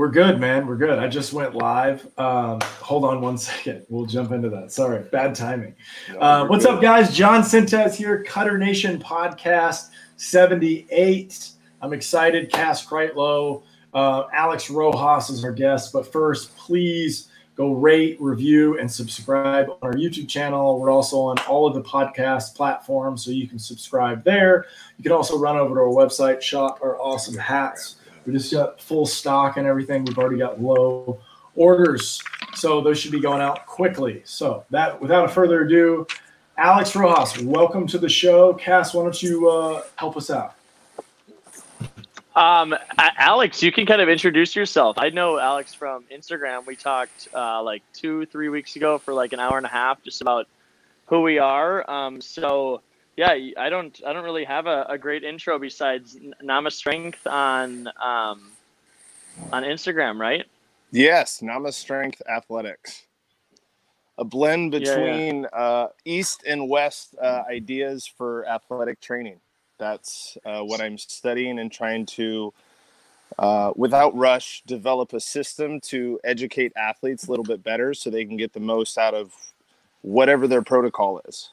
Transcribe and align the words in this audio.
We're 0.00 0.08
good, 0.08 0.40
man. 0.40 0.66
We're 0.66 0.78
good. 0.78 0.98
I 0.98 1.08
just 1.08 1.34
went 1.34 1.54
live. 1.54 2.08
Um, 2.16 2.58
hold 2.62 3.04
on 3.04 3.20
one 3.20 3.36
second. 3.52 3.84
We'll 3.90 4.06
jump 4.06 4.32
into 4.32 4.48
that. 4.48 4.72
Sorry, 4.72 5.02
bad 5.02 5.34
timing. 5.34 5.74
No, 6.10 6.20
uh, 6.20 6.46
what's 6.46 6.64
good. 6.64 6.76
up, 6.76 6.80
guys? 6.80 7.14
John 7.14 7.42
Sintez 7.42 7.96
here, 7.96 8.24
Cutter 8.24 8.56
Nation 8.56 8.98
Podcast 8.98 9.90
78. 10.16 11.50
I'm 11.82 11.92
excited. 11.92 12.50
Cass 12.50 12.86
Kreitlow, 12.86 13.62
uh, 13.92 14.22
Alex 14.32 14.70
Rojas 14.70 15.28
is 15.28 15.44
our 15.44 15.52
guest. 15.52 15.92
But 15.92 16.10
first, 16.10 16.56
please 16.56 17.28
go 17.54 17.74
rate, 17.74 18.16
review, 18.22 18.78
and 18.78 18.90
subscribe 18.90 19.68
on 19.68 19.76
our 19.82 19.92
YouTube 19.92 20.30
channel. 20.30 20.80
We're 20.80 20.90
also 20.90 21.20
on 21.20 21.36
all 21.40 21.66
of 21.66 21.74
the 21.74 21.82
podcast 21.82 22.54
platforms, 22.54 23.22
so 23.22 23.32
you 23.32 23.46
can 23.46 23.58
subscribe 23.58 24.24
there. 24.24 24.64
You 24.96 25.02
can 25.02 25.12
also 25.12 25.38
run 25.38 25.58
over 25.58 25.74
to 25.74 25.80
our 25.82 25.88
website, 25.88 26.40
shop 26.40 26.78
our 26.82 26.98
awesome 26.98 27.36
hats 27.36 27.96
we 28.26 28.32
just 28.32 28.52
got 28.52 28.80
full 28.80 29.06
stock 29.06 29.56
and 29.56 29.66
everything. 29.66 30.04
We've 30.04 30.18
already 30.18 30.38
got 30.38 30.60
low 30.60 31.20
orders, 31.56 32.22
so 32.54 32.80
those 32.80 32.98
should 32.98 33.12
be 33.12 33.20
going 33.20 33.40
out 33.40 33.66
quickly. 33.66 34.22
So 34.24 34.64
that, 34.70 35.00
without 35.00 35.30
further 35.30 35.62
ado, 35.62 36.06
Alex 36.58 36.94
Rojas, 36.94 37.38
welcome 37.42 37.86
to 37.86 37.98
the 37.98 38.08
show. 38.08 38.54
Cass, 38.54 38.94
why 38.94 39.02
don't 39.02 39.22
you 39.22 39.48
uh, 39.48 39.82
help 39.96 40.16
us 40.16 40.30
out? 40.30 40.54
Um, 42.36 42.76
Alex, 42.96 43.62
you 43.62 43.72
can 43.72 43.86
kind 43.86 44.00
of 44.00 44.08
introduce 44.08 44.54
yourself. 44.54 44.96
I 44.98 45.10
know 45.10 45.38
Alex 45.38 45.74
from 45.74 46.04
Instagram. 46.12 46.64
We 46.64 46.76
talked 46.76 47.28
uh, 47.34 47.62
like 47.62 47.82
two, 47.92 48.26
three 48.26 48.48
weeks 48.48 48.76
ago 48.76 48.98
for 48.98 49.12
like 49.12 49.32
an 49.32 49.40
hour 49.40 49.56
and 49.56 49.66
a 49.66 49.70
half, 49.70 50.02
just 50.02 50.20
about 50.20 50.46
who 51.06 51.22
we 51.22 51.38
are. 51.38 51.90
Um, 51.90 52.20
so 52.20 52.82
yeah, 53.20 53.36
I 53.58 53.68
don't 53.68 54.00
I 54.06 54.14
don't 54.14 54.24
really 54.24 54.44
have 54.44 54.66
a, 54.66 54.86
a 54.88 54.96
great 54.96 55.24
intro 55.24 55.58
besides 55.58 56.16
Nama 56.40 56.70
Strength 56.70 57.26
on 57.26 57.86
um, 58.02 58.52
on 59.52 59.62
Instagram, 59.62 60.18
right? 60.18 60.46
Yes, 60.90 61.42
Nama 61.42 61.70
Strength 61.70 62.22
Athletics. 62.26 63.02
A 64.16 64.24
blend 64.24 64.70
between 64.70 65.42
yeah, 65.42 65.48
yeah. 65.52 65.58
Uh, 65.58 65.88
East 66.06 66.44
and 66.46 66.66
West 66.66 67.14
uh, 67.22 67.42
ideas 67.50 68.06
for 68.06 68.48
athletic 68.48 69.02
training. 69.02 69.38
That's 69.76 70.38
uh, 70.46 70.62
what 70.62 70.80
I'm 70.80 70.96
studying 70.96 71.58
and 71.58 71.70
trying 71.70 72.06
to, 72.06 72.54
uh, 73.38 73.72
without 73.76 74.16
rush, 74.16 74.62
develop 74.66 75.12
a 75.12 75.20
system 75.20 75.78
to 75.82 76.18
educate 76.24 76.72
athletes 76.74 77.26
a 77.26 77.30
little 77.30 77.44
bit 77.44 77.62
better 77.62 77.92
so 77.92 78.08
they 78.08 78.24
can 78.24 78.38
get 78.38 78.54
the 78.54 78.60
most 78.60 78.96
out 78.96 79.12
of 79.12 79.34
whatever 80.00 80.48
their 80.48 80.62
protocol 80.62 81.20
is. 81.28 81.50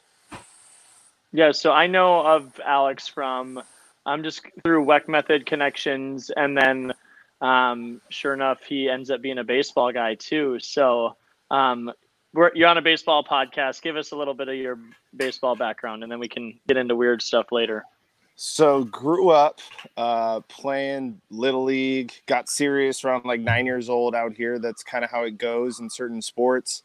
Yeah, 1.32 1.52
so 1.52 1.72
I 1.72 1.88
know 1.88 2.26
of 2.26 2.60
Alex 2.66 3.08
from 3.08 3.62
I'm 4.06 4.20
um, 4.20 4.24
just 4.24 4.42
through 4.64 4.86
Weck 4.86 5.10
method 5.10 5.46
connections, 5.46 6.32
and 6.36 6.58
then 6.58 6.94
um, 7.42 8.02
sure 8.10 8.34
enough, 8.34 8.64
he 8.64 8.90
ends 8.90 9.12
up 9.12 9.22
being 9.22 9.38
a 9.38 9.44
baseball 9.44 9.92
guy 9.92 10.16
too. 10.16 10.60
So 10.60 11.18
um, 11.52 11.92
you're 12.34 12.68
on 12.68 12.78
a 12.78 12.82
baseball 12.82 13.24
podcast. 13.24 13.82
Give 13.82 13.98
us 13.98 14.12
a 14.12 14.16
little 14.16 14.34
bit 14.34 14.48
of 14.48 14.56
your 14.56 14.80
baseball 15.16 15.56
background, 15.56 16.04
and 16.04 16.12
then 16.12 16.20
we 16.20 16.30
can 16.30 16.58
get 16.68 16.78
into 16.78 16.96
weird 16.96 17.22
stuff 17.22 17.52
later. 17.52 17.84
So 18.36 18.84
grew 18.84 19.30
up 19.30 19.60
uh, 19.98 20.42
playing 20.42 21.20
little 21.30 21.64
league. 21.64 22.14
Got 22.28 22.50
serious 22.50 23.04
around 23.04 23.26
like 23.26 23.42
nine 23.42 23.66
years 23.66 23.90
old 23.90 24.16
out 24.16 24.34
here. 24.34 24.60
That's 24.60 24.84
kind 24.84 25.04
of 25.04 25.10
how 25.10 25.24
it 25.24 25.38
goes 25.38 25.80
in 25.80 25.90
certain 25.90 26.22
sports. 26.22 26.84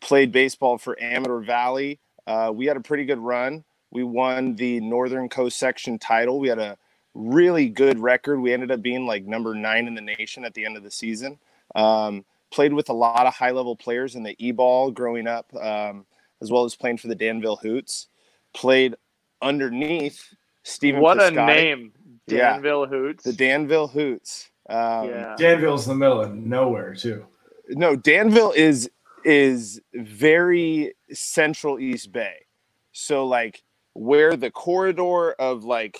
Played 0.00 0.30
baseball 0.30 0.78
for 0.78 0.96
Amador 1.02 1.40
Valley. 1.40 1.98
Uh, 2.26 2.52
we 2.54 2.66
had 2.66 2.76
a 2.76 2.80
pretty 2.80 3.06
good 3.06 3.18
run. 3.18 3.64
We 3.90 4.04
won 4.04 4.54
the 4.54 4.80
Northern 4.80 5.28
Coast 5.28 5.58
section 5.58 5.98
title. 5.98 6.38
We 6.38 6.48
had 6.48 6.58
a 6.58 6.78
really 7.14 7.68
good 7.68 7.98
record. 7.98 8.40
We 8.40 8.52
ended 8.52 8.70
up 8.70 8.82
being 8.82 9.06
like 9.06 9.24
number 9.24 9.54
nine 9.54 9.86
in 9.86 9.94
the 9.94 10.00
nation 10.00 10.44
at 10.44 10.54
the 10.54 10.64
end 10.64 10.76
of 10.76 10.82
the 10.82 10.90
season. 10.90 11.38
Um, 11.74 12.24
played 12.50 12.72
with 12.72 12.88
a 12.88 12.94
lot 12.94 13.26
of 13.26 13.34
high 13.34 13.50
level 13.50 13.76
players 13.76 14.14
in 14.14 14.22
the 14.22 14.36
e 14.38 14.52
ball 14.52 14.90
growing 14.90 15.26
up, 15.26 15.52
um, 15.56 16.06
as 16.40 16.50
well 16.50 16.64
as 16.64 16.76
playing 16.76 16.98
for 16.98 17.08
the 17.08 17.14
Danville 17.14 17.56
Hoots. 17.56 18.08
Played 18.52 18.96
underneath 19.42 20.34
Stephen. 20.62 21.00
What 21.00 21.18
Piscotty. 21.18 21.42
a 21.42 21.46
name, 21.46 21.92
Danville 22.28 22.86
yeah, 22.90 22.98
Hoots. 22.98 23.24
The 23.24 23.32
Danville 23.32 23.88
Hoots. 23.88 24.50
Um, 24.68 25.08
yeah. 25.08 25.34
Danville's 25.36 25.86
in 25.86 25.94
the 25.94 25.98
middle 25.98 26.20
of 26.20 26.34
nowhere 26.34 26.94
too. 26.94 27.26
No, 27.68 27.96
Danville 27.96 28.52
is 28.52 28.90
is 29.24 29.80
very 29.94 30.94
central 31.12 31.78
East 31.78 32.12
Bay. 32.12 32.46
So 32.92 33.26
like 33.26 33.62
where 33.94 34.36
the 34.36 34.50
corridor 34.50 35.32
of 35.32 35.64
like 35.64 35.98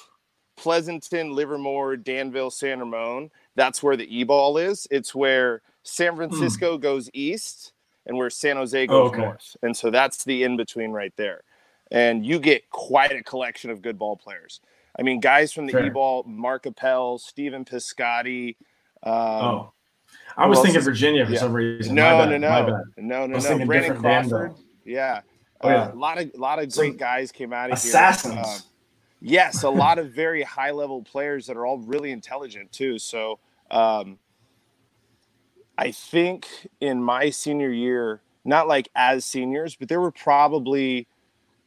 Pleasanton, 0.56 1.34
Livermore, 1.34 1.96
Danville, 1.96 2.50
San 2.50 2.80
Ramon, 2.80 3.30
that's 3.56 3.82
where 3.82 3.96
the 3.96 4.14
E 4.14 4.24
ball 4.24 4.58
is. 4.58 4.86
It's 4.90 5.14
where 5.14 5.62
San 5.82 6.16
Francisco 6.16 6.76
mm. 6.76 6.80
goes 6.80 7.10
east 7.14 7.72
and 8.06 8.16
where 8.16 8.30
San 8.30 8.56
Jose 8.56 8.86
goes 8.86 8.94
oh, 8.94 9.12
okay. 9.12 9.18
north. 9.22 9.56
And 9.62 9.76
so 9.76 9.90
that's 9.90 10.24
the 10.24 10.42
in 10.42 10.56
between 10.56 10.90
right 10.90 11.12
there. 11.16 11.42
And 11.90 12.24
you 12.24 12.38
get 12.38 12.70
quite 12.70 13.12
a 13.12 13.22
collection 13.22 13.70
of 13.70 13.82
good 13.82 13.98
ball 13.98 14.16
players. 14.16 14.60
I 14.98 15.02
mean, 15.02 15.20
guys 15.20 15.52
from 15.52 15.66
the 15.66 15.72
sure. 15.72 15.86
E 15.86 15.88
ball, 15.88 16.24
Mark 16.24 16.66
Appel, 16.66 17.18
Stephen 17.18 17.64
Piscotty. 17.64 18.56
Um, 19.02 19.12
oh, 19.14 19.72
I 20.36 20.46
was 20.46 20.60
thinking 20.60 20.80
Virginia 20.82 21.24
for 21.24 21.32
yeah. 21.32 21.38
some 21.38 21.52
reason. 21.52 21.94
No, 21.94 22.24
no, 22.24 22.36
no, 22.36 22.84
no, 22.98 23.26
no, 23.26 23.38
no. 23.38 23.66
Brandon 23.66 23.96
Crawford. 23.96 24.54
Yeah. 24.84 25.22
Oh, 25.62 25.69
yeah. 25.69 25.82
Uh, 25.82 25.93
a 25.93 25.94
lot 25.94 26.19
of 26.19 26.31
a 26.34 26.38
lot 26.38 26.59
of 26.59 26.72
great 26.72 26.97
guys 26.97 27.32
came 27.32 27.53
out 27.53 27.71
of 27.71 27.78
assassins. 27.78 28.34
here. 28.34 28.43
Assassins. 28.43 28.62
Uh, 28.62 28.69
yes, 29.21 29.62
a 29.62 29.71
lot 29.71 29.98
of 29.98 30.10
very 30.12 30.43
high 30.43 30.71
level 30.71 31.03
players 31.03 31.47
that 31.47 31.56
are 31.56 31.66
all 31.66 31.78
really 31.78 32.10
intelligent 32.10 32.72
too. 32.72 32.98
So 32.98 33.38
um, 33.71 34.19
I 35.76 35.91
think 35.91 36.48
in 36.81 37.03
my 37.03 37.31
senior 37.31 37.71
year, 37.71 38.22
not 38.44 38.69
like 38.69 38.88
as 38.94 39.25
seniors, 39.25 39.76
but 39.76 39.88
there 39.88 40.00
were 40.00 40.12
probably 40.12 41.06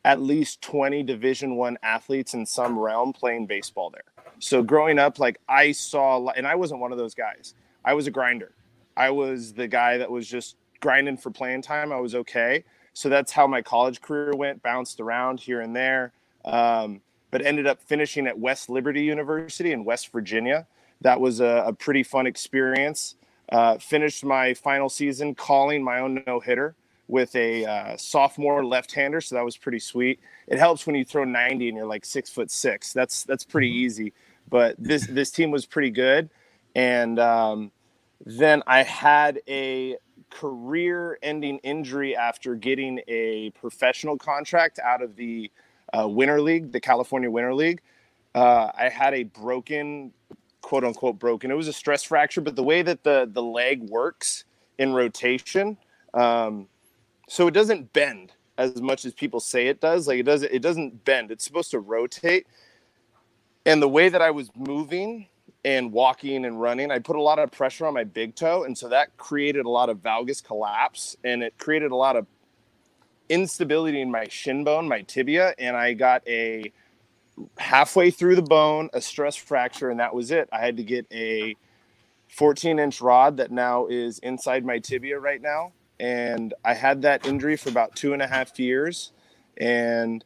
at 0.06 0.22
least 0.22 0.62
20 0.62 1.04
division 1.04 1.56
one 1.56 1.78
athletes 1.82 2.34
in 2.34 2.46
some 2.46 2.78
realm 2.78 3.14
playing 3.14 3.46
baseball 3.46 3.90
there 3.90 4.04
so 4.40 4.62
growing 4.62 5.00
up 5.00 5.20
like 5.20 5.40
i 5.48 5.72
saw 5.72 6.28
and 6.32 6.46
i 6.46 6.56
wasn't 6.56 6.80
one 6.80 6.92
of 6.92 6.98
those 6.98 7.14
guys 7.14 7.54
i 7.86 7.94
was 7.94 8.08
a 8.08 8.12
grinder 8.12 8.52
i 8.98 9.10
was 9.10 9.54
the 9.54 9.68
guy 9.68 9.98
that 9.98 10.10
was 10.10 10.28
just 10.28 10.58
grinding 10.82 11.16
for 11.18 11.32
playing 11.32 11.62
time 11.62 11.92
i 11.92 12.00
was 12.00 12.16
okay 12.16 12.64
so 12.94 13.10
that's 13.10 13.32
how 13.32 13.48
my 13.48 13.62
college 13.62 14.02
career 14.02 14.34
went, 14.36 14.62
bounced 14.62 15.00
around 15.00 15.40
here 15.40 15.62
and 15.62 15.76
there, 15.76 16.12
um, 16.46 17.02
but 17.32 17.46
ended 17.46 17.68
up 17.68 17.82
finishing 17.82 18.28
at 18.28 18.38
West 18.38 18.70
Liberty 18.70 19.04
University 19.04 19.72
in 19.72 19.84
West 19.84 20.12
Virginia. 20.12 20.68
That 21.02 21.20
was 21.20 21.40
a, 21.40 21.64
a 21.68 21.74
pretty 21.74 22.04
fun 22.04 22.28
experience. 22.28 23.16
Uh, 23.50 23.78
finished 23.78 24.24
my 24.24 24.54
final 24.54 24.90
season 24.90 25.36
calling 25.36 25.84
my 25.84 26.00
own 26.00 26.24
no 26.26 26.40
hitter 26.40 26.76
with 27.08 27.36
a 27.36 27.66
uh, 27.66 27.98
sophomore 27.98 28.66
left-hander, 28.66 29.20
so 29.22 29.36
that 29.36 29.44
was 29.44 29.58
pretty 29.58 29.80
sweet. 29.80 30.20
It 30.48 30.60
helps 30.60 30.88
when 30.88 30.96
you 30.96 31.04
throw 31.04 31.24
90 31.26 31.68
and 31.68 31.78
you're 31.78 31.86
like 31.86 32.06
six 32.06 32.30
foot 32.30 32.50
six. 32.50 32.94
That's 32.94 33.24
that's 33.24 33.44
pretty 33.44 33.70
mm-hmm. 33.70 33.86
easy. 33.86 34.14
But 34.50 34.76
this 34.78 35.08
this 35.08 35.32
team 35.32 35.52
was 35.52 35.66
pretty 35.66 35.90
good, 35.90 36.30
and 36.76 37.20
um, 37.20 37.72
then 38.26 38.64
I 38.68 38.84
had 38.84 39.42
a 39.48 39.98
career 40.34 41.20
ending 41.22 41.60
injury 41.60 42.16
after 42.16 42.56
getting 42.56 43.00
a 43.08 43.52
professional 43.52 44.18
contract 44.18 44.80
out 44.80 45.02
of 45.02 45.16
the 45.16 45.52
uh, 45.98 46.08
Winter 46.08 46.42
League, 46.42 46.72
the 46.72 46.80
California 46.80 47.30
Winter 47.30 47.54
League. 47.54 47.82
Uh, 48.34 48.72
I 48.76 48.90
had 48.90 49.14
a 49.14 49.24
broken, 49.24 50.12
quote 50.62 50.84
unquote, 50.84 51.20
broken. 51.20 51.52
It 51.52 51.56
was 51.56 51.68
a 51.68 51.74
stress 51.74 52.04
fracture, 52.04 52.42
but 52.42 52.56
the 52.56 52.64
way 52.64 52.82
that 52.82 53.04
the, 53.04 53.30
the 53.32 53.44
leg 53.44 53.82
works 53.84 54.46
in 54.80 54.94
rotation, 54.94 55.78
um, 56.16 56.68
so 57.30 57.48
it 57.48 57.54
doesn't 57.54 57.94
bend 57.94 58.34
as 58.58 58.82
much 58.82 59.06
as 59.06 59.14
people 59.14 59.40
say 59.40 59.68
it 59.68 59.80
does. 59.80 60.08
Like 60.08 60.20
it 60.20 60.24
doesn't, 60.24 60.52
it 60.52 60.62
doesn't 60.64 61.06
bend. 61.06 61.30
It's 61.30 61.44
supposed 61.44 61.72
to 61.72 61.80
rotate. 61.80 62.48
And 63.66 63.82
the 63.82 63.90
way 63.90 64.10
that 64.10 64.22
I 64.22 64.32
was 64.32 64.50
moving 64.56 65.28
and 65.66 65.92
walking 65.92 66.46
and 66.46 66.60
running, 66.60 66.92
I 66.92 67.00
put 67.00 67.16
a 67.16 67.22
lot 67.22 67.40
of 67.40 67.52
pressure 67.52 67.86
on 67.86 67.94
my 67.94 68.04
big 68.04 68.36
toe. 68.36 68.64
And 68.64 68.78
so 68.78 68.90
that 68.90 69.16
created 69.18 69.66
a 69.66 69.70
lot 69.70 69.90
of 69.90 70.00
valgus 70.00 70.44
collapse 70.44 71.16
and 71.24 71.42
it 71.42 71.58
created 71.58 71.92
a 71.92 71.96
lot 71.96 72.16
of 72.16 72.28
instability 73.30 74.02
in 74.02 74.12
my 74.12 74.28
shin 74.28 74.64
bone, 74.64 74.88
my 74.88 75.02
tibia. 75.02 75.54
And 75.58 75.76
I 75.76 75.94
got 75.94 76.28
a 76.28 76.72
halfway 77.58 78.12
through 78.12 78.36
the 78.36 78.42
bone, 78.42 78.90
a 78.94 79.02
stress 79.02 79.36
fracture, 79.36 79.90
and 79.90 80.00
that 80.00 80.14
was 80.14 80.32
it. 80.32 80.50
I 80.52 80.60
had 80.60 80.78
to 80.78 80.84
get 80.84 81.08
a 81.12 81.56
14 82.30 82.80
inch 82.80 83.02
rod 83.02 83.38
that 83.38 83.52
now 83.52 83.88
is 83.88 84.20
inside 84.20 84.66
my 84.66 84.80
tibia 84.80 85.20
right 85.20 85.42
now. 85.42 85.72
And 86.00 86.54
I 86.66 86.74
had 86.74 87.04
that 87.04 87.26
injury 87.26 87.56
for 87.56 87.70
about 87.70 87.96
two 87.96 88.14
and 88.14 88.22
a 88.22 88.28
half 88.28 88.60
years. 88.60 89.12
And 89.58 90.26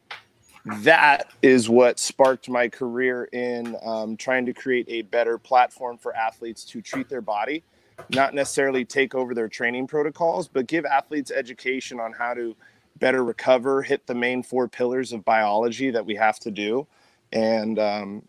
that 0.76 1.30
is 1.42 1.68
what 1.68 1.98
sparked 1.98 2.48
my 2.48 2.68
career 2.68 3.24
in 3.32 3.76
um, 3.82 4.16
trying 4.16 4.46
to 4.46 4.52
create 4.52 4.86
a 4.88 5.02
better 5.02 5.38
platform 5.38 5.96
for 5.98 6.14
athletes 6.14 6.64
to 6.64 6.80
treat 6.82 7.08
their 7.08 7.20
body, 7.20 7.62
not 8.10 8.34
necessarily 8.34 8.84
take 8.84 9.14
over 9.14 9.34
their 9.34 9.48
training 9.48 9.86
protocols, 9.86 10.48
but 10.48 10.66
give 10.66 10.84
athletes 10.84 11.30
education 11.30 12.00
on 12.00 12.12
how 12.12 12.34
to 12.34 12.56
better 12.98 13.24
recover, 13.24 13.82
hit 13.82 14.06
the 14.06 14.14
main 14.14 14.42
four 14.42 14.68
pillars 14.68 15.12
of 15.12 15.24
biology 15.24 15.90
that 15.90 16.04
we 16.04 16.14
have 16.14 16.38
to 16.40 16.50
do. 16.50 16.86
And 17.32 17.78
um, 17.78 18.22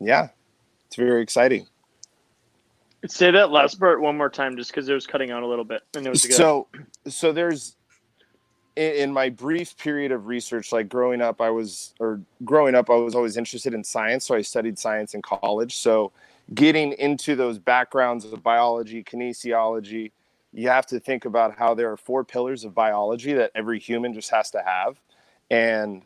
yeah, 0.00 0.28
it's 0.86 0.96
very 0.96 1.22
exciting. 1.22 1.66
Say 3.06 3.30
that 3.30 3.50
last 3.50 3.78
part 3.78 4.00
one 4.00 4.16
more 4.16 4.30
time, 4.30 4.56
just 4.56 4.70
because 4.70 4.88
it 4.88 4.94
was 4.94 5.06
cutting 5.06 5.30
out 5.30 5.42
a 5.42 5.46
little 5.46 5.64
bit, 5.64 5.82
and 5.94 6.06
it 6.06 6.10
was 6.10 6.22
good. 6.22 6.34
So, 6.34 6.66
so 7.06 7.32
there's 7.32 7.76
in, 8.76 9.12
my 9.12 9.28
brief 9.30 9.76
period 9.76 10.12
of 10.12 10.26
research, 10.26 10.72
like 10.72 10.88
growing 10.88 11.20
up, 11.20 11.40
I 11.40 11.50
was 11.50 11.94
or 11.98 12.20
growing 12.44 12.74
up, 12.74 12.90
I 12.90 12.94
was 12.94 13.14
always 13.14 13.36
interested 13.36 13.74
in 13.74 13.82
science, 13.82 14.26
so 14.26 14.34
I 14.34 14.42
studied 14.42 14.78
science 14.78 15.14
in 15.14 15.22
college. 15.22 15.76
So, 15.76 16.12
getting 16.54 16.92
into 16.92 17.34
those 17.34 17.58
backgrounds 17.58 18.24
of 18.24 18.42
biology, 18.42 19.02
kinesiology, 19.02 20.12
you 20.52 20.68
have 20.68 20.86
to 20.86 21.00
think 21.00 21.24
about 21.24 21.56
how 21.58 21.74
there 21.74 21.90
are 21.90 21.96
four 21.96 22.24
pillars 22.24 22.64
of 22.64 22.74
biology 22.74 23.32
that 23.32 23.50
every 23.54 23.78
human 23.78 24.14
just 24.14 24.30
has 24.30 24.50
to 24.52 24.62
have, 24.64 25.00
and 25.50 26.02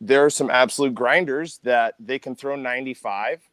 there 0.00 0.24
are 0.24 0.30
some 0.30 0.50
absolute 0.50 0.94
grinders 0.94 1.58
that 1.64 1.94
they 1.98 2.18
can 2.18 2.34
throw 2.36 2.56
95 2.56 3.48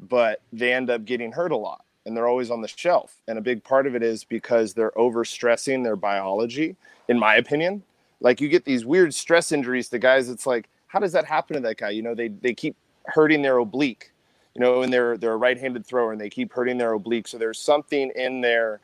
but 0.00 0.40
they 0.52 0.72
end 0.72 0.90
up 0.90 1.04
getting 1.04 1.32
hurt 1.32 1.52
a 1.52 1.56
lot 1.56 1.83
and 2.06 2.16
they're 2.16 2.28
always 2.28 2.50
on 2.50 2.60
the 2.60 2.68
shelf. 2.68 3.16
And 3.28 3.38
a 3.38 3.42
big 3.42 3.64
part 3.64 3.86
of 3.86 3.94
it 3.94 4.02
is 4.02 4.24
because 4.24 4.74
they're 4.74 4.96
over 4.98 5.24
stressing 5.24 5.82
their 5.82 5.96
biology, 5.96 6.76
in 7.08 7.18
my 7.18 7.36
opinion. 7.36 7.82
Like 8.20 8.40
you 8.40 8.48
get 8.48 8.64
these 8.64 8.84
weird 8.84 9.14
stress 9.14 9.52
injuries 9.52 9.88
to 9.90 9.98
guys, 9.98 10.28
it's 10.28 10.46
like, 10.46 10.68
how 10.86 10.98
does 10.98 11.12
that 11.12 11.24
happen 11.24 11.54
to 11.54 11.60
that 11.60 11.78
guy? 11.78 11.90
You 11.90 12.02
know, 12.02 12.14
they 12.14 12.28
they 12.28 12.54
keep 12.54 12.76
hurting 13.06 13.42
their 13.42 13.58
oblique, 13.58 14.12
you 14.54 14.60
know, 14.60 14.82
and 14.82 14.92
they're 14.92 15.16
they're 15.18 15.32
a 15.32 15.36
right-handed 15.36 15.84
thrower 15.84 16.12
and 16.12 16.20
they 16.20 16.30
keep 16.30 16.52
hurting 16.52 16.78
their 16.78 16.92
oblique. 16.92 17.28
So 17.28 17.38
there's 17.38 17.58
something 17.58 18.12
in 18.14 18.40
their 18.40 18.80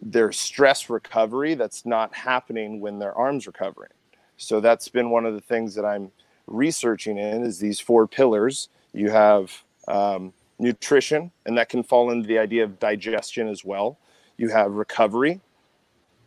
their 0.00 0.32
stress 0.32 0.88
recovery 0.88 1.54
that's 1.54 1.84
not 1.84 2.14
happening 2.14 2.80
when 2.80 2.98
their 2.98 3.16
arms 3.16 3.46
are 3.46 3.50
recovering. 3.50 3.90
So 4.36 4.60
that's 4.60 4.88
been 4.88 5.10
one 5.10 5.26
of 5.26 5.34
the 5.34 5.40
things 5.40 5.74
that 5.74 5.84
I'm 5.84 6.10
researching 6.46 7.18
in 7.18 7.42
is 7.42 7.58
these 7.58 7.80
four 7.80 8.06
pillars. 8.06 8.68
You 8.92 9.10
have 9.10 9.52
um, 9.88 10.32
nutrition, 10.60 11.32
and 11.46 11.56
that 11.58 11.68
can 11.68 11.82
fall 11.82 12.10
into 12.10 12.26
the 12.26 12.38
idea 12.38 12.62
of 12.64 12.78
digestion 12.78 13.48
as 13.48 13.64
well. 13.64 13.98
You 14.36 14.50
have 14.50 14.72
recovery, 14.72 15.40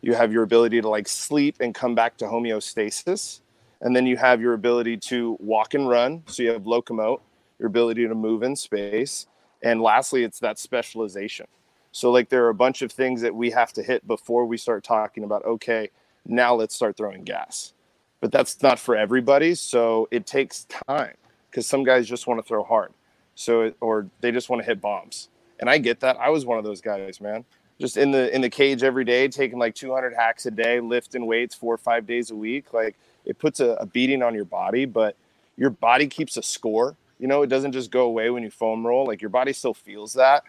you 0.02 0.14
have 0.14 0.32
your 0.32 0.42
ability 0.42 0.82
to 0.82 0.88
like 0.88 1.08
sleep 1.08 1.56
and 1.60 1.74
come 1.74 1.94
back 1.94 2.16
to 2.18 2.26
homeostasis, 2.26 3.40
and 3.80 3.94
then 3.94 4.06
you 4.06 4.16
have 4.16 4.40
your 4.40 4.54
ability 4.54 4.96
to 4.96 5.36
walk 5.40 5.74
and 5.74 5.88
run. 5.88 6.22
So 6.26 6.42
you 6.42 6.50
have 6.50 6.64
locomote, 6.64 7.20
your 7.58 7.68
ability 7.68 8.06
to 8.06 8.14
move 8.14 8.42
in 8.42 8.56
space, 8.56 9.26
and 9.62 9.80
lastly, 9.80 10.24
it's 10.24 10.40
that 10.40 10.58
specialization. 10.58 11.46
So 11.92 12.10
like 12.10 12.28
there 12.28 12.44
are 12.44 12.50
a 12.50 12.54
bunch 12.54 12.82
of 12.82 12.90
things 12.90 13.20
that 13.20 13.34
we 13.34 13.50
have 13.52 13.72
to 13.74 13.82
hit 13.82 14.06
before 14.06 14.46
we 14.46 14.56
start 14.56 14.82
talking 14.84 15.24
about 15.24 15.44
okay, 15.44 15.90
now 16.26 16.54
let's 16.54 16.74
start 16.74 16.96
throwing 16.96 17.24
gas. 17.24 17.72
But 18.20 18.32
that's 18.32 18.62
not 18.62 18.78
for 18.78 18.96
everybody, 18.96 19.54
so 19.54 20.08
it 20.10 20.26
takes 20.26 20.64
time 20.64 21.14
because 21.50 21.66
some 21.66 21.84
guys 21.84 22.08
just 22.08 22.26
want 22.26 22.40
to 22.40 22.46
throw 22.46 22.64
hard 22.64 22.92
so 23.34 23.72
or 23.80 24.08
they 24.20 24.32
just 24.32 24.48
want 24.48 24.62
to 24.62 24.66
hit 24.66 24.80
bombs. 24.80 25.28
And 25.60 25.70
i 25.70 25.78
get 25.78 26.00
that. 26.00 26.16
I 26.18 26.30
was 26.30 26.44
one 26.44 26.58
of 26.58 26.64
those 26.64 26.80
guys 26.80 27.20
man. 27.20 27.44
Just 27.80 27.96
in 27.96 28.12
the 28.12 28.34
in 28.34 28.40
the 28.40 28.50
cage 28.50 28.82
every 28.82 29.04
day 29.04 29.28
taking 29.28 29.58
like 29.58 29.74
200 29.74 30.14
hacks 30.14 30.46
a 30.46 30.50
day 30.50 30.80
lifting 30.80 31.26
weights 31.26 31.54
four 31.54 31.74
or 31.74 31.78
five 31.78 32.06
days 32.06 32.30
a 32.30 32.36
week 32.36 32.72
like 32.72 32.96
it 33.24 33.38
puts 33.38 33.60
a, 33.60 33.70
a 33.80 33.86
beating 33.86 34.22
on 34.22 34.34
your 34.34 34.44
body 34.44 34.84
but 34.84 35.16
your 35.56 35.70
body 35.70 36.06
keeps 36.06 36.36
a 36.36 36.42
score. 36.42 36.96
You 37.18 37.28
know 37.28 37.42
it 37.42 37.48
doesn't 37.48 37.72
just 37.72 37.90
go 37.90 38.02
away 38.02 38.30
when 38.30 38.42
you 38.42 38.50
foam 38.50 38.86
roll. 38.86 39.06
Like 39.06 39.20
your 39.20 39.30
body 39.30 39.52
still 39.52 39.74
feels 39.74 40.14
that 40.14 40.44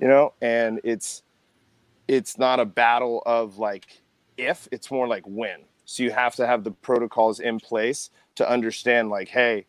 you 0.00 0.08
know? 0.08 0.32
And 0.40 0.80
it's 0.84 1.22
it's 2.08 2.38
not 2.38 2.60
a 2.60 2.64
battle 2.64 3.22
of 3.24 3.58
like 3.58 4.02
if 4.36 4.68
it's 4.72 4.90
more 4.90 5.06
like 5.06 5.24
when. 5.26 5.60
So 5.84 6.02
you 6.02 6.10
have 6.10 6.34
to 6.36 6.46
have 6.46 6.64
the 6.64 6.70
protocols 6.70 7.40
in 7.40 7.60
place 7.60 8.10
to 8.36 8.48
understand 8.48 9.10
like 9.10 9.28
hey 9.28 9.66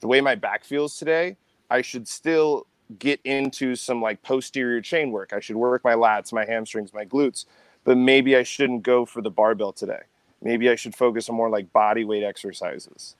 the 0.00 0.08
way 0.08 0.20
my 0.20 0.34
back 0.34 0.64
feels 0.64 0.96
today 0.96 1.36
I 1.70 1.82
should 1.82 2.06
still 2.08 2.66
get 2.98 3.20
into 3.24 3.74
some 3.74 4.00
like 4.00 4.22
posterior 4.22 4.80
chain 4.80 5.10
work. 5.10 5.32
I 5.32 5.40
should 5.40 5.56
work 5.56 5.82
my 5.84 5.94
lats, 5.94 6.32
my 6.32 6.44
hamstrings, 6.44 6.94
my 6.94 7.04
glutes, 7.04 7.46
but 7.84 7.96
maybe 7.96 8.36
I 8.36 8.42
shouldn't 8.42 8.82
go 8.82 9.04
for 9.04 9.22
the 9.22 9.30
barbell 9.30 9.72
today. 9.72 10.02
Maybe 10.42 10.70
I 10.70 10.76
should 10.76 10.94
focus 10.94 11.28
on 11.28 11.36
more 11.36 11.50
like 11.50 11.72
body 11.72 12.04
weight 12.04 12.22
exercises. 12.22 13.16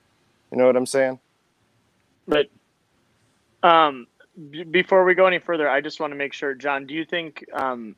You 0.51 0.57
know 0.57 0.65
what 0.65 0.77
I'm 0.77 0.85
saying? 0.85 1.19
But 2.27 2.47
um, 3.63 4.07
b- 4.51 4.63
before 4.63 5.03
we 5.03 5.15
go 5.15 5.25
any 5.25 5.39
further, 5.39 5.69
I 5.69 5.81
just 5.81 5.99
want 5.99 6.11
to 6.11 6.17
make 6.17 6.33
sure, 6.33 6.53
John. 6.53 6.85
Do 6.85 6.93
you 6.93 7.05
think? 7.05 7.43
Um, 7.53 7.95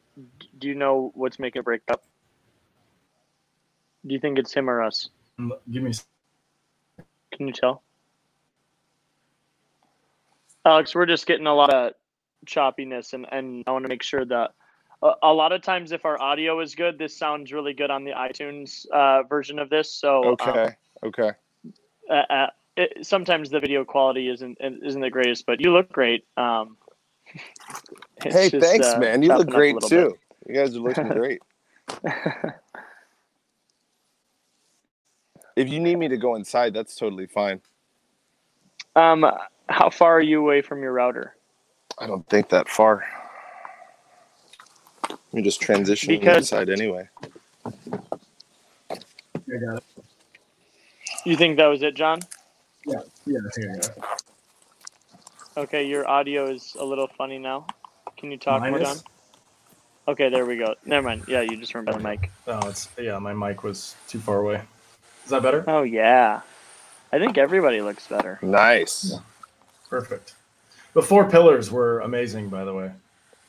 do 0.58 0.68
you 0.68 0.76
know 0.76 1.12
what's 1.16 1.38
making 1.38 1.60
it 1.60 1.66
break 1.66 1.82
up? 1.92 2.04
Do 4.06 4.14
you 4.14 4.20
think 4.20 4.40
it's 4.40 4.54
him 4.54 4.70
or 4.70 4.82
us? 4.82 5.10
Give 5.72 5.84
me. 5.84 5.92
Can 7.34 7.48
you 7.48 7.54
tell? 7.54 7.84
Alex, 10.70 10.94
we're 10.94 11.08
just 11.08 11.26
getting 11.26 11.48
a 11.48 11.54
lot 11.54 11.74
of 11.74 11.94
choppiness, 12.46 13.14
and, 13.14 13.26
and 13.32 13.64
I 13.66 13.72
want 13.72 13.86
to 13.86 13.90
make 13.90 14.04
sure 14.04 14.24
that 14.24 14.52
a, 15.02 15.12
a, 15.24 15.34
lot 15.34 15.52
of 15.52 15.64
times, 15.64 15.92
if 15.92 16.06
our 16.06 16.22
audio 16.22 16.60
is 16.60 16.76
good, 16.76 17.00
this 17.00 17.18
sounds 17.18 17.52
really 17.52 17.74
good 17.74 17.90
on 17.90 18.04
the 18.04 18.12
iTunes 18.12 18.86
uh, 18.92 19.24
version 19.24 19.58
of 19.58 19.72
this. 19.72 19.92
So 19.92 20.24
okay, 20.26 20.64
um, 20.64 20.74
okay. 21.06 21.32
Uh, 22.08 22.14
uh, 22.14 22.48
it, 22.78 23.04
sometimes 23.04 23.50
the 23.50 23.60
video 23.60 23.84
quality 23.84 24.30
isn't 24.30 24.60
isn't 24.62 25.02
the 25.02 25.10
greatest, 25.10 25.48
but 25.48 25.60
you 25.60 25.74
look 25.74 25.92
great. 25.92 26.28
Um, 26.38 26.78
hey, 28.24 28.50
just, 28.50 28.64
thanks, 28.64 28.88
uh, 28.88 29.00
man. 29.00 29.24
You 29.24 29.30
look 29.30 29.50
great 29.50 29.76
too. 29.82 30.10
Bit. 30.10 30.20
You 30.48 30.56
guys 30.56 30.76
are 30.76 30.82
looking 30.82 31.08
great. 31.10 31.42
if 35.56 35.68
you 35.68 35.80
need 35.80 35.98
me 35.98 36.10
to 36.10 36.18
go 36.18 36.36
inside, 36.36 36.76
that's 36.76 36.96
totally 36.96 37.26
fine. 37.26 37.60
Um, 38.96 39.26
how 39.70 39.90
far 39.90 40.18
are 40.18 40.22
you 40.22 40.40
away 40.40 40.62
from 40.62 40.82
your 40.82 40.92
router? 40.92 41.36
I 41.98 42.08
don't 42.08 42.28
think 42.28 42.50
that 42.50 42.68
far. 42.68 43.06
Let 45.10 45.34
me 45.34 45.42
just 45.42 45.62
transition 45.62 46.10
because, 46.10 46.38
inside 46.38 46.70
anyway. 46.70 47.08
I 47.66 48.98
got 49.58 49.78
it. 49.78 49.84
You 51.26 51.36
think 51.36 51.58
that 51.58 51.68
was 51.68 51.84
it, 51.84 51.96
John? 51.96 52.20
Yeah, 52.86 53.02
yeah, 53.26 53.40
I 53.46 53.50
think 53.52 53.68
I 53.68 53.74
got 53.76 53.86
it. 53.86 54.04
Okay, 55.58 55.88
your 55.88 56.08
audio 56.08 56.50
is 56.50 56.76
a 56.80 56.86
little 56.86 57.08
funny 57.08 57.38
now. 57.38 57.68
Can 58.18 58.32
you 58.32 58.38
talk 58.38 58.62
Mine 58.62 58.72
more, 58.72 58.80
John? 58.80 58.98
Okay, 60.08 60.30
there 60.30 60.46
we 60.46 60.58
go. 60.58 60.76
Never 60.86 61.08
mind. 61.08 61.26
Yeah, 61.28 61.42
you 61.42 61.58
just 61.58 61.76
weren't 61.76 61.92
the 61.92 62.00
mic. 62.00 62.32
Oh, 62.48 62.68
it's 62.68 62.90
yeah, 62.98 63.20
my 63.20 63.34
mic 63.34 63.64
was 63.64 63.96
too 64.08 64.20
far 64.20 64.40
away. 64.40 64.62
Is 65.26 65.30
that 65.30 65.44
better? 65.44 65.64
Oh 65.68 65.84
yeah. 65.84 66.42
I 67.12 67.20
think 67.20 67.38
everybody 67.38 67.82
looks 67.82 68.08
better. 68.08 68.40
Nice. 68.42 69.12
Yeah. 69.12 69.20
Perfect. 69.90 70.36
The 70.94 71.02
four 71.02 71.30
pillars 71.30 71.72
were 71.72 72.00
amazing, 72.02 72.50
by 72.50 72.64
the 72.64 72.74
way. 72.74 72.92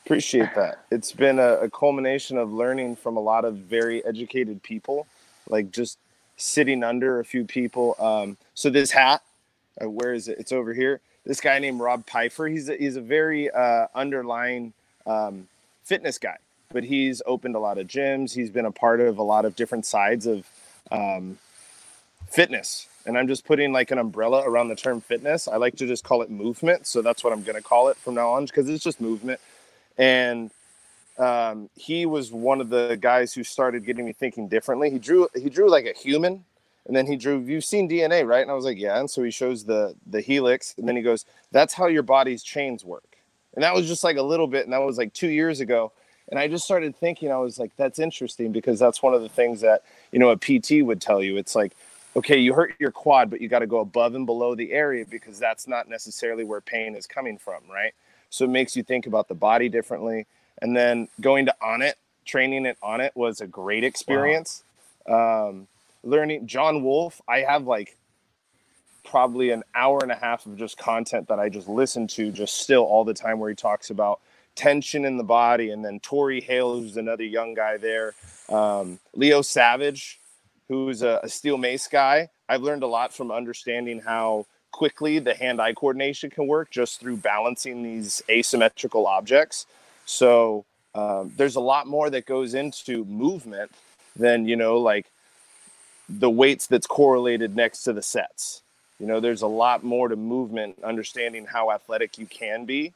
Appreciate 0.05 0.53
that. 0.55 0.85
It's 0.91 1.11
been 1.11 1.39
a, 1.39 1.57
a 1.57 1.69
culmination 1.69 2.37
of 2.37 2.51
learning 2.51 2.95
from 2.95 3.17
a 3.17 3.19
lot 3.19 3.45
of 3.45 3.57
very 3.57 4.03
educated 4.05 4.61
people, 4.63 5.07
like 5.47 5.71
just 5.71 5.99
sitting 6.37 6.83
under 6.83 7.19
a 7.19 7.25
few 7.25 7.45
people. 7.45 7.95
Um, 7.99 8.37
so 8.55 8.69
this 8.69 8.91
hat, 8.91 9.21
uh, 9.81 9.89
where 9.89 10.13
is 10.13 10.27
it? 10.27 10.39
It's 10.39 10.51
over 10.51 10.73
here. 10.73 10.99
This 11.25 11.39
guy 11.39 11.59
named 11.59 11.79
Rob 11.79 12.05
Pfeiffer. 12.07 12.47
He's 12.47 12.67
a, 12.69 12.75
he's 12.75 12.95
a 12.95 13.01
very 13.01 13.51
uh, 13.51 13.87
underlying 13.93 14.73
um, 15.05 15.47
fitness 15.83 16.17
guy, 16.17 16.37
but 16.73 16.83
he's 16.83 17.21
opened 17.27 17.55
a 17.55 17.59
lot 17.59 17.77
of 17.77 17.87
gyms. 17.87 18.33
He's 18.33 18.49
been 18.49 18.65
a 18.65 18.71
part 18.71 19.01
of 19.01 19.19
a 19.19 19.23
lot 19.23 19.45
of 19.45 19.55
different 19.55 19.85
sides 19.85 20.25
of 20.25 20.47
um, 20.91 21.37
fitness 22.27 22.87
and 23.05 23.17
I'm 23.17 23.27
just 23.27 23.45
putting 23.45 23.71
like 23.71 23.91
an 23.91 23.97
umbrella 23.97 24.43
around 24.45 24.69
the 24.69 24.75
term 24.75 25.01
fitness. 25.01 25.47
I 25.47 25.57
like 25.57 25.75
to 25.77 25.87
just 25.87 26.03
call 26.03 26.21
it 26.21 26.29
movement, 26.29 26.87
so 26.87 27.01
that's 27.01 27.23
what 27.23 27.33
I'm 27.33 27.43
going 27.43 27.55
to 27.55 27.63
call 27.63 27.89
it 27.89 27.97
from 27.97 28.15
now 28.15 28.29
on 28.31 28.45
because 28.45 28.69
it's 28.69 28.83
just 28.83 29.01
movement. 29.01 29.39
And 29.97 30.51
um, 31.17 31.69
he 31.75 32.05
was 32.05 32.31
one 32.31 32.61
of 32.61 32.69
the 32.69 32.97
guys 32.99 33.33
who 33.33 33.43
started 33.43 33.85
getting 33.85 34.05
me 34.05 34.13
thinking 34.13 34.47
differently. 34.47 34.89
He 34.89 34.99
drew 34.99 35.27
he 35.35 35.49
drew 35.49 35.69
like 35.69 35.85
a 35.85 35.93
human, 35.93 36.43
and 36.85 36.95
then 36.95 37.05
he 37.05 37.15
drew. 37.15 37.39
You've 37.39 37.65
seen 37.65 37.89
DNA, 37.89 38.25
right? 38.25 38.41
And 38.41 38.51
I 38.51 38.53
was 38.53 38.65
like, 38.65 38.77
yeah. 38.77 38.99
And 38.99 39.09
so 39.09 39.23
he 39.23 39.31
shows 39.31 39.65
the 39.65 39.95
the 40.07 40.21
helix, 40.21 40.75
and 40.77 40.87
then 40.87 40.95
he 40.95 41.01
goes, 41.01 41.25
"That's 41.51 41.73
how 41.73 41.87
your 41.87 42.03
body's 42.03 42.43
chains 42.43 42.85
work." 42.85 43.17
And 43.53 43.63
that 43.63 43.73
was 43.75 43.87
just 43.87 44.03
like 44.03 44.17
a 44.17 44.21
little 44.21 44.47
bit, 44.47 44.63
and 44.63 44.73
that 44.73 44.81
was 44.81 44.97
like 44.97 45.13
two 45.13 45.29
years 45.29 45.59
ago. 45.59 45.91
And 46.29 46.39
I 46.39 46.47
just 46.47 46.63
started 46.63 46.95
thinking, 46.95 47.29
I 47.29 47.37
was 47.37 47.59
like, 47.59 47.75
that's 47.75 47.99
interesting 47.99 48.53
because 48.53 48.79
that's 48.79 49.03
one 49.03 49.13
of 49.13 49.21
the 49.21 49.27
things 49.27 49.59
that 49.61 49.83
you 50.11 50.19
know 50.19 50.29
a 50.29 50.37
PT 50.37 50.83
would 50.83 51.01
tell 51.01 51.21
you. 51.21 51.37
It's 51.37 51.55
like 51.55 51.73
okay, 52.15 52.37
you 52.37 52.53
hurt 52.53 52.73
your 52.79 52.91
quad, 52.91 53.29
but 53.29 53.41
you 53.41 53.47
got 53.47 53.59
to 53.59 53.67
go 53.67 53.79
above 53.79 54.15
and 54.15 54.25
below 54.25 54.55
the 54.55 54.71
area 54.71 55.05
because 55.05 55.39
that's 55.39 55.67
not 55.67 55.87
necessarily 55.87 56.43
where 56.43 56.61
pain 56.61 56.95
is 56.95 57.07
coming 57.07 57.37
from, 57.37 57.61
right? 57.71 57.93
So 58.29 58.45
it 58.45 58.49
makes 58.49 58.75
you 58.75 58.83
think 58.83 59.07
about 59.07 59.27
the 59.27 59.35
body 59.35 59.69
differently. 59.69 60.25
And 60.61 60.75
then 60.75 61.07
going 61.19 61.45
to 61.47 61.55
Onnit, 61.61 61.93
training 62.25 62.65
it 62.65 62.77
Onnit 62.83 63.11
was 63.15 63.41
a 63.41 63.47
great 63.47 63.83
experience. 63.83 64.63
Wow. 65.05 65.49
Um, 65.49 65.67
learning 66.03 66.47
John 66.47 66.83
Wolf, 66.83 67.21
I 67.27 67.39
have 67.39 67.65
like 67.65 67.97
probably 69.03 69.49
an 69.49 69.63
hour 69.75 69.99
and 70.01 70.11
a 70.11 70.15
half 70.15 70.45
of 70.45 70.57
just 70.57 70.77
content 70.77 71.27
that 71.27 71.39
I 71.39 71.49
just 71.49 71.67
listen 71.67 72.07
to 72.07 72.31
just 72.31 72.61
still 72.61 72.83
all 72.83 73.03
the 73.03 73.13
time 73.13 73.39
where 73.39 73.49
he 73.49 73.55
talks 73.55 73.89
about 73.89 74.19
tension 74.55 75.05
in 75.05 75.17
the 75.17 75.23
body. 75.23 75.71
And 75.71 75.83
then 75.83 75.99
Tori 75.99 76.39
Hale, 76.39 76.79
who's 76.79 76.97
another 76.97 77.23
young 77.23 77.53
guy 77.53 77.77
there. 77.77 78.13
Um, 78.49 78.99
Leo 79.15 79.41
Savage, 79.41 80.20
who's 80.67 81.01
a, 81.01 81.19
a 81.23 81.29
steel 81.29 81.57
mace 81.57 81.87
guy. 81.87 82.29
I've 82.47 82.61
learned 82.61 82.83
a 82.83 82.87
lot 82.87 83.13
from 83.13 83.31
understanding 83.31 83.99
how 83.99 84.45
quickly 84.71 85.19
the 85.19 85.33
hand-eye 85.33 85.73
coordination 85.73 86.29
can 86.29 86.47
work 86.47 86.71
just 86.71 86.99
through 86.99 87.17
balancing 87.17 87.83
these 87.83 88.21
asymmetrical 88.29 89.05
objects. 89.05 89.65
So 90.05 90.65
um, 90.95 91.31
there's 91.37 91.55
a 91.55 91.61
lot 91.61 91.87
more 91.87 92.09
that 92.09 92.25
goes 92.25 92.53
into 92.53 93.05
movement 93.05 93.71
than 94.15 94.45
you 94.47 94.55
know 94.55 94.77
like 94.77 95.05
the 96.09 96.29
weights 96.29 96.67
that's 96.67 96.87
correlated 96.87 97.55
next 97.55 97.83
to 97.83 97.93
the 97.93 98.01
sets. 98.01 98.61
You 98.99 99.07
know, 99.07 99.19
there's 99.19 99.41
a 99.41 99.47
lot 99.47 99.83
more 99.83 100.09
to 100.09 100.15
movement, 100.15 100.77
understanding 100.83 101.45
how 101.45 101.71
athletic 101.71 102.17
you 102.17 102.25
can 102.25 102.65
be. 102.65 102.93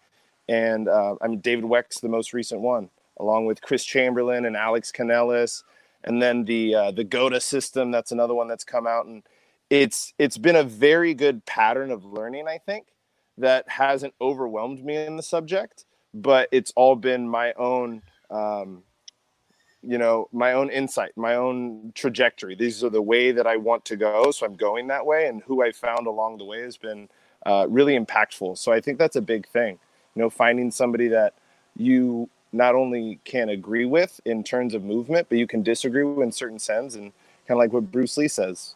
And 0.48 0.88
uh, 0.88 1.16
I 1.22 1.28
mean, 1.28 1.40
David 1.40 1.66
Weck's 1.66 2.00
the 2.00 2.10
most 2.10 2.34
recent 2.34 2.62
one, 2.62 2.90
along 3.20 3.46
with 3.46 3.62
Chris 3.62 3.84
Chamberlain 3.84 4.46
and 4.46 4.56
Alex 4.56 4.92
Canellis, 4.92 5.64
and 6.06 6.22
then 6.22 6.46
the 6.46 6.76
uh, 6.76 6.92
the 6.92 7.04
GOATA 7.04 7.42
system. 7.42 7.92
That's 7.92 8.12
another 8.12 8.34
one 8.34 8.48
that's 8.48 8.64
come 8.64 8.88
out, 8.88 9.06
and 9.06 9.24
it's 9.70 10.14
it's 10.18 10.38
been 10.38 10.56
a 10.56 10.64
very 10.64 11.14
good 11.14 11.46
pattern 11.46 11.92
of 11.92 12.06
learning. 12.06 12.48
I 12.48 12.60
think 12.60 12.88
that 13.38 13.68
hasn't 13.68 14.14
overwhelmed 14.22 14.86
me 14.86 14.96
in 14.96 15.18
the 15.18 15.24
subject, 15.24 15.86
but 16.14 16.48
it's 16.52 16.72
all 16.76 16.96
been 16.96 17.28
my 17.28 17.54
own. 17.54 18.02
Um, 18.30 18.84
you 19.88 19.98
know 19.98 20.28
my 20.32 20.54
own 20.54 20.70
insight 20.70 21.12
my 21.16 21.36
own 21.36 21.92
trajectory 21.94 22.56
these 22.56 22.84
are 22.84 22.90
the 22.90 23.02
way 23.02 23.32
that 23.32 23.46
i 23.46 23.56
want 23.56 23.86
to 23.86 23.96
go 23.96 24.32
so 24.32 24.46
i'm 24.46 24.56
going 24.56 24.88
that 24.88 25.06
way 25.06 25.28
and 25.28 25.44
who 25.44 25.64
i 25.64 25.72
found 25.72 26.08
along 26.08 26.38
the 26.38 26.44
way 26.44 26.62
has 26.62 26.78
been 26.78 27.08
uh, 27.46 27.68
really 27.70 27.98
impactful 27.98 28.58
so 28.58 28.72
i 28.72 28.82
think 28.82 28.98
that's 28.98 29.16
a 29.16 29.22
big 29.22 29.48
thing 29.48 29.78
you 30.16 30.22
know 30.22 30.30
finding 30.30 30.72
somebody 30.72 31.08
that 31.08 31.36
you 31.78 32.28
not 32.56 32.76
only 32.76 33.20
can 33.26 33.50
agree 33.50 33.86
with 33.86 34.20
in 34.26 34.44
terms 34.44 34.74
of 34.74 34.84
movement 34.84 35.28
but 35.30 35.38
you 35.38 35.48
can 35.48 35.62
disagree 35.62 36.04
with 36.04 36.24
in 36.24 36.32
certain 36.32 36.60
sense 36.60 36.96
and 36.96 37.12
kind 37.48 37.52
of 37.52 37.58
like 37.58 37.74
what 37.74 37.92
bruce 37.92 38.18
lee 38.18 38.28
says 38.28 38.76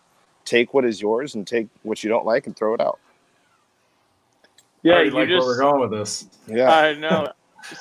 take 0.50 0.74
what 0.74 0.83
is 0.83 1.01
yours 1.01 1.36
and 1.36 1.45
take 1.45 1.67
what 1.83 2.03
you 2.03 2.09
don't 2.09 2.25
like 2.25 2.48
and 2.48 2.55
throw 2.55 2.74
it 2.74 2.81
out. 2.81 3.00
Yeah 4.81 5.01
you 5.01 5.12
like 5.12 5.27
just, 5.27 5.45
where 5.45 5.55
we're 5.55 5.59
going 5.59 5.81
with 5.81 5.91
this. 5.91 6.27
Yeah. 6.48 6.71
I 6.71 6.93
know. 7.05 7.31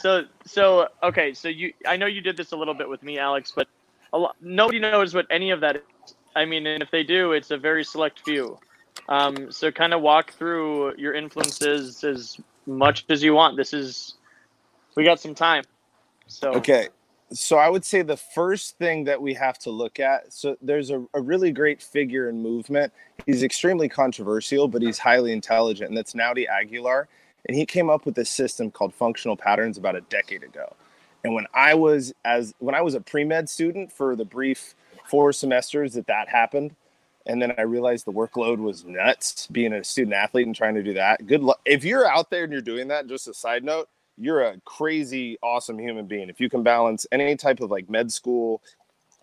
So 0.01 0.25
so 0.45 0.89
okay 1.03 1.33
so 1.33 1.49
you 1.49 1.73
i 1.87 1.97
know 1.97 2.07
you 2.07 2.21
did 2.21 2.37
this 2.37 2.51
a 2.51 2.57
little 2.57 2.75
bit 2.75 2.89
with 2.89 3.03
me 3.05 3.17
alex 3.17 3.53
but 3.55 3.69
a 4.13 4.19
lot, 4.19 4.37
nobody 4.41 4.81
knows 4.81 5.15
what 5.15 5.25
any 5.31 5.51
of 5.51 5.61
that 5.61 5.77
is. 5.77 6.15
I 6.35 6.45
mean 6.45 6.67
and 6.67 6.83
if 6.83 6.91
they 6.91 7.05
do 7.05 7.33
it's 7.33 7.51
a 7.51 7.59
very 7.59 7.85
select 7.85 8.21
few. 8.25 8.59
Um, 9.09 9.51
so 9.51 9.71
kind 9.71 9.95
of 9.95 10.03
walk 10.03 10.33
through 10.33 10.97
your 10.97 11.15
influences 11.15 12.03
as 12.05 12.39
much 12.67 13.07
as 13.09 13.23
you 13.23 13.33
want. 13.33 13.57
This 13.57 13.73
is 13.73 14.15
we 14.97 15.05
got 15.05 15.21
some 15.21 15.35
time 15.35 15.63
so 16.29 16.53
okay 16.53 16.89
so 17.33 17.59
i 17.59 17.69
would 17.69 17.85
say 17.85 18.03
the 18.03 18.17
first 18.17 18.79
thing 18.79 19.05
that 19.05 19.21
we 19.21 19.35
have 19.35 19.59
to 19.59 19.71
look 19.71 19.99
at 19.99 20.33
so 20.33 20.57
there's 20.63 20.91
a, 20.91 21.05
a 21.15 21.21
really 21.21 21.51
great 21.51 21.83
figure 21.83 22.29
in 22.29 22.41
movement 22.41 22.93
he's 23.27 23.43
extremely 23.43 23.89
controversial 23.89 24.69
but 24.69 24.81
he's 24.81 24.99
highly 24.99 25.33
intelligent 25.33 25.89
and 25.89 25.97
that's 25.97 26.15
naudi 26.15 26.47
aguilar 26.49 27.09
and 27.47 27.57
he 27.57 27.67
came 27.67 27.91
up 27.91 28.05
with 28.05 28.15
this 28.15 28.31
system 28.31 28.71
called 28.71 28.95
functional 28.95 29.37
patterns 29.37 29.79
about 29.79 29.97
a 29.97 30.03
decade 30.03 30.43
ago. 30.43 30.75
And 31.25 31.35
when 31.35 31.47
I 31.55 31.75
was 31.75 32.13
as 32.25 32.55
when 32.59 32.75
I 32.75 32.83
was 32.83 32.95
a 32.95 33.01
pre-med 33.01 33.49
student 33.49 33.91
for 33.91 34.15
the 34.15 34.25
brief 34.25 34.75
four 35.07 35.33
semesters 35.33 35.95
that 35.95 36.07
that 36.07 36.29
happened, 36.29 36.77
and 37.27 37.43
then 37.43 37.53
I 37.59 37.63
realized 37.63 38.05
the 38.05 38.13
workload 38.13 38.59
was 38.59 38.85
nuts 38.85 39.47
being 39.49 39.73
a 39.73 39.83
student 39.83 40.15
athlete 40.15 40.47
and 40.47 40.55
trying 40.55 40.75
to 40.75 40.83
do 40.83 40.95
that. 40.95 41.27
Good 41.27 41.43
luck. 41.43 41.61
If 41.65 41.85
you're 41.85 42.07
out 42.07 42.31
there 42.31 42.45
and 42.45 42.53
you're 42.53 42.63
doing 42.63 42.89
that, 42.89 43.09
just 43.09 43.29
a 43.29 43.35
side 43.35 43.65
note, 43.65 43.89
you're 44.19 44.43
a 44.43 44.61
crazy 44.65 45.39
awesome 45.43 45.79
human 45.79 46.07
being. 46.07 46.29
If 46.29 46.41
you 46.41 46.51
can 46.51 46.63
balance 46.63 47.07
any 47.13 47.37
type 47.37 47.61
of 47.61 47.71
like 47.71 47.89
med 47.89 48.13
school 48.13 48.63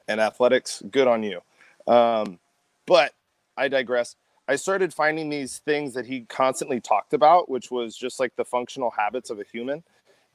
and 0.07 0.19
athletics, 0.21 0.81
good 0.91 1.07
on 1.07 1.23
you. 1.23 1.41
Um, 1.87 2.39
but 2.85 3.13
I 3.57 3.67
digress. 3.67 4.15
I 4.47 4.55
started 4.55 4.93
finding 4.93 5.29
these 5.29 5.59
things 5.59 5.93
that 5.95 6.05
he 6.05 6.21
constantly 6.21 6.79
talked 6.79 7.13
about, 7.13 7.49
which 7.49 7.71
was 7.71 7.97
just 7.97 8.19
like 8.19 8.35
the 8.35 8.45
functional 8.45 8.91
habits 8.91 9.29
of 9.29 9.39
a 9.39 9.43
human. 9.43 9.83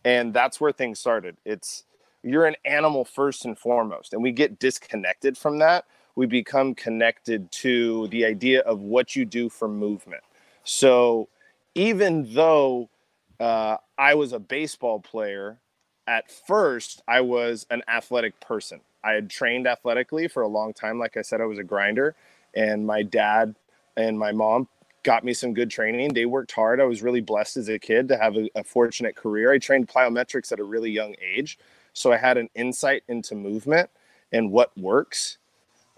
And 0.04 0.34
that's 0.34 0.60
where 0.60 0.72
things 0.72 0.98
started. 0.98 1.36
It's 1.44 1.84
you're 2.22 2.46
an 2.46 2.56
animal 2.64 3.04
first 3.04 3.44
and 3.44 3.56
foremost. 3.58 4.12
And 4.12 4.22
we 4.22 4.32
get 4.32 4.58
disconnected 4.58 5.38
from 5.38 5.58
that. 5.58 5.86
We 6.16 6.26
become 6.26 6.74
connected 6.74 7.50
to 7.52 8.08
the 8.08 8.24
idea 8.24 8.60
of 8.60 8.80
what 8.80 9.14
you 9.14 9.24
do 9.24 9.48
for 9.48 9.68
movement. 9.68 10.22
So 10.64 11.28
even 11.74 12.34
though 12.34 12.90
uh, 13.38 13.76
I 14.00 14.14
was 14.14 14.32
a 14.32 14.38
baseball 14.38 14.98
player, 14.98 15.58
at 16.06 16.32
first 16.32 17.02
I 17.06 17.20
was 17.20 17.66
an 17.68 17.82
athletic 17.86 18.40
person. 18.40 18.80
I 19.04 19.12
had 19.12 19.28
trained 19.28 19.66
athletically 19.66 20.26
for 20.26 20.42
a 20.42 20.48
long 20.48 20.72
time. 20.72 20.98
Like 20.98 21.18
I 21.18 21.22
said, 21.22 21.42
I 21.42 21.44
was 21.44 21.58
a 21.58 21.62
grinder. 21.62 22.16
And 22.54 22.86
my 22.86 23.02
dad 23.02 23.54
and 23.98 24.18
my 24.18 24.32
mom 24.32 24.68
got 25.02 25.22
me 25.22 25.34
some 25.34 25.52
good 25.52 25.70
training. 25.70 26.14
They 26.14 26.24
worked 26.24 26.52
hard. 26.52 26.80
I 26.80 26.84
was 26.84 27.02
really 27.02 27.20
blessed 27.20 27.58
as 27.58 27.68
a 27.68 27.78
kid 27.78 28.08
to 28.08 28.16
have 28.16 28.36
a, 28.36 28.48
a, 28.54 28.64
fortunate 28.64 29.16
career. 29.16 29.52
I 29.52 29.58
trained 29.58 29.88
plyometrics 29.88 30.50
at 30.50 30.60
a 30.60 30.64
really 30.64 30.90
young 30.90 31.14
age, 31.22 31.58
so 31.92 32.10
I 32.10 32.16
had 32.16 32.38
an 32.38 32.48
insight 32.54 33.02
into 33.08 33.34
movement 33.34 33.90
and 34.32 34.50
what 34.50 34.76
works, 34.78 35.36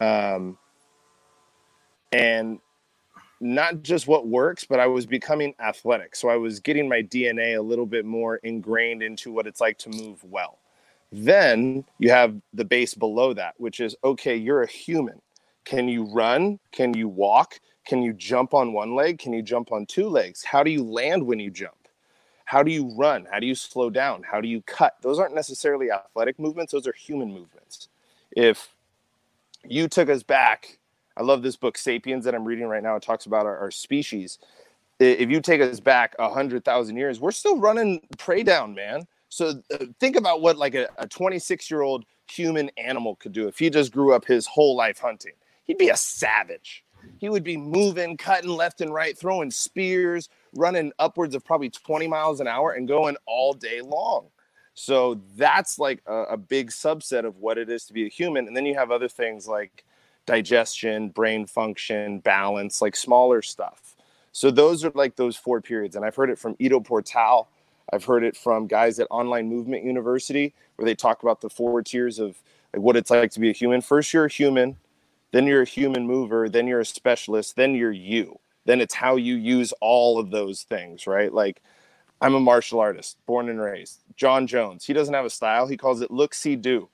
um, 0.00 0.58
and 2.12 2.58
not 3.42 3.82
just 3.82 4.06
what 4.06 4.28
works, 4.28 4.64
but 4.64 4.78
I 4.78 4.86
was 4.86 5.04
becoming 5.04 5.52
athletic. 5.58 6.14
So 6.14 6.28
I 6.28 6.36
was 6.36 6.60
getting 6.60 6.88
my 6.88 7.02
DNA 7.02 7.58
a 7.58 7.62
little 7.62 7.86
bit 7.86 8.04
more 8.04 8.36
ingrained 8.36 9.02
into 9.02 9.32
what 9.32 9.48
it's 9.48 9.60
like 9.60 9.78
to 9.78 9.90
move 9.90 10.22
well. 10.22 10.58
Then 11.10 11.84
you 11.98 12.10
have 12.10 12.40
the 12.54 12.64
base 12.64 12.94
below 12.94 13.34
that, 13.34 13.54
which 13.58 13.80
is 13.80 13.96
okay, 14.04 14.36
you're 14.36 14.62
a 14.62 14.70
human. 14.70 15.20
Can 15.64 15.88
you 15.88 16.04
run? 16.04 16.60
Can 16.70 16.94
you 16.94 17.08
walk? 17.08 17.58
Can 17.84 18.00
you 18.00 18.12
jump 18.12 18.54
on 18.54 18.72
one 18.72 18.94
leg? 18.94 19.18
Can 19.18 19.32
you 19.32 19.42
jump 19.42 19.72
on 19.72 19.86
two 19.86 20.08
legs? 20.08 20.44
How 20.44 20.62
do 20.62 20.70
you 20.70 20.84
land 20.84 21.26
when 21.26 21.40
you 21.40 21.50
jump? 21.50 21.74
How 22.44 22.62
do 22.62 22.70
you 22.70 22.94
run? 22.96 23.26
How 23.30 23.40
do 23.40 23.46
you 23.46 23.56
slow 23.56 23.90
down? 23.90 24.22
How 24.22 24.40
do 24.40 24.46
you 24.46 24.62
cut? 24.62 24.94
Those 25.02 25.18
aren't 25.18 25.34
necessarily 25.34 25.90
athletic 25.90 26.38
movements, 26.38 26.72
those 26.72 26.86
are 26.86 26.92
human 26.92 27.32
movements. 27.32 27.88
If 28.30 28.68
you 29.64 29.88
took 29.88 30.08
us 30.08 30.22
back, 30.22 30.78
I 31.16 31.22
love 31.22 31.42
this 31.42 31.56
book, 31.56 31.78
Sapiens, 31.78 32.24
that 32.24 32.34
I'm 32.34 32.44
reading 32.44 32.66
right 32.66 32.82
now. 32.82 32.96
It 32.96 33.02
talks 33.02 33.26
about 33.26 33.46
our, 33.46 33.56
our 33.58 33.70
species. 33.70 34.38
If 34.98 35.30
you 35.30 35.40
take 35.40 35.60
us 35.60 35.80
back 35.80 36.14
a 36.18 36.28
hundred 36.28 36.64
thousand 36.64 36.96
years, 36.96 37.20
we're 37.20 37.32
still 37.32 37.58
running 37.58 38.00
prey 38.18 38.42
down, 38.42 38.74
man. 38.74 39.06
So 39.28 39.62
uh, 39.72 39.86
think 39.98 40.16
about 40.16 40.42
what 40.42 40.58
like 40.58 40.74
a 40.74 40.88
26 41.08 41.70
year 41.70 41.82
old 41.82 42.04
human 42.30 42.70
animal 42.76 43.16
could 43.16 43.32
do 43.32 43.48
if 43.48 43.58
he 43.58 43.70
just 43.70 43.92
grew 43.92 44.12
up 44.14 44.24
his 44.24 44.46
whole 44.46 44.76
life 44.76 44.98
hunting. 44.98 45.32
He'd 45.64 45.78
be 45.78 45.88
a 45.88 45.96
savage 45.96 46.84
he 47.18 47.28
would 47.28 47.44
be 47.44 47.56
moving, 47.56 48.16
cutting 48.16 48.50
left 48.50 48.80
and 48.80 48.92
right, 48.92 49.16
throwing 49.16 49.50
spears, 49.50 50.28
running 50.54 50.92
upwards 50.98 51.34
of 51.34 51.44
probably 51.44 51.70
20 51.70 52.06
miles 52.08 52.40
an 52.40 52.46
hour 52.46 52.72
and 52.72 52.88
going 52.88 53.16
all 53.26 53.52
day 53.52 53.80
long. 53.80 54.28
So 54.74 55.20
that's 55.36 55.78
like 55.78 56.02
a, 56.06 56.22
a, 56.22 56.36
big 56.36 56.70
subset 56.70 57.26
of 57.26 57.36
what 57.36 57.58
it 57.58 57.68
is 57.68 57.84
to 57.86 57.92
be 57.92 58.06
a 58.06 58.08
human. 58.08 58.46
And 58.46 58.56
then 58.56 58.64
you 58.64 58.74
have 58.74 58.90
other 58.90 59.08
things 59.08 59.46
like 59.46 59.84
digestion, 60.26 61.08
brain 61.08 61.46
function, 61.46 62.20
balance, 62.20 62.82
like 62.82 62.96
smaller 62.96 63.42
stuff. 63.42 63.96
So 64.32 64.50
those 64.50 64.84
are 64.84 64.92
like 64.94 65.16
those 65.16 65.36
four 65.36 65.60
periods. 65.60 65.96
And 65.96 66.04
I've 66.04 66.16
heard 66.16 66.30
it 66.30 66.38
from 66.38 66.56
Ido 66.58 66.80
Portal. 66.80 67.48
I've 67.92 68.04
heard 68.04 68.24
it 68.24 68.36
from 68.36 68.66
guys 68.66 68.98
at 68.98 69.06
Online 69.10 69.48
Movement 69.48 69.84
University 69.84 70.54
where 70.76 70.86
they 70.86 70.94
talk 70.94 71.22
about 71.22 71.40
the 71.40 71.50
four 71.50 71.82
tiers 71.82 72.18
of 72.18 72.40
like 72.72 72.82
what 72.82 72.96
it's 72.96 73.10
like 73.10 73.30
to 73.32 73.40
be 73.40 73.50
a 73.50 73.52
human. 73.52 73.80
First, 73.82 74.12
you're 74.14 74.24
a 74.24 74.30
human 74.30 74.76
then 75.32 75.46
you're 75.46 75.62
a 75.62 75.66
human 75.66 76.06
mover, 76.06 76.48
then 76.48 76.66
you're 76.66 76.80
a 76.80 76.86
specialist, 76.86 77.56
then 77.56 77.74
you're 77.74 77.90
you. 77.90 78.38
Then 78.64 78.80
it's 78.80 78.94
how 78.94 79.16
you 79.16 79.34
use 79.34 79.72
all 79.80 80.18
of 80.18 80.30
those 80.30 80.62
things, 80.62 81.06
right? 81.06 81.32
Like 81.32 81.60
I'm 82.20 82.34
a 82.34 82.40
martial 82.40 82.78
artist, 82.78 83.16
born 83.26 83.48
and 83.48 83.60
raised. 83.60 84.00
Jon 84.14 84.46
Jones, 84.46 84.84
he 84.84 84.92
doesn't 84.92 85.14
have 85.14 85.24
a 85.24 85.30
style, 85.30 85.66
he 85.66 85.76
calls 85.76 86.00
it 86.00 86.10
look, 86.10 86.34
see, 86.34 86.54
do. 86.54 86.88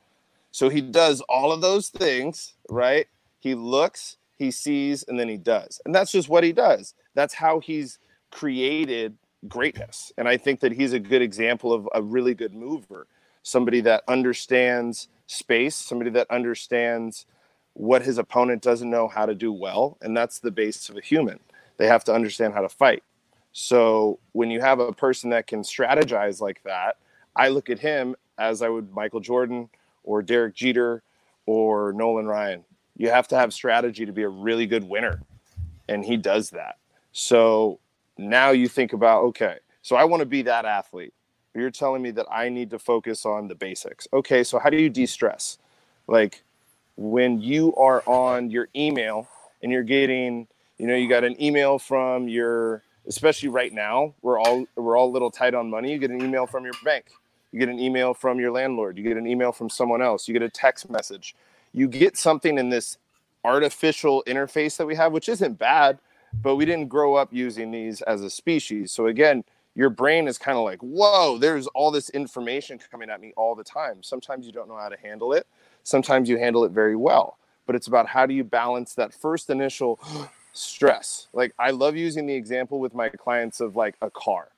So 0.50 0.70
he 0.70 0.80
does 0.80 1.20
all 1.22 1.52
of 1.52 1.60
those 1.60 1.88
things, 1.90 2.54
right? 2.70 3.06
He 3.38 3.54
looks, 3.54 4.16
he 4.36 4.50
sees, 4.50 5.02
and 5.04 5.18
then 5.18 5.28
he 5.28 5.36
does. 5.36 5.80
And 5.84 5.94
that's 5.94 6.12
just 6.12 6.28
what 6.28 6.44
he 6.44 6.52
does. 6.52 6.94
That's 7.14 7.34
how 7.34 7.60
he's 7.60 7.98
created 8.30 9.16
greatness. 9.46 10.12
And 10.16 10.28
I 10.28 10.36
think 10.36 10.60
that 10.60 10.72
he's 10.72 10.92
a 10.92 10.98
good 10.98 11.22
example 11.22 11.72
of 11.72 11.88
a 11.94 12.02
really 12.02 12.34
good 12.34 12.54
mover, 12.54 13.06
somebody 13.42 13.80
that 13.82 14.02
understands 14.08 15.08
space, 15.26 15.76
somebody 15.76 16.10
that 16.10 16.30
understands 16.30 17.26
what 17.74 18.02
his 18.02 18.18
opponent 18.18 18.62
doesn't 18.62 18.90
know 18.90 19.06
how 19.06 19.26
to 19.26 19.34
do 19.34 19.52
well. 19.52 19.96
And 20.02 20.16
that's 20.16 20.40
the 20.40 20.50
base 20.50 20.88
of 20.88 20.96
a 20.96 21.00
human. 21.00 21.38
They 21.76 21.86
have 21.86 22.04
to 22.04 22.14
understand 22.14 22.54
how 22.54 22.62
to 22.62 22.68
fight. 22.68 23.04
So 23.52 24.18
when 24.32 24.50
you 24.50 24.60
have 24.60 24.80
a 24.80 24.92
person 24.92 25.30
that 25.30 25.46
can 25.46 25.62
strategize 25.62 26.40
like 26.40 26.62
that, 26.64 26.96
I 27.36 27.48
look 27.48 27.70
at 27.70 27.78
him 27.78 28.16
as 28.36 28.62
I 28.62 28.68
would 28.68 28.92
Michael 28.92 29.20
Jordan 29.20 29.68
or 30.02 30.22
Derek 30.22 30.54
Jeter 30.54 31.02
or 31.46 31.92
Nolan 31.92 32.26
Ryan. 32.26 32.64
You 32.98 33.08
have 33.10 33.28
to 33.28 33.36
have 33.36 33.54
strategy 33.54 34.04
to 34.04 34.12
be 34.12 34.22
a 34.22 34.28
really 34.28 34.66
good 34.66 34.84
winner. 34.84 35.22
And 35.88 36.04
he 36.04 36.16
does 36.16 36.50
that. 36.50 36.76
So 37.12 37.78
now 38.18 38.50
you 38.50 38.68
think 38.68 38.92
about, 38.92 39.22
okay, 39.24 39.56
so 39.80 39.96
I 39.96 40.04
want 40.04 40.20
to 40.20 40.26
be 40.26 40.42
that 40.42 40.66
athlete. 40.66 41.14
You're 41.54 41.70
telling 41.70 42.02
me 42.02 42.10
that 42.12 42.26
I 42.30 42.50
need 42.50 42.70
to 42.70 42.78
focus 42.78 43.24
on 43.24 43.48
the 43.48 43.54
basics. 43.54 44.06
Okay, 44.12 44.44
so 44.44 44.58
how 44.58 44.68
do 44.68 44.76
you 44.76 44.90
de 44.90 45.06
stress? 45.06 45.58
Like, 46.06 46.42
when 46.96 47.40
you 47.40 47.74
are 47.76 48.02
on 48.06 48.50
your 48.50 48.68
email 48.76 49.28
and 49.62 49.72
you're 49.72 49.82
getting, 49.82 50.46
you 50.78 50.86
know, 50.86 50.94
you 50.94 51.08
got 51.08 51.24
an 51.24 51.40
email 51.42 51.78
from 51.78 52.28
your, 52.28 52.82
especially 53.06 53.48
right 53.48 53.72
now, 53.72 54.14
we're 54.22 54.38
all 54.38 54.66
we're 54.76 54.96
all 54.96 55.08
a 55.08 55.12
little 55.12 55.30
tight 55.30 55.54
on 55.54 55.70
money. 55.70 55.92
You 55.92 55.98
get 55.98 56.10
an 56.10 56.22
email 56.22 56.46
from 56.46 56.64
your 56.64 56.74
bank. 56.84 57.06
You 57.52 57.58
get 57.58 57.68
an 57.68 57.78
email 57.78 58.14
from 58.14 58.38
your 58.38 58.52
landlord. 58.52 58.98
You 58.98 59.04
get 59.04 59.16
an 59.16 59.26
email 59.26 59.52
from 59.52 59.70
someone 59.70 60.02
else. 60.02 60.28
You 60.28 60.34
get 60.34 60.42
a 60.42 60.50
text 60.50 60.90
message. 60.90 61.34
You 61.72 61.88
get 61.88 62.16
something 62.16 62.58
in 62.58 62.70
this 62.70 62.98
artificial 63.44 64.22
interface 64.26 64.76
that 64.76 64.86
we 64.86 64.94
have, 64.96 65.12
which 65.12 65.28
isn't 65.28 65.58
bad, 65.58 65.98
but 66.42 66.56
we 66.56 66.64
didn't 66.64 66.88
grow 66.88 67.14
up 67.14 67.32
using 67.32 67.70
these 67.70 68.02
as 68.02 68.22
a 68.22 68.30
species. 68.30 68.92
So 68.92 69.06
again, 69.06 69.44
your 69.74 69.90
brain 69.90 70.26
is 70.26 70.38
kind 70.38 70.58
of 70.58 70.64
like, 70.64 70.80
whoa, 70.80 71.38
there's 71.38 71.66
all 71.68 71.90
this 71.90 72.10
information 72.10 72.80
coming 72.90 73.10
at 73.10 73.20
me 73.20 73.32
all 73.36 73.54
the 73.54 73.64
time. 73.64 74.02
Sometimes 74.02 74.44
you 74.44 74.52
don't 74.52 74.68
know 74.68 74.76
how 74.76 74.88
to 74.88 74.96
handle 74.96 75.32
it. 75.32 75.46
Sometimes 75.84 76.28
you 76.28 76.36
handle 76.36 76.64
it 76.64 76.72
very 76.72 76.96
well. 76.96 77.38
But 77.64 77.76
it's 77.76 77.86
about 77.86 78.08
how 78.08 78.26
do 78.26 78.34
you 78.34 78.44
balance 78.44 78.94
that 78.94 79.14
first 79.14 79.50
initial 79.50 80.00
stress. 80.52 81.28
Like 81.32 81.54
I 81.58 81.70
love 81.70 81.96
using 81.96 82.26
the 82.26 82.34
example 82.34 82.80
with 82.80 82.94
my 82.94 83.08
clients 83.08 83.60
of 83.60 83.76
like 83.76 83.94
a 84.02 84.10
car. 84.10 84.48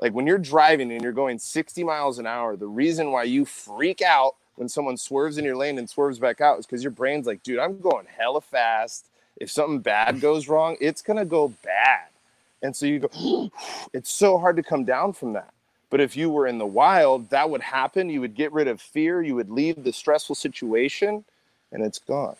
Like 0.00 0.12
when 0.12 0.26
you're 0.26 0.38
driving 0.38 0.90
and 0.90 1.02
you're 1.02 1.12
going 1.12 1.38
60 1.38 1.84
miles 1.84 2.18
an 2.18 2.26
hour, 2.26 2.56
the 2.56 2.66
reason 2.66 3.12
why 3.12 3.24
you 3.24 3.44
freak 3.44 4.02
out 4.02 4.34
when 4.56 4.68
someone 4.68 4.96
swerves 4.96 5.38
in 5.38 5.44
your 5.44 5.56
lane 5.56 5.78
and 5.78 5.88
swerves 5.88 6.18
back 6.18 6.40
out 6.40 6.58
is 6.58 6.66
because 6.66 6.82
your 6.82 6.90
brain's 6.90 7.26
like, 7.26 7.42
dude, 7.42 7.58
I'm 7.58 7.78
going 7.80 8.06
hella 8.06 8.40
fast. 8.40 9.06
If 9.36 9.50
something 9.50 9.80
bad 9.80 10.20
goes 10.20 10.48
wrong, 10.48 10.76
it's 10.80 11.02
gonna 11.02 11.24
go 11.24 11.48
bad. 11.64 12.08
And 12.62 12.74
so 12.74 12.86
you 12.86 13.00
go, 13.00 13.50
it's 13.92 14.10
so 14.10 14.38
hard 14.38 14.56
to 14.56 14.62
come 14.62 14.84
down 14.84 15.12
from 15.12 15.32
that. 15.34 15.52
But 15.90 16.00
if 16.00 16.16
you 16.16 16.30
were 16.30 16.46
in 16.46 16.58
the 16.58 16.66
wild, 16.66 17.30
that 17.30 17.50
would 17.50 17.60
happen. 17.60 18.10
You 18.10 18.20
would 18.20 18.34
get 18.34 18.52
rid 18.52 18.66
of 18.66 18.80
fear, 18.80 19.22
you 19.22 19.34
would 19.36 19.50
leave 19.50 19.84
the 19.84 19.92
stressful 19.92 20.34
situation, 20.34 21.24
and 21.70 21.84
it's 21.84 21.98
gone. 21.98 22.36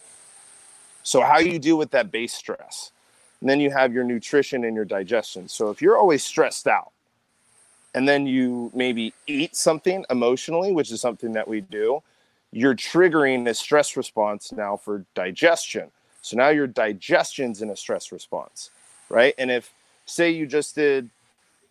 So, 1.05 1.21
how 1.21 1.39
you 1.39 1.59
deal 1.59 1.77
with 1.77 1.91
that 1.91 2.11
base 2.11 2.33
stress? 2.33 2.91
And 3.41 3.51
then 3.51 3.61
you 3.61 3.71
have 3.71 3.93
your 3.93 4.05
nutrition 4.05 4.65
and 4.65 4.75
your 4.75 4.87
digestion. 4.87 5.49
So, 5.49 5.71
if 5.71 5.83
you're 5.83 5.99
always 5.99 6.25
stressed 6.25 6.67
out, 6.67 6.91
and 7.95 8.09
then 8.09 8.27
you 8.27 8.71
maybe 8.75 9.15
eat 9.27 9.55
something 9.55 10.05
emotionally, 10.11 10.73
which 10.73 10.91
is 10.91 11.01
something 11.01 11.33
that 11.33 11.47
we 11.47 11.61
do, 11.61 12.03
you're 12.53 12.75
triggering 12.75 13.49
a 13.49 13.55
stress 13.55 13.97
response 13.97 14.53
now 14.53 14.77
for 14.77 15.05
digestion. 15.15 15.91
So 16.23 16.37
now 16.37 16.49
your 16.49 16.67
digestion's 16.67 17.63
in 17.63 17.71
a 17.71 17.77
stress 17.77 18.11
response, 18.11 18.71
right? 19.09 19.35
And 19.39 19.51
if, 19.51 19.73
say, 20.07 20.31
you 20.31 20.47
just 20.47 20.75
did 20.75 21.11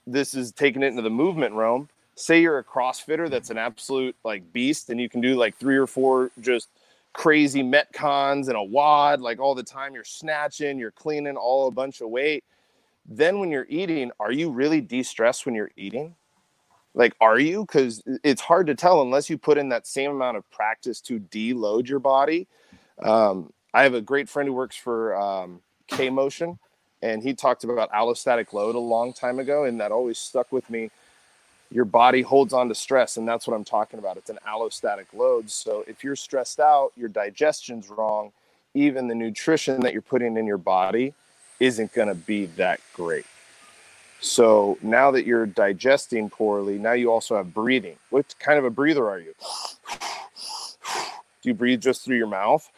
this 0.05 0.33
is 0.33 0.51
taking 0.51 0.83
it 0.83 0.87
into 0.87 1.01
the 1.01 1.09
movement 1.09 1.55
realm, 1.55 1.89
say 2.15 2.41
you're 2.41 2.59
a 2.59 2.63
CrossFitter 2.63 3.29
that's 3.29 3.49
an 3.49 3.57
absolute 3.57 4.15
like 4.23 4.51
beast 4.53 4.89
and 4.89 4.99
you 4.99 5.09
can 5.09 5.21
do 5.21 5.35
like 5.35 5.55
three 5.57 5.77
or 5.77 5.87
four 5.87 6.29
just 6.41 6.67
crazy 7.13 7.63
metcons 7.63 8.47
and 8.47 8.57
a 8.57 8.63
WOD 8.63 9.21
like 9.21 9.39
all 9.39 9.55
the 9.55 9.63
time, 9.63 9.93
you're 9.93 10.03
snatching, 10.03 10.77
you're 10.77 10.91
cleaning 10.91 11.37
all 11.37 11.67
a 11.67 11.71
bunch 11.71 12.01
of 12.01 12.09
weight 12.09 12.43
then 13.05 13.39
when 13.39 13.51
you're 13.51 13.67
eating, 13.69 14.11
are 14.19 14.31
you 14.31 14.49
really 14.49 14.81
de-stressed 14.81 15.45
when 15.45 15.55
you're 15.55 15.71
eating? 15.75 16.15
Like, 16.93 17.15
are 17.19 17.39
you? 17.39 17.65
Because 17.65 18.03
it's 18.23 18.41
hard 18.41 18.67
to 18.67 18.75
tell 18.75 19.01
unless 19.01 19.29
you 19.29 19.37
put 19.37 19.57
in 19.57 19.69
that 19.69 19.87
same 19.87 20.11
amount 20.11 20.37
of 20.37 20.49
practice 20.51 21.01
to 21.01 21.19
deload 21.19 21.87
your 21.87 21.99
body. 21.99 22.47
Um, 23.01 23.51
I 23.73 23.83
have 23.83 23.95
a 23.95 24.01
great 24.01 24.29
friend 24.29 24.47
who 24.47 24.53
works 24.53 24.75
for 24.75 25.15
um, 25.15 25.61
K 25.87 26.09
Motion, 26.09 26.59
and 27.01 27.23
he 27.23 27.33
talked 27.33 27.63
about 27.63 27.91
allostatic 27.91 28.53
load 28.53 28.75
a 28.75 28.79
long 28.79 29.11
time 29.11 29.39
ago, 29.39 29.63
and 29.63 29.79
that 29.79 29.91
always 29.91 30.19
stuck 30.19 30.51
with 30.51 30.69
me. 30.69 30.91
Your 31.71 31.85
body 31.85 32.21
holds 32.21 32.53
on 32.53 32.69
to 32.69 32.75
stress, 32.75 33.17
and 33.17 33.27
that's 33.27 33.47
what 33.47 33.55
I'm 33.55 33.63
talking 33.63 33.97
about. 33.97 34.15
It's 34.15 34.29
an 34.29 34.37
allostatic 34.47 35.05
load. 35.11 35.49
So 35.49 35.83
if 35.87 36.03
you're 36.03 36.15
stressed 36.15 36.59
out, 36.59 36.91
your 36.95 37.09
digestion's 37.09 37.89
wrong, 37.89 38.31
even 38.75 39.07
the 39.07 39.15
nutrition 39.15 39.81
that 39.81 39.91
you're 39.91 40.03
putting 40.03 40.37
in 40.37 40.45
your 40.45 40.59
body 40.59 41.15
isn't 41.63 41.93
going 41.93 42.09
to 42.09 42.15
be 42.15 42.47
that 42.57 42.81
great. 42.93 43.25
So 44.19 44.77
now 44.81 45.11
that 45.11 45.25
you're 45.25 45.45
digesting 45.45 46.29
poorly, 46.29 46.77
now 46.77 46.91
you 46.91 47.09
also 47.09 47.37
have 47.37 47.53
breathing. 47.53 47.95
What 48.09 48.35
kind 48.39 48.59
of 48.59 48.65
a 48.65 48.69
breather 48.69 49.09
are 49.09 49.19
you? 49.19 49.33
Do 51.41 51.49
you 51.49 51.53
breathe 51.53 51.81
just 51.81 52.03
through 52.03 52.17
your 52.17 52.27
mouth? 52.27 52.69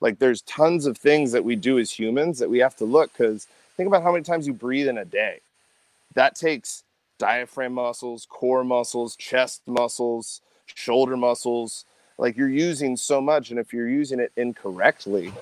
Like 0.00 0.18
there's 0.18 0.42
tons 0.42 0.86
of 0.86 0.96
things 0.96 1.32
that 1.32 1.44
we 1.44 1.56
do 1.56 1.78
as 1.78 1.90
humans 1.90 2.38
that 2.38 2.50
we 2.50 2.58
have 2.58 2.76
to 2.76 2.84
look 2.84 3.12
because 3.12 3.46
think 3.76 3.88
about 3.88 4.02
how 4.04 4.12
many 4.12 4.22
times 4.22 4.46
you 4.46 4.52
breathe 4.52 4.88
in 4.88 4.98
a 4.98 5.04
day. 5.04 5.40
That 6.14 6.36
takes 6.36 6.84
diaphragm 7.18 7.74
muscles, 7.74 8.26
core 8.28 8.64
muscles, 8.64 9.16
chest 9.16 9.62
muscles, 9.66 10.40
shoulder 10.66 11.16
muscles. 11.16 11.84
Like 12.16 12.36
you're 12.36 12.48
using 12.48 12.96
so 12.96 13.20
much. 13.20 13.50
And 13.50 13.58
if 13.58 13.72
you're 13.72 13.88
using 13.88 14.20
it 14.20 14.32
incorrectly, 14.36 15.32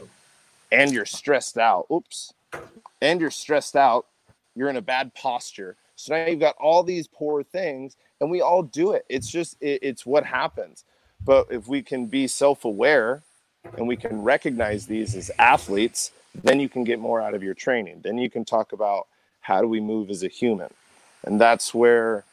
and 0.70 0.92
you're 0.92 1.04
stressed 1.04 1.58
out. 1.58 1.86
Oops. 1.92 2.32
And 3.00 3.20
you're 3.20 3.30
stressed 3.30 3.76
out. 3.76 4.06
You're 4.54 4.70
in 4.70 4.76
a 4.76 4.82
bad 4.82 5.14
posture. 5.14 5.76
So 5.96 6.14
now 6.14 6.26
you've 6.26 6.40
got 6.40 6.56
all 6.58 6.82
these 6.82 7.08
poor 7.08 7.42
things, 7.42 7.96
and 8.20 8.30
we 8.30 8.40
all 8.40 8.62
do 8.62 8.92
it. 8.92 9.04
It's 9.08 9.28
just, 9.28 9.56
it, 9.60 9.80
it's 9.82 10.06
what 10.06 10.24
happens. 10.24 10.84
But 11.24 11.48
if 11.50 11.66
we 11.66 11.82
can 11.82 12.06
be 12.06 12.26
self 12.26 12.64
aware 12.64 13.22
and 13.76 13.88
we 13.88 13.96
can 13.96 14.22
recognize 14.22 14.86
these 14.86 15.14
as 15.14 15.30
athletes, 15.38 16.12
then 16.42 16.60
you 16.60 16.68
can 16.68 16.84
get 16.84 17.00
more 17.00 17.20
out 17.20 17.34
of 17.34 17.42
your 17.42 17.54
training. 17.54 18.00
Then 18.02 18.18
you 18.18 18.30
can 18.30 18.44
talk 18.44 18.72
about 18.72 19.08
how 19.40 19.60
do 19.60 19.68
we 19.68 19.80
move 19.80 20.10
as 20.10 20.22
a 20.22 20.28
human. 20.28 20.72
And 21.24 21.40
that's 21.40 21.74
where 21.74 22.24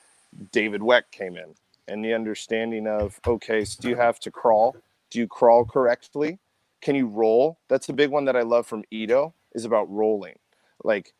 David 0.52 0.82
Weck 0.82 1.04
came 1.12 1.38
in 1.38 1.56
and 1.88 2.04
the 2.04 2.14
understanding 2.14 2.88
of 2.88 3.20
okay, 3.26 3.66
so 3.66 3.82
do 3.82 3.90
you 3.90 3.96
have 3.96 4.20
to 4.22 4.32
crawl? 4.32 4.76
Do 5.10 5.20
you 5.20 5.28
crawl 5.28 5.66
correctly? 5.66 6.40
Can 6.82 6.96
you 6.96 7.08
roll? 7.08 7.60
That's 7.68 7.90
a 7.90 7.94
big 7.94 8.10
one 8.10 8.26
that 8.26 8.36
I 8.36 8.42
love 8.42 8.68
from 8.68 8.84
Ido 8.92 9.34
is 9.54 9.66
about 9.66 9.90
rolling. 9.92 10.38
Like 10.84 11.14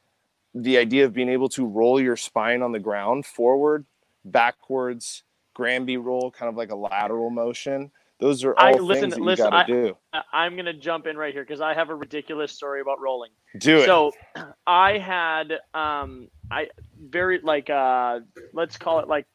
the 0.54 0.78
idea 0.78 1.06
of 1.06 1.14
being 1.14 1.30
able 1.30 1.50
to 1.50 1.66
roll 1.66 2.00
your 2.00 2.16
spine 2.16 2.62
on 2.62 2.72
the 2.72 2.80
ground 2.80 3.26
forward, 3.26 3.86
backwards, 4.24 5.24
Granby 5.54 5.98
roll, 5.98 6.32
kind 6.32 6.50
of 6.50 6.56
like 6.56 6.72
a 6.72 6.76
lateral 6.76 7.30
motion. 7.30 7.92
Those 8.20 8.46
are 8.46 8.54
all 8.58 8.66
I, 8.66 8.72
listen, 8.74 9.12
things 9.12 9.16
that 9.16 9.22
listen, 9.22 9.46
you 9.46 9.52
got 9.52 9.68
to 9.68 9.74
do. 9.74 9.98
I'm 10.32 10.54
going 10.54 10.66
to 10.66 10.74
jump 10.74 11.06
in 11.06 11.18
right 11.18 11.34
here 11.34 11.44
because 11.44 11.60
I 11.60 11.74
have 11.74 11.90
a 11.90 11.96
ridiculous 11.96 12.54
story 12.54 12.80
about 12.80 13.02
rolling. 13.02 13.32
Do 13.58 13.78
it. 13.80 13.86
So, 13.86 14.12
I 14.68 14.98
had 14.98 15.60
um, 15.74 16.30
I 16.50 16.68
very 16.98 17.40
like 17.42 17.70
uh, 17.70 18.20
let's 18.54 18.78
call 18.78 19.00
it 19.00 19.10
like 19.10 19.28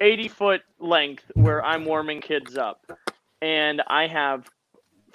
80 0.00 0.28
foot 0.28 0.60
length 0.78 1.24
where 1.34 1.64
I'm 1.64 1.86
warming 1.86 2.20
kids 2.20 2.58
up 2.58 2.84
and 3.42 3.82
I 3.86 4.06
have 4.06 4.48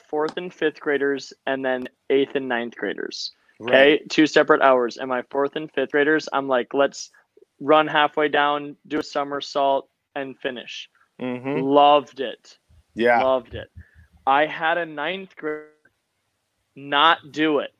fourth 0.10 0.38
and 0.38 0.54
fifth 0.54 0.80
graders 0.80 1.34
and 1.48 1.64
then 1.64 1.88
eighth 2.10 2.36
and 2.36 2.48
ninth 2.48 2.76
graders. 2.76 3.32
Okay, 3.62 3.92
right. 3.92 4.10
two 4.10 4.28
separate 4.28 4.62
hours. 4.62 4.98
And 4.98 5.10
my 5.10 5.24
fourth 5.30 5.56
and 5.56 5.72
fifth 5.72 5.92
graders, 5.92 6.28
I'm 6.34 6.48
like, 6.48 6.74
let's 6.74 7.12
run 7.60 7.88
halfway 7.88 8.28
down, 8.28 8.76
do 8.88 9.00
a 9.00 9.04
somersault, 9.04 9.90
and 10.16 10.38
finish. 10.40 10.90
Mm-hmm. 11.22 11.62
Loved 11.62 12.20
it. 12.20 12.58
Yeah, 12.96 13.24
loved 13.24 13.56
it. 13.56 13.70
I 14.28 14.46
had 14.46 14.78
a 14.78 14.86
ninth 14.86 15.36
grader 15.36 15.70
not 16.76 17.32
do 17.32 17.60
it, 17.60 17.72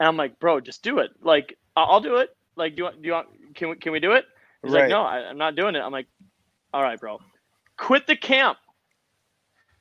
and 0.00 0.08
I'm 0.08 0.16
like, 0.16 0.38
bro, 0.38 0.60
just 0.60 0.82
do 0.82 0.98
it. 0.98 1.10
Like, 1.22 1.56
I'll 1.76 2.00
do 2.00 2.16
it. 2.16 2.36
Like, 2.56 2.74
do 2.74 2.80
you 2.80 2.84
want? 2.84 3.02
Do 3.02 3.06
you 3.06 3.12
want? 3.12 3.28
Can 3.54 3.70
we? 3.70 3.76
Can 3.76 3.92
we 3.92 4.00
do 4.00 4.12
it? 4.12 4.24
He's 4.62 4.72
right. 4.72 4.82
like, 4.82 4.90
no, 4.90 5.02
I, 5.02 5.18
I'm 5.28 5.38
not 5.38 5.54
doing 5.54 5.74
it. 5.74 5.80
I'm 5.80 5.92
like, 5.92 6.06
all 6.74 6.82
right, 6.82 6.98
bro. 6.98 7.20
Quit 7.76 8.06
the 8.06 8.16
camp 8.16 8.58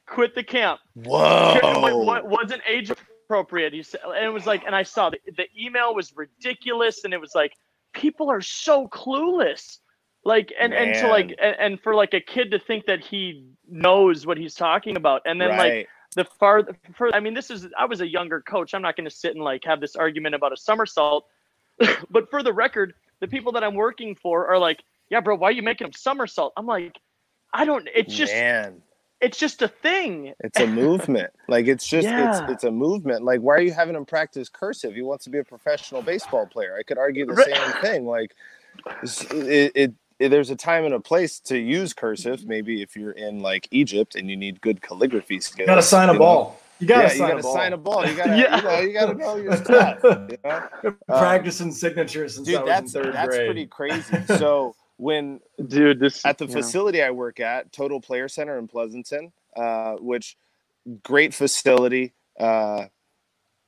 quit 0.08 0.34
the 0.34 0.44
camp. 0.44 0.80
Whoa! 0.96 2.04
What, 2.04 2.28
wasn't 2.28 2.62
age 2.68 2.90
appropriate? 2.90 3.74
He 3.74 3.84
said, 3.84 4.02
and 4.04 4.26
it 4.26 4.34
was 4.34 4.48
like, 4.48 4.64
and 4.66 4.76
I 4.76 4.84
saw 4.84 5.10
the, 5.10 5.20
the 5.36 5.48
email 5.60 5.94
was 5.94 6.16
ridiculous, 6.16 7.04
and 7.04 7.14
it 7.14 7.22
was 7.22 7.36
like, 7.36 7.54
people 7.94 8.32
are 8.32 8.42
so 8.42 8.88
clueless. 8.88 9.78
Like 10.24 10.52
and 10.60 10.72
Man. 10.72 10.90
and 10.90 11.00
to 11.00 11.08
like 11.08 11.36
and, 11.40 11.56
and, 11.60 11.80
for 11.80 11.96
like 11.96 12.14
a 12.14 12.20
kid 12.20 12.52
to 12.52 12.60
think 12.60 12.86
that 12.88 13.00
he 13.00 13.46
knows 13.70 14.26
what 14.26 14.38
he's 14.38 14.56
talking 14.56 14.98
about, 14.98 15.22
and 15.26 15.40
then 15.40 15.50
right. 15.50 15.58
like 15.58 15.90
the 16.16 16.26
far, 16.26 16.68
for 16.96 17.16
I 17.16 17.22
mean, 17.22 17.34
this 17.34 17.50
is 17.50 17.68
I 17.78 17.86
was 17.86 18.02
a 18.02 18.08
younger 18.08 18.42
coach. 18.42 18.74
I'm 18.74 18.82
not 18.82 18.98
going 18.98 19.06
to 19.06 19.16
sit 19.16 19.36
and 19.36 19.44
like 19.44 19.64
have 19.64 19.80
this 19.80 19.96
argument 19.96 20.36
about 20.36 20.52
a 20.52 20.58
somersault, 20.58 21.28
but 22.10 22.30
for 22.30 22.44
the 22.44 22.52
record, 22.52 22.94
the 23.22 23.28
people 23.28 23.54
that 23.54 23.64
I'm 23.64 23.76
working 23.76 24.16
for 24.16 24.48
are 24.48 24.58
like, 24.58 24.84
yeah, 25.10 25.22
bro, 25.22 25.36
why 25.36 25.48
are 25.48 25.52
you 25.54 25.62
making 25.62 25.88
him 25.88 25.94
somersault? 25.94 26.52
I'm 26.58 26.66
like, 26.66 26.98
I 27.54 27.64
don't. 27.64 27.88
It's 27.96 28.14
just 28.14 28.34
Man 28.34 28.82
it's 29.20 29.38
just 29.38 29.62
a 29.62 29.68
thing. 29.68 30.34
It's 30.40 30.60
a 30.60 30.68
movement. 30.68 31.32
like 31.48 31.68
it's 31.68 31.88
just 31.96 32.08
yeah. 32.08 32.42
it's 32.42 32.52
it's 32.52 32.64
a 32.64 32.72
movement. 32.72 33.24
Like 33.24 33.42
why 33.42 33.56
are 33.56 33.62
you 33.62 33.72
having 33.72 33.96
him 33.96 34.06
practice 34.06 34.50
cursive? 34.50 34.96
He 34.96 35.02
wants 35.02 35.24
to 35.26 35.30
be 35.30 35.40
a 35.40 35.44
professional 35.44 36.02
baseball 36.02 36.46
player. 36.46 36.76
I 36.78 36.84
could 36.84 36.98
argue 36.98 37.26
the 37.26 37.36
same 37.36 37.82
thing. 37.82 38.06
Like 38.06 38.36
it, 39.04 39.72
it, 39.76 39.94
it, 40.20 40.30
there's 40.30 40.50
a 40.50 40.56
time 40.56 40.86
and 40.86 40.94
a 40.94 41.00
place 41.00 41.40
to 41.42 41.58
use 41.58 41.94
cursive. 41.94 42.46
Maybe 42.46 42.82
if 42.82 42.96
you're 42.96 43.12
in 43.12 43.40
like 43.40 43.68
Egypt 43.72 44.16
and 44.16 44.30
you 44.30 44.38
need 44.38 44.62
good 44.62 44.82
calligraphy 44.82 45.40
skills. 45.40 45.60
You 45.60 45.66
gotta 45.66 45.82
sign 45.82 46.10
a 46.10 46.14
know? 46.14 46.20
ball. 46.20 46.60
You 46.80 46.86
gotta, 46.86 47.04
yeah, 47.04 47.08
sign, 47.10 47.18
you 47.18 47.28
gotta 47.28 47.48
a 47.48 47.54
sign 47.54 47.74
a 47.74 47.78
ball. 47.78 48.06
You 48.06 48.16
gotta, 48.16 48.38
yeah. 48.38 48.58
you 48.58 48.64
know, 48.64 48.80
you 48.82 48.94
gotta 48.94 49.14
know 49.16 49.36
your 49.38 49.58
stuff. 49.58 50.00
You 50.04 50.38
know? 50.44 50.96
Practicing 51.08 51.68
um, 51.68 51.72
signatures 51.72 52.36
since 52.36 52.48
dude, 52.48 52.68
that's, 52.68 52.94
that's 52.94 53.28
grade. 53.36 53.48
pretty 53.48 53.66
crazy. 53.66 54.16
So 54.28 54.76
when 54.98 55.40
dude 55.66 56.00
this 56.00 56.26
at 56.26 56.38
the 56.38 56.48
facility 56.48 57.02
I 57.02 57.12
work 57.12 57.40
at, 57.40 57.72
Total 57.72 58.02
Player 58.02 58.28
Center 58.28 58.58
in 58.58 58.68
Pleasanton, 58.68 59.32
uh, 59.56 59.94
which 59.94 60.36
great 61.04 61.34
facility. 61.34 62.14
Uh, 62.40 62.86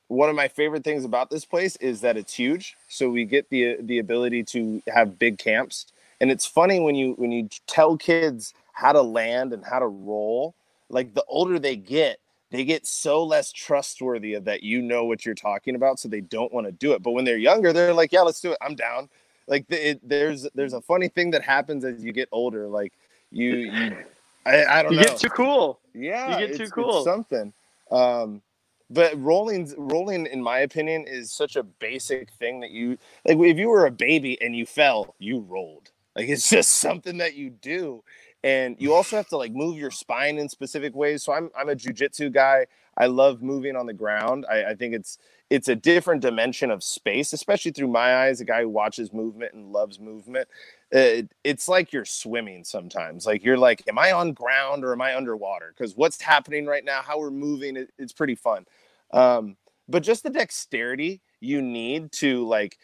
one 0.08 0.28
of 0.28 0.34
my 0.34 0.48
favorite 0.48 0.82
things 0.82 1.04
about 1.04 1.30
this 1.30 1.44
place 1.44 1.76
is 1.76 2.00
that 2.00 2.16
it's 2.16 2.34
huge, 2.34 2.76
so 2.88 3.08
we 3.08 3.24
get 3.24 3.48
the 3.48 3.76
the 3.80 3.98
ability 3.98 4.42
to 4.44 4.82
have 4.92 5.18
big 5.18 5.38
camps. 5.38 5.86
And 6.20 6.30
it's 6.30 6.46
funny 6.46 6.80
when 6.80 6.96
you 6.96 7.14
when 7.14 7.30
you 7.30 7.48
tell 7.66 7.96
kids 7.96 8.52
how 8.72 8.92
to 8.92 9.02
land 9.02 9.52
and 9.52 9.64
how 9.64 9.78
to 9.78 9.86
roll, 9.86 10.54
like 10.88 11.14
the 11.14 11.24
older 11.28 11.58
they 11.60 11.76
get, 11.76 12.18
they 12.50 12.64
get 12.64 12.86
so 12.86 13.22
less 13.22 13.52
trustworthy 13.52 14.34
of 14.34 14.44
that 14.44 14.64
you 14.64 14.82
know 14.82 15.04
what 15.04 15.24
you're 15.24 15.34
talking 15.36 15.76
about, 15.76 16.00
so 16.00 16.08
they 16.08 16.20
don't 16.20 16.52
want 16.52 16.66
to 16.66 16.72
do 16.72 16.92
it. 16.92 17.02
But 17.02 17.12
when 17.12 17.24
they're 17.24 17.38
younger, 17.38 17.72
they're 17.72 17.94
like, 17.94 18.10
"Yeah, 18.10 18.22
let's 18.22 18.40
do 18.40 18.50
it. 18.50 18.58
I'm 18.60 18.74
down." 18.74 19.08
Like 19.50 19.66
it, 19.68 20.00
there's 20.08 20.46
there's 20.54 20.72
a 20.74 20.80
funny 20.80 21.08
thing 21.08 21.32
that 21.32 21.42
happens 21.42 21.84
as 21.84 22.02
you 22.02 22.12
get 22.12 22.28
older. 22.30 22.68
Like 22.68 22.92
you, 23.32 23.56
you 23.56 23.96
I, 24.46 24.64
I 24.64 24.82
don't 24.82 24.92
you 24.92 24.98
know. 24.98 25.04
get 25.04 25.18
too 25.18 25.28
cool. 25.28 25.80
Yeah, 25.92 26.40
you 26.40 26.46
get 26.46 26.56
too 26.56 26.70
cool. 26.70 27.04
Something. 27.04 27.52
Um, 27.90 28.42
but 28.88 29.20
rolling, 29.20 29.72
rolling, 29.76 30.26
in 30.26 30.40
my 30.42 30.60
opinion, 30.60 31.04
is 31.06 31.32
such 31.32 31.56
a 31.56 31.64
basic 31.64 32.30
thing 32.32 32.60
that 32.60 32.70
you 32.70 32.96
like. 33.26 33.38
If 33.38 33.58
you 33.58 33.68
were 33.68 33.86
a 33.86 33.90
baby 33.90 34.40
and 34.40 34.54
you 34.54 34.64
fell, 34.66 35.16
you 35.18 35.40
rolled. 35.40 35.90
Like 36.14 36.28
it's 36.28 36.48
just 36.48 36.70
something 36.78 37.18
that 37.18 37.34
you 37.34 37.50
do, 37.50 38.04
and 38.44 38.76
you 38.78 38.94
also 38.94 39.16
have 39.16 39.28
to 39.28 39.36
like 39.36 39.52
move 39.52 39.76
your 39.76 39.90
spine 39.90 40.38
in 40.38 40.48
specific 40.48 40.94
ways. 40.94 41.24
So 41.24 41.32
I'm 41.32 41.50
I'm 41.58 41.68
a 41.68 41.74
jujitsu 41.74 42.32
guy. 42.32 42.66
I 42.96 43.06
love 43.06 43.42
moving 43.42 43.74
on 43.74 43.86
the 43.86 43.94
ground. 43.94 44.46
I, 44.48 44.64
I 44.64 44.74
think 44.74 44.94
it's 44.94 45.18
it's 45.50 45.68
a 45.68 45.74
different 45.74 46.22
dimension 46.22 46.70
of 46.70 46.82
space, 46.84 47.32
especially 47.32 47.72
through 47.72 47.88
my 47.88 48.24
eyes, 48.24 48.40
a 48.40 48.44
guy 48.44 48.62
who 48.62 48.68
watches 48.68 49.12
movement 49.12 49.52
and 49.52 49.72
loves 49.72 49.98
movement. 49.98 50.48
It, 50.92 51.32
it's 51.42 51.68
like 51.68 51.92
you're 51.92 52.04
swimming 52.04 52.62
sometimes. 52.62 53.26
Like 53.26 53.44
you're 53.44 53.58
like, 53.58 53.82
am 53.88 53.98
I 53.98 54.12
on 54.12 54.32
ground 54.32 54.84
or 54.84 54.92
am 54.92 55.02
I 55.02 55.16
underwater? 55.16 55.74
Because 55.76 55.96
what's 55.96 56.22
happening 56.22 56.66
right 56.66 56.84
now, 56.84 57.02
how 57.02 57.18
we're 57.18 57.32
moving, 57.32 57.76
it, 57.76 57.90
it's 57.98 58.12
pretty 58.12 58.36
fun. 58.36 58.64
Um, 59.12 59.56
but 59.88 60.04
just 60.04 60.22
the 60.22 60.30
dexterity 60.30 61.20
you 61.40 61.60
need 61.60 62.12
to 62.12 62.46
like, 62.46 62.78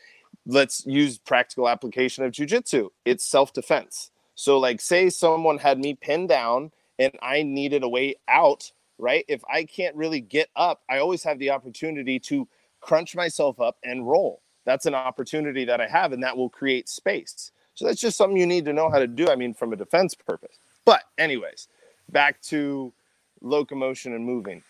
let's 0.45 0.85
use 0.87 1.19
practical 1.19 1.69
application 1.69 2.25
of 2.25 2.33
jujitsu. 2.33 2.89
It's 3.05 3.25
self 3.25 3.53
defense. 3.53 4.11
So 4.35 4.59
like, 4.59 4.81
say 4.81 5.09
someone 5.09 5.59
had 5.59 5.79
me 5.79 5.95
pinned 5.95 6.29
down 6.29 6.73
and 6.99 7.13
I 7.23 7.45
needed 7.45 7.85
a 7.85 7.89
way 7.89 8.17
out. 8.27 8.73
Right. 8.99 9.27
If 9.29 9.43
I 9.53 9.65
can't 9.65 9.95
really 9.95 10.21
get 10.23 10.49
up, 10.57 10.81
I 10.89 10.99
always 10.99 11.23
have 11.23 11.39
the 11.39 11.51
opportunity 11.51 12.19
to 12.21 12.49
crunch 12.87 13.16
myself 13.16 13.61
up 13.61 13.77
and 13.83 14.09
roll. 14.09 14.40
That's 14.64 14.87
an 14.87 14.94
opportunity 14.94 15.64
that 15.64 15.81
I 15.81 15.88
have, 15.88 16.12
and 16.12 16.22
that 16.22 16.37
will 16.37 16.49
create 16.49 16.88
space. 16.88 17.51
So 17.75 17.85
that's 17.85 18.01
just 18.01 18.16
something 18.16 18.38
you 18.38 18.46
need 18.46 18.64
to 18.66 18.72
know 18.72 18.88
how 18.88 19.01
to 19.01 19.09
do. 19.09 19.29
I 19.29 19.37
mean, 19.37 19.55
from 19.55 19.72
a 19.72 19.77
defense 19.77 20.14
purpose. 20.14 20.57
But, 20.85 21.03
anyways, 21.18 21.68
back 22.11 22.40
to 22.42 22.92
locomotion 23.40 24.14
and 24.14 24.25
moving. 24.25 24.62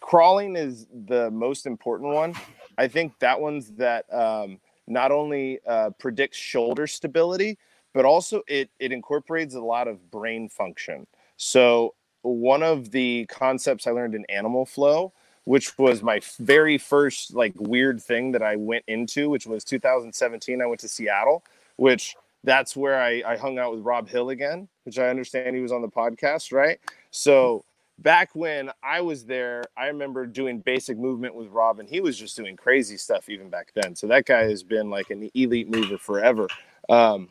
Crawling 0.00 0.54
is 0.54 0.86
the 1.06 1.30
most 1.32 1.66
important 1.66 2.14
one. 2.14 2.32
I 2.78 2.86
think 2.86 3.18
that 3.18 3.40
one's 3.40 3.70
that 3.72 4.04
um, 4.14 4.60
not 4.86 5.10
only 5.10 5.58
uh, 5.66 5.90
predicts 5.98 6.38
shoulder 6.38 6.86
stability, 6.86 7.58
but 7.92 8.04
also 8.04 8.42
it 8.46 8.70
it 8.78 8.92
incorporates 8.92 9.54
a 9.54 9.60
lot 9.60 9.88
of 9.88 10.10
brain 10.10 10.48
function. 10.48 11.06
So 11.36 11.94
one 12.22 12.62
of 12.62 12.92
the 12.92 13.26
concepts 13.28 13.86
I 13.86 13.90
learned 13.90 14.14
in 14.14 14.24
Animal 14.26 14.64
Flow, 14.64 15.12
which 15.46 15.78
was 15.78 16.02
my 16.02 16.20
very 16.40 16.76
first 16.76 17.32
like 17.32 17.54
weird 17.56 18.02
thing 18.02 18.32
that 18.32 18.42
I 18.42 18.56
went 18.56 18.84
into, 18.88 19.30
which 19.30 19.46
was 19.46 19.62
2017. 19.64 20.60
I 20.60 20.66
went 20.66 20.80
to 20.80 20.88
Seattle, 20.88 21.44
which 21.76 22.16
that's 22.42 22.76
where 22.76 23.00
I, 23.00 23.22
I 23.24 23.36
hung 23.36 23.56
out 23.56 23.72
with 23.72 23.82
Rob 23.82 24.08
Hill 24.08 24.30
again, 24.30 24.68
which 24.82 24.98
I 24.98 25.08
understand 25.08 25.54
he 25.54 25.62
was 25.62 25.70
on 25.70 25.82
the 25.82 25.88
podcast, 25.88 26.52
right? 26.52 26.80
So 27.12 27.64
back 28.00 28.30
when 28.34 28.70
I 28.82 29.00
was 29.02 29.24
there, 29.24 29.62
I 29.76 29.86
remember 29.86 30.26
doing 30.26 30.58
basic 30.58 30.98
movement 30.98 31.36
with 31.36 31.46
Rob, 31.48 31.78
and 31.78 31.88
he 31.88 32.00
was 32.00 32.18
just 32.18 32.36
doing 32.36 32.56
crazy 32.56 32.96
stuff 32.96 33.28
even 33.28 33.48
back 33.48 33.70
then. 33.72 33.94
So 33.94 34.08
that 34.08 34.26
guy 34.26 34.48
has 34.48 34.64
been 34.64 34.90
like 34.90 35.10
an 35.10 35.30
elite 35.32 35.70
mover 35.70 35.96
forever. 35.96 36.48
Um, 36.88 37.28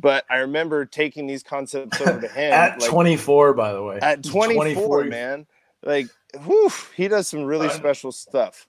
but 0.00 0.24
I 0.28 0.38
remember 0.38 0.86
taking 0.86 1.28
these 1.28 1.44
concepts 1.44 2.00
over 2.00 2.20
to 2.20 2.28
him 2.34 2.52
At 2.52 2.80
like, 2.80 2.90
24, 2.90 3.54
by 3.54 3.72
the 3.72 3.82
way. 3.82 4.00
at 4.02 4.24
24, 4.24 4.54
24. 4.54 5.04
man. 5.04 5.46
Like, 5.84 6.08
whew, 6.44 6.70
he 6.96 7.08
does 7.08 7.28
some 7.28 7.44
really 7.44 7.68
special 7.68 8.10
stuff. 8.12 8.66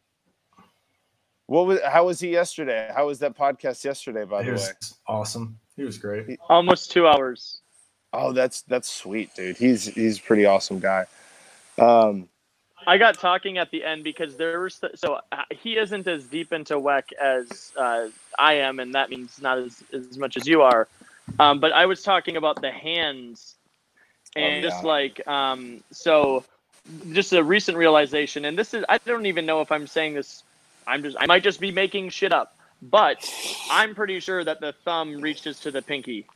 What 1.47 1.67
was? 1.67 1.79
How 1.85 2.05
was 2.05 2.19
he 2.19 2.29
yesterday? 2.29 2.91
How 2.95 3.07
was 3.07 3.19
that 3.19 3.37
podcast 3.37 3.83
yesterday? 3.85 4.25
By 4.25 4.43
He 4.43 4.49
the 4.49 4.55
way. 4.57 4.67
awesome. 5.07 5.57
He 5.75 5.83
was 5.83 5.97
great. 5.97 6.39
Almost 6.49 6.91
two 6.91 7.07
hours. 7.07 7.61
Oh, 8.13 8.31
that's 8.31 8.61
that's 8.63 8.89
sweet, 8.91 9.33
dude. 9.35 9.57
He's 9.57 9.85
he's 9.85 10.17
a 10.17 10.21
pretty 10.21 10.45
awesome 10.45 10.79
guy. 10.79 11.05
Um, 11.77 12.29
I 12.87 12.97
got 12.97 13.19
talking 13.19 13.57
at 13.57 13.71
the 13.71 13.83
end 13.83 14.03
because 14.03 14.37
there 14.37 14.59
was 14.61 14.81
so 14.95 15.19
uh, 15.31 15.43
he 15.51 15.77
isn't 15.77 16.07
as 16.07 16.25
deep 16.25 16.51
into 16.53 16.75
Weck 16.75 17.11
as 17.21 17.71
uh, 17.77 18.07
I 18.39 18.53
am, 18.53 18.79
and 18.79 18.93
that 18.95 19.09
means 19.09 19.41
not 19.41 19.57
as, 19.59 19.83
as 19.93 20.17
much 20.17 20.37
as 20.37 20.47
you 20.47 20.61
are. 20.61 20.87
Um, 21.39 21.59
but 21.59 21.71
I 21.73 21.85
was 21.85 22.03
talking 22.03 22.37
about 22.37 22.61
the 22.61 22.71
hands, 22.71 23.55
and 24.35 24.63
Oh, 24.63 24.67
just 24.69 24.83
like 24.83 25.27
um, 25.27 25.83
so, 25.91 26.43
just 27.11 27.33
a 27.33 27.43
recent 27.43 27.77
realization. 27.77 28.45
And 28.45 28.57
this 28.57 28.73
is 28.73 28.85
I 28.89 28.99
don't 29.05 29.25
even 29.25 29.45
know 29.45 29.61
if 29.61 29.71
I'm 29.71 29.87
saying 29.87 30.15
this. 30.15 30.43
I'm 30.87 31.03
just 31.03 31.17
I 31.19 31.25
might 31.27 31.43
just 31.43 31.59
be 31.59 31.71
making 31.71 32.09
shit 32.09 32.33
up, 32.33 32.53
but 32.81 33.17
I'm 33.69 33.95
pretty 33.95 34.19
sure 34.19 34.43
that 34.43 34.61
the 34.61 34.73
thumb 34.85 35.21
reaches 35.21 35.59
to 35.61 35.71
the 35.71 35.81
pinky, 35.81 36.27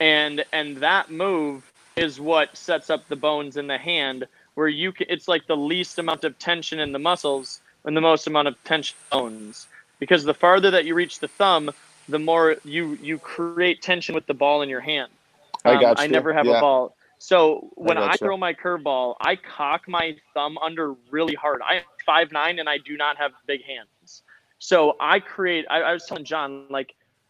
and 0.00 0.44
and 0.52 0.78
that 0.78 1.10
move 1.10 1.64
is 1.96 2.20
what 2.20 2.56
sets 2.56 2.90
up 2.90 3.08
the 3.08 3.16
bones 3.16 3.56
in 3.56 3.66
the 3.66 3.78
hand 3.78 4.26
where 4.54 4.68
you 4.68 4.92
can, 4.92 5.06
it's 5.10 5.28
like 5.28 5.46
the 5.46 5.56
least 5.56 5.98
amount 5.98 6.24
of 6.24 6.38
tension 6.38 6.78
in 6.80 6.92
the 6.92 6.98
muscles 6.98 7.60
and 7.84 7.96
the 7.96 8.00
most 8.02 8.26
amount 8.26 8.48
of 8.48 8.56
tension 8.64 8.96
bones 9.10 9.68
because 9.98 10.24
the 10.24 10.34
farther 10.34 10.70
that 10.70 10.84
you 10.84 10.94
reach 10.94 11.20
the 11.20 11.28
thumb 11.28 11.70
the 12.08 12.18
more 12.18 12.56
you 12.64 12.98
you 13.02 13.18
create 13.18 13.82
tension 13.82 14.14
with 14.14 14.26
the 14.26 14.34
ball 14.34 14.62
in 14.62 14.68
your 14.68 14.80
hand 14.80 15.10
I 15.64 15.76
Um, 15.76 15.80
got 15.80 15.98
I 15.98 16.06
never 16.06 16.32
have 16.34 16.48
Yeah. 16.48 16.58
a 16.58 16.60
ball 16.60 16.95
so 17.18 17.70
when 17.76 17.98
I, 17.98 18.16
gotcha. 18.16 18.18
throw 18.18 18.36
my 18.36 18.54
curveball 18.54 19.14
I 19.20 19.36
cock 19.36 19.82
my 19.88 20.16
thumb 20.34 20.58
under 20.58 20.94
really 21.10 21.34
hard 21.34 21.60
I 21.68 21.76
am 21.76 21.82
five 22.04 22.32
nine 22.32 22.58
and 22.58 22.68
I 22.68 22.78
do 22.78 22.96
not 22.96 23.16
have 23.18 23.32
big 23.46 23.62
hands 23.64 24.22
so 24.58 24.94
I 25.00 25.20
create 25.20 25.66
I, 25.70 25.82
I 25.82 25.92
was 25.92 26.06
telling 26.06 26.24
John 26.24 26.54
like 26.54 26.78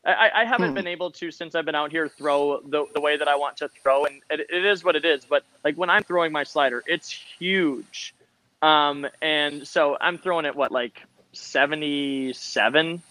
I, 0.05 0.31
I 0.42 0.44
haven't 0.44 0.59
Hmm. 0.59 0.75
been 0.75 0.87
able 0.87 1.11
to 1.12 1.31
since 1.31 1.55
I've 1.55 1.64
been 1.64 1.75
out 1.75 1.90
here 1.90 2.09
throw 2.09 2.61
the, 2.61 2.85
the 2.94 3.01
way 3.01 3.16
that 3.16 3.29
I 3.29 3.37
want 3.37 3.57
to 3.59 3.68
throw, 3.83 4.05
and 4.05 4.22
it, 4.31 4.40
it 4.49 4.64
is 4.64 4.85
what 4.85 4.94
it 4.94 5.05
is. 5.05 5.25
But 5.27 5.42
like 5.64 5.77
when 5.77 5.90
I'm 5.90 6.05
throwing 6.05 6.33
my 6.33 6.44
slider, 6.44 6.83
it's 6.87 7.11
huge, 7.38 8.14
um, 8.62 9.07
and 9.20 9.66
so 9.66 9.96
I'm 10.01 10.18
throwing 10.18 10.44
it 10.46 10.55
what 10.57 10.72
like 10.72 11.01
77, 11.33 13.03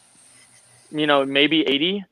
you 0.92 1.08
know, 1.08 1.26
maybe 1.26 1.62
80, 1.68 2.06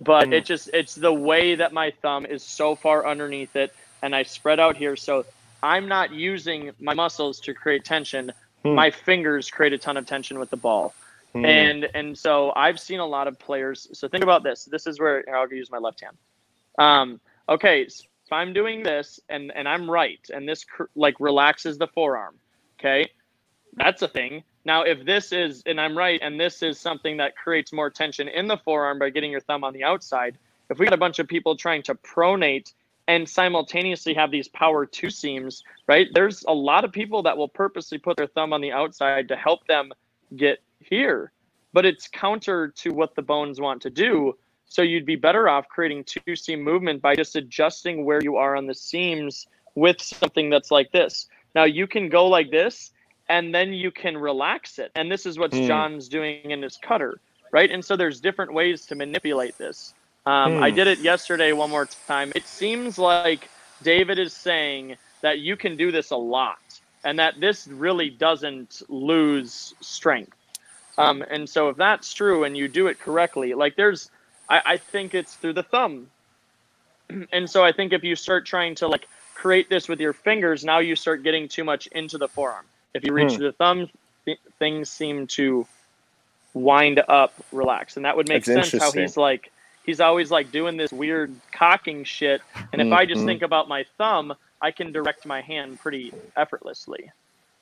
but 0.00 0.28
Hmm. 0.28 0.32
it 0.32 0.44
just 0.44 0.70
it's 0.72 0.94
the 0.94 1.12
way 1.12 1.56
that 1.56 1.72
my 1.72 1.92
thumb 2.02 2.26
is 2.26 2.44
so 2.44 2.76
far 2.76 3.06
underneath 3.06 3.54
it, 3.56 3.72
and 4.06 4.14
I 4.14 4.22
spread 4.22 4.58
out 4.58 4.76
here, 4.76 4.96
so 4.96 5.26
I'm 5.62 5.88
not 5.88 6.12
using 6.12 6.70
my 6.80 6.94
muscles 6.94 7.40
to 7.40 7.52
create 7.52 7.84
tension. 7.84 8.32
Hmm. 8.62 8.74
My 8.74 8.90
fingers 8.90 9.50
create 9.50 9.72
a 9.72 9.78
ton 9.78 9.96
of 9.96 10.06
tension 10.06 10.38
with 10.38 10.50
the 10.50 10.56
ball 10.56 10.94
hmm, 11.32 11.44
and 11.44 11.88
and 11.94 12.16
so 12.16 12.52
I've 12.56 12.80
seen 12.80 13.00
a 13.00 13.06
lot 13.06 13.28
of 13.28 13.38
players. 13.38 13.88
So 13.92 14.08
think 14.08 14.24
about 14.24 14.42
this. 14.42 14.64
This 14.64 14.86
is 14.86 14.98
where 14.98 15.22
here, 15.26 15.36
I'll 15.36 15.52
use 15.52 15.70
my 15.70 15.78
left 15.78 16.00
hand. 16.00 16.16
Um, 16.78 17.20
okay, 17.48 17.88
so 17.88 18.04
if 18.24 18.32
I'm 18.32 18.52
doing 18.52 18.82
this 18.82 19.20
and 19.28 19.52
and 19.54 19.68
I'm 19.68 19.90
right, 19.90 20.20
and 20.32 20.48
this 20.48 20.64
cr- 20.64 20.84
like 20.94 21.20
relaxes 21.20 21.78
the 21.78 21.88
forearm. 21.88 22.36
Okay, 22.78 23.10
that's 23.74 24.02
a 24.02 24.08
thing. 24.08 24.44
Now, 24.64 24.82
if 24.82 25.04
this 25.04 25.32
is 25.32 25.62
and 25.66 25.80
I'm 25.80 25.96
right, 25.96 26.20
and 26.22 26.40
this 26.40 26.62
is 26.62 26.78
something 26.78 27.18
that 27.18 27.36
creates 27.36 27.72
more 27.72 27.90
tension 27.90 28.28
in 28.28 28.46
the 28.46 28.56
forearm 28.56 28.98
by 28.98 29.10
getting 29.10 29.30
your 29.30 29.40
thumb 29.40 29.64
on 29.64 29.72
the 29.72 29.84
outside. 29.84 30.38
If 30.68 30.80
we 30.80 30.86
got 30.86 30.94
a 30.94 30.98
bunch 30.98 31.20
of 31.20 31.28
people 31.28 31.56
trying 31.56 31.82
to 31.84 31.94
pronate 31.94 32.72
and 33.08 33.28
simultaneously 33.28 34.14
have 34.14 34.30
these 34.30 34.48
power 34.48 34.84
two 34.84 35.10
seams, 35.10 35.62
right? 35.86 36.08
There's 36.12 36.44
a 36.48 36.52
lot 36.52 36.84
of 36.84 36.92
people 36.92 37.22
that 37.22 37.36
will 37.36 37.48
purposely 37.48 37.98
put 37.98 38.16
their 38.16 38.26
thumb 38.26 38.52
on 38.52 38.60
the 38.60 38.72
outside 38.72 39.28
to 39.28 39.36
help 39.36 39.66
them 39.66 39.92
get 40.34 40.60
here, 40.80 41.32
but 41.72 41.86
it's 41.86 42.08
counter 42.08 42.68
to 42.68 42.90
what 42.90 43.14
the 43.14 43.22
bones 43.22 43.60
want 43.60 43.82
to 43.82 43.90
do. 43.90 44.36
So 44.68 44.82
you'd 44.82 45.06
be 45.06 45.16
better 45.16 45.48
off 45.48 45.68
creating 45.68 46.04
two 46.04 46.34
seam 46.34 46.60
movement 46.62 47.00
by 47.00 47.14
just 47.14 47.36
adjusting 47.36 48.04
where 48.04 48.22
you 48.22 48.36
are 48.36 48.56
on 48.56 48.66
the 48.66 48.74
seams 48.74 49.46
with 49.76 50.02
something 50.02 50.50
that's 50.50 50.72
like 50.72 50.90
this. 50.90 51.28
Now 51.54 51.64
you 51.64 51.86
can 51.86 52.08
go 52.08 52.26
like 52.26 52.50
this 52.50 52.92
and 53.28 53.54
then 53.54 53.72
you 53.72 53.90
can 53.92 54.16
relax 54.16 54.78
it. 54.78 54.90
And 54.96 55.10
this 55.10 55.26
is 55.26 55.38
what 55.38 55.54
Hmm. 55.54 55.66
John's 55.66 56.08
doing 56.08 56.50
in 56.50 56.62
his 56.62 56.76
cutter, 56.76 57.20
right? 57.52 57.70
And 57.70 57.84
so 57.84 57.96
there's 57.96 58.20
different 58.20 58.52
ways 58.52 58.86
to 58.86 58.96
manipulate 58.96 59.56
this. 59.56 59.94
Um, 60.26 60.56
Hmm. 60.56 60.62
I 60.62 60.70
did 60.70 60.88
it 60.88 60.98
yesterday 60.98 61.52
one 61.52 61.70
more 61.70 61.86
time. 62.06 62.32
It 62.34 62.46
seems 62.46 62.98
like 62.98 63.48
David 63.82 64.18
is 64.18 64.32
saying 64.32 64.96
that 65.22 65.38
you 65.38 65.56
can 65.56 65.76
do 65.76 65.92
this 65.92 66.10
a 66.10 66.16
lot 66.16 66.58
and 67.04 67.18
that 67.20 67.40
this 67.40 67.68
really 67.68 68.10
doesn't 68.10 68.82
lose 68.88 69.74
strength. 69.80 70.36
Um, 70.98 71.22
and 71.30 71.48
so 71.48 71.68
if 71.68 71.76
that's 71.76 72.12
true 72.12 72.44
and 72.44 72.56
you 72.56 72.68
do 72.68 72.88
it 72.88 72.98
correctly, 72.98 73.54
like 73.54 73.76
there's, 73.76 74.10
I, 74.48 74.62
I 74.66 74.76
think 74.78 75.14
it's 75.14 75.34
through 75.34 75.52
the 75.52 75.62
thumb. 75.62 76.08
and 77.32 77.48
so 77.48 77.64
I 77.64 77.70
think 77.72 77.92
if 77.92 78.02
you 78.02 78.16
start 78.16 78.46
trying 78.46 78.74
to 78.76 78.88
like 78.88 79.06
create 79.34 79.68
this 79.68 79.88
with 79.88 80.00
your 80.00 80.12
fingers, 80.12 80.64
now 80.64 80.78
you 80.80 80.96
start 80.96 81.22
getting 81.22 81.48
too 81.48 81.62
much 81.64 81.86
into 81.88 82.18
the 82.18 82.28
forearm. 82.28 82.64
If 82.94 83.04
you 83.04 83.12
reach 83.12 83.34
Hmm. 83.34 83.42
the 83.42 83.52
thumb, 83.52 83.90
th- 84.24 84.38
things 84.58 84.90
seem 84.90 85.26
to 85.28 85.66
wind 86.54 87.00
up, 87.08 87.34
relax, 87.52 87.96
and 87.96 88.06
that 88.06 88.16
would 88.16 88.26
make 88.28 88.44
That's 88.44 88.70
sense. 88.70 88.82
How 88.82 88.90
he's 88.90 89.16
like, 89.16 89.52
he's 89.86 90.00
always 90.00 90.30
like 90.30 90.52
doing 90.52 90.76
this 90.76 90.92
weird 90.92 91.34
cocking 91.52 92.04
shit. 92.04 92.42
And 92.72 92.82
if 92.82 92.86
mm-hmm. 92.86 92.94
I 92.94 93.06
just 93.06 93.18
mm-hmm. 93.18 93.28
think 93.28 93.42
about 93.42 93.68
my 93.68 93.86
thumb, 93.96 94.34
I 94.60 94.70
can 94.70 94.92
direct 94.92 95.24
my 95.24 95.40
hand 95.40 95.80
pretty 95.80 96.12
effortlessly. 96.36 97.10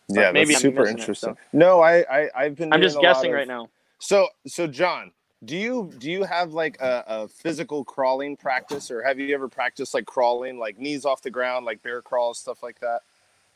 But 0.09 0.17
yeah, 0.17 0.33
maybe 0.33 0.53
that's 0.53 0.63
super 0.63 0.87
interesting. 0.87 1.31
It, 1.31 1.37
so. 1.37 1.49
No, 1.53 1.81
I, 1.81 2.05
I 2.11 2.31
I've 2.35 2.57
been. 2.57 2.73
I'm 2.73 2.83
just 2.83 3.01
guessing 3.01 3.31
of... 3.31 3.37
right 3.37 3.49
now. 3.49 3.69
So 3.99 4.29
so 4.47 4.67
John, 4.67 5.13
do 5.45 5.57
you 5.57 5.93
do 5.99 6.11
you 6.11 6.25
have 6.25 6.53
like 6.53 6.81
a, 6.81 7.05
a, 7.07 7.29
physical 7.29 7.85
crawling 7.85 8.37
practice, 8.37 8.91
or 8.91 9.03
have 9.03 9.19
you 9.19 9.35
ever 9.35 9.49
practiced 9.49 9.95
like 9.95 10.07
crawling, 10.07 10.59
like 10.59 10.79
knees 10.79 11.05
off 11.05 11.23
the 11.23 11.31
ground, 11.31 11.65
like 11.65 11.83
bear 11.83 12.03
crawls, 12.03 12.39
stuff 12.39 12.63
like 12.63 12.81
that? 12.81 13.01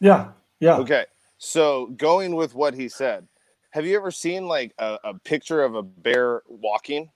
Yeah, 0.01 0.29
yeah. 0.61 0.77
Okay, 0.79 1.05
so 1.39 1.87
going 1.97 2.35
with 2.35 2.55
what 2.55 2.73
he 2.73 2.89
said, 2.89 3.27
have 3.71 3.85
you 3.85 3.97
ever 3.97 4.11
seen 4.11 4.47
like 4.47 4.73
a, 4.79 4.99
a 5.05 5.15
picture 5.15 5.63
of 5.63 5.75
a 5.75 5.83
bear 5.83 6.43
walking? 6.49 7.11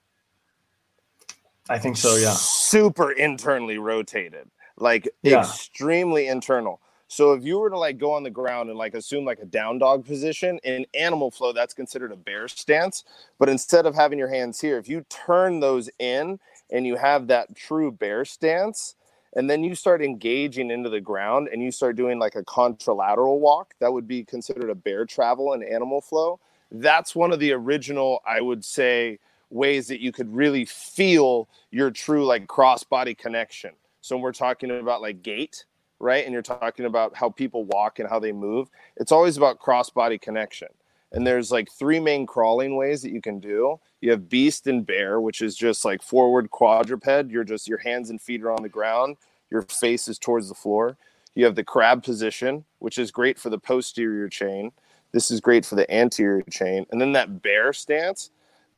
I 1.69 1.79
think 1.79 1.97
so. 1.97 2.15
Yeah. 2.15 2.33
Super 2.33 3.11
internally 3.11 3.77
rotated, 3.77 4.49
like 4.77 5.07
yeah. 5.21 5.41
extremely 5.41 6.27
internal. 6.27 6.79
So 7.07 7.33
if 7.33 7.43
you 7.43 7.59
were 7.59 7.69
to 7.69 7.77
like 7.77 7.99
go 7.99 8.11
on 8.11 8.23
the 8.23 8.31
ground 8.31 8.69
and 8.69 8.77
like 8.77 8.95
assume 8.95 9.23
like 9.23 9.39
a 9.39 9.45
down 9.45 9.77
dog 9.77 10.03
position 10.05 10.59
in 10.63 10.85
animal 10.95 11.29
flow, 11.29 11.53
that's 11.53 11.73
considered 11.73 12.11
a 12.11 12.15
bear 12.15 12.47
stance. 12.47 13.03
But 13.37 13.49
instead 13.49 13.85
of 13.85 13.93
having 13.93 14.17
your 14.17 14.29
hands 14.29 14.59
here, 14.59 14.77
if 14.79 14.89
you 14.89 15.05
turn 15.09 15.59
those 15.59 15.89
in 15.99 16.39
and 16.71 16.87
you 16.87 16.95
have 16.95 17.27
that 17.27 17.55
true 17.55 17.91
bear 17.91 18.25
stance, 18.25 18.95
and 19.35 19.49
then 19.49 19.63
you 19.63 19.75
start 19.75 20.03
engaging 20.03 20.71
into 20.71 20.89
the 20.89 21.01
ground 21.01 21.49
and 21.51 21.61
you 21.61 21.71
start 21.71 21.95
doing 21.95 22.19
like 22.19 22.35
a 22.35 22.43
contralateral 22.43 23.39
walk, 23.39 23.73
that 23.79 23.91
would 23.91 24.07
be 24.07 24.23
considered 24.23 24.69
a 24.69 24.75
bear 24.75 25.05
travel 25.05 25.53
in 25.53 25.63
animal 25.63 26.01
flow. 26.01 26.39
That's 26.71 27.15
one 27.15 27.31
of 27.31 27.39
the 27.39 27.51
original, 27.51 28.21
I 28.25 28.41
would 28.41 28.65
say, 28.65 29.19
ways 29.53 29.87
that 29.87 30.01
you 30.01 30.11
could 30.11 30.33
really 30.33 30.65
feel 30.65 31.47
your 31.71 31.91
true 31.91 32.25
like 32.25 32.47
cross 32.47 32.83
body 32.83 33.13
connection. 33.13 33.71
So 34.01 34.17
we're 34.17 34.33
talking 34.33 34.71
about 34.71 35.01
like 35.01 35.23
gait, 35.23 35.65
right? 35.99 36.25
And 36.25 36.33
you're 36.33 36.41
talking 36.41 36.85
about 36.85 37.15
how 37.15 37.29
people 37.29 37.63
walk 37.65 37.99
and 37.99 38.09
how 38.09 38.19
they 38.19 38.31
move. 38.31 38.69
It's 38.97 39.11
always 39.11 39.37
about 39.37 39.59
cross 39.59 39.89
body 39.89 40.17
connection. 40.17 40.67
And 41.13 41.25
there's 41.25 41.51
like 41.51 41.71
three 41.71 41.99
main 41.99 42.25
crawling 42.25 42.75
ways 42.75 43.01
that 43.03 43.11
you 43.11 43.21
can 43.21 43.39
do. 43.39 43.79
You 44.01 44.11
have 44.11 44.27
beast 44.27 44.67
and 44.67 44.85
bear, 44.85 45.21
which 45.21 45.41
is 45.41 45.55
just 45.55 45.85
like 45.85 46.01
forward 46.01 46.49
quadruped. 46.49 47.31
You're 47.31 47.43
just 47.43 47.67
your 47.67 47.77
hands 47.77 48.09
and 48.09 48.19
feet 48.19 48.41
are 48.43 48.51
on 48.51 48.63
the 48.63 48.69
ground, 48.69 49.17
your 49.49 49.61
face 49.61 50.07
is 50.07 50.17
towards 50.17 50.49
the 50.49 50.55
floor. 50.55 50.97
You 51.35 51.45
have 51.45 51.55
the 51.55 51.63
crab 51.63 52.03
position, 52.03 52.65
which 52.79 52.97
is 52.97 53.11
great 53.11 53.39
for 53.39 53.49
the 53.49 53.57
posterior 53.57 54.27
chain. 54.27 54.71
This 55.13 55.31
is 55.31 55.39
great 55.39 55.65
for 55.65 55.75
the 55.75 55.91
anterior 55.93 56.43
chain. 56.49 56.85
And 56.91 56.99
then 56.99 57.11
that 57.13 57.41
bear 57.41 57.71
stance. 57.73 58.31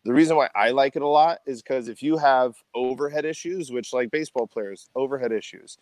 The 0.06 0.14
reason 0.14 0.38
why 0.38 0.50
I 0.54 0.70
like 0.70 0.96
it 0.96 1.02
a 1.02 1.08
lot 1.08 1.40
is 1.48 1.64
because 1.64 1.88
if 1.88 2.04
you 2.04 2.18
have 2.18 2.56
overhead 2.76 3.26
issues, 3.26 3.72
which 3.72 3.92
like 3.92 4.12
baseball 4.12 4.46
players, 4.46 4.88
overhead 4.96 5.32
issues, 5.32 5.80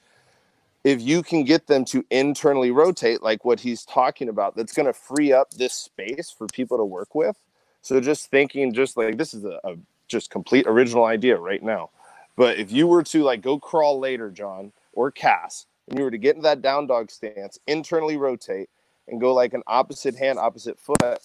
if 0.85 1.01
you 1.01 1.23
can 1.23 1.43
get 1.43 1.67
them 1.67 1.83
to 1.85 2.05
internally 2.09 2.71
rotate 2.71 3.21
like 3.21 3.43
what 3.43 3.59
he's 3.59 3.83
talking 3.83 4.29
about 4.29 4.55
that's 4.55 4.71
going 4.71 4.85
to 4.85 4.93
free 4.93 5.33
up 5.33 5.51
this 5.51 5.73
space 5.73 6.31
for 6.31 6.47
people 6.47 6.77
to 6.77 6.85
work 6.85 7.13
with. 7.13 7.37
So 7.81 7.99
just 7.99 8.29
thinking 8.31 8.73
just 8.73 8.95
like 8.95 9.17
this 9.17 9.33
is 9.33 9.43
a, 9.43 9.59
a, 9.65 9.75
just 10.07 10.29
complete 10.29 10.67
original 10.67 11.03
idea 11.03 11.37
right 11.37 11.61
now. 11.61 11.89
But 12.37 12.57
if 12.57 12.71
you 12.71 12.87
were 12.87 13.03
to 13.03 13.23
like 13.23 13.41
go 13.41 13.59
crawl 13.59 13.99
later 13.99 14.31
john 14.31 14.71
or 14.93 15.11
cass 15.11 15.65
and 15.89 15.99
you 15.99 16.05
were 16.05 16.11
to 16.11 16.17
get 16.17 16.35
into 16.35 16.43
that 16.43 16.61
down 16.61 16.87
dog 16.87 17.11
stance 17.11 17.59
internally 17.67 18.15
rotate 18.15 18.69
and 19.07 19.19
go 19.19 19.33
like 19.33 19.53
an 19.53 19.63
opposite 19.67 20.15
hand 20.15 20.39
opposite 20.39 20.79
foot 20.79 21.19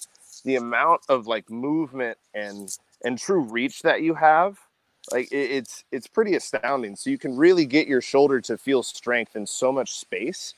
the 0.45 0.57
amount 0.57 1.03
of 1.09 1.27
like 1.27 1.51
movement 1.51 2.19
and 2.35 2.77
and 3.05 3.19
true 3.19 3.41
reach 3.41 3.83
that 3.83 4.03
you 4.03 4.15
have 4.15 4.59
like 5.13 5.31
it, 5.33 5.51
it's 5.51 5.85
it's 5.93 6.07
pretty 6.07 6.35
astounding. 6.35 6.97
So 6.97 7.11
you 7.11 7.19
can 7.19 7.37
really 7.37 7.67
get 7.67 7.89
your 7.89 8.01
shoulder 8.01 8.41
to 8.43 8.59
feel 8.59 8.83
strength 8.83 9.37
in 9.37 9.47
so 9.47 9.73
much 9.73 9.93
space, 9.93 10.55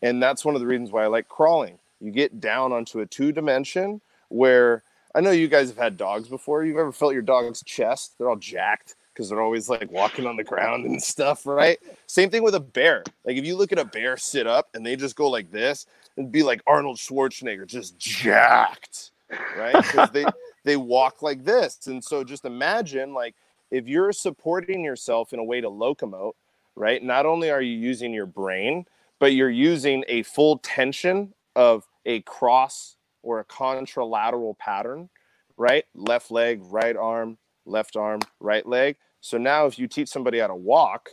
and 0.00 0.22
that's 0.22 0.44
one 0.44 0.54
of 0.54 0.60
the 0.60 0.66
reasons 0.66 0.90
why 0.90 1.04
I 1.04 1.08
like 1.08 1.28
crawling. 1.28 1.78
You 2.00 2.10
get 2.10 2.40
down 2.40 2.72
onto 2.72 3.00
a 3.00 3.06
two 3.06 3.32
dimension 3.32 4.00
where 4.28 4.82
I 5.14 5.20
know 5.20 5.30
you 5.30 5.48
guys 5.48 5.68
have 5.68 5.78
had 5.78 5.96
dogs 5.96 6.28
before. 6.28 6.64
You've 6.64 6.78
ever 6.78 6.92
felt 6.92 7.12
your 7.12 7.22
dog's 7.22 7.62
chest? 7.62 8.14
They're 8.18 8.28
all 8.28 8.36
jacked 8.36 8.96
because 9.12 9.28
they're 9.28 9.42
always 9.42 9.68
like 9.68 9.90
walking 9.90 10.26
on 10.26 10.36
the 10.36 10.44
ground 10.44 10.86
and 10.86 11.02
stuff, 11.02 11.46
right? 11.46 11.78
Same 12.06 12.30
thing 12.30 12.42
with 12.42 12.54
a 12.54 12.60
bear. 12.60 13.04
Like 13.24 13.36
if 13.36 13.44
you 13.44 13.56
look 13.56 13.72
at 13.72 13.78
a 13.78 13.84
bear 13.84 14.16
sit 14.16 14.46
up 14.46 14.68
and 14.74 14.84
they 14.84 14.96
just 14.96 15.16
go 15.16 15.28
like 15.28 15.50
this, 15.50 15.86
and 16.16 16.30
be 16.30 16.42
like 16.42 16.60
Arnold 16.66 16.98
Schwarzenegger, 16.98 17.66
just 17.66 17.98
jacked, 17.98 19.12
right? 19.56 19.74
Because 19.74 20.10
they 20.10 20.24
they 20.64 20.76
walk 20.76 21.22
like 21.22 21.44
this, 21.44 21.86
and 21.86 22.02
so 22.02 22.24
just 22.24 22.44
imagine 22.44 23.14
like 23.14 23.34
if 23.70 23.88
you're 23.88 24.12
supporting 24.12 24.84
yourself 24.84 25.32
in 25.32 25.38
a 25.38 25.44
way 25.44 25.60
to 25.60 25.68
locomote, 25.68 26.32
right? 26.76 27.02
Not 27.02 27.26
only 27.26 27.50
are 27.50 27.62
you 27.62 27.76
using 27.76 28.12
your 28.12 28.26
brain, 28.26 28.84
but 29.18 29.32
you're 29.32 29.50
using 29.50 30.04
a 30.08 30.22
full 30.22 30.58
tension 30.58 31.32
of 31.56 31.86
a 32.04 32.20
cross 32.22 32.96
or 33.22 33.40
a 33.40 33.44
contralateral 33.44 34.58
pattern, 34.58 35.08
right? 35.56 35.84
Left 35.94 36.30
leg, 36.30 36.60
right 36.64 36.96
arm, 36.96 37.38
left 37.64 37.96
arm, 37.96 38.20
right 38.40 38.66
leg. 38.66 38.96
So 39.20 39.38
now 39.38 39.66
if 39.66 39.78
you 39.78 39.86
teach 39.86 40.08
somebody 40.08 40.40
how 40.40 40.48
to 40.48 40.54
walk, 40.54 41.08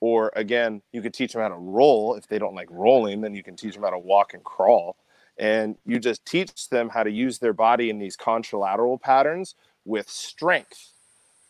or 0.00 0.30
again, 0.36 0.82
you 0.92 1.02
could 1.02 1.14
teach 1.14 1.32
them 1.32 1.42
how 1.42 1.48
to 1.48 1.54
roll. 1.56 2.14
If 2.14 2.28
they 2.28 2.38
don't 2.38 2.54
like 2.54 2.68
rolling, 2.70 3.20
then 3.20 3.34
you 3.34 3.42
can 3.42 3.56
teach 3.56 3.74
them 3.74 3.82
how 3.82 3.90
to 3.90 3.98
walk 3.98 4.34
and 4.34 4.44
crawl. 4.44 4.96
And 5.38 5.76
you 5.86 5.98
just 6.00 6.24
teach 6.26 6.68
them 6.68 6.88
how 6.88 7.04
to 7.04 7.10
use 7.10 7.38
their 7.38 7.52
body 7.52 7.90
in 7.90 7.98
these 7.98 8.16
contralateral 8.16 9.00
patterns 9.00 9.54
with 9.84 10.08
strength 10.08 10.92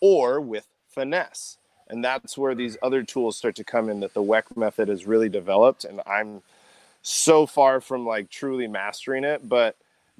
or 0.00 0.40
with 0.40 0.66
finesse. 0.88 1.56
And 1.88 2.04
that's 2.04 2.36
where 2.36 2.54
these 2.54 2.76
other 2.82 3.02
tools 3.02 3.38
start 3.38 3.56
to 3.56 3.64
come 3.64 3.88
in 3.88 4.00
that 4.00 4.12
the 4.12 4.22
Weck 4.22 4.56
method 4.56 4.88
has 4.88 5.06
really 5.06 5.28
developed. 5.30 5.84
And 5.84 6.02
I'm 6.06 6.42
so 7.02 7.46
far 7.46 7.80
from 7.80 8.06
like 8.06 8.28
truly 8.28 8.66
mastering 8.66 9.24
it, 9.24 9.48
but 9.48 9.74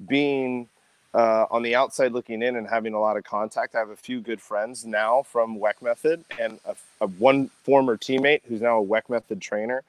being 0.07 0.67
uh, 1.13 1.45
on 1.51 1.61
the 1.61 1.75
outside 1.75 2.11
looking 2.11 2.41
in 2.41 2.55
and 2.55 2.67
having 2.67 2.93
a 2.93 2.99
lot 2.99 3.17
of 3.17 3.23
contact, 3.23 3.75
I 3.75 3.79
have 3.79 3.89
a 3.89 3.95
few 3.95 4.19
good 4.21 4.41
friends 4.41 4.85
now 4.85 5.23
from 5.23 5.59
Weck 5.59 5.81
Method 5.81 6.23
and 6.39 6.59
a, 6.65 6.75
a 7.01 7.07
one 7.07 7.49
former 7.63 7.97
teammate 7.97 8.41
who's 8.45 8.61
now 8.61 8.81
a 8.81 8.85
Weck 8.85 9.09
Method 9.09 9.41
trainer. 9.41 9.83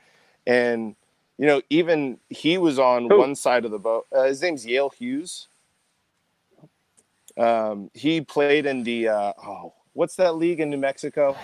And, 0.46 0.96
you 1.40 1.46
know, 1.46 1.62
even 1.70 2.18
he 2.28 2.58
was 2.58 2.78
on 2.78 3.08
Who? 3.08 3.18
one 3.18 3.34
side 3.34 3.64
of 3.64 3.70
the 3.70 3.78
boat. 3.78 4.06
Uh, 4.14 4.24
his 4.24 4.42
name's 4.42 4.66
Yale 4.66 4.90
Hughes. 4.90 5.48
Um, 7.38 7.90
he 7.94 8.20
played 8.20 8.66
in 8.66 8.82
the, 8.82 9.08
uh, 9.08 9.32
oh, 9.42 9.72
what's 9.94 10.16
that 10.16 10.36
league 10.36 10.60
in 10.60 10.68
New 10.68 10.76
Mexico? 10.76 11.34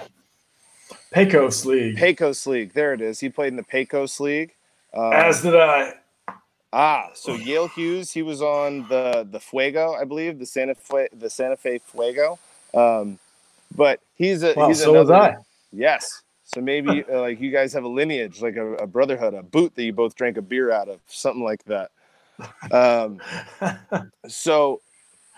Pecos 1.14 1.64
League. 1.64 1.96
Pecos 1.96 2.46
League. 2.46 2.74
There 2.74 2.92
it 2.92 3.00
is. 3.00 3.20
He 3.20 3.30
played 3.30 3.48
in 3.48 3.56
the 3.56 3.62
Pecos 3.62 4.20
League. 4.20 4.52
Um, 4.92 5.14
As 5.14 5.40
did 5.40 5.56
I. 5.56 5.94
Ah, 6.74 7.08
so 7.14 7.34
Yale 7.34 7.68
Hughes, 7.68 8.12
he 8.12 8.20
was 8.20 8.42
on 8.42 8.86
the 8.88 9.26
the 9.30 9.40
Fuego, 9.40 9.94
I 9.94 10.04
believe, 10.04 10.38
the 10.38 10.44
Santa 10.44 10.74
Fe, 10.74 11.08
the 11.16 11.30
Santa 11.30 11.56
Fe 11.56 11.78
Fuego. 11.78 12.38
Um, 12.74 13.18
but 13.74 14.00
he's 14.16 14.42
a 14.42 14.52
well, 14.54 14.68
he's 14.68 14.82
so 14.82 14.90
another, 14.90 15.12
was 15.12 15.22
I. 15.22 15.36
Yes. 15.72 16.22
So 16.46 16.60
maybe 16.60 17.04
uh, 17.04 17.20
like 17.20 17.40
you 17.40 17.50
guys 17.50 17.72
have 17.72 17.82
a 17.82 17.88
lineage, 17.88 18.40
like 18.40 18.54
a, 18.54 18.74
a, 18.74 18.86
brotherhood, 18.86 19.34
a 19.34 19.42
boot 19.42 19.74
that 19.74 19.82
you 19.82 19.92
both 19.92 20.14
drank 20.14 20.36
a 20.36 20.42
beer 20.42 20.70
out 20.70 20.88
of, 20.88 21.00
something 21.06 21.42
like 21.42 21.64
that. 21.64 21.90
Um, 22.70 23.20
so 24.28 24.80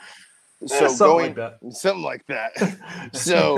so 0.66 0.88
something 0.88 0.98
going 0.98 1.26
like 1.26 1.36
that. 1.36 1.72
something 1.72 2.04
like 2.04 2.26
that. 2.26 3.10
so 3.14 3.56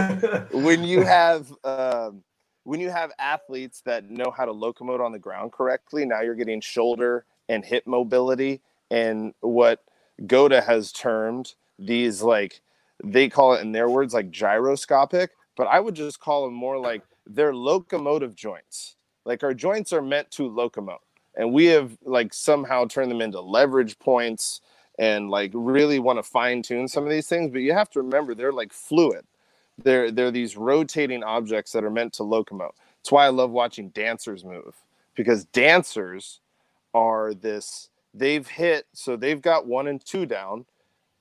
when 0.53 0.85
you 0.85 1.03
have 1.03 1.53
um, 1.65 2.23
when 2.63 2.79
you 2.79 2.89
have 2.89 3.11
athletes 3.19 3.83
that 3.85 4.09
know 4.09 4.31
how 4.31 4.45
to 4.45 4.53
locomote 4.53 5.05
on 5.05 5.11
the 5.11 5.19
ground 5.19 5.51
correctly, 5.51 6.05
now 6.05 6.21
you're 6.21 6.37
getting 6.37 6.61
shoulder 6.61 7.25
and 7.49 7.65
hip 7.65 7.85
mobility 7.85 8.61
and 8.93 9.35
what 9.41 9.83
GOATA 10.25 10.63
has 10.63 10.93
termed 10.93 11.55
these 11.81 12.23
like 12.23 12.61
they 13.03 13.29
call 13.29 13.55
it 13.55 13.61
in 13.63 13.73
their 13.73 13.89
words 13.89 14.15
like 14.15 14.31
gyroscopic, 14.31 15.31
but 15.57 15.67
I 15.67 15.81
would 15.81 15.97
just 15.97 16.21
call 16.21 16.45
them 16.45 16.55
more 16.55 16.79
like 16.79 17.03
they're 17.35 17.55
locomotive 17.55 18.35
joints. 18.35 18.97
Like 19.25 19.43
our 19.43 19.55
joints 19.55 19.93
are 19.93 20.03
meant 20.03 20.31
to 20.33 20.51
locomote, 20.51 20.99
and 21.37 21.53
we 21.53 21.67
have 21.67 21.97
like 22.05 22.33
somehow 22.33 22.87
turned 22.87 23.11
them 23.11 23.21
into 23.21 23.41
leverage 23.41 23.99
points 23.99 24.61
and 24.99 25.31
like 25.31 25.51
really 25.55 25.99
want 25.99 26.19
to 26.19 26.23
fine 26.23 26.63
tune 26.63 26.89
some 26.89 27.05
of 27.05 27.11
these 27.11 27.29
things. 27.29 27.51
But 27.51 27.59
you 27.59 27.73
have 27.73 27.91
to 27.91 28.03
remember 28.03 28.35
they're 28.35 28.53
like 28.53 28.73
fluid. 28.73 29.25
They're 29.79 30.11
they're 30.11 30.31
these 30.31 30.57
rotating 30.57 31.23
objects 31.23 31.73
that 31.73 31.85
are 31.85 31.91
meant 31.91 32.13
to 32.15 32.23
locomote. 32.23 32.73
That's 32.99 33.13
why 33.13 33.27
I 33.27 33.31
love 33.31 33.51
watching 33.51 33.91
dancers 33.91 34.45
move 34.45 34.75
because 35.15 35.45
dancers 35.47 36.41
are 36.95 37.35
this 37.35 37.89
they've 38.13 38.47
hit 38.47 38.87
so 38.93 39.17
they've 39.17 39.41
got 39.41 39.67
one 39.67 39.87
and 39.87 40.05
two 40.05 40.27
down 40.27 40.65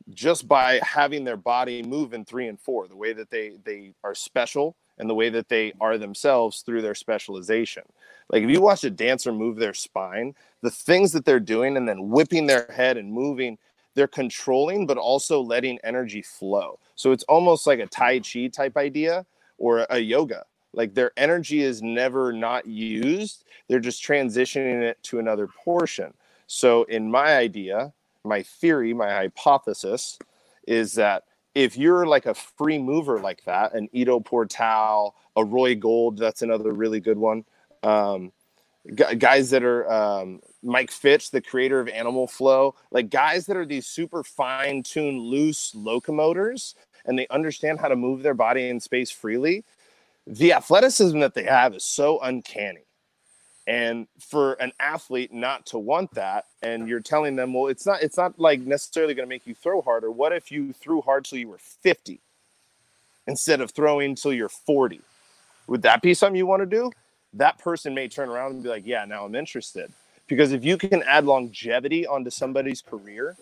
just 0.10 0.48
by 0.48 0.80
having 0.84 1.24
their 1.24 1.38
body 1.38 1.84
move 1.84 2.14
in 2.14 2.26
three 2.26 2.48
and 2.48 2.60
four 2.60 2.88
the 2.88 2.96
way 2.96 3.14
that 3.14 3.30
they 3.30 3.54
they 3.64 3.94
are 4.04 4.16
special 4.16 4.76
and 5.00 5.10
the 5.10 5.16
way 5.16 5.30
that 5.30 5.50
they 5.50 5.74
are 5.80 5.98
themselves 5.98 6.62
through 6.62 6.82
their 6.82 6.96
specialization 6.96 7.84
like 8.30 8.44
if 8.44 8.50
you 8.50 8.62
watch 8.62 8.84
a 8.84 8.90
dancer 8.90 9.32
move 9.32 9.58
their 9.58 9.74
spine 9.74 10.36
the 10.62 10.72
things 10.72 11.12
that 11.12 11.26
they're 11.26 11.40
doing 11.40 11.78
and 11.78 11.88
then 11.88 12.10
whipping 12.10 12.46
their 12.46 12.70
head 12.76 12.98
and 12.98 13.12
moving 13.12 13.58
they're 13.96 14.08
controlling 14.08 14.86
but 14.86 14.98
also 14.98 15.42
letting 15.42 15.80
energy 15.84 16.22
flow 16.22 16.78
so 16.96 17.12
it's 17.14 17.24
almost 17.24 17.66
like 17.66 17.80
a 17.80 17.88
tai 17.88 18.20
chi 18.20 18.48
type 18.48 18.76
idea 18.76 19.26
or 19.60 19.86
a 19.90 20.00
yoga. 20.00 20.44
Like 20.74 20.94
their 20.94 21.12
energy 21.18 21.62
is 21.62 21.82
never 21.82 22.34
not 22.34 22.66
used. 22.66 23.46
They're 23.68 23.80
just 23.80 24.04
transitioning 24.04 24.82
it 24.82 25.02
to 25.04 25.20
another 25.20 25.48
portion. 25.48 26.14
So, 26.48 26.84
in 26.84 27.10
my 27.12 27.38
idea, 27.38 27.94
my 28.24 28.42
theory, 28.42 28.94
my 28.94 29.12
hypothesis 29.12 30.18
is 30.68 30.94
that 30.94 31.24
if 31.56 31.78
you're 31.78 32.06
like 32.06 32.26
a 32.26 32.34
free 32.34 32.78
mover 32.78 33.20
like 33.20 33.44
that, 33.46 33.74
an 33.74 33.90
Ido 33.92 34.20
Portal, 34.20 35.16
a 35.36 35.44
Roy 35.44 35.76
Gold, 35.76 36.18
that's 36.18 36.42
another 36.42 36.72
really 36.72 37.00
good 37.00 37.18
one. 37.18 37.44
Um, 37.84 38.32
guys 38.96 39.50
that 39.50 39.64
are 39.64 39.92
um, 39.92 40.42
Mike 40.64 40.92
Fitch, 40.92 41.32
the 41.32 41.42
creator 41.42 41.80
of 41.80 41.88
Animal 41.90 42.28
Flow, 42.28 42.76
like 42.92 43.10
guys 43.10 43.46
that 43.48 43.58
are 43.58 43.66
these 43.66 43.88
super 43.88 44.24
fine 44.24 44.84
tuned, 44.84 45.22
loose 45.22 45.74
locomotors, 45.76 46.76
and 47.06 47.18
they 47.18 47.28
understand 47.28 47.80
how 47.80 47.88
to 47.88 47.96
move 47.96 48.24
their 48.24 48.34
body 48.34 48.70
in 48.70 48.80
space 48.80 49.12
freely. 49.12 49.64
The 50.28 50.54
athleticism 50.54 51.20
that 51.20 51.34
they 51.34 51.44
have 51.44 51.76
is 51.76 51.86
so 51.86 52.20
uncanny. 52.22 52.86
And 53.70 54.08
for 54.20 54.54
an 54.54 54.72
athlete 54.80 55.32
not 55.32 55.68
to 55.68 55.78
want 55.78 56.16
that, 56.16 56.46
and 56.64 56.90
you're 56.90 57.02
telling 57.02 57.36
them, 57.36 57.54
well, 57.54 57.68
it's 57.68 57.86
not, 57.86 58.02
it's 58.02 58.18
not 58.18 58.40
like 58.40 58.62
necessarily 58.62 59.14
going 59.14 59.28
to 59.28 59.30
make 59.30 59.46
you 59.46 59.54
throw 59.54 59.84
harder. 59.84 60.10
What 60.10 60.34
if 60.34 60.52
you 60.52 60.74
threw 60.74 61.02
hard 61.02 61.24
till 61.24 61.38
you 61.38 61.50
were 61.50 61.60
50 61.60 62.20
instead 63.28 63.62
of 63.62 63.70
throwing 63.70 64.16
till 64.16 64.34
you're 64.34 64.50
40? 64.50 65.02
Would 65.68 65.84
that 65.84 66.02
be 66.02 66.16
something 66.16 66.36
you 66.36 66.48
want 66.48 66.64
to 66.64 66.66
do? 66.66 66.92
That 67.34 67.60
person 67.60 67.94
may 67.94 68.08
turn 68.08 68.30
around 68.30 68.54
and 68.54 68.64
be 68.64 68.70
like, 68.70 68.88
yeah, 68.88 69.06
now 69.06 69.24
I'm 69.24 69.36
interested. 69.36 69.94
Because 70.26 70.52
if 70.52 70.66
you 70.66 70.76
can 70.76 71.04
add 71.04 71.26
longevity 71.26 72.08
onto 72.08 72.32
somebody's 72.32 72.82
career 72.82 73.38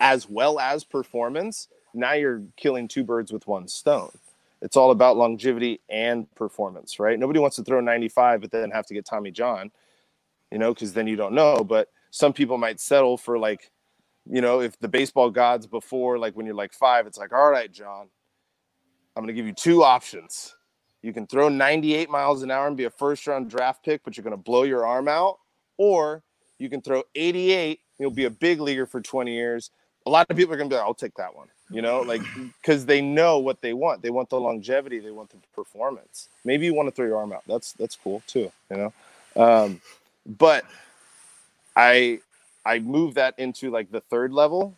as 0.00 0.28
well 0.28 0.60
as 0.60 0.84
performance, 0.84 1.68
now 1.94 2.12
you're 2.12 2.42
killing 2.56 2.88
two 2.88 3.04
birds 3.04 3.32
with 3.32 3.46
one 3.46 3.68
stone. 3.68 4.10
It's 4.62 4.76
all 4.76 4.90
about 4.90 5.16
longevity 5.16 5.80
and 5.88 6.32
performance, 6.34 6.98
right? 6.98 7.18
Nobody 7.18 7.40
wants 7.40 7.56
to 7.56 7.64
throw 7.64 7.80
95 7.80 8.42
but 8.42 8.50
then 8.50 8.70
have 8.70 8.86
to 8.86 8.94
get 8.94 9.06
Tommy 9.06 9.30
John, 9.30 9.70
you 10.52 10.58
know, 10.58 10.74
because 10.74 10.92
then 10.92 11.06
you 11.06 11.16
don't 11.16 11.34
know. 11.34 11.64
But 11.64 11.88
some 12.10 12.32
people 12.32 12.58
might 12.58 12.80
settle 12.80 13.16
for 13.16 13.38
like, 13.38 13.70
you 14.26 14.40
know, 14.40 14.60
if 14.60 14.78
the 14.78 14.88
baseball 14.88 15.30
gods 15.30 15.66
before, 15.66 16.18
like 16.18 16.36
when 16.36 16.44
you're 16.44 16.54
like 16.54 16.72
five, 16.74 17.06
it's 17.06 17.18
like, 17.18 17.32
all 17.32 17.50
right, 17.50 17.72
John, 17.72 18.08
I'm 19.16 19.22
going 19.22 19.28
to 19.28 19.32
give 19.34 19.46
you 19.46 19.54
two 19.54 19.82
options. 19.82 20.54
You 21.02 21.12
can 21.14 21.26
throw 21.26 21.48
98 21.48 22.10
miles 22.10 22.42
an 22.42 22.50
hour 22.50 22.66
and 22.66 22.76
be 22.76 22.84
a 22.84 22.90
first 22.90 23.26
round 23.26 23.48
draft 23.48 23.82
pick, 23.84 24.04
but 24.04 24.16
you're 24.16 24.24
going 24.24 24.36
to 24.36 24.42
blow 24.42 24.64
your 24.64 24.86
arm 24.86 25.08
out. 25.08 25.38
Or 25.78 26.22
you 26.58 26.68
can 26.68 26.82
throw 26.82 27.02
88, 27.14 27.80
you'll 27.98 28.10
be 28.10 28.26
a 28.26 28.30
big 28.30 28.60
leaguer 28.60 28.84
for 28.86 29.00
20 29.00 29.32
years. 29.32 29.70
A 30.06 30.10
lot 30.10 30.26
of 30.30 30.36
people 30.36 30.54
are 30.54 30.56
going 30.56 30.68
to 30.68 30.74
be 30.74 30.78
like, 30.78 30.86
I'll 30.86 30.94
take 30.94 31.14
that 31.14 31.34
one 31.34 31.48
you 31.70 31.82
know, 31.82 32.00
like 32.00 32.22
because 32.60 32.84
they 32.84 33.00
know 33.00 33.38
what 33.38 33.60
they 33.60 33.72
want. 33.72 34.02
They 34.02 34.10
want 34.10 34.28
the 34.28 34.40
longevity. 34.40 34.98
They 34.98 35.12
want 35.12 35.30
the 35.30 35.36
performance. 35.54 36.28
Maybe 36.44 36.66
you 36.66 36.74
want 36.74 36.88
to 36.88 36.94
throw 36.94 37.06
your 37.06 37.18
arm 37.18 37.32
out. 37.32 37.42
That's 37.46 37.72
that's 37.72 37.96
cool 37.96 38.22
too. 38.26 38.50
You 38.70 38.76
know, 39.36 39.42
um, 39.42 39.80
but 40.26 40.64
I 41.76 42.20
I 42.66 42.80
move 42.80 43.14
that 43.14 43.38
into 43.38 43.70
like 43.70 43.90
the 43.90 44.00
third 44.00 44.32
level, 44.32 44.76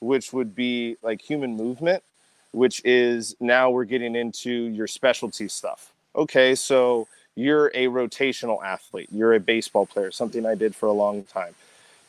which 0.00 0.32
would 0.32 0.54
be 0.54 0.96
like 1.02 1.22
human 1.22 1.56
movement, 1.56 2.02
which 2.50 2.82
is 2.84 3.36
now 3.38 3.70
we're 3.70 3.84
getting 3.84 4.16
into 4.16 4.50
your 4.50 4.88
specialty 4.88 5.46
stuff. 5.46 5.92
Okay, 6.16 6.56
so 6.56 7.06
you're 7.36 7.68
a 7.74 7.86
rotational 7.86 8.62
athlete. 8.64 9.08
You're 9.12 9.34
a 9.34 9.40
baseball 9.40 9.86
player. 9.86 10.10
Something 10.10 10.46
I 10.46 10.56
did 10.56 10.74
for 10.74 10.86
a 10.86 10.92
long 10.92 11.22
time. 11.24 11.54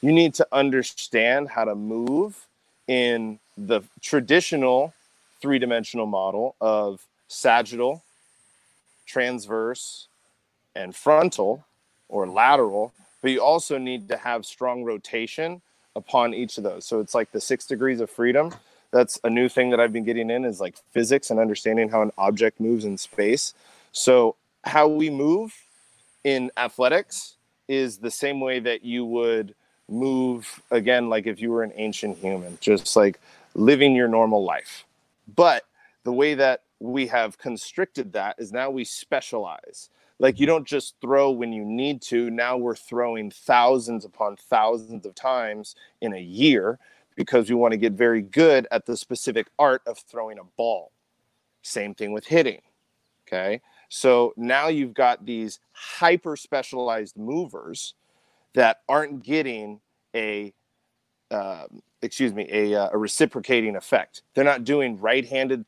You 0.01 0.11
need 0.11 0.33
to 0.35 0.47
understand 0.51 1.49
how 1.49 1.65
to 1.65 1.75
move 1.75 2.45
in 2.87 3.39
the 3.57 3.81
traditional 4.01 4.93
three 5.41 5.59
dimensional 5.59 6.05
model 6.05 6.55
of 6.61 7.05
sagittal, 7.27 8.03
transverse, 9.05 10.07
and 10.75 10.95
frontal 10.95 11.65
or 12.09 12.27
lateral, 12.27 12.93
but 13.21 13.31
you 13.31 13.41
also 13.41 13.77
need 13.77 14.07
to 14.09 14.17
have 14.17 14.45
strong 14.45 14.83
rotation 14.83 15.61
upon 15.95 16.33
each 16.33 16.57
of 16.57 16.63
those. 16.63 16.85
So 16.85 16.99
it's 16.99 17.15
like 17.15 17.31
the 17.31 17.41
six 17.41 17.65
degrees 17.65 18.01
of 18.01 18.09
freedom. 18.09 18.53
That's 18.91 19.19
a 19.23 19.29
new 19.29 19.49
thing 19.49 19.71
that 19.71 19.79
I've 19.79 19.93
been 19.93 20.03
getting 20.03 20.29
in 20.29 20.45
is 20.45 20.59
like 20.59 20.75
physics 20.91 21.29
and 21.31 21.39
understanding 21.39 21.89
how 21.89 22.01
an 22.01 22.11
object 22.17 22.59
moves 22.59 22.85
in 22.85 22.97
space. 22.97 23.53
So 23.91 24.35
how 24.63 24.87
we 24.87 25.09
move 25.09 25.53
in 26.23 26.51
athletics 26.57 27.35
is 27.67 27.97
the 27.97 28.11
same 28.11 28.39
way 28.39 28.59
that 28.59 28.83
you 28.83 29.05
would 29.05 29.55
move 29.89 30.61
again 30.71 31.09
like 31.09 31.27
if 31.27 31.39
you 31.39 31.51
were 31.51 31.63
an 31.63 31.73
ancient 31.75 32.17
human 32.17 32.57
just 32.59 32.95
like 32.95 33.19
living 33.53 33.95
your 33.95 34.07
normal 34.07 34.43
life. 34.43 34.85
But 35.35 35.65
the 36.03 36.13
way 36.13 36.33
that 36.35 36.63
we 36.79 37.07
have 37.07 37.37
constricted 37.37 38.13
that 38.13 38.35
is 38.37 38.51
now 38.51 38.69
we 38.69 38.83
specialize. 38.83 39.89
Like 40.19 40.39
you 40.39 40.45
don't 40.45 40.65
just 40.65 40.95
throw 41.01 41.31
when 41.31 41.51
you 41.51 41.65
need 41.65 42.01
to. 42.03 42.29
Now 42.29 42.57
we're 42.57 42.75
throwing 42.75 43.31
thousands 43.31 44.05
upon 44.05 44.37
thousands 44.37 45.05
of 45.05 45.15
times 45.15 45.75
in 46.01 46.13
a 46.13 46.21
year 46.21 46.79
because 47.15 47.49
we 47.49 47.55
want 47.55 47.71
to 47.71 47.77
get 47.77 47.93
very 47.93 48.21
good 48.21 48.67
at 48.71 48.85
the 48.85 48.97
specific 48.97 49.47
art 49.59 49.81
of 49.85 49.97
throwing 49.99 50.39
a 50.39 50.43
ball. 50.57 50.91
Same 51.61 51.93
thing 51.93 52.11
with 52.11 52.27
hitting 52.27 52.61
okay? 53.27 53.61
So 53.89 54.33
now 54.37 54.67
you've 54.67 54.93
got 54.93 55.25
these 55.25 55.59
hyper 55.71 56.35
specialized 56.35 57.17
movers 57.17 57.93
that 58.55 58.81
aren't 58.89 59.23
getting 59.23 59.79
a 60.15 60.53
uh, 61.31 61.65
excuse 62.01 62.33
me 62.33 62.47
a, 62.51 62.75
uh, 62.75 62.89
a 62.91 62.97
reciprocating 62.97 63.75
effect. 63.75 64.21
They're 64.33 64.43
not 64.43 64.63
doing 64.63 64.99
right-handed 64.99 65.65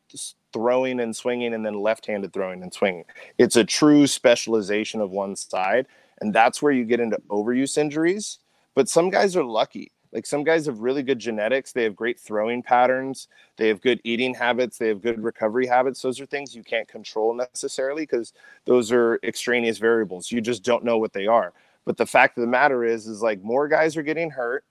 throwing 0.53 0.99
and 0.99 1.15
swinging 1.15 1.53
and 1.53 1.65
then 1.65 1.73
left-handed 1.73 2.33
throwing 2.33 2.63
and 2.63 2.73
swinging. 2.73 3.05
It's 3.37 3.55
a 3.55 3.63
true 3.63 4.07
specialization 4.07 5.01
of 5.01 5.11
one 5.11 5.35
side, 5.35 5.87
and 6.21 6.33
that's 6.33 6.61
where 6.61 6.71
you 6.71 6.85
get 6.85 6.99
into 6.99 7.17
overuse 7.29 7.77
injuries. 7.77 8.39
But 8.75 8.89
some 8.89 9.09
guys 9.09 9.35
are 9.35 9.43
lucky. 9.43 9.91
Like 10.13 10.25
some 10.25 10.43
guys 10.43 10.67
have 10.67 10.79
really 10.79 11.03
good 11.03 11.19
genetics. 11.19 11.73
They 11.73 11.83
have 11.83 11.95
great 11.95 12.19
throwing 12.19 12.63
patterns. 12.63 13.27
They 13.57 13.67
have 13.67 13.81
good 13.81 13.99
eating 14.03 14.33
habits. 14.33 14.77
They 14.77 14.87
have 14.87 15.01
good 15.01 15.21
recovery 15.21 15.67
habits. 15.67 16.01
Those 16.01 16.21
are 16.21 16.25
things 16.25 16.55
you 16.55 16.63
can't 16.63 16.87
control 16.87 17.33
necessarily 17.33 18.03
because 18.03 18.33
those 18.65 18.91
are 18.91 19.19
extraneous 19.23 19.79
variables. 19.79 20.31
You 20.31 20.39
just 20.39 20.63
don't 20.63 20.85
know 20.85 20.97
what 20.97 21.13
they 21.13 21.27
are. 21.27 21.53
But 21.87 21.95
the 21.95 22.05
fact 22.05 22.37
of 22.37 22.41
the 22.41 22.47
matter 22.47 22.83
is, 22.83 23.07
is 23.07 23.21
like 23.21 23.41
more 23.41 23.69
guys 23.69 23.95
are 23.95 24.03
getting 24.03 24.29
hurt, 24.29 24.65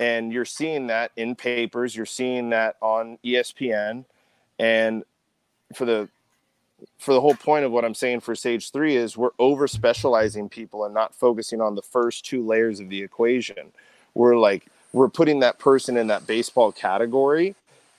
and 0.00 0.32
you're 0.32 0.46
seeing 0.46 0.86
that 0.86 1.12
in 1.16 1.36
papers. 1.36 1.94
You're 1.94 2.06
seeing 2.06 2.48
that 2.48 2.76
on 2.80 3.18
ESPN, 3.22 4.06
and 4.58 5.04
for 5.74 5.84
the 5.84 6.08
for 6.98 7.12
the 7.12 7.20
whole 7.20 7.34
point 7.34 7.66
of 7.66 7.72
what 7.72 7.84
I'm 7.84 7.94
saying 7.94 8.20
for 8.20 8.34
stage 8.34 8.70
three 8.70 8.96
is 8.96 9.18
we're 9.18 9.32
over 9.38 9.68
specializing 9.68 10.48
people 10.48 10.86
and 10.86 10.94
not 10.94 11.14
focusing 11.14 11.60
on 11.60 11.74
the 11.74 11.82
first 11.82 12.24
two 12.24 12.44
layers 12.44 12.80
of 12.80 12.88
the 12.88 13.02
equation. 13.02 13.72
We're 14.14 14.38
like 14.38 14.66
we're 14.94 15.10
putting 15.10 15.40
that 15.40 15.58
person 15.58 15.98
in 15.98 16.06
that 16.06 16.26
baseball 16.26 16.72
category 16.72 17.54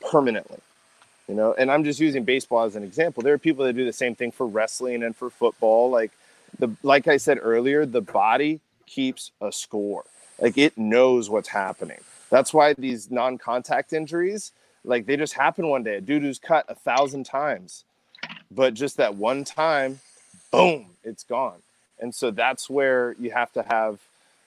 permanently 0.09 0.59
you 1.27 1.33
know 1.33 1.53
and 1.57 1.71
i'm 1.71 1.83
just 1.83 1.99
using 1.99 2.23
baseball 2.23 2.63
as 2.63 2.75
an 2.75 2.83
example 2.83 3.23
there 3.23 3.33
are 3.33 3.39
people 3.39 3.65
that 3.65 3.73
do 3.73 3.83
the 3.83 3.91
same 3.91 4.13
thing 4.13 4.31
for 4.31 4.45
wrestling 4.45 5.01
and 5.01 5.15
for 5.15 5.31
football 5.31 5.89
like 5.89 6.11
the 6.59 6.75
like 6.83 7.07
I 7.07 7.17
said 7.17 7.39
earlier, 7.41 7.85
the 7.85 8.01
body 8.01 8.59
keeps 8.85 9.31
a 9.41 9.51
score. 9.51 10.05
Like 10.39 10.57
it 10.57 10.77
knows 10.77 11.29
what's 11.29 11.49
happening. 11.49 11.99
That's 12.29 12.53
why 12.53 12.73
these 12.73 13.11
non-contact 13.11 13.93
injuries, 13.93 14.51
like 14.83 15.05
they 15.05 15.15
just 15.17 15.33
happen 15.33 15.67
one 15.67 15.83
day. 15.83 15.95
A 15.95 16.01
dude 16.01 16.23
who's 16.23 16.39
cut 16.39 16.65
a 16.67 16.75
thousand 16.75 17.25
times, 17.25 17.83
but 18.51 18.73
just 18.73 18.97
that 18.97 19.15
one 19.15 19.43
time, 19.43 19.99
boom, 20.51 20.87
it's 21.03 21.23
gone. 21.23 21.61
And 21.99 22.13
so 22.13 22.31
that's 22.31 22.69
where 22.69 23.15
you 23.19 23.31
have 23.31 23.53
to 23.53 23.63
have, 23.63 23.99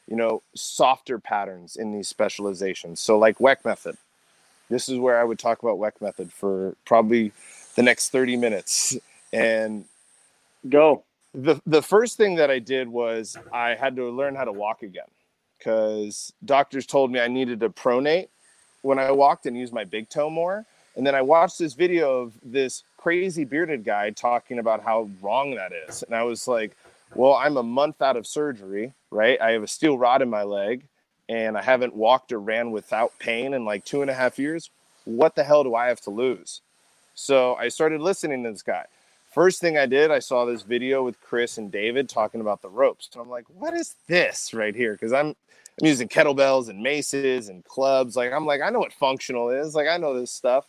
you 0.07 0.17
know, 0.17 0.43
softer 0.55 1.19
patterns 1.19 1.77
in 1.77 1.93
these 1.93 2.09
specializations. 2.09 3.01
So 3.01 3.19
like 3.19 3.39
Weck 3.39 3.65
method. 3.65 3.97
This 4.69 4.89
is 4.89 4.99
where 4.99 5.19
I 5.19 5.25
would 5.25 5.39
talk 5.39 5.63
about 5.63 5.79
Weck 5.79 6.01
method 6.01 6.31
for 6.31 6.77
probably 6.85 7.33
the 7.75 7.83
next 7.83 8.11
30 8.11 8.37
minutes. 8.37 8.97
And 9.33 9.87
go 10.69 11.05
the 11.39 11.61
the 11.67 11.83
first 11.83 12.17
thing 12.17 12.35
that 12.35 12.51
I 12.51 12.59
did 12.59 12.89
was 12.89 13.37
I 13.53 13.75
had 13.75 13.95
to 13.97 14.11
learn 14.11 14.35
how 14.35 14.45
to 14.45 14.53
walk 14.53 14.83
again 14.83 15.07
because 15.57 16.33
doctors 16.45 16.85
told 16.85 17.13
me 17.13 17.21
I 17.21 17.29
needed 17.29 17.61
to 17.61 17.71
pronate 17.71 18.29
when 18.83 18.99
I 18.99 19.13
walked 19.13 19.47
and 19.47 19.57
use 19.57 19.73
my 19.73 19.85
big 19.85 20.09
toe 20.09 20.31
more. 20.31 20.67
And 20.97 21.07
then 21.07 21.15
I 21.15 21.23
watched 21.23 21.59
this 21.61 21.75
video 21.75 22.23
of 22.23 22.33
this 22.43 22.83
crazy 22.97 23.45
bearded 23.45 23.85
guy 23.85 24.11
talking 24.11 24.59
about 24.59 24.83
how 24.83 25.09
wrong 25.23 25.55
that 25.55 25.71
is. 25.73 26.03
And 26.03 26.13
I 26.13 26.25
was 26.25 26.49
like, 26.49 26.77
well, 27.15 27.35
I'm 27.35 27.57
a 27.57 27.63
month 27.63 28.03
out 28.03 28.17
of 28.17 28.27
surgery, 28.27 28.93
right? 29.13 29.41
I 29.41 29.53
have 29.53 29.63
a 29.63 29.69
steel 29.69 29.97
rod 29.97 30.23
in 30.23 30.29
my 30.29 30.43
leg 30.43 30.83
and 31.29 31.57
I 31.57 31.63
haven't 31.63 31.95
walked 31.95 32.33
or 32.33 32.41
ran 32.41 32.73
without 32.73 33.13
pain 33.21 33.55
in 33.55 33.65
like 33.65 33.85
two 33.85 34.03
and 34.03 34.11
a 34.11 34.15
half 34.15 34.41
years. 34.41 34.71
What 35.05 35.37
the 35.37 35.45
hell 35.45 35.63
do 35.63 35.77
I 35.77 35.87
have 35.87 36.01
to 36.03 36.11
lose? 36.11 36.63
So 37.15 37.55
I 37.55 37.69
started 37.69 38.01
listening 38.01 38.43
to 38.43 38.51
this 38.51 38.63
guy. 38.63 38.87
First 39.39 39.61
thing 39.61 39.79
I 39.79 39.87
did, 39.87 40.11
I 40.11 40.19
saw 40.19 40.45
this 40.45 40.63
video 40.63 41.05
with 41.05 41.21
Chris 41.21 41.59
and 41.59 41.71
David 41.71 42.09
talking 42.09 42.41
about 42.41 42.61
the 42.61 42.69
ropes. 42.69 43.09
And 43.13 43.23
I'm 43.23 43.31
like, 43.31 43.45
what 43.57 43.73
is 43.73 43.95
this 44.09 44.53
right 44.53 44.75
here? 44.75 44.95
Because 44.95 45.13
I'm 45.13 45.29
I'm 45.29 45.87
using 45.87 46.09
kettlebells 46.09 46.69
and 46.69 46.83
maces 46.83 47.49
and 47.49 47.65
clubs. 47.65 48.17
Like 48.17 48.33
I'm 48.33 48.47
like, 48.47 48.63
I 48.63 48.71
know 48.71 48.81
what 48.81 48.93
functional 48.93 49.51
is. 49.51 49.77
Like 49.77 49.87
I 49.87 49.97
know 49.97 50.19
this 50.19 50.33
stuff. 50.33 50.67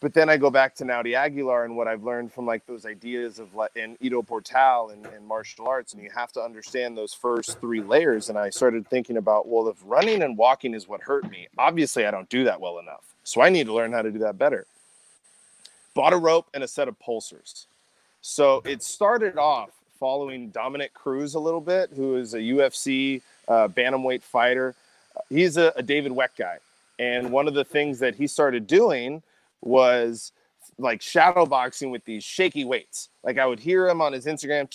But 0.00 0.14
then 0.14 0.30
I 0.30 0.38
go 0.38 0.48
back 0.48 0.74
to 0.76 0.84
Naudi 0.84 1.14
Aguilar 1.14 1.66
and 1.66 1.76
what 1.76 1.88
I've 1.88 2.04
learned 2.04 2.32
from 2.32 2.46
like 2.46 2.64
those 2.64 2.86
ideas 2.86 3.38
of 3.38 3.54
like 3.54 3.76
in 3.76 3.98
Ido 4.00 4.22
Portal 4.22 4.88
and, 4.88 5.04
and 5.04 5.26
martial 5.26 5.68
arts, 5.68 5.92
and 5.92 6.02
you 6.02 6.08
have 6.08 6.32
to 6.32 6.40
understand 6.40 6.96
those 6.96 7.12
first 7.12 7.60
three 7.60 7.82
layers. 7.82 8.30
And 8.30 8.38
I 8.38 8.48
started 8.48 8.88
thinking 8.88 9.18
about, 9.18 9.46
well, 9.46 9.68
if 9.68 9.76
running 9.84 10.22
and 10.22 10.38
walking 10.38 10.72
is 10.72 10.88
what 10.88 11.02
hurt 11.02 11.30
me, 11.30 11.48
obviously 11.58 12.06
I 12.06 12.12
don't 12.12 12.30
do 12.30 12.44
that 12.44 12.62
well 12.62 12.78
enough. 12.78 13.04
So 13.24 13.42
I 13.42 13.50
need 13.50 13.66
to 13.66 13.74
learn 13.74 13.92
how 13.92 14.00
to 14.00 14.10
do 14.10 14.20
that 14.20 14.38
better. 14.38 14.66
Bought 15.94 16.12
a 16.12 16.16
rope 16.16 16.48
and 16.54 16.64
a 16.64 16.68
set 16.68 16.88
of 16.88 16.98
pulsers. 16.98 17.66
So 18.20 18.62
it 18.64 18.82
started 18.82 19.36
off 19.36 19.70
following 19.98 20.50
Dominick 20.50 20.94
Cruz 20.94 21.34
a 21.34 21.40
little 21.40 21.60
bit, 21.60 21.90
who 21.94 22.16
is 22.16 22.34
a 22.34 22.38
UFC 22.38 23.20
uh, 23.48 23.68
bantamweight 23.68 24.22
fighter. 24.22 24.74
He's 25.28 25.56
a, 25.56 25.72
a 25.76 25.82
David 25.82 26.12
Weck 26.12 26.30
guy. 26.36 26.58
And 26.98 27.30
one 27.30 27.48
of 27.48 27.54
the 27.54 27.64
things 27.64 27.98
that 27.98 28.14
he 28.14 28.26
started 28.26 28.66
doing 28.66 29.22
was 29.60 30.32
like 30.78 31.02
shadow 31.02 31.46
boxing 31.46 31.90
with 31.90 32.04
these 32.04 32.24
shaky 32.24 32.64
weights. 32.64 33.08
Like 33.22 33.38
I 33.38 33.46
would 33.46 33.60
hear 33.60 33.88
him 33.88 34.00
on 34.00 34.12
his 34.12 34.26
Instagram. 34.26 34.68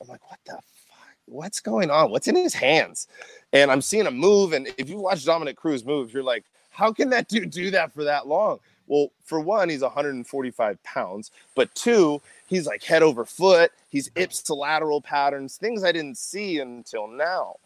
I'm 0.00 0.08
like, 0.08 0.30
what 0.30 0.38
the 0.44 0.52
fuck? 0.52 1.16
What's 1.26 1.60
going 1.60 1.90
on? 1.90 2.10
What's 2.10 2.28
in 2.28 2.36
his 2.36 2.54
hands? 2.54 3.06
And 3.52 3.70
I'm 3.70 3.82
seeing 3.82 4.06
him 4.06 4.16
move. 4.16 4.52
And 4.52 4.68
if 4.78 4.88
you 4.88 4.98
watch 4.98 5.24
Dominick 5.24 5.56
Cruz 5.56 5.84
move, 5.84 6.12
you're 6.12 6.22
like, 6.22 6.44
how 6.70 6.92
can 6.92 7.10
that 7.10 7.28
dude 7.28 7.50
do 7.50 7.70
that 7.72 7.92
for 7.92 8.04
that 8.04 8.26
long? 8.26 8.58
Well, 8.90 9.12
for 9.24 9.38
one, 9.38 9.68
he's 9.68 9.82
145 9.82 10.82
pounds, 10.82 11.30
but 11.54 11.72
two, 11.76 12.20
he's 12.48 12.66
like 12.66 12.82
head 12.82 13.04
over 13.04 13.24
foot. 13.24 13.70
He's 13.88 14.10
mm-hmm. 14.10 14.24
ipsilateral 14.24 15.04
patterns, 15.04 15.56
things 15.56 15.84
I 15.84 15.92
didn't 15.92 16.18
see 16.18 16.58
until 16.58 17.06
now. 17.06 17.56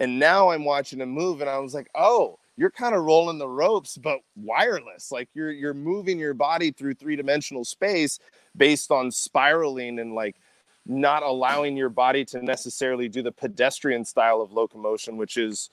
And 0.00 0.18
now 0.18 0.48
I'm 0.48 0.64
watching 0.64 1.02
him 1.02 1.10
move, 1.10 1.42
and 1.42 1.50
I 1.50 1.58
was 1.58 1.74
like, 1.74 1.90
oh, 1.94 2.38
you're 2.56 2.70
kind 2.70 2.94
of 2.94 3.04
rolling 3.04 3.38
the 3.38 3.48
ropes 3.48 3.96
but 3.96 4.18
wireless 4.36 5.10
like 5.10 5.30
you're 5.32 5.50
you're 5.50 5.72
moving 5.72 6.18
your 6.18 6.34
body 6.34 6.70
through 6.70 6.92
three-dimensional 6.92 7.64
space 7.64 8.18
based 8.54 8.90
on 8.90 9.10
spiraling 9.10 9.98
and 9.98 10.14
like 10.14 10.36
not 10.84 11.22
allowing 11.22 11.74
your 11.74 11.88
body 11.88 12.22
to 12.22 12.42
necessarily 12.42 13.08
do 13.08 13.22
the 13.22 13.32
pedestrian 13.32 14.04
style 14.04 14.42
of 14.42 14.52
locomotion 14.52 15.16
which 15.16 15.38
is 15.38 15.70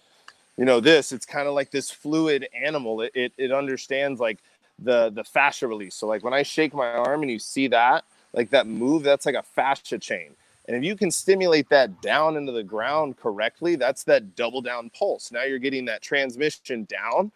you 0.55 0.64
know 0.64 0.80
this 0.80 1.12
it's 1.12 1.26
kind 1.26 1.47
of 1.47 1.53
like 1.53 1.72
this 1.72 1.91
fluid 1.91 2.47
animal 2.53 3.01
it, 3.01 3.12
it 3.14 3.34
it 3.38 3.51
understands 3.51 4.22
like 4.22 4.39
the 4.80 5.09
the 5.11 5.23
fascia 5.23 5.67
release 5.67 5.95
so 5.95 6.07
like 6.07 6.23
when 6.23 6.34
i 6.34 6.43
shake 6.43 6.73
my 6.73 6.91
arm 6.91 7.21
and 7.21 7.32
you 7.32 7.39
see 7.39 7.67
that 7.67 8.03
like 8.34 8.49
that 8.49 8.67
move 8.67 9.03
that's 9.03 9.25
like 9.25 9.36
a 9.36 9.43
fascia 9.43 9.97
chain 9.97 10.36
and 10.67 10.75
if 10.75 10.84
you 10.84 10.95
can 10.95 11.11
stimulate 11.11 11.69
that 11.69 12.01
down 12.01 12.36
into 12.36 12.51
the 12.51 12.63
ground 12.63 13.17
correctly, 13.17 13.75
that's 13.75 14.03
that 14.03 14.36
double 14.36 14.61
down 14.61 14.89
pulse. 14.89 15.32
Now 15.32 15.43
you're 15.43 15.59
getting 15.59 15.86
that 15.86 16.01
transmission 16.01 16.84
down. 16.86 17.32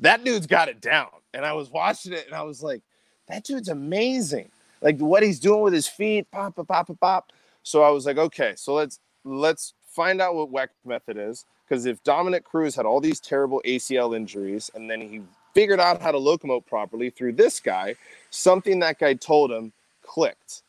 That 0.00 0.22
dude's 0.22 0.46
got 0.46 0.68
it 0.68 0.80
down. 0.80 1.08
And 1.32 1.46
I 1.46 1.54
was 1.54 1.70
watching 1.70 2.12
it 2.12 2.26
and 2.26 2.34
I 2.34 2.42
was 2.42 2.62
like, 2.62 2.82
that 3.28 3.44
dude's 3.44 3.70
amazing. 3.70 4.50
Like 4.82 4.98
what 4.98 5.22
he's 5.22 5.40
doing 5.40 5.62
with 5.62 5.72
his 5.72 5.88
feet, 5.88 6.30
pop, 6.30 6.56
pop, 6.56 6.68
pop, 6.68 7.00
pop. 7.00 7.32
So 7.62 7.82
I 7.82 7.88
was 7.88 8.04
like, 8.04 8.18
okay, 8.18 8.52
so 8.56 8.74
let's 8.74 9.00
let's 9.24 9.72
find 9.86 10.20
out 10.20 10.34
what 10.34 10.52
Weck 10.52 10.68
method 10.84 11.16
is. 11.16 11.46
Because 11.66 11.86
if 11.86 12.04
Dominick 12.04 12.44
Cruz 12.44 12.74
had 12.74 12.84
all 12.84 13.00
these 13.00 13.18
terrible 13.18 13.62
ACL 13.64 14.14
injuries 14.14 14.70
and 14.74 14.90
then 14.90 15.00
he 15.00 15.22
figured 15.54 15.80
out 15.80 16.02
how 16.02 16.12
to 16.12 16.18
locomote 16.18 16.66
properly 16.66 17.10
through 17.10 17.32
this 17.32 17.60
guy, 17.60 17.94
something 18.30 18.80
that 18.80 18.98
guy 18.98 19.14
told 19.14 19.50
him 19.50 19.72
clicked. 20.02 20.62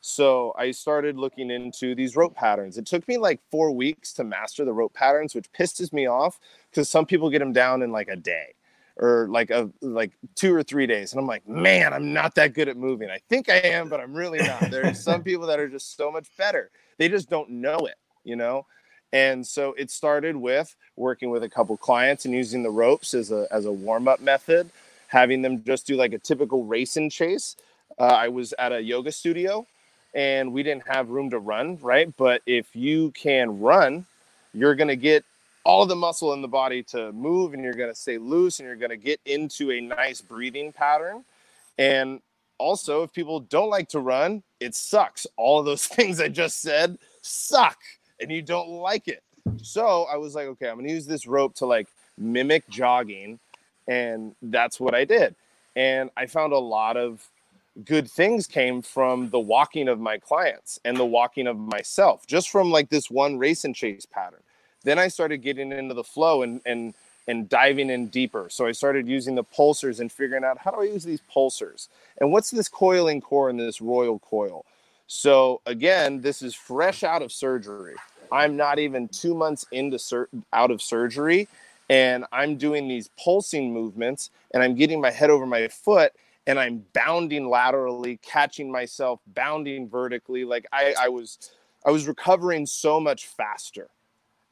So 0.00 0.54
I 0.58 0.70
started 0.70 1.16
looking 1.16 1.50
into 1.50 1.94
these 1.94 2.16
rope 2.16 2.34
patterns. 2.34 2.78
It 2.78 2.86
took 2.86 3.06
me 3.06 3.18
like 3.18 3.40
four 3.50 3.70
weeks 3.70 4.14
to 4.14 4.24
master 4.24 4.64
the 4.64 4.72
rope 4.72 4.94
patterns, 4.94 5.34
which 5.34 5.52
pisses 5.52 5.92
me 5.92 6.06
off 6.06 6.38
because 6.70 6.88
some 6.88 7.04
people 7.04 7.28
get 7.28 7.40
them 7.40 7.52
down 7.52 7.82
in 7.82 7.92
like 7.92 8.08
a 8.08 8.16
day 8.16 8.54
or 8.96 9.28
like 9.30 9.50
a 9.50 9.70
like 9.82 10.12
two 10.34 10.54
or 10.54 10.62
three 10.62 10.86
days. 10.86 11.12
And 11.12 11.20
I'm 11.20 11.26
like, 11.26 11.46
man, 11.46 11.92
I'm 11.92 12.14
not 12.14 12.34
that 12.36 12.54
good 12.54 12.68
at 12.68 12.78
moving. 12.78 13.10
I 13.10 13.18
think 13.28 13.50
I 13.50 13.56
am, 13.56 13.88
but 13.88 14.00
I'm 14.00 14.14
really 14.14 14.38
not. 14.38 14.70
There 14.70 14.86
are 14.86 14.94
some 14.94 15.22
people 15.24 15.46
that 15.48 15.60
are 15.60 15.68
just 15.68 15.96
so 15.96 16.10
much 16.10 16.28
better. 16.38 16.70
They 16.96 17.08
just 17.08 17.28
don't 17.28 17.50
know 17.50 17.78
it, 17.80 17.96
you 18.24 18.36
know? 18.36 18.66
And 19.12 19.46
so 19.46 19.74
it 19.76 19.90
started 19.90 20.36
with 20.36 20.74
working 20.96 21.30
with 21.30 21.42
a 21.42 21.48
couple 21.48 21.76
clients 21.76 22.24
and 22.24 22.34
using 22.34 22.62
the 22.62 22.70
ropes 22.70 23.14
as 23.14 23.32
a 23.32 23.46
as 23.50 23.66
a 23.66 23.72
warm-up 23.72 24.20
method, 24.20 24.70
having 25.08 25.42
them 25.42 25.64
just 25.64 25.86
do 25.86 25.96
like 25.96 26.12
a 26.12 26.18
typical 26.18 26.64
race 26.64 26.96
and 26.96 27.10
chase. 27.10 27.56
Uh, 27.98 28.04
I 28.04 28.28
was 28.28 28.54
at 28.58 28.72
a 28.72 28.80
yoga 28.80 29.10
studio 29.10 29.66
and 30.14 30.52
we 30.52 30.62
didn't 30.62 30.86
have 30.86 31.10
room 31.10 31.30
to 31.30 31.38
run, 31.38 31.78
right? 31.82 32.12
But 32.16 32.42
if 32.46 32.74
you 32.74 33.10
can 33.12 33.60
run, 33.60 34.06
you're 34.54 34.74
going 34.74 34.88
to 34.88 34.96
get 34.96 35.24
all 35.64 35.86
the 35.86 35.96
muscle 35.96 36.32
in 36.32 36.42
the 36.42 36.48
body 36.48 36.82
to 36.82 37.12
move 37.12 37.52
and 37.52 37.62
you're 37.62 37.74
going 37.74 37.90
to 37.90 37.94
stay 37.94 38.18
loose 38.18 38.58
and 38.58 38.66
you're 38.66 38.76
going 38.76 38.90
to 38.90 38.96
get 38.96 39.20
into 39.26 39.70
a 39.70 39.80
nice 39.80 40.20
breathing 40.20 40.72
pattern. 40.72 41.24
And 41.78 42.20
also, 42.58 43.02
if 43.02 43.12
people 43.12 43.40
don't 43.40 43.70
like 43.70 43.88
to 43.90 44.00
run, 44.00 44.42
it 44.60 44.74
sucks. 44.74 45.26
All 45.36 45.58
of 45.58 45.64
those 45.64 45.86
things 45.86 46.20
I 46.20 46.28
just 46.28 46.62
said 46.62 46.98
suck 47.22 47.78
and 48.20 48.30
you 48.30 48.42
don't 48.42 48.68
like 48.68 49.08
it. 49.08 49.22
So 49.62 50.06
I 50.10 50.16
was 50.16 50.34
like, 50.34 50.46
okay, 50.48 50.68
I'm 50.68 50.82
to 50.82 50.90
use 50.90 51.06
this 51.06 51.26
rope 51.26 51.54
to 51.56 51.66
like 51.66 51.88
mimic 52.18 52.68
jogging. 52.68 53.38
And 53.88 54.34
that's 54.42 54.78
what 54.78 54.94
I 54.94 55.04
did. 55.04 55.34
And 55.76 56.10
I 56.16 56.26
found 56.26 56.52
a 56.52 56.58
lot 56.58 56.96
of 56.96 57.26
good 57.84 58.10
things 58.10 58.46
came 58.46 58.82
from 58.82 59.30
the 59.30 59.40
walking 59.40 59.88
of 59.88 60.00
my 60.00 60.18
clients 60.18 60.78
and 60.84 60.96
the 60.96 61.04
walking 61.06 61.46
of 61.46 61.58
myself, 61.58 62.26
just 62.26 62.50
from 62.50 62.70
like 62.70 62.88
this 62.90 63.10
one 63.10 63.38
race 63.38 63.64
and 63.64 63.74
chase 63.74 64.06
pattern. 64.06 64.40
Then 64.84 64.98
I 64.98 65.08
started 65.08 65.38
getting 65.38 65.72
into 65.72 65.94
the 65.94 66.04
flow 66.04 66.42
and 66.42 66.60
and 66.66 66.94
and 67.28 67.48
diving 67.48 67.90
in 67.90 68.08
deeper. 68.08 68.48
So 68.50 68.66
I 68.66 68.72
started 68.72 69.06
using 69.06 69.36
the 69.36 69.44
pulsers 69.44 70.00
and 70.00 70.10
figuring 70.10 70.42
out 70.42 70.58
how 70.58 70.72
do 70.72 70.80
I 70.80 70.84
use 70.84 71.04
these 71.04 71.22
pulsers 71.34 71.88
and 72.20 72.32
what's 72.32 72.50
this 72.50 72.68
coiling 72.68 73.20
core 73.20 73.48
and 73.50 73.60
this 73.60 73.80
royal 73.80 74.18
coil. 74.18 74.64
So 75.06 75.60
again, 75.66 76.22
this 76.22 76.42
is 76.42 76.54
fresh 76.54 77.04
out 77.04 77.22
of 77.22 77.30
surgery. 77.32 77.94
I'm 78.32 78.56
not 78.56 78.78
even 78.78 79.08
two 79.08 79.34
months 79.34 79.66
into 79.72 79.98
sur- 79.98 80.28
out 80.52 80.70
of 80.70 80.80
surgery, 80.82 81.48
and 81.88 82.24
I'm 82.32 82.56
doing 82.56 82.88
these 82.88 83.10
pulsing 83.22 83.72
movements, 83.72 84.30
and 84.52 84.62
I'm 84.62 84.74
getting 84.74 85.00
my 85.00 85.10
head 85.10 85.30
over 85.30 85.46
my 85.46 85.68
foot, 85.68 86.12
and 86.46 86.58
I'm 86.58 86.84
bounding 86.92 87.48
laterally, 87.48 88.18
catching 88.22 88.70
myself, 88.70 89.20
bounding 89.26 89.88
vertically. 89.88 90.44
Like 90.44 90.66
I, 90.72 90.94
I 90.98 91.08
was, 91.08 91.50
I 91.84 91.90
was 91.90 92.08
recovering 92.08 92.66
so 92.66 93.00
much 93.00 93.26
faster. 93.26 93.88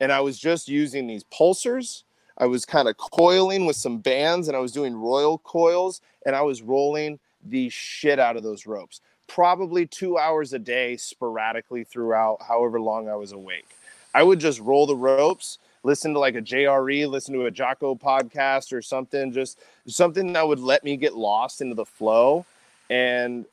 And 0.00 0.12
I 0.12 0.20
was 0.20 0.38
just 0.38 0.68
using 0.68 1.06
these 1.06 1.24
pulsers. 1.24 2.04
I 2.36 2.46
was 2.46 2.64
kind 2.64 2.88
of 2.88 2.96
coiling 2.96 3.66
with 3.66 3.76
some 3.76 3.98
bands 3.98 4.46
and 4.46 4.56
I 4.56 4.60
was 4.60 4.70
doing 4.70 4.94
royal 4.94 5.38
coils 5.38 6.00
and 6.24 6.36
I 6.36 6.42
was 6.42 6.62
rolling 6.62 7.18
the 7.44 7.68
shit 7.68 8.18
out 8.18 8.36
of 8.36 8.42
those 8.42 8.66
ropes. 8.66 9.00
Probably 9.28 9.86
two 9.86 10.18
hours 10.18 10.52
a 10.52 10.58
day, 10.58 10.96
sporadically 10.96 11.84
throughout 11.84 12.42
however 12.42 12.80
long 12.80 13.08
I 13.08 13.14
was 13.14 13.30
awake. 13.32 13.68
I 14.14 14.22
would 14.22 14.40
just 14.40 14.58
roll 14.60 14.86
the 14.86 14.96
ropes 14.96 15.58
listen 15.82 16.12
to 16.12 16.18
like 16.18 16.34
a 16.34 16.42
JRE, 16.42 17.08
listen 17.08 17.34
to 17.34 17.46
a 17.46 17.50
Jocko 17.50 17.94
podcast 17.94 18.72
or 18.72 18.82
something, 18.82 19.32
just 19.32 19.60
something 19.86 20.32
that 20.32 20.46
would 20.46 20.58
let 20.58 20.84
me 20.84 20.96
get 20.96 21.14
lost 21.14 21.60
into 21.60 21.74
the 21.74 21.84
flow. 21.84 22.44
And 22.90 23.46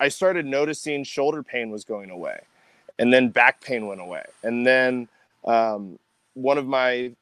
I 0.00 0.08
started 0.08 0.46
noticing 0.46 1.04
shoulder 1.04 1.42
pain 1.42 1.70
was 1.70 1.84
going 1.84 2.10
away. 2.10 2.40
And 2.98 3.12
then 3.12 3.30
back 3.30 3.60
pain 3.62 3.86
went 3.86 4.00
away. 4.00 4.24
And 4.42 4.66
then 4.66 5.08
um, 5.44 5.98
one 6.34 6.58
of 6.58 6.66
my 6.66 7.12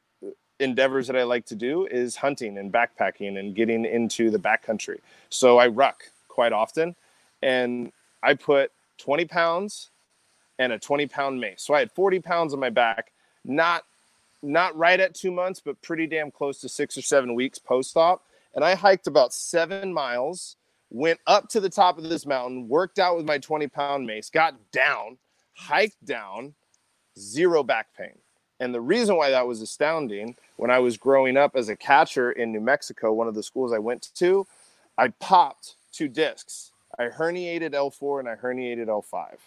endeavors 0.59 1.07
that 1.07 1.15
I 1.15 1.23
like 1.23 1.45
to 1.45 1.55
do 1.55 1.87
is 1.87 2.15
hunting 2.15 2.57
and 2.57 2.71
backpacking 2.71 3.39
and 3.39 3.55
getting 3.55 3.85
into 3.85 4.29
the 4.29 4.37
backcountry. 4.37 4.99
So 5.29 5.57
I 5.57 5.67
ruck 5.67 6.03
quite 6.27 6.53
often. 6.53 6.95
And 7.41 7.91
I 8.23 8.33
put 8.35 8.71
20 8.99 9.25
pounds 9.25 9.89
and 10.59 10.71
a 10.71 10.79
20 10.79 11.07
pound 11.07 11.39
mace. 11.39 11.63
So 11.63 11.73
I 11.73 11.79
had 11.79 11.91
40 11.91 12.19
pounds 12.19 12.53
on 12.53 12.59
my 12.59 12.69
back, 12.69 13.11
not 13.43 13.83
not 14.43 14.75
right 14.75 14.99
at 14.99 15.13
two 15.13 15.31
months, 15.31 15.61
but 15.63 15.81
pretty 15.81 16.07
damn 16.07 16.31
close 16.31 16.59
to 16.61 16.69
six 16.69 16.97
or 16.97 17.01
seven 17.01 17.35
weeks 17.35 17.59
post 17.59 17.95
op. 17.95 18.23
And 18.55 18.65
I 18.65 18.75
hiked 18.75 19.07
about 19.07 19.33
seven 19.33 19.93
miles, 19.93 20.55
went 20.89 21.19
up 21.27 21.47
to 21.49 21.59
the 21.59 21.69
top 21.69 21.97
of 21.97 22.05
this 22.05 22.25
mountain, 22.25 22.67
worked 22.67 22.99
out 22.99 23.15
with 23.17 23.25
my 23.25 23.37
20 23.37 23.67
pound 23.67 24.05
mace, 24.05 24.29
got 24.29 24.55
down, 24.71 25.17
hiked 25.53 26.03
down, 26.05 26.55
zero 27.17 27.63
back 27.63 27.87
pain. 27.97 28.17
And 28.59 28.73
the 28.73 28.81
reason 28.81 29.15
why 29.15 29.31
that 29.31 29.47
was 29.47 29.61
astounding 29.61 30.35
when 30.57 30.69
I 30.69 30.79
was 30.79 30.97
growing 30.97 31.37
up 31.37 31.55
as 31.55 31.69
a 31.69 31.75
catcher 31.75 32.31
in 32.31 32.51
New 32.51 32.61
Mexico, 32.61 33.11
one 33.11 33.27
of 33.27 33.33
the 33.33 33.43
schools 33.43 33.73
I 33.73 33.79
went 33.79 34.09
to, 34.15 34.45
I 34.97 35.07
popped 35.07 35.75
two 35.91 36.07
discs. 36.07 36.71
I 37.01 37.09
herniated 37.09 37.71
L4 37.71 38.19
and 38.19 38.29
I 38.29 38.35
herniated 38.35 38.85
L5. 38.85 39.37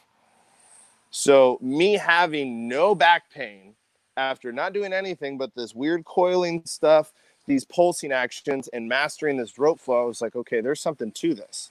So, 1.11 1.59
me 1.61 1.93
having 1.93 2.67
no 2.67 2.97
back 2.97 3.31
pain 3.31 3.75
after 4.17 4.51
not 4.51 4.73
doing 4.73 4.93
anything 4.93 5.39
but 5.39 5.55
this 5.55 5.73
weird 5.73 6.05
coiling 6.05 6.63
stuff, 6.65 7.13
these 7.47 7.65
pulsing 7.65 8.11
actions, 8.11 8.67
and 8.69 8.89
mastering 8.89 9.37
this 9.37 9.57
rope 9.57 9.79
flow, 9.79 10.03
I 10.03 10.07
was 10.07 10.21
like, 10.21 10.35
okay, 10.35 10.61
there's 10.61 10.81
something 10.81 11.13
to 11.13 11.35
this. 11.35 11.71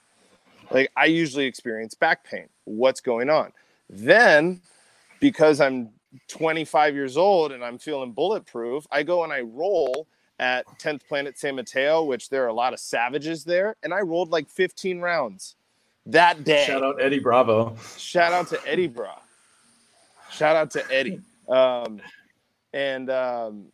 Like 0.70 0.90
I 0.96 1.04
usually 1.04 1.44
experience 1.44 1.92
back 1.92 2.24
pain. 2.24 2.48
What's 2.64 3.02
going 3.02 3.28
on? 3.28 3.52
Then, 3.90 4.62
because 5.20 5.60
I'm 5.60 5.90
25 6.28 6.94
years 6.94 7.18
old 7.18 7.52
and 7.52 7.62
I'm 7.62 7.76
feeling 7.76 8.12
bulletproof, 8.12 8.86
I 8.90 9.02
go 9.02 9.22
and 9.22 9.32
I 9.32 9.42
roll 9.42 10.06
at 10.38 10.66
10th 10.78 11.06
Planet 11.06 11.38
San 11.38 11.56
Mateo, 11.56 12.04
which 12.04 12.30
there 12.30 12.42
are 12.44 12.48
a 12.48 12.54
lot 12.54 12.72
of 12.72 12.80
savages 12.80 13.44
there, 13.44 13.76
and 13.82 13.92
I 13.92 14.00
rolled 14.00 14.30
like 14.30 14.48
15 14.48 15.00
rounds 15.00 15.56
that 16.06 16.44
day. 16.44 16.64
Shout 16.66 16.82
out 16.82 17.00
Eddie 17.00 17.18
Bravo. 17.18 17.76
Shout 17.96 18.32
out 18.32 18.48
to 18.48 18.60
Eddie 18.66 18.88
Bra. 18.88 19.18
Shout 20.30 20.56
out 20.56 20.70
to 20.72 20.84
Eddie. 20.92 21.20
Um, 21.48 22.00
and 22.72 23.10
um, 23.10 23.66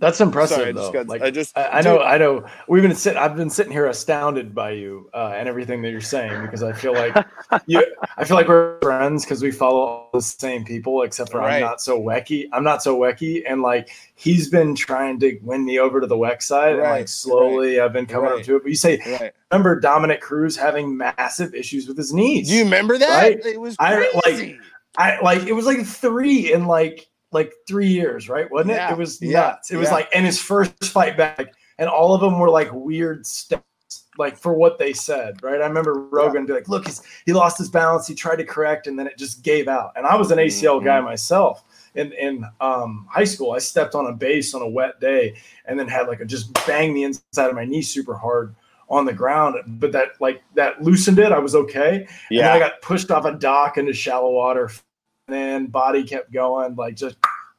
that's 0.00 0.20
impressive, 0.20 0.58
sorry, 0.58 0.68
I 0.68 0.72
though. 0.72 0.80
just 0.80 0.92
got, 0.92 1.08
like, 1.08 1.22
I 1.22 1.30
just 1.32 1.58
I, 1.58 1.68
I 1.68 1.80
know, 1.80 1.98
I 1.98 2.18
know. 2.18 2.46
We've 2.68 2.82
been 2.82 2.94
sitting. 2.94 3.18
I've 3.18 3.36
been 3.36 3.50
sitting 3.50 3.72
here 3.72 3.86
astounded 3.86 4.54
by 4.54 4.70
you 4.70 5.10
uh, 5.12 5.32
and 5.34 5.48
everything 5.48 5.82
that 5.82 5.90
you're 5.90 6.00
saying 6.00 6.40
because 6.42 6.62
I 6.62 6.72
feel 6.72 6.92
like 6.94 7.16
you. 7.66 7.84
I 8.16 8.24
feel 8.24 8.36
like 8.36 8.46
we're 8.46 8.78
friends 8.80 9.24
because 9.24 9.42
we 9.42 9.50
follow 9.50 9.80
all 9.80 10.10
the 10.14 10.22
same 10.22 10.64
people, 10.64 11.02
except 11.02 11.32
for 11.32 11.38
Right. 11.38 11.56
I'm 11.56 11.60
not 11.62 11.80
so 11.80 11.98
wecky. 11.98 12.48
I'm 12.52 12.62
not 12.62 12.82
so 12.82 12.94
wecky, 12.94 13.44
and 13.44 13.60
like 13.60 13.90
he's 14.14 14.48
been 14.48 14.76
trying 14.76 15.18
to 15.20 15.38
win 15.42 15.64
me 15.64 15.80
over 15.80 16.00
to 16.00 16.06
the 16.06 16.16
weck 16.16 16.42
side, 16.42 16.74
and 16.74 16.82
like 16.82 17.08
slowly 17.08 17.80
I've 17.80 17.92
been 17.92 18.06
coming 18.06 18.30
right. 18.30 18.38
up 18.38 18.44
to 18.44 18.56
it. 18.56 18.62
But 18.62 18.68
you 18.68 18.76
say, 18.76 18.98
right. 19.20 19.32
remember 19.50 19.80
Dominick 19.80 20.20
Cruz 20.20 20.56
having 20.56 20.96
massive 20.96 21.54
issues 21.54 21.88
with 21.88 21.96
his 21.96 22.12
knees? 22.12 22.48
Do 22.48 22.54
you 22.54 22.64
remember 22.64 22.98
that? 22.98 23.22
Right. 23.22 23.44
It 23.44 23.60
was 23.60 23.74
I, 23.80 23.98
like, 23.98 24.22
crazy. 24.22 24.58
I 24.96 25.20
like 25.20 25.42
it 25.42 25.52
was 25.52 25.66
like 25.66 25.84
three 25.84 26.52
in 26.52 26.66
like 26.66 27.08
like 27.32 27.52
three 27.66 27.88
years, 27.88 28.28
right? 28.28 28.50
Wasn't 28.50 28.70
Yeah, 28.70 28.88
it? 28.90 28.92
It 28.92 28.98
was 28.98 29.20
yeah, 29.20 29.40
nuts. 29.40 29.70
It 29.70 29.76
was 29.76 29.88
yeah. 29.88 29.94
like 29.94 30.08
and 30.14 30.24
his 30.26 30.40
first 30.40 30.72
fight 30.84 31.16
back, 31.16 31.52
and 31.78 31.88
all 31.88 32.14
of 32.14 32.20
them 32.20 32.38
were 32.38 32.50
like 32.50 32.70
weird 32.72 33.26
steps, 33.26 33.62
like 34.18 34.36
for 34.36 34.54
what 34.54 34.78
they 34.78 34.92
said, 34.92 35.42
right? 35.42 35.60
I 35.60 35.66
remember 35.66 35.94
Rogan 36.10 36.46
be 36.46 36.52
like, 36.52 36.68
"Look, 36.68 36.86
he's 36.86 37.02
he 37.26 37.32
lost 37.32 37.58
his 37.58 37.68
balance. 37.68 38.06
He 38.06 38.14
tried 38.14 38.36
to 38.36 38.44
correct, 38.44 38.86
and 38.86 38.98
then 38.98 39.06
it 39.06 39.18
just 39.18 39.42
gave 39.42 39.68
out." 39.68 39.92
And 39.96 40.06
I 40.06 40.16
was 40.16 40.30
an 40.30 40.38
ACL 40.38 40.80
Mhm. 40.80 40.84
guy 40.84 41.00
myself. 41.00 41.64
In 41.94 42.12
in 42.12 42.44
um, 42.60 43.06
high 43.10 43.24
school, 43.24 43.52
I 43.52 43.58
stepped 43.58 43.94
on 43.94 44.06
a 44.06 44.12
base 44.12 44.54
on 44.54 44.62
a 44.62 44.68
wet 44.68 45.00
day, 45.00 45.34
and 45.66 45.78
then 45.78 45.88
had 45.88 46.06
like 46.08 46.20
a 46.20 46.24
just 46.24 46.52
bang 46.66 46.94
the 46.94 47.02
inside 47.04 47.48
of 47.48 47.54
my 47.54 47.64
knee 47.64 47.82
super 47.82 48.14
hard 48.16 48.54
on 48.90 49.04
the 49.04 49.12
ground. 49.12 49.56
But 49.66 49.92
that 49.92 50.08
like 50.20 50.42
that 50.54 50.82
loosened 50.82 51.18
it. 51.18 51.32
I 51.32 51.38
was 51.38 51.54
okay. 51.54 52.06
Yeah. 52.30 52.40
And 52.40 52.46
then 52.48 52.56
I 52.56 52.58
got 52.58 52.82
pushed 52.82 53.10
off 53.10 53.24
a 53.24 53.32
dock 53.32 53.78
into 53.78 53.92
shallow 53.92 54.30
water. 54.30 54.70
And 55.28 55.36
then 55.36 55.66
body 55.66 56.04
kept 56.04 56.32
going, 56.32 56.74
like 56.74 56.94
just 56.96 57.16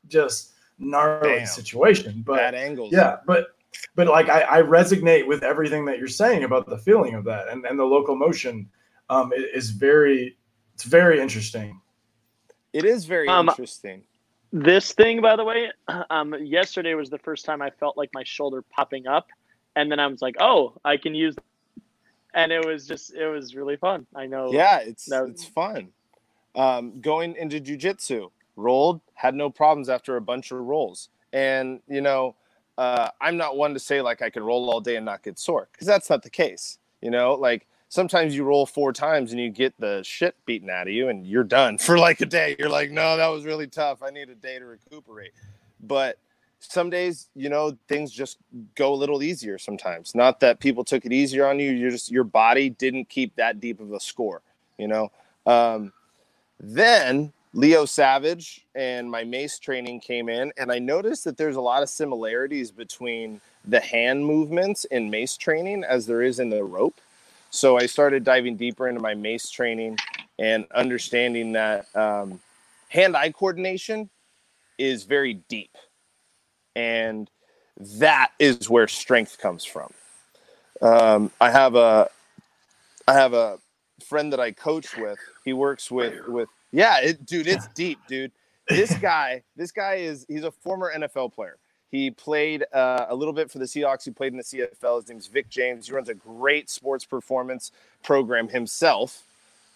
just 0.08 0.54
gnarly 0.80 1.38
Damn. 1.38 1.46
situation. 1.46 2.24
But 2.26 2.38
bad 2.38 2.56
angles. 2.56 2.92
yeah, 2.92 3.18
but 3.28 3.56
but 3.96 4.08
like 4.08 4.28
I, 4.28 4.42
I 4.42 4.62
resonate 4.64 5.28
with 5.28 5.44
everything 5.44 5.86
that 5.86 6.00
you're 6.00 6.08
saying 6.08 6.44
about 6.46 6.68
the 6.68 6.80
feeling 6.80 7.14
of 7.14 7.24
that 7.26 7.48
and, 7.50 7.64
and 7.66 7.78
the 7.78 7.84
locomotion 7.86 8.68
um 9.12 9.32
i- 9.38 9.50
is 9.54 9.70
very 9.70 10.36
it's 10.74 10.84
very 10.84 11.20
interesting. 11.22 11.80
it 12.74 12.86
is 12.86 13.06
very 13.06 13.28
Um, 13.28 13.50
interesting. 13.50 14.02
This 14.52 14.94
thing, 14.94 15.22
by 15.22 15.36
the 15.36 15.44
way, 15.44 15.72
um, 16.10 16.34
yesterday 16.42 16.96
was 16.96 17.12
the 17.12 17.20
first 17.20 17.46
time 17.46 17.62
I 17.62 17.70
felt 17.70 17.96
like 17.98 18.10
my 18.16 18.24
shoulder 18.24 18.64
popping 18.64 19.06
up, 19.06 19.28
and 19.76 19.92
then 19.92 20.00
I 20.00 20.08
was 20.08 20.24
like, 20.24 20.38
"Oh, 20.40 20.74
I 20.84 20.98
can 20.98 21.14
use," 21.14 21.36
and 22.34 22.52
it 22.52 22.66
was 22.66 22.88
just, 22.88 23.14
it 23.14 23.28
was 23.28 23.54
really 23.54 23.78
fun. 23.78 24.08
I 24.16 24.26
know. 24.26 24.52
Yeah, 24.52 24.80
it's 24.80 25.08
no. 25.08 25.26
it's 25.26 25.46
fun. 25.46 25.90
Um, 26.56 27.00
going 27.00 27.36
into 27.36 27.60
jujitsu, 27.60 28.32
rolled, 28.56 29.02
had 29.14 29.36
no 29.36 29.50
problems 29.50 29.90
after 29.90 30.16
a 30.16 30.22
bunch 30.22 30.52
of 30.52 30.60
rolls. 30.60 31.10
And 31.32 31.82
you 31.88 32.02
know, 32.02 32.36
uh, 32.78 33.10
I'm 33.22 33.38
not 33.38 33.58
one 33.58 33.74
to 33.74 33.80
say 33.80 34.02
like 34.02 34.22
I 34.22 34.30
could 34.30 34.42
roll 34.42 34.70
all 34.70 34.82
day 34.82 34.96
and 34.96 35.06
not 35.06 35.24
get 35.24 35.38
sore 35.38 35.68
because 35.72 35.88
that's 35.88 36.10
not 36.10 36.24
the 36.24 36.30
case. 36.30 36.80
You 37.02 37.12
know, 37.12 37.34
like 37.34 37.68
sometimes 37.90 38.36
you 38.36 38.44
roll 38.44 38.66
four 38.66 38.94
times 38.94 39.32
and 39.32 39.40
you 39.42 39.50
get 39.50 39.74
the 39.80 40.02
shit 40.04 40.36
beaten 40.46 40.70
out 40.70 40.88
of 40.88 40.94
you 40.94 41.10
and 41.10 41.26
you're 41.26 41.44
done 41.44 41.78
for 41.80 41.98
like 41.98 42.22
a 42.22 42.26
day. 42.26 42.56
You're 42.58 42.70
like, 42.70 42.92
no, 42.92 43.18
that 43.18 43.28
was 43.28 43.46
really 43.46 43.68
tough. 43.68 44.02
I 44.02 44.10
need 44.10 44.30
a 44.30 44.36
day 44.36 44.60
to 44.60 44.66
recuperate. 44.66 45.32
But 45.82 46.18
some 46.60 46.90
days, 46.90 47.30
you 47.36 47.50
know, 47.50 47.78
things 47.88 48.12
just 48.12 48.38
go 48.76 48.94
a 48.94 48.96
little 48.96 49.24
easier 49.24 49.58
sometimes. 49.58 50.14
Not 50.14 50.40
that 50.42 50.60
people 50.60 50.84
took 50.84 51.06
it 51.06 51.14
easier 51.14 51.48
on 51.48 51.60
you. 51.60 51.72
You're 51.72 51.92
just 51.92 52.12
your 52.12 52.26
body 52.26 52.70
didn't 52.70 53.10
keep 53.10 53.36
that 53.36 53.60
deep 53.60 53.80
of 53.80 53.92
a 53.94 54.00
score, 54.00 54.42
you 54.78 54.88
know. 54.88 55.12
Um, 55.46 55.94
then 56.60 57.32
Leo 57.54 57.86
Savage 57.86 58.66
and 58.76 59.10
my 59.10 59.24
mace 59.24 59.58
training 59.60 60.00
came 60.02 60.30
in, 60.30 60.54
and 60.58 60.72
I 60.72 60.80
noticed 60.80 61.24
that 61.24 61.38
there's 61.38 61.56
a 61.56 61.62
lot 61.62 61.82
of 61.84 61.90
similarities 61.90 62.72
between 62.72 63.42
the 63.66 63.80
hand 63.80 64.26
movements 64.26 64.86
in 64.86 65.10
mace 65.10 65.36
training 65.36 65.84
as 65.84 66.06
there 66.06 66.22
is 66.22 66.40
in 66.40 66.50
the 66.50 66.64
rope. 66.64 67.02
So 67.50 67.78
I 67.78 67.88
started 67.88 68.24
diving 68.24 68.56
deeper 68.56 68.88
into 68.88 69.02
my 69.02 69.16
mace 69.16 69.50
training 69.50 69.98
and 70.38 70.66
understanding 70.74 71.54
that 71.54 71.88
um, 71.96 72.40
hand-eye 72.90 73.32
coordination 73.32 74.10
is 74.78 75.04
very 75.04 75.34
deep, 75.50 75.76
and 76.76 77.30
that 77.80 78.32
is 78.38 78.70
where 78.70 78.88
strength 78.88 79.40
comes 79.40 79.66
from. 79.66 79.92
Um, 80.82 81.32
I 81.42 81.50
have 81.50 81.76
a 81.76 82.10
I 83.08 83.14
have 83.14 83.34
a 83.34 83.60
friend 84.04 84.32
that 84.34 84.40
I 84.40 84.52
coach 84.52 84.98
with. 84.98 85.20
He 85.46 85.54
works 85.54 85.90
with 85.92 86.28
with 86.28 86.50
yeah, 86.72 87.00
it, 87.00 87.26
dude, 87.26 87.48
it's 87.48 87.68
deep, 87.70 88.00
dude. 88.08 88.32
This 88.68 88.94
guy, 89.02 89.44
this 89.56 89.72
guy 89.72 89.96
is 89.96 90.26
he's 90.28 90.44
a 90.44 90.52
former 90.52 90.92
NFL 90.96 91.34
player. 91.34 91.58
He 91.92 92.12
played 92.12 92.66
uh, 92.72 93.08
a 93.10 93.16
little 93.16 93.34
bit 93.34 93.50
for 93.50 93.58
the 93.58 93.66
Seahawks. 93.66 94.06
He 94.06 94.12
played 94.12 94.34
in 94.34 94.38
the 94.38 94.44
CFL. 94.44 95.02
His 95.02 95.10
name's 95.10 95.28
Vic 95.28 95.50
James. 95.50 95.88
He 95.88 95.94
runs 95.94 96.08
a 96.08 96.14
great 96.14 96.70
sports 96.70 97.04
performance 97.04 97.72
program 98.04 98.48
himself, 98.48 99.24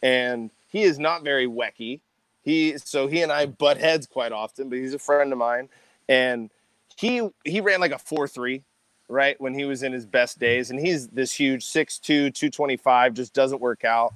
and 0.04 0.52
he 0.70 0.84
is 0.84 1.00
not 1.00 1.24
very 1.24 1.48
wecky. 1.48 2.02
He 2.44 2.78
so 2.78 3.08
he 3.08 3.22
and 3.22 3.32
I 3.32 3.48
butt 3.48 3.78
heads 3.78 4.06
quite 4.06 4.32
often, 4.32 4.70
but 4.70 4.78
he's 4.78 4.94
a 4.94 5.00
friend 5.00 5.32
of 5.32 5.40
mine, 5.40 5.70
and 6.08 6.52
he 6.98 7.28
he 7.44 7.62
ran 7.62 7.80
like 7.80 7.92
a 7.92 8.00
four 8.00 8.28
three 8.28 8.64
right 9.10 9.40
when 9.40 9.54
he 9.54 9.66
was 9.66 9.84
in 9.84 9.92
his 9.92 10.06
best 10.06 10.40
days 10.40 10.70
and 10.72 10.80
he's 10.80 11.08
this 11.10 11.32
huge 11.32 11.66
6'2 11.66 12.02
225 12.02 13.14
just 13.14 13.34
doesn't 13.34 13.62
work 13.62 13.84
out 13.84 14.14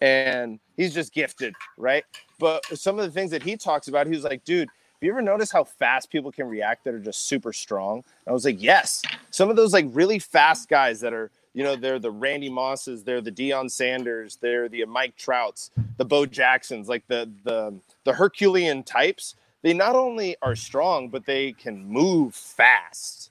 and 0.00 0.58
he's 0.76 0.94
just 0.94 1.12
gifted 1.12 1.54
right? 1.76 2.04
But 2.38 2.64
some 2.78 2.98
of 2.98 3.04
the 3.04 3.10
things 3.10 3.30
that 3.32 3.42
he 3.42 3.56
talks 3.56 3.88
about 3.88 4.06
he 4.06 4.12
was 4.12 4.24
like 4.24 4.44
dude 4.44 4.68
have 4.68 5.06
you 5.06 5.12
ever 5.12 5.22
noticed 5.22 5.52
how 5.52 5.64
fast 5.64 6.10
people 6.10 6.30
can 6.30 6.46
react 6.46 6.84
that 6.84 6.92
are 6.92 7.00
just 7.00 7.26
super 7.26 7.54
strong? 7.54 7.98
And 7.98 8.28
i 8.28 8.32
was 8.32 8.44
like 8.44 8.62
yes. 8.62 9.02
Some 9.30 9.48
of 9.48 9.56
those 9.56 9.72
like 9.72 9.86
really 9.90 10.18
fast 10.18 10.68
guys 10.68 11.00
that 11.00 11.14
are 11.14 11.30
you 11.52 11.64
know 11.64 11.76
they're 11.76 11.98
the 11.98 12.10
randy 12.10 12.48
mosses 12.48 13.02
they're 13.02 13.20
the 13.20 13.32
deion 13.32 13.70
sanders 13.70 14.36
they're 14.36 14.68
the 14.68 14.84
mike 14.84 15.16
trouts 15.16 15.70
the 15.96 16.04
bo 16.04 16.26
jacksons 16.26 16.88
like 16.88 17.06
the 17.08 17.30
the 17.44 17.74
the 18.04 18.12
herculean 18.12 18.82
types 18.82 19.34
they 19.62 19.72
not 19.72 19.96
only 19.96 20.36
are 20.42 20.54
strong 20.54 21.08
but 21.08 21.26
they 21.26 21.52
can 21.52 21.84
move 21.84 22.34
fast 22.34 23.29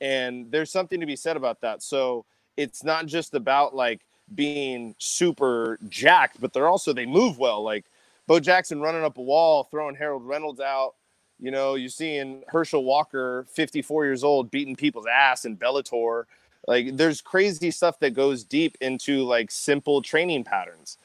and 0.00 0.50
there's 0.50 0.70
something 0.70 1.00
to 1.00 1.06
be 1.06 1.16
said 1.16 1.36
about 1.36 1.60
that. 1.60 1.82
So 1.82 2.24
it's 2.56 2.82
not 2.84 3.06
just 3.06 3.34
about 3.34 3.74
like 3.74 4.00
being 4.34 4.94
super 4.98 5.78
jacked 5.88 6.40
but 6.40 6.52
they're 6.52 6.68
also 6.68 6.92
they 6.92 7.06
move 7.06 7.38
well. 7.38 7.62
Like 7.62 7.84
bo 8.26 8.38
jackson 8.40 8.80
running 8.80 9.02
up 9.02 9.18
a 9.18 9.22
wall 9.22 9.64
throwing 9.64 9.96
harold 9.96 10.24
reynolds 10.24 10.60
out 10.60 10.94
you 11.40 11.50
know 11.50 11.74
you're 11.74 11.88
seeing 11.88 12.44
herschel 12.48 12.84
walker 12.84 13.44
54 13.50 14.04
years 14.04 14.22
old 14.22 14.50
beating 14.50 14.76
people's 14.76 15.06
ass 15.06 15.44
in 15.44 15.56
bellator. 15.56 16.24
Like 16.68 16.96
there's 16.96 17.20
crazy 17.20 17.70
stuff 17.70 17.98
that 18.00 18.14
goes 18.14 18.44
deep 18.44 18.76
into 18.80 19.24
like 19.24 19.50
simple 19.50 20.02
training 20.02 20.44
patterns. 20.44 20.96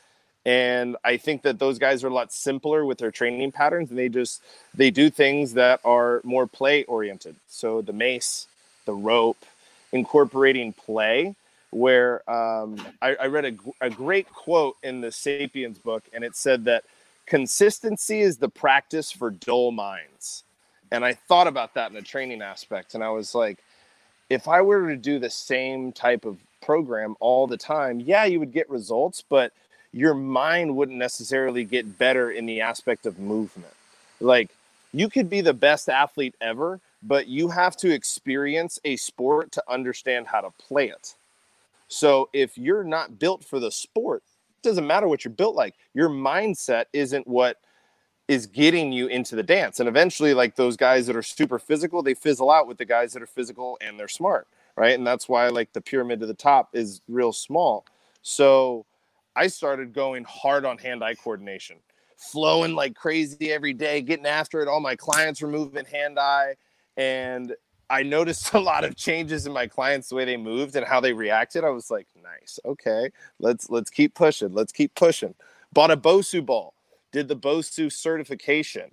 And 0.45 0.95
i 1.03 1.17
think 1.17 1.41
that 1.41 1.57
those 1.57 1.79
guys 1.79 2.03
are 2.03 2.09
a 2.09 2.13
lot 2.13 2.31
simpler 2.31 2.85
with 2.85 2.99
their 2.99 3.11
training 3.11 3.51
patterns 3.51 3.89
and 3.89 3.97
they 3.97 4.09
just 4.09 4.43
they 4.75 4.91
do 4.91 5.09
things 5.09 5.53
that 5.53 5.79
are 5.83 6.21
more 6.23 6.45
play 6.45 6.83
oriented 6.83 7.35
so 7.47 7.81
the 7.81 7.93
mace 7.93 8.47
the 8.85 8.93
rope 8.93 9.37
incorporating 9.91 10.73
play 10.73 11.35
where 11.71 12.27
um, 12.29 12.79
I, 13.01 13.15
I 13.15 13.27
read 13.27 13.57
a 13.81 13.89
great 13.89 14.31
quote 14.31 14.77
in 14.83 15.01
the 15.01 15.11
sapiens 15.11 15.77
book 15.77 16.03
and 16.13 16.23
it 16.23 16.35
said 16.35 16.65
that 16.65 16.83
consistency 17.25 18.21
is 18.21 18.37
the 18.37 18.49
practice 18.49 19.11
for 19.11 19.31
dull 19.31 19.71
minds. 19.71 20.43
And 20.91 21.03
i 21.03 21.13
thought 21.13 21.47
about 21.47 21.73
that 21.73 21.91
in 21.91 21.97
a 21.97 22.01
training 22.01 22.41
aspect 22.41 22.93
and 22.93 23.03
i 23.03 23.09
was 23.09 23.35
like 23.35 23.57
if 24.29 24.47
i 24.47 24.61
were 24.61 24.87
to 24.89 24.95
do 24.95 25.19
the 25.19 25.29
same 25.29 25.91
type 25.91 26.23
of 26.23 26.37
program 26.61 27.15
all 27.19 27.47
the 27.47 27.57
time 27.57 27.99
yeah 27.99 28.23
you 28.23 28.39
would 28.39 28.53
get 28.53 28.69
results 28.69 29.23
but 29.27 29.51
your 29.95 30.13
mind 30.13 30.75
wouldn't 30.75 30.97
necessarily 30.97 31.63
get 31.63 31.97
better 31.97 32.29
in 32.29 32.45
the 32.45 32.59
aspect 32.59 33.05
of 33.05 33.17
movement. 33.17 33.73
Like 34.19 34.49
you 34.93 35.09
could 35.09 35.29
be 35.29 35.39
the 35.39 35.53
best 35.53 35.87
athlete 35.87 36.35
ever 36.41 36.81
but 37.07 37.27
you 37.27 37.49
have 37.49 37.75
to 37.77 37.91
experience 37.91 38.79
a 38.85 38.95
sport 38.95 39.51
to 39.53 39.63
understand 39.69 40.27
how 40.27 40.41
to 40.41 40.49
play 40.51 40.89
it. 40.89 41.15
So 41.87 42.29
if 42.33 42.57
you're 42.57 42.83
not 42.83 43.19
built 43.19 43.43
for 43.43 43.59
the 43.59 43.71
sport 43.71 44.23
it 44.57 44.67
doesn't 44.67 44.87
matter 44.87 45.07
what 45.07 45.23
you're 45.23 45.33
built 45.33 45.55
like. 45.55 45.75
Your 45.93 46.09
mindset 46.09 46.85
isn't 46.91 47.27
what 47.27 47.57
is 48.27 48.47
getting 48.47 48.91
you 48.91 49.05
into 49.05 49.35
the 49.35 49.43
dance. 49.43 49.79
And 49.79 49.87
eventually 49.87 50.33
like 50.33 50.55
those 50.55 50.75
guys 50.75 51.05
that 51.05 51.15
are 51.15 51.21
super 51.21 51.59
physical 51.59 52.01
they 52.01 52.15
fizzle 52.15 52.49
out 52.49 52.67
with 52.67 52.77
the 52.77 52.85
guys 52.85 53.13
that 53.13 53.21
are 53.21 53.27
physical 53.27 53.77
and 53.81 53.99
they're 53.99 54.07
smart 54.07 54.47
right? 54.75 54.97
And 54.97 55.05
that's 55.05 55.29
why 55.29 55.47
like 55.47 55.73
the 55.73 55.81
pyramid 55.81 56.19
to 56.19 56.25
the 56.25 56.33
top 56.33 56.69
is 56.73 57.01
real 57.07 57.33
small. 57.33 57.85
So 58.21 58.85
i 59.37 59.47
started 59.47 59.93
going 59.93 60.23
hard 60.23 60.65
on 60.65 60.77
hand-eye 60.77 61.15
coordination 61.15 61.77
flowing 62.15 62.73
like 62.73 62.95
crazy 62.95 63.51
every 63.51 63.73
day 63.73 64.01
getting 64.01 64.25
after 64.25 64.61
it. 64.61 64.67
All 64.67 64.79
my 64.79 64.95
clients 64.95 65.41
were 65.41 65.49
moving 65.49 65.85
hand-eye 65.85 66.55
and 66.97 67.55
I 67.89 68.03
noticed 68.03 68.53
a 68.53 68.59
lot 68.59 68.83
of 68.83 68.95
changes 68.95 69.45
in 69.45 69.53
my 69.53 69.67
clients 69.67 70.09
the 70.09 70.15
way 70.15 70.25
they 70.25 70.37
moved 70.37 70.75
and 70.75 70.85
how 70.85 70.99
they 70.99 71.13
reacted. 71.13 71.63
I 71.63 71.69
was 71.69 71.91
like, 71.91 72.07
nice, 72.21 72.59
okay, 72.65 73.11
let's 73.39 73.69
let's 73.69 73.89
keep 73.89 74.15
pushing, 74.15 74.53
let's 74.53 74.71
keep 74.71 74.95
pushing. 74.95 75.35
Bought 75.73 75.91
a 75.91 75.97
Bosu 75.97 76.45
ball, 76.45 76.73
did 77.11 77.27
the 77.27 77.35
Bosu 77.35 77.91
certification, 77.91 78.91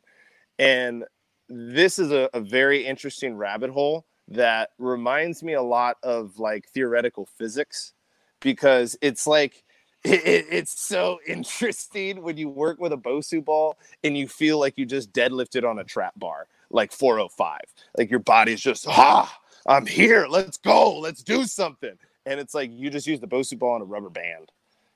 and 0.58 1.04
this 1.48 1.98
is 1.98 2.10
a, 2.10 2.28
a 2.32 2.40
very 2.40 2.86
interesting 2.86 3.36
rabbit 3.36 3.70
hole 3.70 4.06
that 4.28 4.70
reminds 4.78 5.42
me 5.42 5.54
a 5.54 5.62
lot 5.62 5.96
of 6.02 6.38
like 6.38 6.68
theoretical 6.68 7.26
physics 7.26 7.92
because 8.40 8.96
it's 9.02 9.26
like 9.26 9.64
it, 10.04 10.46
it's 10.50 10.80
so 10.80 11.20
interesting 11.26 12.22
when 12.22 12.36
you 12.36 12.48
work 12.48 12.80
with 12.80 12.92
a 12.92 12.96
Bosu 12.96 13.44
ball 13.44 13.78
and 14.02 14.16
you 14.16 14.28
feel 14.28 14.58
like 14.58 14.76
you 14.76 14.86
just 14.86 15.12
deadlifted 15.12 15.68
on 15.68 15.78
a 15.78 15.84
trap 15.84 16.14
bar, 16.16 16.46
like 16.72 16.92
405. 16.92 17.60
Like 17.96 18.10
your 18.10 18.20
body's 18.20 18.60
just, 18.60 18.86
ah, 18.88 19.32
I'm 19.66 19.86
here. 19.86 20.26
Let's 20.26 20.58
go. 20.58 20.98
Let's 20.98 21.22
do 21.22 21.44
something. 21.44 21.96
And 22.26 22.40
it's 22.40 22.54
like 22.54 22.70
you 22.72 22.90
just 22.90 23.06
use 23.06 23.20
the 23.20 23.28
Bosu 23.28 23.58
ball 23.58 23.74
and 23.74 23.82
a 23.82 23.86
rubber 23.86 24.10
band. 24.10 24.50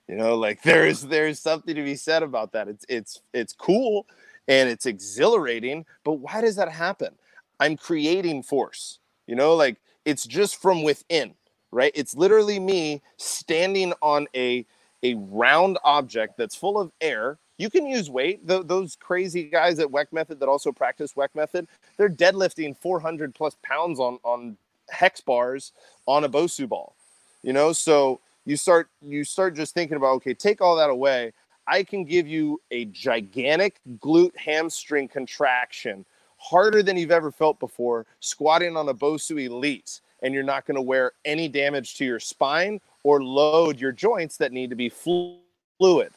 You 0.08 0.16
know, 0.16 0.36
like 0.36 0.62
there's 0.62 1.02
there's 1.02 1.40
something 1.40 1.74
to 1.74 1.82
be 1.82 1.96
said 1.96 2.22
about 2.22 2.52
that. 2.52 2.68
It's 2.68 2.84
it's 2.88 3.20
it's 3.32 3.52
cool 3.52 4.06
and 4.48 4.68
it's 4.68 4.86
exhilarating, 4.86 5.84
but 6.04 6.14
why 6.14 6.40
does 6.40 6.56
that 6.56 6.70
happen? 6.70 7.14
I'm 7.58 7.76
creating 7.76 8.42
force. 8.42 9.00
You 9.26 9.34
know, 9.34 9.54
like 9.54 9.78
it's 10.04 10.24
just 10.24 10.62
from 10.62 10.84
within, 10.84 11.34
right? 11.72 11.92
It's 11.94 12.14
literally 12.14 12.60
me 12.60 13.02
standing 13.16 13.92
on 14.02 14.28
a 14.34 14.64
a 15.02 15.14
round 15.14 15.78
object 15.84 16.36
that's 16.36 16.54
full 16.54 16.78
of 16.78 16.92
air. 17.00 17.38
You 17.58 17.70
can 17.70 17.86
use 17.86 18.10
weight. 18.10 18.46
Those 18.46 18.96
crazy 18.96 19.44
guys 19.44 19.78
at 19.78 19.88
Weck 19.88 20.12
Method 20.12 20.40
that 20.40 20.48
also 20.48 20.72
practice 20.72 21.14
Weck 21.14 21.34
Method, 21.34 21.66
they're 21.96 22.10
deadlifting 22.10 22.76
400 22.76 23.34
plus 23.34 23.56
pounds 23.62 23.98
on 23.98 24.18
on 24.22 24.56
hex 24.90 25.20
bars 25.20 25.72
on 26.06 26.24
a 26.24 26.28
Bosu 26.28 26.68
ball. 26.68 26.94
You 27.42 27.52
know, 27.52 27.72
so 27.72 28.20
you 28.44 28.56
start 28.56 28.88
you 29.00 29.24
start 29.24 29.54
just 29.54 29.74
thinking 29.74 29.96
about 29.96 30.16
okay, 30.16 30.34
take 30.34 30.60
all 30.60 30.76
that 30.76 30.90
away. 30.90 31.32
I 31.66 31.82
can 31.82 32.04
give 32.04 32.28
you 32.28 32.60
a 32.70 32.84
gigantic 32.86 33.80
glute 33.98 34.36
hamstring 34.36 35.08
contraction 35.08 36.04
harder 36.36 36.82
than 36.82 36.96
you've 36.96 37.10
ever 37.10 37.32
felt 37.32 37.58
before 37.58 38.06
squatting 38.20 38.76
on 38.76 38.88
a 38.88 38.94
Bosu 38.94 39.42
Elite 39.44 40.00
and 40.22 40.32
you're 40.32 40.42
not 40.42 40.66
going 40.66 40.76
to 40.76 40.82
wear 40.82 41.12
any 41.24 41.48
damage 41.48 41.94
to 41.96 42.04
your 42.04 42.20
spine 42.20 42.80
or 43.02 43.22
load 43.22 43.80
your 43.80 43.92
joints 43.92 44.36
that 44.36 44.52
need 44.52 44.70
to 44.70 44.76
be 44.76 44.88
fluid. 44.88 46.12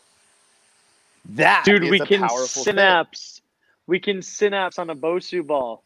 That 1.26 1.64
dude, 1.66 1.84
we 1.84 2.00
can 2.00 2.28
synapse. 2.48 3.36
Thing. 3.36 3.44
We 3.88 4.00
can 4.00 4.22
synapse 4.22 4.78
on 4.78 4.90
a 4.90 4.96
Bosu 4.96 5.46
ball. 5.46 5.84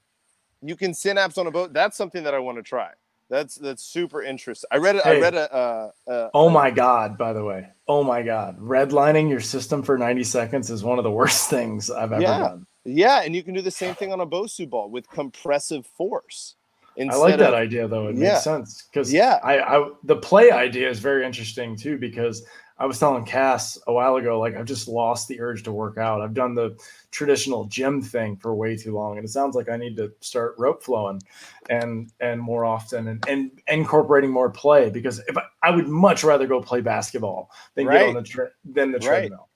You 0.61 0.75
can 0.75 0.93
synapse 0.93 1.37
on 1.37 1.47
a 1.47 1.51
boat. 1.51 1.73
That's 1.73 1.97
something 1.97 2.23
that 2.23 2.33
I 2.33 2.39
want 2.39 2.57
to 2.57 2.63
try. 2.63 2.91
That's 3.29 3.55
that's 3.55 3.83
super 3.83 4.21
interesting. 4.21 4.67
I 4.71 4.77
read 4.77 4.95
it. 4.97 5.03
Hey, 5.03 5.17
I 5.17 5.21
read 5.21 5.33
a. 5.33 5.53
Uh, 5.53 5.91
uh, 6.07 6.29
oh 6.33 6.49
my 6.49 6.69
god! 6.69 7.17
By 7.17 7.33
the 7.33 7.43
way, 7.43 7.69
oh 7.87 8.03
my 8.03 8.21
god, 8.21 8.59
redlining 8.59 9.29
your 9.29 9.39
system 9.39 9.81
for 9.81 9.97
ninety 9.97 10.23
seconds 10.23 10.69
is 10.69 10.83
one 10.83 10.97
of 10.97 11.03
the 11.03 11.11
worst 11.19 11.49
things 11.49 11.89
I've 11.89 12.11
ever 12.11 12.21
yeah. 12.21 12.37
done. 12.37 12.67
Yeah, 12.85 13.21
and 13.23 13.35
you 13.35 13.43
can 13.43 13.53
do 13.53 13.61
the 13.61 13.71
same 13.71 13.95
thing 13.95 14.11
on 14.11 14.19
a 14.19 14.27
Bosu 14.27 14.69
ball 14.69 14.89
with 14.89 15.09
compressive 15.09 15.85
force. 15.85 16.55
Instead 16.95 17.17
I 17.17 17.21
like 17.21 17.37
that 17.37 17.53
of, 17.53 17.59
idea 17.59 17.87
though. 17.87 18.09
It 18.09 18.17
yeah. 18.17 18.33
makes 18.33 18.43
sense 18.43 18.83
because 18.83 19.11
yeah, 19.11 19.39
I, 19.43 19.59
I 19.59 19.89
the 20.03 20.17
play 20.17 20.51
idea 20.51 20.89
is 20.89 20.99
very 20.99 21.25
interesting 21.25 21.75
too 21.75 21.97
because 21.97 22.45
I 22.83 22.85
was 22.85 22.99
telling 22.99 23.23
Cass 23.23 23.79
a 23.87 23.93
while 23.93 24.17
ago, 24.17 24.41
like 24.41 24.57
I've 24.57 24.65
just 24.65 24.89
lost 24.89 25.29
the 25.29 25.39
urge 25.39 25.63
to 25.63 25.71
work 25.71 25.97
out. 25.97 26.19
I've 26.19 26.33
done 26.33 26.53
the 26.53 26.77
traditional 27.11 27.63
gym 27.63 28.01
thing 28.01 28.35
for 28.35 28.53
way 28.53 28.75
too 28.75 28.93
long, 28.93 29.15
and 29.15 29.23
it 29.23 29.29
sounds 29.29 29.55
like 29.55 29.69
I 29.69 29.77
need 29.77 29.95
to 29.95 30.11
start 30.19 30.55
rope 30.57 30.83
flowing 30.83 31.21
and 31.69 32.11
and 32.19 32.41
more 32.41 32.65
often 32.65 33.07
and, 33.07 33.23
and 33.25 33.51
incorporating 33.69 34.31
more 34.31 34.49
play 34.49 34.89
because 34.89 35.19
if 35.29 35.37
I, 35.37 35.43
I 35.61 35.71
would 35.71 35.87
much 35.87 36.25
rather 36.25 36.45
go 36.45 36.61
play 36.61 36.81
basketball 36.81 37.51
than 37.75 37.85
right. 37.85 37.99
get 37.99 38.07
on 38.09 38.15
the 38.15 38.21
tre- 38.21 38.49
than 38.65 38.91
the 38.91 38.99
treadmill. 38.99 39.47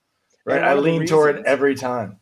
Right, 0.46 0.62
I 0.62 0.72
lean 0.72 1.00
reasons, 1.00 1.10
toward 1.10 1.36
it 1.36 1.44
every 1.44 1.74
time. 1.74 2.20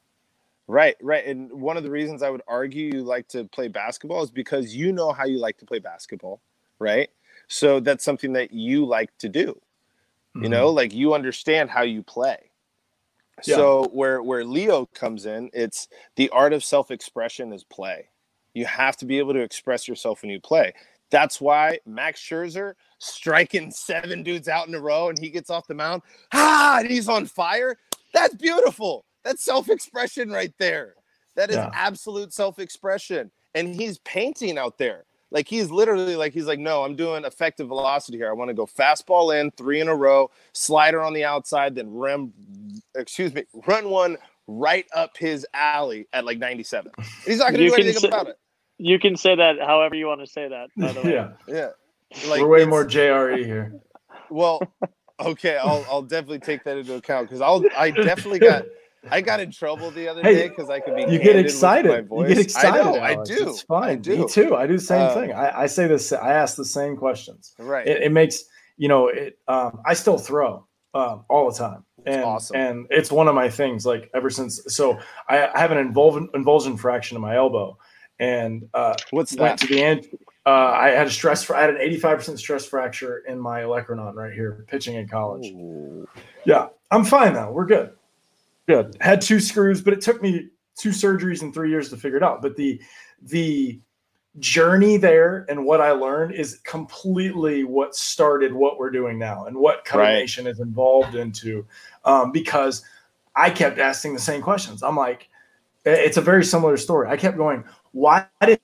Right, 0.66 0.96
right. 1.00 1.24
And 1.24 1.52
one 1.52 1.76
of 1.76 1.84
the 1.84 1.90
reasons 1.90 2.24
I 2.24 2.30
would 2.30 2.42
argue 2.48 2.90
you 2.92 3.04
like 3.04 3.28
to 3.28 3.44
play 3.44 3.68
basketball 3.68 4.24
is 4.24 4.32
because 4.32 4.74
you 4.74 4.90
know 4.90 5.12
how 5.12 5.24
you 5.24 5.38
like 5.38 5.58
to 5.58 5.66
play 5.66 5.78
basketball, 5.78 6.40
right? 6.80 7.10
So 7.46 7.78
that's 7.78 8.04
something 8.04 8.32
that 8.32 8.52
you 8.52 8.84
like 8.84 9.16
to 9.18 9.28
do. 9.28 9.60
Mm-hmm. 10.36 10.44
You 10.44 10.50
know, 10.50 10.68
like 10.68 10.92
you 10.92 11.14
understand 11.14 11.70
how 11.70 11.82
you 11.82 12.02
play. 12.02 12.50
Yeah. 13.46 13.56
So 13.56 13.88
where 13.92 14.22
where 14.22 14.44
Leo 14.44 14.86
comes 14.86 15.24
in, 15.24 15.50
it's 15.54 15.88
the 16.16 16.28
art 16.30 16.52
of 16.52 16.62
self-expression 16.62 17.52
is 17.54 17.64
play. 17.64 18.10
You 18.52 18.66
have 18.66 18.96
to 18.98 19.06
be 19.06 19.18
able 19.18 19.32
to 19.32 19.40
express 19.40 19.88
yourself 19.88 20.22
when 20.22 20.30
you 20.30 20.40
play. 20.40 20.74
That's 21.10 21.40
why 21.40 21.78
Max 21.86 22.20
Scherzer 22.20 22.74
striking 22.98 23.70
seven 23.70 24.22
dudes 24.22 24.48
out 24.48 24.68
in 24.68 24.74
a 24.74 24.80
row 24.80 25.08
and 25.08 25.18
he 25.18 25.30
gets 25.30 25.48
off 25.48 25.66
the 25.66 25.74
mound, 25.74 26.02
ah, 26.34 26.80
and 26.80 26.90
he's 26.90 27.08
on 27.08 27.24
fire. 27.26 27.78
That's 28.12 28.34
beautiful. 28.34 29.04
That's 29.24 29.42
self-expression 29.42 30.30
right 30.30 30.54
there. 30.58 30.94
That 31.34 31.50
is 31.50 31.56
yeah. 31.56 31.70
absolute 31.72 32.32
self-expression. 32.32 33.30
And 33.54 33.74
he's 33.74 33.98
painting 33.98 34.58
out 34.58 34.76
there. 34.76 35.04
Like 35.30 35.48
he's 35.48 35.70
literally 35.70 36.16
like 36.16 36.32
he's 36.32 36.46
like, 36.46 36.58
no, 36.58 36.84
I'm 36.84 36.94
doing 36.94 37.24
effective 37.24 37.68
velocity 37.68 38.18
here. 38.18 38.30
I 38.30 38.32
want 38.32 38.48
to 38.48 38.54
go 38.54 38.66
fastball 38.66 39.38
in, 39.38 39.50
three 39.52 39.80
in 39.80 39.88
a 39.88 39.94
row, 39.94 40.30
slider 40.52 41.02
on 41.02 41.12
the 41.12 41.24
outside, 41.24 41.74
then 41.74 41.92
rim, 41.92 42.32
excuse 42.94 43.34
me, 43.34 43.44
run 43.66 43.90
one 43.90 44.16
right 44.46 44.86
up 44.94 45.16
his 45.16 45.46
alley 45.52 46.06
at 46.12 46.24
like 46.24 46.38
97. 46.38 46.92
And 46.96 47.06
he's 47.24 47.38
not 47.38 47.52
going 47.52 47.60
to 47.60 47.68
do 47.68 47.74
anything 47.74 47.94
say, 47.94 48.08
about 48.08 48.28
it. 48.28 48.38
You 48.78 48.98
can 48.98 49.16
say 49.16 49.34
that 49.34 49.56
however 49.58 49.96
you 49.96 50.06
want 50.06 50.20
to 50.20 50.26
say 50.26 50.48
that. 50.48 50.68
By 50.76 50.92
the 50.92 51.00
way. 51.02 51.14
yeah, 51.14 51.32
yeah. 51.48 51.68
Like, 52.28 52.40
We're 52.40 52.48
way 52.48 52.64
more 52.64 52.84
JRE 52.84 53.44
here. 53.44 53.80
Well, 54.30 54.60
okay, 55.20 55.56
I'll 55.56 55.84
I'll 55.90 56.02
definitely 56.02 56.40
take 56.40 56.64
that 56.64 56.76
into 56.76 56.94
account 56.94 57.28
because 57.28 57.40
I'll 57.40 57.64
I 57.76 57.90
definitely 57.92 58.38
got 58.38 58.64
I 59.10 59.20
got 59.20 59.40
in 59.40 59.50
trouble 59.50 59.90
the 59.90 60.08
other 60.08 60.22
hey, 60.22 60.34
day 60.34 60.48
because 60.48 60.70
I 60.70 60.80
could 60.80 60.96
be. 60.96 61.02
You 61.02 61.18
get 61.18 61.36
excited. 61.36 62.08
You 62.10 62.26
get 62.26 62.38
excited. 62.38 62.80
I, 62.80 62.84
know, 62.84 63.00
I 63.00 63.14
do. 63.24 63.50
It's 63.50 63.62
fine. 63.62 63.88
I 63.88 63.94
Do. 63.96 64.18
Me 64.18 64.28
too. 64.28 64.56
I 64.56 64.66
do 64.66 64.76
the 64.76 64.82
same 64.82 65.08
um, 65.08 65.14
thing. 65.14 65.32
I, 65.32 65.62
I, 65.62 65.66
say 65.66 65.86
this. 65.86 66.12
I 66.12 66.32
ask 66.32 66.56
the 66.56 66.64
same 66.64 66.96
questions. 66.96 67.52
Right. 67.58 67.86
It, 67.86 68.02
it 68.02 68.12
makes 68.12 68.44
you 68.76 68.88
know. 68.88 69.08
It. 69.08 69.38
Um, 69.48 69.80
I 69.86 69.94
still 69.94 70.18
throw 70.18 70.66
um, 70.94 71.24
all 71.28 71.50
the 71.50 71.56
time. 71.56 71.84
and, 72.06 72.24
awesome. 72.24 72.56
and 72.56 72.86
it's 72.90 73.10
one 73.10 73.28
of 73.28 73.34
my 73.34 73.48
things. 73.48 73.84
Like 73.86 74.10
ever 74.14 74.30
since, 74.30 74.60
so 74.68 74.98
I, 75.28 75.48
I 75.48 75.58
have 75.58 75.72
an 75.72 75.78
invulsion, 75.78 76.28
invulsion 76.34 76.76
fraction 76.76 77.16
in 77.16 77.22
my 77.22 77.36
elbow, 77.36 77.78
and 78.18 78.68
uh, 78.74 78.94
what's 79.10 79.32
that? 79.36 79.58
To 79.58 79.66
the 79.66 79.82
end, 79.82 80.06
uh, 80.46 80.50
I 80.50 80.88
had 80.90 81.06
a 81.06 81.10
stress. 81.10 81.48
I 81.50 81.60
had 81.60 81.70
an 81.70 81.78
eighty-five 81.80 82.18
percent 82.18 82.38
stress 82.38 82.64
fracture 82.64 83.18
in 83.28 83.38
my 83.38 83.62
olecranon 83.62 84.14
right 84.14 84.32
here, 84.32 84.64
pitching 84.68 84.94
in 84.96 85.08
college. 85.08 85.46
Ooh. 85.46 86.08
Yeah, 86.44 86.68
I'm 86.90 87.04
fine 87.04 87.34
now. 87.34 87.50
We're 87.50 87.66
good 87.66 87.92
good. 88.66 88.96
Had 89.00 89.20
two 89.20 89.40
screws, 89.40 89.80
but 89.80 89.92
it 89.92 90.00
took 90.00 90.22
me 90.22 90.48
two 90.76 90.90
surgeries 90.90 91.42
and 91.42 91.52
three 91.52 91.70
years 91.70 91.90
to 91.90 91.96
figure 91.96 92.16
it 92.16 92.22
out. 92.22 92.42
But 92.42 92.56
the 92.56 92.80
the 93.22 93.80
journey 94.38 94.98
there 94.98 95.46
and 95.48 95.64
what 95.64 95.80
I 95.80 95.92
learned 95.92 96.34
is 96.34 96.60
completely 96.64 97.64
what 97.64 97.94
started 97.94 98.52
what 98.52 98.78
we're 98.78 98.90
doing 98.90 99.18
now 99.18 99.46
and 99.46 99.56
what 99.56 99.86
Nation 99.94 100.44
right. 100.44 100.50
is 100.50 100.60
involved 100.60 101.14
into. 101.14 101.66
Um, 102.04 102.32
because 102.32 102.84
I 103.34 103.50
kept 103.50 103.78
asking 103.78 104.14
the 104.14 104.20
same 104.20 104.42
questions. 104.42 104.82
I'm 104.82 104.96
like, 104.96 105.28
it's 105.84 106.16
a 106.16 106.20
very 106.20 106.44
similar 106.44 106.76
story. 106.76 107.08
I 107.08 107.16
kept 107.16 107.36
going, 107.36 107.64
why 107.92 108.26
did 108.44 108.60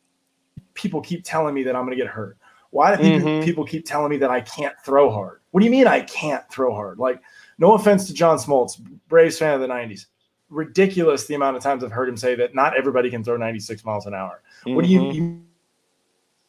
people 0.75 1.01
keep 1.01 1.25
telling 1.25 1.55
me 1.55 1.63
that 1.63 1.77
I'm 1.77 1.85
going 1.85 1.97
to 1.97 2.03
get 2.03 2.11
hurt? 2.11 2.37
Why 2.71 2.97
do 2.97 3.03
mm-hmm. 3.03 3.45
people 3.45 3.65
keep 3.65 3.85
telling 3.85 4.11
me 4.11 4.17
that 4.19 4.31
I 4.31 4.41
can't 4.41 4.75
throw 4.85 5.11
hard? 5.11 5.41
What 5.51 5.61
do 5.61 5.67
you 5.67 5.71
mean 5.71 5.87
I 5.87 6.01
can't 6.01 6.47
throw 6.51 6.75
hard? 6.75 6.99
Like, 6.99 7.21
no 7.63 7.75
offense 7.75 8.09
to 8.09 8.13
John 8.13 8.39
Smoltz, 8.39 8.77
Braves 9.09 9.39
fan 9.39 9.55
of 9.55 9.61
the 9.61 9.69
90s. 9.69 10.07
Ridiculous 10.51 11.29
the 11.29 11.35
amount 11.35 11.57
of 11.57 11.63
times 11.63 11.85
I've 11.85 11.93
heard 11.93 12.09
him 12.09 12.17
say 12.17 12.35
that 12.35 12.57
not 12.57 12.77
everybody 12.77 13.09
can 13.09 13.23
throw 13.23 13.37
96 13.37 13.85
miles 13.85 14.05
an 14.05 14.15
hour. 14.15 14.43
Mm-hmm. 14.67 14.75
What 14.75 14.85
do 14.85 14.91
you, 14.91 15.01
mm-hmm. 15.01 15.13
you 15.13 15.45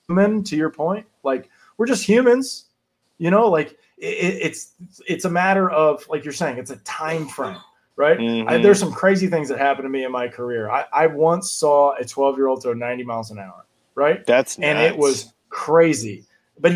human 0.08 0.44
to 0.46 0.56
your 0.56 0.72
point? 0.72 1.06
Like 1.22 1.52
we're 1.78 1.86
just 1.86 2.04
humans, 2.04 2.66
you 3.20 3.30
know, 3.30 3.48
like 3.48 3.78
it, 4.00 4.40
it's 4.42 4.74
it's 5.08 5.26
a 5.26 5.30
matter 5.30 5.70
of 5.70 6.04
like 6.10 6.26
you're 6.26 6.34
saying, 6.34 6.58
it's 6.58 6.72
a 6.72 6.78
time 6.78 7.28
frame, 7.28 7.58
right? 7.96 8.18
Mm-hmm. 8.18 8.50
I, 8.50 8.58
there's 8.58 8.80
some 8.80 8.92
crazy 8.92 9.28
things 9.28 9.50
that 9.50 9.60
happened 9.60 9.86
to 9.86 9.90
me 9.90 10.06
in 10.06 10.12
my 10.12 10.28
career. 10.28 10.72
I, 10.72 10.86
I 10.92 11.08
once 11.08 11.52
saw 11.52 11.94
a 11.96 12.04
12 12.04 12.38
year 12.38 12.48
old 12.48 12.64
throw 12.64 12.74
90 12.74 13.04
miles 13.04 13.30
an 13.30 13.38
hour, 13.38 13.68
right? 13.94 14.26
That's 14.26 14.58
and 14.58 14.80
nuts. 14.80 14.94
it 14.94 14.98
was 14.98 15.32
crazy. 15.50 16.26
But 16.60 16.74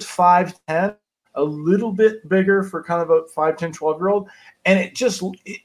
five 0.00 0.54
ten 0.66 0.96
a 1.34 1.42
little 1.42 1.92
bit 1.92 2.28
bigger 2.28 2.62
for 2.62 2.82
kind 2.82 3.02
of 3.02 3.10
a 3.10 3.26
5, 3.34 3.56
10, 3.56 3.72
12 3.72 4.00
year 4.00 4.08
old. 4.08 4.28
And 4.64 4.78
it 4.78 4.94
just 4.94 5.22
it, 5.44 5.60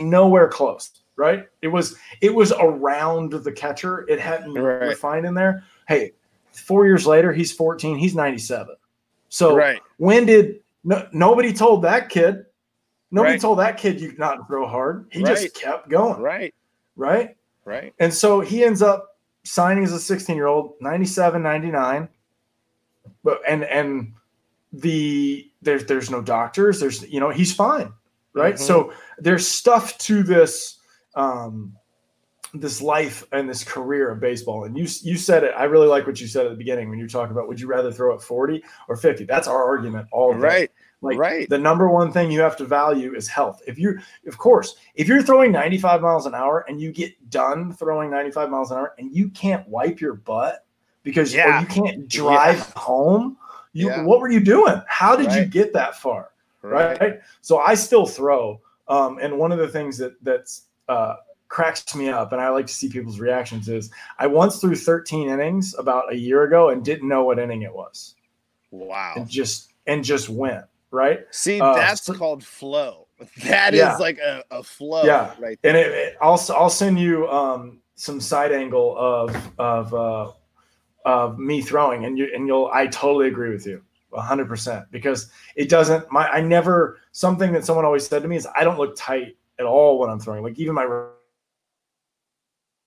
nowhere 0.00 0.48
close, 0.48 0.90
right? 1.16 1.48
It 1.62 1.68
was 1.68 1.96
it 2.20 2.34
was 2.34 2.52
around 2.52 3.32
the 3.32 3.52
catcher. 3.52 4.08
It 4.08 4.20
hadn't 4.20 4.54
right. 4.54 4.88
refined 4.88 5.26
in 5.26 5.34
there. 5.34 5.64
Hey, 5.86 6.12
four 6.52 6.86
years 6.86 7.06
later, 7.06 7.32
he's 7.32 7.52
14, 7.52 7.98
he's 7.98 8.14
97. 8.14 8.76
So 9.28 9.56
right. 9.56 9.80
when 9.98 10.26
did 10.26 10.60
no, 10.84 11.06
nobody 11.12 11.52
told 11.52 11.82
that 11.82 12.08
kid? 12.08 12.46
Nobody 13.10 13.32
right. 13.32 13.40
told 13.40 13.58
that 13.58 13.78
kid 13.78 14.00
you 14.00 14.14
not 14.18 14.46
throw 14.46 14.66
hard. 14.66 15.06
He 15.10 15.22
right. 15.22 15.36
just 15.36 15.54
kept 15.54 15.88
going. 15.88 16.20
Right. 16.20 16.54
Right. 16.96 17.36
Right. 17.64 17.94
And 17.98 18.12
so 18.12 18.40
he 18.40 18.64
ends 18.64 18.82
up 18.82 19.18
signing 19.44 19.84
as 19.84 19.92
a 19.92 20.00
16 20.00 20.36
year 20.36 20.46
old, 20.46 20.74
97, 20.80 21.42
99. 21.42 22.08
But 23.24 23.40
and 23.48 23.64
and 23.64 24.12
the 24.72 25.50
there's 25.62 25.84
there's 25.86 26.10
no 26.10 26.22
doctors. 26.22 26.80
There's 26.80 27.08
you 27.08 27.20
know 27.20 27.30
he's 27.30 27.54
fine, 27.54 27.92
right? 28.34 28.54
Mhm. 28.54 28.58
So 28.58 28.92
there's 29.18 29.46
stuff 29.46 29.96
to 29.98 30.22
this 30.22 30.78
um 31.14 31.74
this 32.54 32.80
life 32.80 33.24
and 33.32 33.48
this 33.48 33.62
career 33.62 34.10
of 34.10 34.20
baseball. 34.20 34.64
And 34.64 34.76
you 34.76 34.86
you 35.02 35.16
said 35.16 35.44
it. 35.44 35.52
I 35.56 35.64
really 35.64 35.86
like 35.86 36.06
what 36.06 36.20
you 36.20 36.26
said 36.26 36.46
at 36.46 36.50
the 36.50 36.56
beginning 36.56 36.88
when 36.88 36.98
you 36.98 37.08
talk 37.08 37.30
about 37.30 37.48
would 37.48 37.60
you 37.60 37.66
rather 37.66 37.92
throw 37.92 38.14
at 38.14 38.22
40 38.22 38.62
or 38.88 38.96
50? 38.96 39.24
That's 39.24 39.48
our 39.48 39.64
argument 39.64 40.08
all 40.12 40.32
day. 40.32 40.38
Right. 40.38 40.70
Like 41.00 41.18
right. 41.18 41.48
the 41.48 41.58
number 41.58 41.88
one 41.88 42.10
thing 42.10 42.30
you 42.30 42.40
have 42.40 42.56
to 42.56 42.64
value 42.64 43.14
is 43.14 43.28
health. 43.28 43.62
If 43.68 43.78
you, 43.78 44.00
of 44.26 44.36
course, 44.36 44.76
if 44.96 45.06
you're 45.06 45.22
throwing 45.22 45.52
95 45.52 46.00
miles 46.00 46.26
an 46.26 46.34
hour 46.34 46.64
and 46.68 46.80
you 46.80 46.90
get 46.90 47.30
done 47.30 47.72
throwing 47.72 48.10
95 48.10 48.50
miles 48.50 48.72
an 48.72 48.78
hour 48.78 48.94
and 48.98 49.14
you 49.14 49.28
can't 49.28 49.68
wipe 49.68 50.00
your 50.00 50.14
butt 50.14 50.64
because 51.04 51.32
Yeah. 51.32 51.60
you 51.60 51.66
can't 51.66 52.08
drive 52.08 52.60
home, 52.72 53.36
you 53.78 53.88
Yeah. 53.88 54.02
what 54.02 54.20
were 54.20 54.30
you 54.30 54.40
doing? 54.40 54.82
How 54.88 55.14
did 55.16 55.32
you 55.32 55.44
get 55.44 55.72
that 55.74 55.96
far? 55.96 56.30
right. 56.62 57.00
Right. 57.00 57.20
So 57.40 57.58
I 57.58 57.74
still 57.74 58.06
throw. 58.06 58.60
Um, 58.88 59.18
and 59.20 59.38
one 59.38 59.52
of 59.52 59.58
the 59.58 59.68
things 59.68 59.96
that 59.98 60.12
that's 60.22 60.62
uh, 60.88 61.16
cracks 61.48 61.94
me 61.94 62.08
up, 62.08 62.32
and 62.32 62.40
I 62.40 62.48
like 62.48 62.66
to 62.66 62.72
see 62.74 62.88
people's 62.88 63.20
reactions, 63.20 63.68
is 63.68 63.90
I 64.18 64.26
once 64.26 64.60
threw 64.60 64.74
13 64.74 65.28
innings 65.28 65.74
about 65.78 66.12
a 66.12 66.16
year 66.16 66.42
ago 66.44 66.70
and 66.70 66.84
didn't 66.84 67.08
know 67.08 67.22
what 67.24 67.38
inning 67.38 67.62
it 67.62 67.72
was, 67.72 68.14
Wow. 68.70 69.12
and 69.16 69.28
just 69.28 69.72
and 69.86 70.02
just 70.04 70.28
went 70.28 70.64
right. 70.90 71.20
See, 71.30 71.60
Uh, 71.60 71.74
that's 71.74 72.02
so- 72.02 72.14
called 72.14 72.42
flow. 72.44 73.06
That 73.44 73.74
is 73.74 73.80
Yeah. 73.80 73.96
like 73.96 74.18
a, 74.18 74.44
a 74.50 74.62
flow 74.62 75.02
Yeah. 75.04 75.34
right 75.40 75.58
and 75.64 75.76
it, 75.76 75.86
it- 75.92 76.16
I'll 76.20 76.40
I'll 76.50 76.70
send 76.70 76.98
you 77.00 77.28
um, 77.28 77.80
some 77.96 78.20
side 78.20 78.52
angle 78.52 78.96
of 78.96 79.34
of 79.58 79.92
uh, 79.94 80.30
of 81.04 81.38
me 81.38 81.62
throwing, 81.62 82.04
and 82.04 82.18
you 82.18 82.28
and 82.34 82.46
you'll 82.46 82.70
I 82.72 82.86
totally 82.86 83.28
agree 83.28 83.50
with 83.50 83.66
you, 83.66 83.82
hundred 84.14 84.48
percent, 84.48 84.86
because 84.90 85.30
it 85.56 85.68
doesn't. 85.68 86.10
My 86.10 86.28
I 86.28 86.40
never 86.40 86.98
something 87.12 87.52
that 87.52 87.64
someone 87.64 87.84
always 87.84 88.06
said 88.06 88.22
to 88.22 88.28
me 88.28 88.36
is 88.36 88.46
I 88.56 88.64
don't 88.64 88.78
look 88.78 88.94
tight 88.96 89.36
at 89.58 89.66
all 89.66 89.98
when 89.98 90.10
I'm 90.10 90.20
throwing. 90.20 90.42
Like 90.42 90.58
even 90.58 90.74
my 90.74 90.84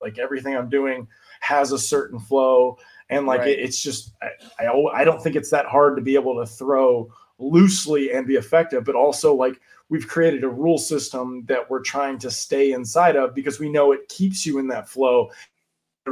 like 0.02 0.18
everything 0.18 0.56
I'm 0.56 0.70
doing 0.70 1.08
has 1.42 1.72
a 1.72 1.80
certain 1.80 2.20
flow, 2.20 2.78
and 3.10 3.26
like 3.26 3.42
Right. 3.42 3.50
it, 3.50 3.60
it's 3.60 3.82
just 3.82 4.14
I, 4.22 4.66
I 4.66 5.02
I 5.02 5.04
don't 5.04 5.22
think 5.22 5.36
it's 5.36 5.50
that 5.52 5.66
hard 5.66 5.96
to 5.96 6.02
be 6.02 6.16
able 6.16 6.40
to 6.40 6.46
throw 6.46 7.12
loosely 7.38 8.14
and 8.14 8.28
be 8.28 8.36
effective, 8.36 8.84
but 8.84 8.96
also 8.96 9.34
like 9.34 9.60
we've 9.90 10.08
created 10.08 10.44
a 10.44 10.50
rule 10.50 10.78
system 10.78 11.44
that 11.48 11.70
we're 11.70 11.82
trying 11.82 12.18
to 12.20 12.32
stay 12.32 12.72
inside 12.72 13.16
of 13.16 13.36
because 13.36 13.60
we 13.60 13.70
know 13.70 13.92
it 13.92 14.08
keeps 14.08 14.46
you 14.46 14.58
in 14.58 14.68
that 14.68 14.88
flow. 14.88 15.30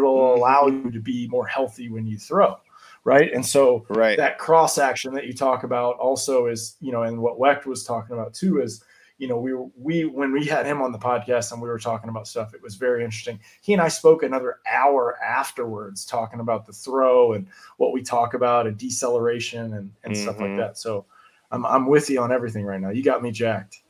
It'll 0.03 0.35
allow 0.35 0.67
you 0.67 0.91
to 0.91 0.99
be 0.99 1.27
more 1.27 1.45
healthy 1.47 1.89
when 1.89 2.05
you 2.07 2.17
throw, 2.17 2.57
right? 3.03 3.31
And 3.33 3.45
so 3.45 3.85
Right. 3.89 4.17
that 4.17 4.37
cross 4.37 4.77
action 4.77 5.13
that 5.13 5.25
you 5.27 5.33
talk 5.33 5.63
about 5.63 5.97
also 5.97 6.47
is, 6.47 6.75
you 6.81 6.91
know, 6.91 7.03
and 7.03 7.21
what 7.21 7.39
Weck 7.39 7.65
was 7.65 7.83
talking 7.83 8.15
about 8.17 8.33
too 8.33 8.61
is, 8.61 8.83
you 9.17 9.27
know, 9.27 9.37
we 9.37 9.53
we 9.77 10.05
when 10.05 10.31
we 10.31 10.45
had 10.45 10.65
him 10.65 10.81
on 10.81 10.91
the 10.93 10.97
podcast 10.97 11.51
and 11.51 11.61
we 11.61 11.67
were 11.67 11.77
talking 11.79 12.09
about 12.09 12.25
stuff, 12.27 12.53
it 12.53 12.61
was 12.61 12.75
very 12.75 13.03
interesting. 13.03 13.37
He 13.61 13.73
and 13.73 13.81
I 13.81 13.89
spoke 13.89 14.23
another 14.23 14.59
hour 14.71 15.17
afterwards 15.21 16.05
talking 16.05 16.39
about 16.39 16.65
the 16.65 16.71
throw 16.71 17.33
and 17.33 17.45
what 17.77 17.91
we 17.91 18.01
talk 18.01 18.33
about 18.33 18.65
and 18.65 18.77
deceleration 18.77 19.73
and, 19.73 19.91
and 20.05 20.15
stuff 20.15 20.39
like 20.39 20.51
Mhm. 20.51 20.57
that. 20.57 20.77
So 20.77 21.05
I'm 21.51 21.65
I'm 21.65 21.87
with 21.87 22.09
you 22.09 22.21
on 22.21 22.31
everything 22.31 22.63
right 22.65 22.79
now. 22.79 22.91
You 22.91 23.03
got 23.03 23.21
me 23.21 23.31
jacked. 23.31 23.81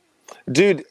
dude 0.52 0.84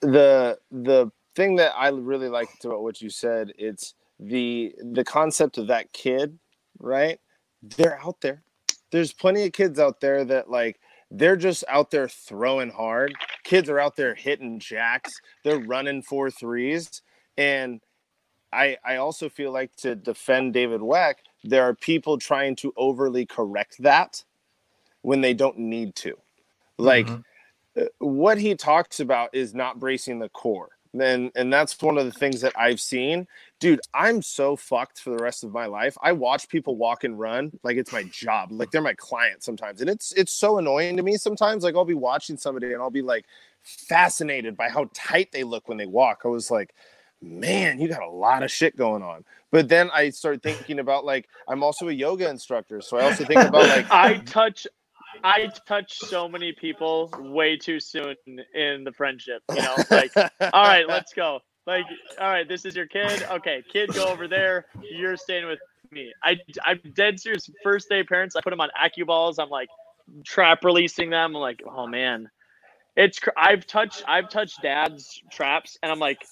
the 0.00 0.58
the 0.70 1.10
thing 1.34 1.54
that 1.56 1.72
i 1.76 1.88
really 1.88 2.28
liked 2.30 2.64
about 2.64 2.82
what 2.82 3.00
you 3.02 3.10
said 3.10 3.52
it's 3.58 3.94
the 4.18 4.74
the 4.92 5.04
concept 5.04 5.58
of 5.58 5.66
that 5.68 5.92
kid 5.92 6.38
right 6.78 7.20
they're 7.62 8.00
out 8.02 8.20
there 8.20 8.42
there's 8.92 9.12
plenty 9.12 9.44
of 9.44 9.52
kids 9.52 9.78
out 9.78 10.00
there 10.00 10.24
that 10.24 10.50
like 10.50 10.80
they're 11.10 11.36
just 11.36 11.64
out 11.68 11.90
there 11.90 12.08
throwing 12.08 12.70
hard 12.70 13.14
kids 13.44 13.68
are 13.68 13.80
out 13.80 13.96
there 13.96 14.14
hitting 14.14 14.58
jacks 14.58 15.20
they're 15.44 15.58
running 15.60 16.02
four 16.02 16.30
threes 16.30 17.02
and 17.36 17.80
i 18.52 18.76
i 18.84 18.96
also 18.96 19.28
feel 19.28 19.52
like 19.52 19.74
to 19.76 19.94
defend 19.94 20.54
david 20.54 20.80
weck 20.80 21.16
there 21.44 21.64
are 21.64 21.74
people 21.74 22.18
trying 22.18 22.56
to 22.56 22.72
overly 22.76 23.26
correct 23.26 23.76
that 23.80 24.24
when 25.02 25.20
they 25.20 25.34
don't 25.34 25.58
need 25.58 25.94
to 25.94 26.14
like 26.78 27.08
Mhm. 27.08 27.24
uh, 27.78 27.84
what 27.98 28.38
he 28.38 28.54
talks 28.54 29.00
about 29.00 29.34
is 29.34 29.54
not 29.54 29.80
bracing 29.80 30.18
the 30.18 30.28
core. 30.30 30.70
And 30.98 31.30
and 31.36 31.52
that's 31.52 31.80
one 31.82 31.98
of 31.98 32.06
the 32.06 32.12
things 32.12 32.40
that 32.42 32.54
I've 32.58 32.80
seen. 32.80 33.26
Dude, 33.58 33.80
I'm 33.94 34.20
so 34.20 34.54
fucked 34.54 35.00
for 35.00 35.10
the 35.10 35.22
rest 35.22 35.42
of 35.42 35.50
my 35.50 35.64
life. 35.64 35.96
I 36.02 36.12
watch 36.12 36.48
people 36.48 36.76
walk 36.76 37.04
and 37.04 37.18
run 37.18 37.52
like 37.62 37.78
it's 37.78 37.92
my 37.92 38.02
job. 38.04 38.52
Like 38.52 38.70
they're 38.70 38.82
my 38.82 38.94
client 38.94 39.42
sometimes. 39.42 39.80
And 39.80 39.88
it's 39.88 40.12
it's 40.12 40.32
so 40.32 40.58
annoying 40.58 40.96
to 40.98 41.02
me 41.02 41.16
sometimes. 41.16 41.64
Like 41.64 41.74
I'll 41.74 41.86
be 41.86 41.94
watching 41.94 42.36
somebody 42.36 42.72
and 42.72 42.82
I'll 42.82 42.90
be 42.90 43.02
like 43.02 43.24
fascinated 43.62 44.56
by 44.56 44.68
how 44.68 44.90
tight 44.92 45.32
they 45.32 45.42
look 45.42 45.68
when 45.68 45.78
they 45.78 45.86
walk. 45.86 46.22
I 46.24 46.28
was 46.28 46.50
like, 46.50 46.74
man, 47.22 47.80
you 47.80 47.88
got 47.88 48.02
a 48.02 48.10
lot 48.10 48.42
of 48.42 48.50
shit 48.50 48.76
going 48.76 49.02
on. 49.02 49.24
But 49.50 49.68
then 49.68 49.90
I 49.92 50.10
start 50.10 50.42
thinking 50.42 50.78
about 50.78 51.06
like 51.06 51.26
I'm 51.48 51.62
also 51.62 51.88
a 51.88 51.92
yoga 51.92 52.28
instructor. 52.28 52.82
So 52.82 52.98
I 52.98 53.04
also 53.04 53.24
think 53.24 53.40
about 53.40 53.68
like 53.68 53.90
I 53.90 54.18
touch 54.18 54.66
I 55.24 55.50
touch 55.66 55.98
so 55.98 56.28
many 56.28 56.52
people 56.52 57.10
way 57.18 57.56
too 57.56 57.80
soon 57.80 58.16
in 58.54 58.84
the 58.84 58.92
friendship. 58.92 59.42
You 59.50 59.62
know, 59.62 59.76
like 59.90 60.12
all 60.16 60.28
right, 60.52 60.86
let's 60.86 61.14
go. 61.14 61.40
Like, 61.66 61.86
all 62.20 62.28
right, 62.30 62.48
this 62.48 62.64
is 62.64 62.76
your 62.76 62.86
kid. 62.86 63.24
Okay, 63.30 63.62
kid, 63.72 63.92
go 63.92 64.06
over 64.06 64.28
there. 64.28 64.66
You're 64.88 65.16
staying 65.16 65.46
with 65.46 65.58
me. 65.90 66.12
I, 66.22 66.36
I'm 66.64 66.80
dead 66.94 67.18
serious. 67.18 67.50
First 67.62 67.88
day 67.88 68.04
parents, 68.04 68.36
I 68.36 68.40
put 68.40 68.50
them 68.50 68.60
on 68.60 68.68
AcuBalls. 68.80 69.36
I'm 69.38 69.48
like 69.50 69.68
trap 70.24 70.64
releasing 70.64 71.10
them. 71.10 71.34
I'm 71.34 71.40
like, 71.40 71.62
oh 71.68 71.86
man, 71.86 72.30
it's. 72.96 73.18
cr- 73.18 73.30
I've 73.36 73.66
touched. 73.66 74.04
I've 74.06 74.28
touched 74.28 74.62
dad's 74.62 75.20
traps, 75.32 75.76
and 75.82 75.90
I'm 75.90 75.98
like, 75.98 76.24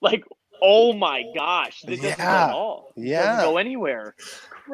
like, 0.00 0.22
oh 0.62 0.92
my 0.92 1.24
gosh, 1.34 1.82
this 1.82 2.00
doesn't 2.00 2.18
go 2.18 2.22
Yeah. 2.22 2.44
at 2.46 2.50
all. 2.52 2.92
Yeah. 2.96 3.22
doesn't 3.26 3.50
go 3.50 3.56
anywhere. 3.58 4.14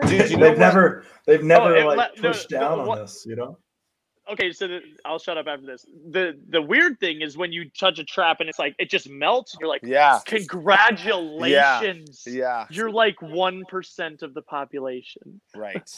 Dude, 0.07 0.31
you 0.31 0.37
know 0.37 0.43
they've 0.49 0.51
what? 0.53 0.59
never 0.59 1.05
they've 1.27 1.41
oh, 1.43 1.47
never 1.47 1.77
it 1.77 1.85
like 1.87 1.97
let- 1.99 2.17
pushed 2.17 2.51
no, 2.51 2.61
down 2.61 2.81
on 2.81 2.87
what- 2.87 2.99
this, 3.01 3.25
you 3.27 3.37
know? 3.37 3.57
Okay, 4.33 4.53
so 4.53 4.69
the, 4.69 4.81
I'll 5.05 5.19
shut 5.19 5.39
up 5.39 5.47
after 5.47 5.67
this. 5.67 5.87
The 6.11 6.39
the 6.49 6.61
weird 6.61 6.99
thing 7.01 7.21
is 7.21 7.37
when 7.37 7.53
you 7.53 7.71
touch 7.71 7.99
a 7.99 8.05
trap 8.05 8.39
and 8.41 8.49
it's 8.49 8.59
like 8.59 8.75
it 8.79 8.91
just 8.91 9.09
melts. 9.09 9.57
You're 9.59 9.69
like, 9.69 9.83
Yeah. 9.85 10.21
congratulations. 10.25 12.25
Yeah. 12.27 12.67
You're 12.71 12.91
like 12.91 13.21
one 13.23 13.65
percent 13.69 14.23
of 14.23 14.35
the 14.35 14.43
population. 14.43 15.41
Right. 15.55 15.89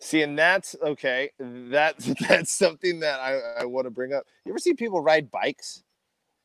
See, 0.00 0.22
and 0.22 0.38
that's 0.38 0.76
okay. 0.82 1.30
That's 1.38 2.06
that's 2.28 2.52
something 2.52 3.00
that 3.00 3.20
I, 3.20 3.62
I 3.62 3.64
want 3.64 3.86
to 3.86 3.90
bring 3.90 4.12
up. 4.12 4.24
You 4.44 4.52
ever 4.52 4.58
see 4.58 4.74
people 4.74 5.00
ride 5.00 5.30
bikes? 5.30 5.82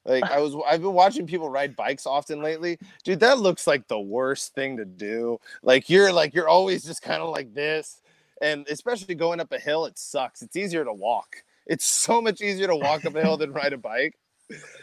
Like 0.05 0.29
I 0.29 0.39
was, 0.39 0.53
I've 0.67 0.81
been 0.81 0.93
watching 0.93 1.27
people 1.27 1.49
ride 1.49 1.77
bikes 1.77 2.05
often 2.05 2.41
lately. 2.41 2.77
Dude, 3.05 3.21
that 3.21 3.39
looks 3.39 3.67
like 3.67 3.87
the 3.87 3.99
worst 3.99 4.53
thing 4.53 4.75
to 4.77 4.85
do. 4.85 5.37
Like 5.61 5.89
you're 5.89 6.11
like 6.11 6.33
you're 6.33 6.49
always 6.49 6.83
just 6.83 7.01
kind 7.01 7.21
of 7.21 7.29
like 7.29 7.53
this, 7.53 8.01
and 8.43 8.67
especially 8.69 9.15
going 9.15 9.39
up 9.39 9.51
a 9.51 9.59
hill, 9.59 9.85
it 9.85 9.97
sucks. 9.97 10.41
It's 10.41 10.55
easier 10.55 10.83
to 10.83 10.93
walk. 10.93 11.37
It's 11.65 11.85
so 12.05 12.21
much 12.21 12.41
easier 12.41 12.67
to 12.67 12.75
walk 12.75 13.05
up 13.05 13.15
a 13.15 13.21
hill 13.23 13.37
than 13.37 13.53
ride 13.61 13.73
a 13.73 13.77
bike. 13.77 14.15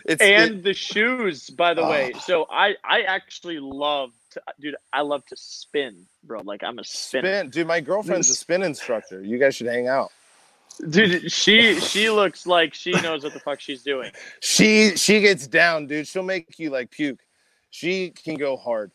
It's 0.06 0.20
And 0.22 0.54
it- 0.56 0.62
the 0.64 0.74
shoes, 0.74 1.50
by 1.50 1.74
the 1.74 1.84
way. 1.84 2.12
Oh. 2.14 2.18
So 2.20 2.46
I 2.50 2.74
I 2.82 3.02
actually 3.02 3.58
love 3.60 4.10
to, 4.32 4.42
dude. 4.58 4.76
I 4.92 5.02
love 5.02 5.24
to 5.26 5.36
spin, 5.36 6.06
bro. 6.24 6.40
Like 6.42 6.64
I'm 6.64 6.78
a 6.78 6.84
spinner. 6.84 7.28
spin, 7.40 7.50
dude. 7.50 7.66
My 7.66 7.80
girlfriend's 7.80 8.30
a 8.30 8.34
spin 8.44 8.62
instructor. 8.62 9.22
You 9.22 9.38
guys 9.38 9.54
should 9.56 9.66
hang 9.68 9.86
out. 9.86 10.10
Dude, 10.88 11.30
she 11.30 11.78
she 11.78 12.08
looks 12.08 12.46
like 12.46 12.72
she 12.72 12.92
knows 12.92 13.22
what 13.22 13.34
the 13.34 13.40
fuck 13.40 13.60
she's 13.60 13.82
doing. 13.82 14.10
She 14.40 14.96
she 14.96 15.20
gets 15.20 15.46
down, 15.46 15.86
dude. 15.86 16.08
She'll 16.08 16.22
make 16.22 16.58
you 16.58 16.70
like 16.70 16.90
puke. 16.90 17.20
She 17.68 18.10
can 18.10 18.36
go 18.36 18.56
hard. 18.56 18.90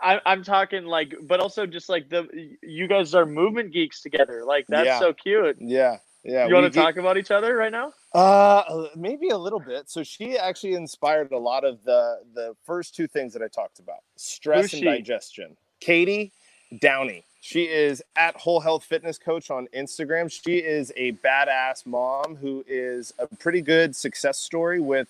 I, 0.00 0.20
I'm 0.26 0.44
talking 0.44 0.84
like, 0.84 1.14
but 1.22 1.40
also 1.40 1.66
just 1.66 1.88
like 1.88 2.08
the 2.08 2.28
you 2.62 2.86
guys 2.86 3.14
are 3.14 3.26
movement 3.26 3.72
geeks 3.72 4.02
together. 4.02 4.44
Like 4.44 4.66
that's 4.68 4.86
Yeah. 4.86 4.98
so 4.98 5.12
cute. 5.12 5.56
Yeah, 5.60 5.98
yeah. 6.24 6.46
you 6.46 6.54
want 6.54 6.72
to 6.72 6.78
talk 6.78 6.96
about 6.96 7.16
each 7.16 7.30
other 7.30 7.56
right 7.56 7.72
now? 7.72 7.92
Uh, 8.12 8.88
maybe 8.94 9.30
a 9.30 9.38
little 9.38 9.60
bit. 9.60 9.88
So 9.88 10.02
she 10.02 10.36
actually 10.36 10.74
inspired 10.74 11.32
a 11.32 11.38
lot 11.38 11.64
of 11.64 11.82
the 11.84 12.20
the 12.34 12.54
first 12.64 12.94
two 12.94 13.06
things 13.06 13.32
that 13.32 13.42
I 13.42 13.48
talked 13.48 13.78
about: 13.78 13.98
stress 14.16 14.72
and 14.74 14.82
digestion. 14.84 15.56
Katie 15.80 16.32
Downey. 16.80 17.24
She 17.40 17.62
is 17.64 18.02
at 18.16 18.34
Whole 18.36 18.58
Health 18.58 18.82
Fitness 18.82 19.18
Coach 19.18 19.50
on 19.52 19.68
Instagram. 19.74 20.30
She 20.30 20.56
is 20.56 20.92
a 20.96 21.12
badass 21.12 21.86
mom 21.86 22.34
who 22.34 22.64
is 22.66 23.14
a 23.20 23.28
pretty 23.28 23.60
good 23.60 23.94
success 23.94 24.36
story 24.38 24.80
with 24.80 25.06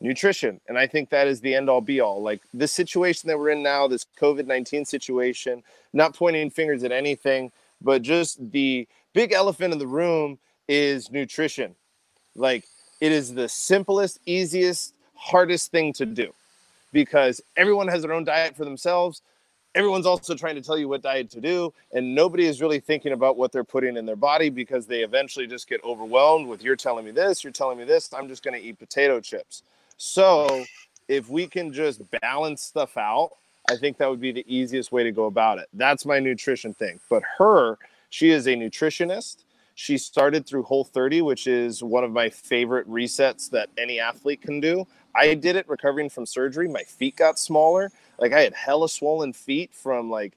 nutrition. 0.00 0.60
And 0.68 0.78
I 0.78 0.86
think 0.86 1.10
that 1.10 1.26
is 1.26 1.40
the 1.40 1.54
end 1.54 1.70
all 1.70 1.80
be 1.80 2.00
all. 2.00 2.22
Like 2.22 2.42
this 2.52 2.72
situation 2.72 3.28
that 3.28 3.38
we're 3.38 3.50
in 3.50 3.62
now, 3.62 3.88
this 3.88 4.06
COVID 4.20 4.46
19 4.46 4.84
situation, 4.84 5.62
not 5.92 6.14
pointing 6.14 6.50
fingers 6.50 6.84
at 6.84 6.92
anything, 6.92 7.52
but 7.80 8.02
just 8.02 8.52
the 8.52 8.86
big 9.14 9.32
elephant 9.32 9.72
in 9.72 9.78
the 9.78 9.86
room 9.86 10.38
is 10.68 11.10
nutrition. 11.10 11.74
Like 12.34 12.64
it 13.00 13.12
is 13.12 13.34
the 13.34 13.48
simplest, 13.48 14.20
easiest, 14.26 14.94
hardest 15.14 15.70
thing 15.70 15.92
to 15.94 16.06
do 16.06 16.32
because 16.92 17.40
everyone 17.56 17.88
has 17.88 18.02
their 18.02 18.12
own 18.12 18.24
diet 18.24 18.56
for 18.56 18.64
themselves. 18.64 19.22
Everyone's 19.74 20.06
also 20.06 20.34
trying 20.34 20.54
to 20.54 20.62
tell 20.62 20.78
you 20.78 20.88
what 20.88 21.02
diet 21.02 21.28
to 21.32 21.40
do, 21.40 21.74
and 21.92 22.14
nobody 22.14 22.46
is 22.46 22.62
really 22.62 22.80
thinking 22.80 23.12
about 23.12 23.36
what 23.36 23.52
they're 23.52 23.64
putting 23.64 23.98
in 23.98 24.06
their 24.06 24.16
body 24.16 24.48
because 24.48 24.86
they 24.86 25.02
eventually 25.02 25.46
just 25.46 25.68
get 25.68 25.84
overwhelmed 25.84 26.48
with 26.48 26.62
you're 26.62 26.76
telling 26.76 27.04
me 27.04 27.10
this, 27.10 27.44
you're 27.44 27.52
telling 27.52 27.76
me 27.76 27.84
this, 27.84 28.14
I'm 28.14 28.26
just 28.26 28.42
going 28.42 28.58
to 28.58 28.66
eat 28.66 28.78
potato 28.78 29.20
chips. 29.20 29.62
So, 29.96 30.64
if 31.08 31.28
we 31.28 31.46
can 31.46 31.72
just 31.72 32.02
balance 32.20 32.62
stuff 32.62 32.96
out, 32.96 33.30
I 33.68 33.76
think 33.76 33.98
that 33.98 34.08
would 34.08 34.20
be 34.20 34.32
the 34.32 34.44
easiest 34.46 34.92
way 34.92 35.02
to 35.02 35.12
go 35.12 35.24
about 35.24 35.58
it. 35.58 35.68
That's 35.72 36.04
my 36.04 36.18
nutrition 36.18 36.74
thing. 36.74 37.00
But 37.08 37.22
her, 37.38 37.78
she 38.10 38.30
is 38.30 38.46
a 38.46 38.54
nutritionist. 38.54 39.44
She 39.74 39.98
started 39.98 40.46
through 40.46 40.62
Whole 40.64 40.84
30, 40.84 41.22
which 41.22 41.46
is 41.46 41.82
one 41.82 42.04
of 42.04 42.12
my 42.12 42.30
favorite 42.30 42.88
resets 42.88 43.50
that 43.50 43.68
any 43.76 44.00
athlete 44.00 44.40
can 44.40 44.60
do. 44.60 44.86
I 45.14 45.34
did 45.34 45.56
it 45.56 45.68
recovering 45.68 46.08
from 46.08 46.26
surgery. 46.26 46.68
My 46.68 46.82
feet 46.82 47.16
got 47.16 47.38
smaller. 47.38 47.90
Like 48.18 48.32
I 48.32 48.40
had 48.40 48.54
hella 48.54 48.88
swollen 48.88 49.32
feet 49.32 49.72
from 49.74 50.10
like 50.10 50.32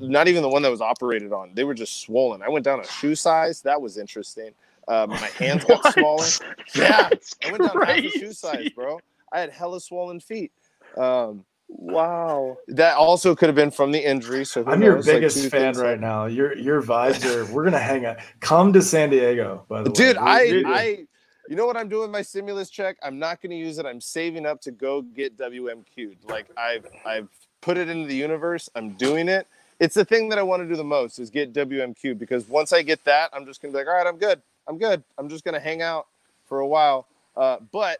not 0.00 0.28
even 0.28 0.42
the 0.42 0.48
one 0.48 0.62
that 0.62 0.70
was 0.70 0.80
operated 0.80 1.32
on. 1.32 1.50
They 1.54 1.64
were 1.64 1.74
just 1.74 2.00
swollen. 2.00 2.42
I 2.42 2.48
went 2.48 2.64
down 2.64 2.80
a 2.80 2.86
shoe 2.86 3.14
size. 3.14 3.62
That 3.62 3.80
was 3.80 3.98
interesting. 3.98 4.52
Um, 4.88 5.10
my 5.10 5.16
hands 5.38 5.64
got 5.68 5.92
smaller. 5.92 6.26
Yeah, 6.74 7.10
I 7.44 7.50
went 7.50 7.62
down 7.64 7.78
half 7.78 7.98
a 7.98 8.10
shoe 8.10 8.32
size, 8.32 8.70
bro. 8.74 9.00
I 9.32 9.40
had 9.40 9.50
hella 9.50 9.80
swollen 9.80 10.20
feet. 10.20 10.52
Um, 10.96 11.44
Wow. 11.68 12.58
that 12.68 12.96
also 12.96 13.34
could 13.34 13.48
have 13.48 13.56
been 13.56 13.70
from 13.70 13.90
the 13.90 13.98
injury. 13.98 14.44
So 14.44 14.62
I'm 14.66 14.82
your 14.82 14.96
knows? 14.96 15.06
Like, 15.06 15.16
biggest 15.16 15.42
two 15.42 15.50
fan 15.50 15.74
things 15.74 15.78
right 15.78 15.98
now. 15.98 16.26
Your 16.26 16.56
your 16.56 16.82
vibes 16.82 17.24
are. 17.24 17.52
We're 17.52 17.64
gonna 17.64 17.78
hang 17.78 18.04
out. 18.06 18.18
Come 18.40 18.72
to 18.74 18.82
San 18.82 19.10
Diego, 19.10 19.64
by 19.68 19.82
the 19.82 19.90
way, 19.90 19.94
dude 19.96 20.16
i 20.18 20.44
we- 20.44 20.64
i 20.66 21.04
you 21.48 21.56
know 21.56 21.66
what 21.66 21.76
i'm 21.76 21.88
doing 21.88 22.10
my 22.10 22.22
stimulus 22.22 22.70
check 22.70 22.96
i'm 23.02 23.18
not 23.18 23.42
going 23.42 23.50
to 23.50 23.56
use 23.56 23.76
it 23.78 23.84
i'm 23.84 24.00
saving 24.00 24.46
up 24.46 24.60
to 24.62 24.70
go 24.70 25.02
get 25.02 25.36
wmq'd 25.36 26.16
like 26.24 26.46
i've 26.56 26.86
i've 27.04 27.28
put 27.60 27.76
it 27.76 27.88
into 27.90 28.06
the 28.08 28.14
universe 28.14 28.70
i'm 28.76 28.90
doing 28.94 29.28
it 29.28 29.46
it's 29.80 29.94
the 29.94 30.04
thing 30.06 30.30
that 30.30 30.38
i 30.38 30.42
want 30.42 30.62
to 30.62 30.66
do 30.68 30.74
the 30.74 30.82
most 30.82 31.18
is 31.18 31.28
get 31.28 31.52
wmq 31.52 32.16
because 32.18 32.48
once 32.48 32.72
i 32.72 32.80
get 32.80 33.04
that 33.04 33.28
i'm 33.34 33.44
just 33.44 33.60
going 33.60 33.70
to 33.70 33.76
be 33.76 33.84
like 33.84 33.86
all 33.88 33.94
right 33.94 34.06
i'm 34.06 34.16
good 34.16 34.40
i'm 34.68 34.78
good 34.78 35.02
i'm 35.18 35.28
just 35.28 35.44
going 35.44 35.54
to 35.54 35.60
hang 35.60 35.82
out 35.82 36.06
for 36.46 36.60
a 36.60 36.66
while 36.66 37.06
uh, 37.36 37.56
but 37.72 37.98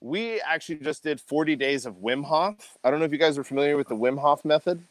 we 0.00 0.40
actually 0.40 0.76
just 0.76 1.02
did 1.02 1.20
40 1.20 1.56
days 1.56 1.86
of 1.86 1.96
wim 1.96 2.24
hof 2.24 2.76
i 2.84 2.90
don't 2.90 2.98
know 3.00 3.04
if 3.06 3.12
you 3.12 3.18
guys 3.18 3.38
are 3.38 3.44
familiar 3.44 3.76
with 3.76 3.88
the 3.88 3.96
wim 3.96 4.18
hof 4.18 4.44
method 4.44 4.82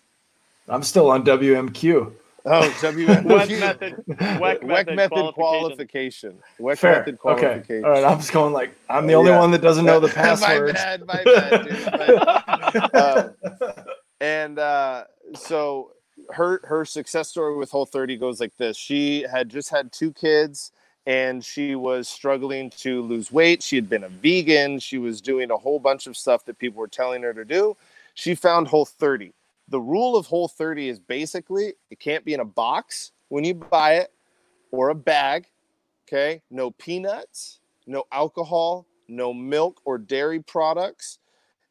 I'm 0.69 0.83
still 0.83 1.09
on 1.09 1.23
WMQ. 1.25 2.13
oh 2.45 2.61
wmq 2.79 3.23
Weck 3.23 3.59
method. 3.59 4.03
Weck 4.07 4.59
Weck 4.61 4.65
method, 4.67 4.95
method 4.95 5.33
qualification. 5.33 5.33
qualification. 5.33 6.37
Weck 6.59 6.77
Fair. 6.77 6.99
method 6.99 7.17
Okay. 7.25 7.81
All 7.83 7.89
right. 7.89 8.03
I'm 8.05 8.19
just 8.19 8.31
going 8.31 8.53
like 8.53 8.71
I'm 8.87 9.07
the 9.07 9.15
only 9.15 9.31
Yeah. 9.31 9.39
one 9.39 9.51
that 9.51 9.61
doesn't 9.61 9.83
know 9.85 9.99
the 9.99 10.07
passwords. 10.13 10.73
my 10.73 10.79
bad, 10.79 11.05
my 11.07 11.23
bad, 11.23 11.65
dude. 11.67 11.85
But, 11.85 12.93
uh, 12.95 13.29
and 14.21 14.59
uh, 14.59 15.05
so 15.35 15.91
her 16.29 16.61
her 16.65 16.85
success 16.85 17.27
story 17.29 17.57
with 17.57 17.71
Whole 17.71 17.85
30 17.87 18.17
goes 18.17 18.39
like 18.39 18.55
this. 18.57 18.77
She 18.77 19.23
had 19.23 19.49
just 19.49 19.69
had 19.69 19.91
two 19.91 20.13
kids 20.13 20.71
and 21.05 21.43
she 21.43 21.75
was 21.75 22.07
struggling 22.07 22.69
to 22.69 23.01
lose 23.01 23.31
weight. 23.31 23.63
She 23.63 23.75
had 23.75 23.89
been 23.89 24.03
a 24.03 24.09
vegan. 24.09 24.79
She 24.79 24.97
was 24.97 25.21
doing 25.21 25.51
a 25.51 25.57
whole 25.57 25.79
bunch 25.79 26.07
of 26.07 26.15
stuff 26.15 26.45
that 26.45 26.59
people 26.59 26.79
were 26.79 26.87
telling 26.87 27.23
her 27.23 27.33
to 27.33 27.45
do. 27.45 27.75
She 28.13 28.35
found 28.35 28.67
Whole 28.67 28.85
30. 28.85 29.33
The 29.69 29.79
rule 29.79 30.15
of 30.15 30.27
Whole 30.27 30.47
30 30.47 30.89
is 30.89 30.99
basically 30.99 31.73
it 31.89 31.99
can't 31.99 32.25
be 32.25 32.33
in 32.33 32.39
a 32.39 32.45
box 32.45 33.11
when 33.29 33.43
you 33.43 33.55
buy 33.55 33.95
it 33.95 34.13
or 34.71 34.89
a 34.89 34.95
bag. 34.95 35.47
Okay. 36.07 36.41
No 36.51 36.71
peanuts, 36.71 37.59
no 37.87 38.03
alcohol, 38.11 38.85
no 39.07 39.33
milk 39.33 39.81
or 39.85 39.97
dairy 39.97 40.41
products. 40.41 41.19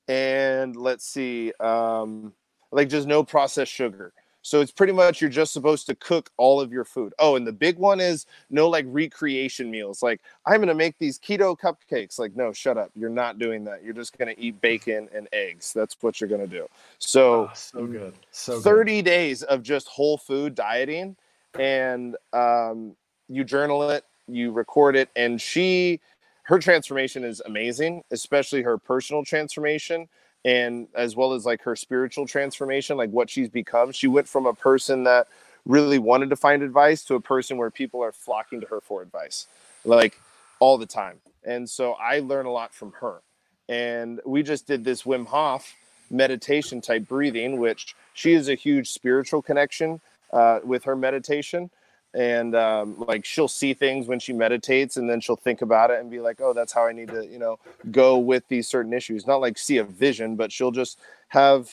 And 0.09 0.75
let's 0.75 1.07
see, 1.07 1.53
um, 1.61 2.33
like 2.73 2.89
just 2.89 3.07
no 3.07 3.23
processed 3.23 3.73
sugar. 3.73 4.13
So 4.43 4.61
it's 4.61 4.73
pretty 4.73 4.93
much 4.93 5.21
you're 5.21 5.31
just 5.31 5.53
supposed 5.53 5.87
to 5.87 5.95
cook 5.95 6.31
all 6.37 6.61
of 6.61 6.73
your 6.73 6.85
food. 6.85 7.13
Oh, 7.19 7.37
and 7.37 7.47
the 7.47 7.53
big 7.53 7.79
one 7.79 8.01
is 8.01 8.27
no 8.49 8.69
like 8.69 8.87
recreation 8.89 9.71
meals. 9.71 10.03
Like 10.03 10.21
I'm 10.47 10.61
gonna 10.61 10.75
make 10.75 10.99
these 10.99 11.19
keto 11.19 11.59
cupcakes. 11.59 12.19
Like 12.19 12.37
no, 12.37 12.53
shut 12.53 12.79
up. 12.79 12.91
You're 12.95 13.11
not 13.11 13.39
doing 13.39 13.65
that. 13.65 13.85
You're 13.85 13.95
just 13.95 14.17
gonna 14.17 14.35
eat 14.39 14.61
bacon 14.61 15.09
and 15.15 15.29
eggs. 15.33 15.73
That's 15.73 15.97
what 16.01 16.21
you're 16.21 16.31
gonna 16.31 16.47
do. 16.47 16.67
So 16.99 17.45
Oh, 17.45 17.51
so 17.55 17.87
good. 17.87 18.15
So 18.31 18.55
good. 18.55 18.65
30 18.65 19.03
days 19.03 19.43
of 19.43 19.63
just 19.63 19.89
whole 19.89 20.17
food 20.17 20.55
dieting 20.55 21.17
and 21.59 22.17
um, 22.33 22.95
you 23.29 23.45
journal 23.45 23.91
it 23.91 24.05
you 24.29 24.53
record 24.53 24.97
it 24.97 25.09
and 25.17 25.41
she 25.41 26.01
her 26.45 26.59
transformation 26.59 27.25
is 27.25 27.43
amazing 27.47 28.03
especially 28.11 28.63
her 28.63 28.79
personal 28.79 29.25
transformation 29.25 30.09
and 30.45 30.89
as 30.95 31.17
well 31.17 31.33
as 31.33 31.45
like 31.45 31.63
her 31.63 31.77
spiritual 31.77 32.27
transformation 32.27 32.97
like 32.97 33.11
what 33.11 33.29
she's 33.29 33.49
become 33.49 33.93
she 33.93 34.07
went 34.07 34.29
from 34.29 34.47
a 34.47 34.55
person 34.55 35.05
that 35.05 35.29
really 35.67 35.99
wanted 35.99 36.31
to 36.31 36.37
find 36.37 36.63
advice 36.63 37.05
to 37.05 37.15
a 37.15 37.21
person 37.21 37.57
where 37.59 37.71
people 37.71 38.03
are 38.03 38.13
flocking 38.13 38.61
to 38.61 38.67
her 38.67 38.81
for 38.81 39.03
advice 39.03 39.47
like 39.85 40.19
all 40.59 40.79
the 40.79 40.87
time 40.87 41.19
and 41.45 41.69
so 41.69 41.93
i 41.95 42.21
learn 42.21 42.47
a 42.47 42.51
lot 42.51 42.73
from 42.75 42.93
her 42.93 43.21
and 43.69 44.21
we 44.25 44.43
just 44.43 44.67
did 44.67 44.85
this 44.85 45.03
wim 45.03 45.27
hof 45.27 45.75
meditation 46.11 46.81
type 46.81 47.07
breathing, 47.09 47.59
which 47.59 47.95
she 48.15 48.33
is 48.33 48.49
a 48.49 48.55
huge 48.55 48.91
spiritual 48.91 49.41
connection 49.41 50.01
uh, 50.33 50.61
with 50.65 50.85
her 50.85 50.97
meditation. 50.97 51.71
And 52.13 52.57
um, 52.57 53.05
like 53.07 53.25
she'll 53.25 53.47
see 53.47 53.73
things 53.73 54.09
when 54.09 54.19
she 54.19 54.33
meditates, 54.33 54.97
and 54.97 55.09
then 55.09 55.21
she'll 55.21 55.37
think 55.37 55.63
about 55.63 55.91
it 55.93 56.01
and 56.01 56.11
be 56.11 56.19
like, 56.19 56.41
"Oh, 56.41 56.53
that's 56.53 56.73
how 56.73 56.87
I 56.87 56.93
need 56.93 57.09
to, 57.09 57.25
you 57.25 57.39
know, 57.39 57.59
go 57.93 58.19
with 58.19 58.47
these 58.49 58.67
certain 58.67 58.93
issues." 58.93 59.29
Not 59.29 59.41
like 59.41 59.57
see 59.57 59.79
a 59.79 59.85
vision, 59.85 60.35
but 60.35 60.51
she'll 60.51 60.73
just 60.73 60.99
have 61.29 61.71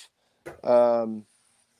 um, 0.63 1.25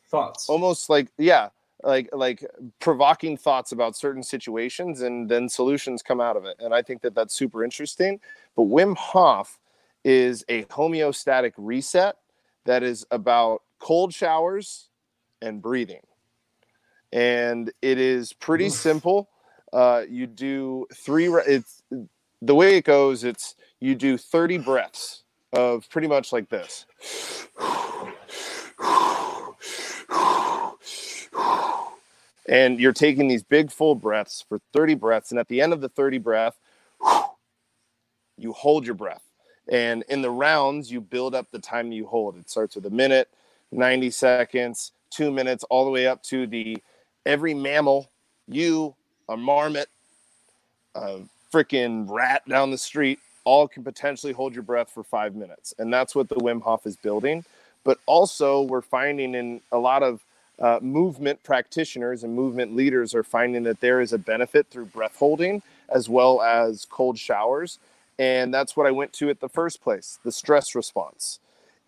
Thoughts. 0.10 0.50
almost 0.50 0.90
like 0.90 1.10
yeah, 1.20 1.50
like 1.84 2.10
like 2.14 2.44
provoking 2.80 3.38
thoughts 3.38 3.72
about 3.74 3.96
certain 3.96 4.24
situations, 4.24 5.02
and 5.02 5.30
then 5.30 5.50
solutions 5.50 6.02
come 6.02 6.20
out 6.20 6.36
of 6.36 6.46
it. 6.46 6.56
And 6.60 6.74
I 6.74 6.82
think 6.82 7.02
that 7.02 7.14
that's 7.14 7.36
super 7.36 7.64
interesting. 7.64 8.20
But 8.56 8.64
Wim 8.64 8.98
Hof 8.98 9.60
is 10.04 10.44
a 10.50 10.64
homeostatic 10.64 11.54
reset 11.58 12.16
that 12.66 12.82
is 12.82 13.06
about 13.12 13.62
cold 13.80 14.14
showers 14.14 14.90
and 15.42 15.62
breathing. 15.62 16.02
And 17.12 17.72
it 17.82 17.98
is 17.98 18.34
pretty 18.34 18.68
Oof. 18.68 18.74
simple. 18.74 19.30
Uh, 19.72 20.04
you 20.10 20.28
do 20.28 20.88
three, 20.94 21.28
it's 21.28 21.82
the 22.42 22.56
way 22.56 22.78
it 22.78 22.86
goes, 22.86 23.24
it's 23.24 23.56
you 23.80 23.96
do 23.96 24.18
30 24.18 24.60
breaths 24.60 25.24
of 25.54 25.90
pretty 25.90 26.08
much 26.08 26.32
like 26.32 26.50
this. 26.50 26.86
And 32.50 32.80
you're 32.80 32.94
taking 32.94 33.28
these 33.28 33.44
big 33.44 33.72
full 33.72 33.96
breaths 33.96 34.46
for 34.48 34.60
30 34.74 34.96
breaths. 34.96 35.32
And 35.32 35.40
at 35.40 35.50
the 35.50 35.62
end 35.62 35.74
of 35.74 35.82
the 35.82 35.90
30 35.90 36.18
breath, 36.20 36.58
you 38.38 38.54
hold 38.54 38.86
your 38.86 38.96
breath. 38.96 39.24
And 39.70 40.04
in 40.08 40.22
the 40.22 40.32
rounds, 40.32 40.90
you 40.90 41.02
build 41.02 41.36
up 41.36 41.52
the 41.52 41.60
time 41.60 41.92
you 41.92 42.08
hold. 42.08 42.38
It 42.38 42.50
starts 42.50 42.76
with 42.76 42.86
a 42.86 42.90
minute, 42.90 43.30
90 43.74 44.12
seconds, 44.12 44.94
two 45.10 45.30
minutes, 45.30 45.66
all 45.66 45.84
the 45.84 45.92
way 45.92 46.08
up 46.08 46.24
to 46.24 46.48
the 46.48 46.78
every 47.28 47.54
mammal, 47.54 48.10
you, 48.48 48.96
a 49.30 49.36
marmot, 49.38 49.90
a 50.96 51.20
freaking 51.54 52.10
rat 52.10 52.48
down 52.48 52.72
the 52.72 52.78
street, 52.78 53.20
all 53.44 53.68
can 53.68 53.84
potentially 53.84 54.34
hold 54.34 54.54
your 54.54 54.64
breath 54.64 54.90
for 54.90 55.04
five 55.04 55.36
minutes. 55.36 55.74
And 55.78 55.94
that's 55.94 56.16
what 56.16 56.30
the 56.30 56.36
Wim 56.36 56.62
Hof 56.62 56.88
is 56.88 56.96
building. 56.96 57.46
But 57.84 58.00
also, 58.06 58.62
we're 58.62 58.82
finding 58.82 59.36
in 59.36 59.62
a 59.72 59.78
lot 59.78 60.04
of 60.04 60.24
uh, 60.60 60.80
movement 60.82 61.44
practitioners 61.44 62.24
and 62.24 62.34
movement 62.34 62.76
leaders 62.76 63.14
are 63.14 63.24
finding 63.24 63.64
that 63.64 63.80
there 63.82 64.02
is 64.02 64.14
a 64.14 64.18
benefit 64.18 64.68
through 64.72 64.86
breath 64.86 65.16
holding 65.18 65.62
as 65.90 66.10
well 66.10 66.42
as 66.42 66.86
cold 66.86 67.18
showers. 67.18 67.78
And 68.18 68.54
that's 68.54 68.76
what 68.76 68.88
I 68.88 68.92
went 68.92 69.14
to 69.14 69.30
at 69.30 69.40
the 69.40 69.50
first 69.50 69.82
place 69.82 70.18
the 70.24 70.32
stress 70.32 70.76
response. 70.76 71.40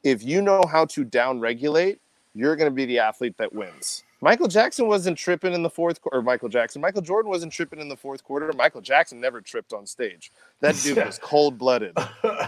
If 0.04 0.24
you 0.24 0.42
know 0.42 0.64
how 0.70 0.86
to 0.86 1.04
down 1.04 1.40
regulate, 1.40 2.00
you're 2.34 2.56
going 2.56 2.70
to 2.70 2.76
be 2.76 2.86
the 2.86 3.00
athlete 3.00 3.38
that 3.38 3.54
wins. 3.54 4.04
Michael 4.22 4.48
Jackson 4.48 4.88
wasn't 4.88 5.18
tripping 5.18 5.54
in 5.54 5.64
the 5.64 5.70
fourth 5.70 6.02
quarter. 6.02 6.22
Michael 6.22 6.50
Jackson. 6.50 6.82
Michael 6.82 7.02
Jordan 7.02 7.30
wasn't 7.30 7.54
tripping 7.54 7.80
in 7.80 7.88
the 7.88 7.96
fourth 7.96 8.24
quarter. 8.24 8.52
Michael 8.54 8.82
Jackson 8.82 9.22
never 9.22 9.40
tripped 9.40 9.72
on 9.72 9.86
stage. 9.86 10.32
That 10.60 10.76
dude 10.76 10.98
was 10.98 11.18
cold 11.18 11.58
blooded. 11.58 11.98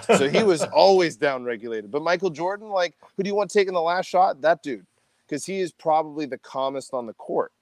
So 0.04 0.30
he 0.30 0.44
was 0.44 0.64
always 0.74 1.16
down 1.16 1.46
regulated. 1.46 1.90
But 1.90 2.02
Michael 2.02 2.30
Jordan, 2.30 2.70
like, 2.70 2.96
who 3.16 3.24
do 3.24 3.30
you 3.30 3.36
want 3.36 3.52
taking 3.52 3.74
the 3.74 3.82
last 3.82 4.08
shot? 4.08 4.42
That 4.42 4.62
dude. 4.64 4.86
Because 5.26 5.46
he 5.46 5.62
is 5.62 5.72
probably 5.72 6.26
the 6.26 6.38
calmest 6.38 6.94
on 6.94 7.06
the 7.06 7.14
court. 7.14 7.54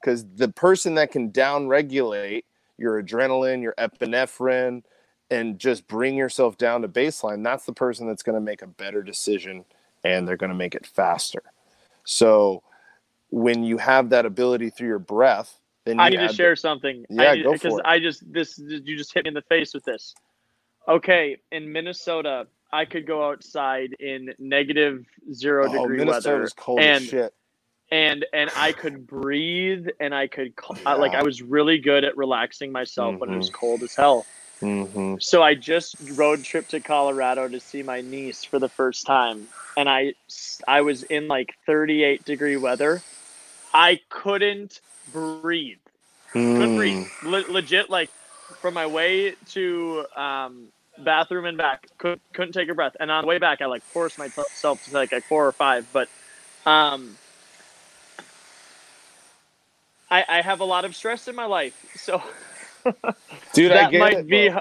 Because 0.00 0.24
the 0.36 0.48
person 0.48 0.94
that 0.94 1.12
can 1.12 1.30
down 1.30 1.68
regulate 1.68 2.46
your 2.78 3.02
adrenaline, 3.02 3.60
your 3.60 3.74
epinephrine, 3.76 4.82
and 5.30 5.58
just 5.58 5.86
bring 5.86 6.16
yourself 6.16 6.56
down 6.56 6.80
to 6.80 6.88
baseline, 6.88 7.44
that's 7.44 7.66
the 7.66 7.74
person 7.74 8.06
that's 8.06 8.22
going 8.22 8.34
to 8.34 8.40
make 8.40 8.62
a 8.62 8.66
better 8.66 9.02
decision 9.02 9.66
and 10.02 10.26
they're 10.26 10.38
going 10.38 10.50
to 10.50 10.56
make 10.56 10.74
it 10.74 10.86
faster. 10.86 11.42
So 12.04 12.62
when 13.30 13.64
you 13.64 13.78
have 13.78 14.10
that 14.10 14.26
ability 14.26 14.70
through 14.70 14.88
your 14.88 14.98
breath, 14.98 15.58
then 15.84 15.96
you 15.96 16.02
I 16.02 16.08
need 16.10 16.16
to 16.28 16.32
share 16.32 16.56
something. 16.56 17.04
Yeah, 17.08 17.22
I 17.30 17.34
need, 17.36 17.44
go 17.44 17.52
because 17.52 17.72
for 17.72 17.80
it. 17.80 17.86
I 17.86 17.98
just 17.98 18.30
this 18.32 18.58
you 18.58 18.96
just 18.96 19.14
hit 19.14 19.24
me 19.24 19.28
in 19.28 19.34
the 19.34 19.42
face 19.42 19.72
with 19.74 19.84
this. 19.84 20.14
Okay, 20.88 21.38
in 21.52 21.72
Minnesota, 21.72 22.46
I 22.72 22.84
could 22.84 23.06
go 23.06 23.28
outside 23.28 23.94
in 24.00 24.34
negative 24.38 25.04
zero 25.32 25.64
Oh, 25.68 25.72
degree 25.72 25.98
weather 26.04 26.06
Minnesota's 26.38 26.52
cold 26.52 26.80
and 26.80 27.02
as 27.04 27.08
shit. 27.08 27.34
and 27.90 28.24
and 28.32 28.50
I 28.56 28.72
could 28.72 29.06
breathe 29.06 29.86
and 30.00 30.14
I 30.14 30.26
could 30.26 30.54
I- 30.84 30.94
like 30.94 31.14
I 31.14 31.22
was 31.22 31.42
really 31.42 31.78
good 31.78 32.04
at 32.04 32.16
relaxing 32.16 32.72
myself 32.72 33.18
when 33.18 33.32
it 33.32 33.36
was 33.36 33.50
cold 33.50 33.82
as 33.82 33.94
hell. 33.94 34.26
Mm-hmm. 34.60 35.14
So 35.20 35.42
I 35.42 35.54
just 35.54 35.96
road 36.16 36.44
trip 36.44 36.68
to 36.68 36.80
Colorado 36.80 37.48
to 37.48 37.58
see 37.60 37.82
my 37.82 38.02
niece 38.02 38.44
for 38.44 38.58
the 38.58 38.68
first 38.68 39.06
time, 39.06 39.48
and 39.76 39.88
I 39.88 40.12
I 40.68 40.82
was 40.82 41.02
in 41.04 41.28
like 41.28 41.54
38 41.66 42.24
degree 42.26 42.58
weather. 42.58 43.00
I 43.72 44.00
couldn't 44.08 44.80
breathe. 45.12 45.78
Couldn't 46.32 46.76
breathe. 46.76 47.06
Le- 47.24 47.50
legit, 47.52 47.90
like 47.90 48.10
from 48.60 48.74
my 48.74 48.86
way 48.86 49.34
to 49.52 50.06
um, 50.16 50.68
bathroom 50.98 51.44
and 51.44 51.56
back, 51.58 51.86
could, 51.98 52.20
couldn't 52.32 52.52
take 52.52 52.68
a 52.68 52.74
breath. 52.74 52.96
And 52.98 53.10
on 53.10 53.22
the 53.22 53.28
way 53.28 53.38
back, 53.38 53.60
I 53.62 53.66
like 53.66 53.82
forced 53.92 54.18
myself 54.18 54.84
to 54.84 54.92
like 54.92 55.12
like 55.12 55.24
four 55.24 55.46
or 55.46 55.52
five. 55.52 55.86
But 55.92 56.08
um, 56.66 57.16
I 60.10 60.24
I 60.28 60.40
have 60.42 60.60
a 60.60 60.64
lot 60.64 60.84
of 60.84 60.94
stress 60.96 61.28
in 61.28 61.34
my 61.36 61.46
life, 61.46 61.74
so. 61.96 62.22
Dude, 63.52 63.72
I 63.72 63.84
that 63.84 63.92
might 63.92 64.18
it, 64.18 64.28
be 64.28 64.48
bro. 64.48 64.60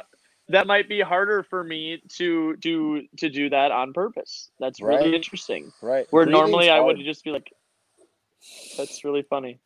that 0.49 0.67
might 0.67 0.89
be 0.89 1.01
harder 1.01 1.43
for 1.43 1.63
me 1.63 2.01
to 2.17 2.55
to 2.57 3.03
to 3.17 3.29
do 3.29 3.49
that 3.49 3.71
on 3.71 3.93
purpose. 3.93 4.49
That's 4.59 4.81
really 4.81 5.05
Right. 5.05 5.13
interesting. 5.13 5.71
right. 5.81 6.07
Where 6.11 6.25
Breathing's 6.25 6.41
normally 6.41 6.69
I 6.69 6.79
would 6.79 6.97
just 7.05 7.23
be 7.23 7.31
like, 7.31 7.51
"That's 8.77 9.03
really 9.03 9.23
funny." 9.23 9.59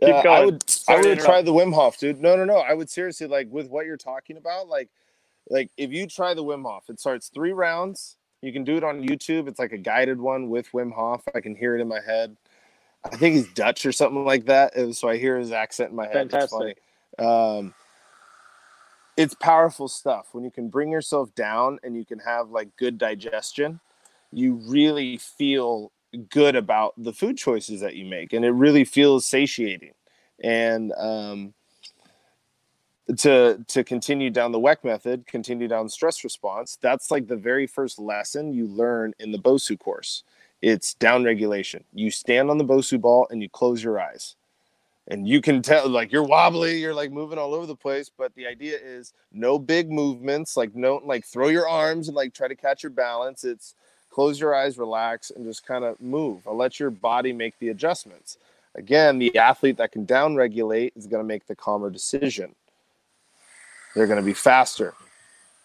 Yeah, 0.00 0.22
I 0.28 0.44
would 0.44 0.68
Sorry 0.68 1.04
I 1.04 1.08
would 1.08 1.20
try 1.20 1.42
the 1.42 1.52
Wim 1.52 1.74
Hof, 1.74 1.98
dude. 1.98 2.20
No, 2.20 2.36
no, 2.36 2.44
no. 2.44 2.58
I 2.58 2.74
would 2.74 2.88
seriously 2.88 3.26
like 3.26 3.48
with 3.50 3.68
what 3.68 3.86
you're 3.86 3.96
talking 3.96 4.36
about, 4.36 4.68
like 4.68 4.88
like 5.48 5.70
if 5.76 5.90
you 5.90 6.06
try 6.06 6.34
the 6.34 6.44
Wim 6.44 6.62
Hof, 6.62 6.88
it 6.88 7.00
starts 7.00 7.28
three 7.28 7.52
rounds. 7.52 8.16
You 8.40 8.52
can 8.52 8.64
do 8.64 8.76
it 8.76 8.84
on 8.84 9.02
YouTube. 9.02 9.48
It's 9.48 9.58
like 9.58 9.72
a 9.72 9.78
guided 9.78 10.20
one 10.20 10.48
with 10.48 10.70
Wim 10.72 10.92
Hof. 10.92 11.22
I 11.34 11.40
can 11.40 11.54
hear 11.54 11.76
it 11.76 11.80
in 11.80 11.88
my 11.88 12.00
head. 12.00 12.36
I 13.04 13.16
think 13.16 13.34
he's 13.34 13.52
Dutch 13.52 13.84
or 13.84 13.92
something 13.92 14.24
like 14.24 14.46
that. 14.46 14.76
and 14.76 14.96
So 14.96 15.08
I 15.08 15.18
hear 15.18 15.36
his 15.36 15.52
accent 15.52 15.90
in 15.90 15.96
my 15.96 16.06
head. 16.06 16.32
It's 16.32 16.50
funny. 16.50 16.74
Fantastic. 17.18 17.26
Um, 17.26 17.74
it's 19.16 19.34
powerful 19.34 19.88
stuff 19.88 20.28
when 20.32 20.44
you 20.44 20.50
can 20.50 20.68
bring 20.68 20.90
yourself 20.90 21.34
down 21.34 21.78
and 21.82 21.96
you 21.96 22.04
can 22.04 22.20
have 22.20 22.50
like 22.50 22.74
good 22.76 22.96
digestion. 22.96 23.80
You 24.32 24.54
really 24.66 25.18
feel 25.18 25.92
good 26.28 26.56
about 26.56 26.94
the 26.96 27.12
food 27.12 27.36
choices 27.36 27.80
that 27.80 27.96
you 27.96 28.04
make, 28.04 28.32
and 28.32 28.44
it 28.44 28.50
really 28.50 28.84
feels 28.84 29.26
satiating. 29.26 29.92
And 30.42 30.92
um, 30.92 31.54
to 33.18 33.64
to 33.68 33.84
continue 33.84 34.30
down 34.30 34.52
the 34.52 34.60
Weck 34.60 34.84
method, 34.84 35.26
continue 35.26 35.68
down 35.68 35.88
stress 35.88 36.24
response. 36.24 36.78
That's 36.80 37.10
like 37.10 37.26
the 37.26 37.36
very 37.36 37.66
first 37.66 37.98
lesson 37.98 38.52
you 38.52 38.66
learn 38.66 39.14
in 39.18 39.32
the 39.32 39.38
BOSU 39.38 39.78
course. 39.78 40.24
It's 40.62 40.94
down 40.94 41.24
regulation. 41.24 41.84
You 41.94 42.10
stand 42.10 42.50
on 42.50 42.58
the 42.58 42.64
BOSU 42.64 43.00
ball 43.00 43.26
and 43.30 43.42
you 43.42 43.48
close 43.48 43.82
your 43.82 43.98
eyes. 44.00 44.36
And 45.08 45.26
you 45.26 45.40
can 45.40 45.60
tell 45.62 45.88
like 45.88 46.12
you're 46.12 46.22
wobbly, 46.22 46.78
you're 46.78 46.94
like 46.94 47.10
moving 47.10 47.38
all 47.38 47.54
over 47.54 47.66
the 47.66 47.74
place, 47.74 48.10
but 48.16 48.34
the 48.34 48.46
idea 48.46 48.78
is 48.80 49.12
no 49.32 49.58
big 49.58 49.90
movements, 49.90 50.56
like 50.56 50.74
no 50.74 51.00
like 51.04 51.24
throw 51.24 51.48
your 51.48 51.68
arms 51.68 52.08
and 52.08 52.16
like 52.16 52.32
try 52.32 52.46
to 52.46 52.54
catch 52.54 52.82
your 52.82 52.90
balance. 52.90 53.42
It's 53.42 53.74
close 54.10 54.40
your 54.40 54.54
eyes, 54.54 54.76
relax, 54.76 55.30
and 55.30 55.44
just 55.44 55.66
kind 55.66 55.84
of 55.84 56.00
move. 56.00 56.46
I'll 56.46 56.56
let 56.56 56.78
your 56.78 56.90
body 56.90 57.32
make 57.32 57.58
the 57.58 57.68
adjustments. 57.68 58.36
Again, 58.74 59.18
the 59.18 59.36
athlete 59.36 59.78
that 59.78 59.92
can 59.92 60.04
down 60.04 60.36
regulate 60.36 60.92
is 60.96 61.06
going 61.06 61.22
to 61.22 61.26
make 61.26 61.46
the 61.46 61.56
calmer 61.56 61.90
decision. 61.90 62.54
They're 63.94 64.06
going 64.06 64.20
to 64.20 64.26
be 64.26 64.34
faster. 64.34 64.94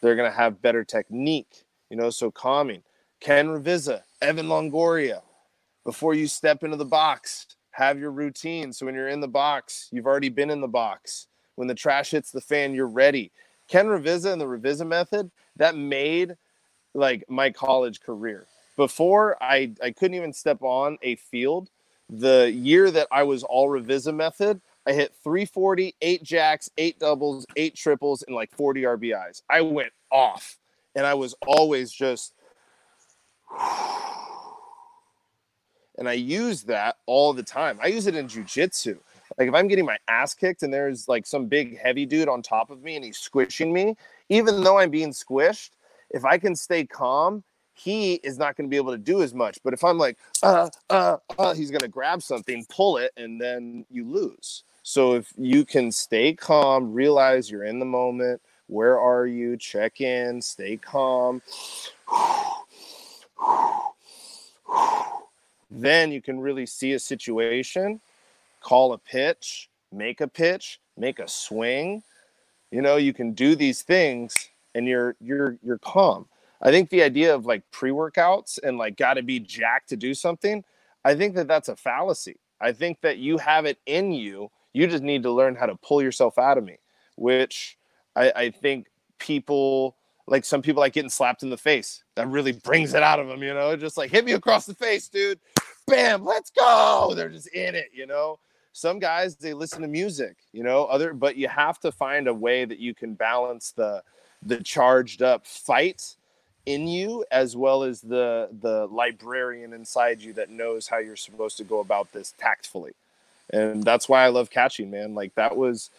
They're 0.02 0.16
going 0.16 0.30
to 0.30 0.36
have 0.36 0.62
better 0.62 0.84
technique, 0.84 1.66
you 1.90 1.98
know, 1.98 2.10
so 2.10 2.32
calming. 2.32 2.84
Ken 3.20 3.48
Ravizza, 3.48 4.02
Evan 4.22 4.48
Longoria, 4.48 5.22
before 5.84 6.14
you 6.14 6.28
step 6.28 6.64
into 6.64 6.78
the 6.78 6.86
box, 6.86 7.48
have 7.72 8.00
your 8.00 8.12
routine. 8.12 8.74
So 8.74 8.86
when 8.86 8.96
you're 8.96 9.10
in 9.10 9.22
the 9.22 9.28
box, 9.28 9.90
you've 9.92 10.08
already 10.08 10.30
been 10.30 10.50
in 10.50 10.62
the 10.62 10.68
box. 10.68 11.28
When 11.56 11.68
the 11.68 11.76
trash 11.76 12.12
hits 12.12 12.32
the 12.32 12.42
fan, 12.42 12.74
you're 12.74 12.88
ready. 12.88 13.32
Ken 13.68 13.88
Ravizza 13.88 14.32
and 14.32 14.42
the 14.42 14.46
Ravizza 14.46 14.86
method, 14.86 15.32
that 15.58 15.76
made 15.76 16.36
like 16.96 17.24
my 17.30 17.52
college 17.52 18.02
career. 18.02 18.48
Before 18.78 19.42
I, 19.42 19.72
I 19.84 19.92
couldn't 19.92 20.16
even 20.16 20.34
step 20.34 20.62
on 20.62 20.98
a 21.02 21.16
field. 21.16 21.70
The 22.10 22.52
year 22.52 22.92
that 22.92 23.08
I 23.12 23.24
was 23.24 23.44
all 23.44 23.70
Ravizza 23.70 24.16
method, 24.16 24.62
I 24.88 24.94
hit 24.94 25.14
340, 25.24 25.96
eight 26.02 26.24
jacks, 26.24 26.70
eight 26.78 27.00
doubles, 27.00 27.46
eight 27.56 27.76
triples, 27.76 28.24
and 28.24 28.36
like 28.36 28.52
40 28.52 28.84
RBIs. 28.84 29.42
I 29.50 29.62
went 29.62 29.92
off. 30.12 30.58
And 30.96 31.06
I 31.06 31.14
was 31.14 31.36
always 31.46 31.92
just 31.92 32.34
and 35.98 36.08
I 36.08 36.14
use 36.14 36.64
that 36.64 36.98
all 37.06 37.34
the 37.34 37.44
time. 37.44 37.80
I 37.82 37.88
use 37.88 38.08
it 38.08 38.16
in 38.16 38.28
jujitsu. 38.28 38.98
Like 39.38 39.50
if 39.50 39.54
I'm 39.54 39.68
getting 39.68 39.86
my 39.86 39.98
ass 40.08 40.34
kicked 40.34 40.64
and 40.64 40.74
there's 40.74 41.08
like 41.08 41.26
some 41.26 41.48
big 41.48 41.78
heavy 41.78 42.06
dude 42.06 42.30
on 42.30 42.42
top 42.42 42.70
of 42.70 42.84
me 42.84 42.96
and 42.96 43.04
he's 43.04 43.18
squishing 43.18 43.74
me, 43.74 43.98
even 44.30 44.64
though 44.64 44.78
I'm 44.78 44.90
being 44.90 45.12
squished, 45.12 45.72
if 46.10 46.26
I 46.26 46.38
can 46.38 46.56
stay 46.56 46.86
calm, 46.86 47.44
he 47.74 48.16
is 48.16 48.38
not 48.38 48.56
going 48.56 48.68
to 48.68 48.72
be 48.72 48.78
able 48.78 48.94
to 48.94 48.98
do 48.98 49.22
as 49.22 49.34
much. 49.34 49.60
But 49.64 49.74
if 49.74 49.84
I'm 49.84 49.98
like, 49.98 50.18
uh, 50.42 50.70
uh, 50.90 51.18
uh, 51.38 51.54
he's 51.54 51.72
going 51.72 51.82
to 51.82 51.88
grab 51.88 52.24
something, 52.24 52.66
pull 52.70 52.98
it, 52.98 53.12
and 53.18 53.40
then 53.40 53.86
you 53.92 54.06
lose. 54.06 54.64
So 54.82 55.16
if 55.16 55.34
you 55.38 55.66
can 55.66 55.92
stay 55.92 56.34
calm, 56.34 56.94
realize 56.94 57.52
you're 57.52 57.66
in 57.66 57.80
the 57.80 57.86
moment, 57.86 58.42
where 58.68 59.00
are 59.00 59.28
you? 59.28 59.58
Check 59.58 60.02
in, 60.02 60.42
stay 60.42 60.78
calm. 60.78 61.42
Then 65.72 66.12
you 66.12 66.22
can 66.22 66.40
really 66.40 66.66
see 66.66 66.94
a 66.94 67.00
situation, 67.00 68.00
call 68.62 68.94
a 68.94 68.98
pitch, 68.98 69.68
make 69.92 70.22
a 70.22 70.28
pitch, 70.28 70.80
make 70.96 71.20
a 71.20 71.28
swing. 71.28 72.02
You 72.72 72.82
know, 72.82 72.96
you 72.96 73.14
can 73.14 73.34
do 73.34 73.56
these 73.56 73.82
things 73.82 74.50
and 74.76 74.86
you're 74.88 75.16
you're 75.20 75.58
you're 75.64 75.80
calm. 75.80 76.28
I 76.62 76.70
think 76.70 76.90
the 76.90 77.02
idea 77.02 77.34
of 77.34 77.46
like 77.46 77.64
pre-workouts 77.72 78.60
and 78.62 78.78
like 78.78 78.98
got 78.98 79.16
to 79.16 79.24
be 79.24 79.40
jacked 79.40 79.90
to 79.90 79.98
do 79.98 80.14
something, 80.14 80.64
I 81.04 81.16
think 81.16 81.36
that 81.36 81.48
that's 81.48 81.70
a 81.70 81.76
fallacy. 81.76 82.38
I 82.62 82.72
think 82.72 83.02
that 83.02 83.18
you 83.18 83.38
have 83.38 83.66
it 83.66 83.80
in 83.86 84.12
you. 84.12 84.52
You 84.74 84.88
just 84.88 85.04
need 85.04 85.24
to 85.24 85.32
learn 85.32 85.56
how 85.56 85.66
to 85.66 85.76
pull 85.76 86.02
yourself 86.02 86.38
out 86.38 86.58
of 86.58 86.64
me, 86.64 86.78
which 87.16 87.78
I, 88.16 88.32
I 88.36 88.50
think 88.52 88.88
people 89.20 89.96
like 90.28 90.44
some 90.44 90.62
people 90.62 90.82
like 90.82 90.94
getting 90.94 91.10
slapped 91.10 91.44
in 91.44 91.50
the 91.50 91.58
face. 91.58 92.04
That 92.16 92.28
really 92.28 92.52
brings 92.52 92.94
it 92.94 93.04
out 93.04 93.20
of 93.20 93.28
them, 93.28 93.44
you 93.44 93.54
know, 93.54 93.76
just 93.76 93.98
like 93.98 94.12
hit 94.12 94.26
me 94.26 94.34
across 94.34 94.66
the 94.66 94.74
face, 94.74 95.08
dude. 95.08 95.40
Bam, 95.88 96.26
let's 96.26 96.50
go. 96.50 97.14
They're 97.16 97.30
just 97.30 97.48
in 97.50 97.76
it, 97.76 97.92
you 97.94 98.08
know. 98.08 98.40
Some 98.72 99.00
guys 99.00 99.36
they 99.36 99.54
listen 99.54 99.82
to 99.84 99.88
music, 99.88 100.38
you 100.52 100.64
know, 100.64 100.86
other 100.86 101.14
but 101.14 101.38
you 101.38 101.48
have 101.48 101.80
to 101.82 101.92
find 101.92 102.28
a 102.28 102.34
way 102.34 102.66
that 102.66 102.80
you 102.80 102.96
can 102.96 103.14
balance 103.14 103.72
the 103.72 104.02
the 104.46 104.64
charged 104.64 105.22
up 105.22 105.46
fight 105.46 106.16
in 106.66 106.88
you 106.88 107.26
as 107.32 107.56
well 107.56 107.84
as 107.84 108.02
the 108.02 108.50
the 108.62 108.88
librarian 108.88 109.74
inside 109.74 110.22
you 110.22 110.34
that 110.34 110.50
knows 110.50 110.88
how 110.88 110.98
you're 110.98 111.16
supposed 111.16 111.58
to 111.58 111.64
go 111.64 111.80
about 111.80 112.12
this 112.12 112.34
tactfully. 112.38 112.94
And 113.52 113.84
that's 113.84 114.10
why 114.10 114.24
I 114.24 114.30
love 114.30 114.50
catching, 114.50 114.90
man. 114.90 115.14
Like 115.14 115.36
that 115.36 115.58
was 115.58 115.90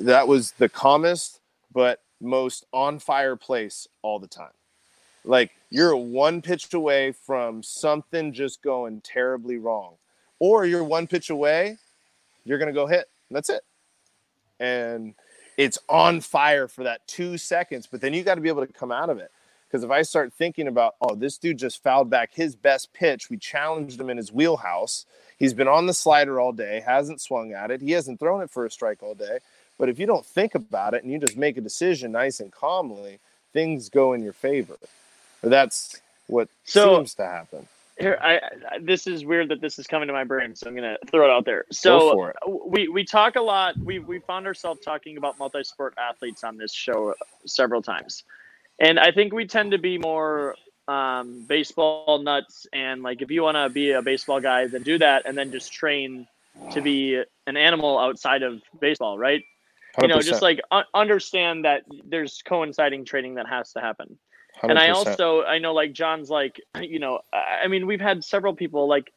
that 0.00 0.26
was 0.26 0.52
the 0.52 0.68
calmest 0.68 1.40
but 1.72 2.00
most 2.20 2.64
on 2.72 2.98
fire 2.98 3.36
place 3.36 3.88
all 4.02 4.18
the 4.18 4.28
time. 4.28 4.52
Like 5.24 5.52
you're 5.70 5.96
one 5.96 6.42
pitch 6.42 6.72
away 6.74 7.12
from 7.12 7.62
something 7.62 8.32
just 8.32 8.62
going 8.62 9.00
terribly 9.00 9.58
wrong, 9.58 9.94
or 10.38 10.64
you're 10.66 10.84
one 10.84 11.06
pitch 11.06 11.30
away, 11.30 11.78
you're 12.44 12.58
gonna 12.58 12.72
go 12.72 12.86
hit. 12.86 13.08
That's 13.30 13.50
it. 13.50 13.62
And 14.60 15.14
it's 15.56 15.78
on 15.88 16.20
fire 16.20 16.68
for 16.68 16.84
that 16.84 17.06
two 17.06 17.38
seconds, 17.38 17.86
but 17.90 18.00
then 18.00 18.14
you 18.14 18.22
got 18.22 18.34
to 18.36 18.40
be 18.40 18.48
able 18.48 18.66
to 18.66 18.72
come 18.72 18.92
out 18.92 19.10
of 19.10 19.18
it. 19.18 19.30
Because 19.68 19.82
if 19.84 19.90
I 19.90 20.02
start 20.02 20.32
thinking 20.32 20.68
about, 20.68 20.94
oh, 21.00 21.14
this 21.16 21.36
dude 21.36 21.58
just 21.58 21.82
fouled 21.82 22.08
back 22.08 22.32
his 22.34 22.54
best 22.54 22.92
pitch, 22.92 23.28
we 23.28 23.36
challenged 23.36 24.00
him 24.00 24.08
in 24.08 24.16
his 24.16 24.32
wheelhouse. 24.32 25.04
He's 25.38 25.52
been 25.54 25.66
on 25.66 25.86
the 25.86 25.94
slider 25.94 26.38
all 26.38 26.52
day, 26.52 26.80
hasn't 26.86 27.20
swung 27.20 27.52
at 27.52 27.70
it, 27.72 27.80
he 27.80 27.90
hasn't 27.92 28.20
thrown 28.20 28.40
it 28.42 28.50
for 28.50 28.64
a 28.64 28.70
strike 28.70 29.02
all 29.02 29.14
day. 29.14 29.38
But 29.78 29.88
if 29.88 29.98
you 29.98 30.06
don't 30.06 30.24
think 30.24 30.54
about 30.54 30.94
it 30.94 31.02
and 31.02 31.12
you 31.12 31.18
just 31.18 31.36
make 31.36 31.56
a 31.56 31.60
decision 31.60 32.12
nice 32.12 32.38
and 32.38 32.52
calmly, 32.52 33.18
things 33.52 33.88
go 33.88 34.12
in 34.12 34.22
your 34.22 34.32
favor. 34.32 34.76
Or 35.42 35.48
that's 35.48 36.00
what 36.28 36.48
So- 36.64 36.96
seems 36.98 37.14
to 37.14 37.26
happen. 37.26 37.66
Here, 37.98 38.18
I, 38.20 38.36
I 38.36 38.40
this 38.80 39.06
is 39.06 39.24
weird 39.24 39.50
that 39.50 39.60
this 39.60 39.78
is 39.78 39.86
coming 39.86 40.08
to 40.08 40.12
my 40.12 40.24
brain, 40.24 40.56
so 40.56 40.66
I'm 40.66 40.74
gonna 40.74 40.96
throw 41.10 41.24
it 41.24 41.30
out 41.30 41.44
there. 41.44 41.64
So 41.70 42.32
we 42.66 42.88
we 42.88 43.04
talk 43.04 43.36
a 43.36 43.40
lot. 43.40 43.76
We 43.78 44.00
we 44.00 44.18
found 44.18 44.46
ourselves 44.46 44.80
talking 44.80 45.16
about 45.16 45.38
multi-sport 45.38 45.94
athletes 45.96 46.42
on 46.42 46.56
this 46.56 46.72
show 46.74 47.14
several 47.46 47.82
times, 47.82 48.24
and 48.80 48.98
I 48.98 49.12
think 49.12 49.32
we 49.32 49.46
tend 49.46 49.70
to 49.72 49.78
be 49.78 49.98
more 49.98 50.56
um, 50.88 51.44
baseball 51.46 52.18
nuts. 52.18 52.66
And 52.72 53.02
like, 53.02 53.22
if 53.22 53.30
you 53.30 53.42
want 53.42 53.56
to 53.56 53.68
be 53.68 53.92
a 53.92 54.02
baseball 54.02 54.40
guy, 54.40 54.66
then 54.66 54.82
do 54.82 54.98
that, 54.98 55.22
and 55.24 55.38
then 55.38 55.52
just 55.52 55.72
train 55.72 56.26
to 56.72 56.80
be 56.80 57.22
an 57.46 57.56
animal 57.56 57.98
outside 57.98 58.42
of 58.42 58.60
baseball, 58.80 59.18
right? 59.18 59.44
You 60.00 60.08
know, 60.08 60.20
just 60.20 60.42
like 60.42 60.60
un- 60.72 60.84
understand 60.92 61.64
that 61.64 61.84
there's 62.04 62.42
coinciding 62.44 63.04
training 63.04 63.34
that 63.34 63.48
has 63.48 63.72
to 63.74 63.80
happen. 63.80 64.18
100%. 64.62 64.70
And 64.70 64.78
I 64.78 64.90
also 64.90 65.42
I 65.42 65.58
know 65.58 65.74
like 65.74 65.92
John's 65.92 66.30
like 66.30 66.60
you 66.80 66.98
know 66.98 67.20
I 67.32 67.68
mean 67.68 67.86
we've 67.86 68.00
had 68.00 68.24
several 68.24 68.54
people 68.54 68.88
like 68.88 69.12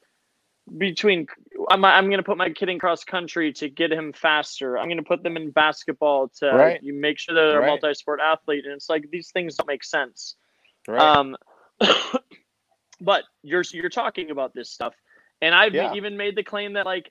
between 0.77 1.27
I'm 1.69 1.85
I'm 1.85 2.09
gonna 2.09 2.23
put 2.23 2.37
my 2.37 2.49
kid 2.49 2.69
in 2.69 2.79
cross 2.79 3.03
country 3.03 3.53
to 3.53 3.69
get 3.69 3.91
him 3.91 4.11
faster. 4.13 4.77
I'm 4.77 4.89
gonna 4.89 5.03
put 5.03 5.23
them 5.23 5.37
in 5.37 5.51
basketball 5.51 6.29
to 6.39 6.51
Right. 6.53 6.83
you 6.83 6.93
make 6.93 7.19
sure 7.19 7.35
that 7.35 7.41
they're 7.51 7.63
a 7.63 7.65
multi-sport 7.67 8.19
athlete, 8.21 8.65
and 8.65 8.73
it's 8.73 8.89
like 8.89 9.09
these 9.11 9.31
things 9.31 9.55
don't 9.55 9.67
make 9.67 9.83
sense. 9.83 10.35
right. 10.87 10.99
Um, 11.01 11.37
but 13.01 13.23
you're 13.43 13.63
you're 13.71 13.89
talking 13.89 14.31
about 14.31 14.53
this 14.53 14.69
stuff, 14.69 14.93
and 15.41 15.55
I've 15.55 15.73
Yeah. 15.73 15.93
even 15.93 16.17
made 16.17 16.35
the 16.35 16.43
claim 16.43 16.73
that 16.73 16.85
like 16.85 17.09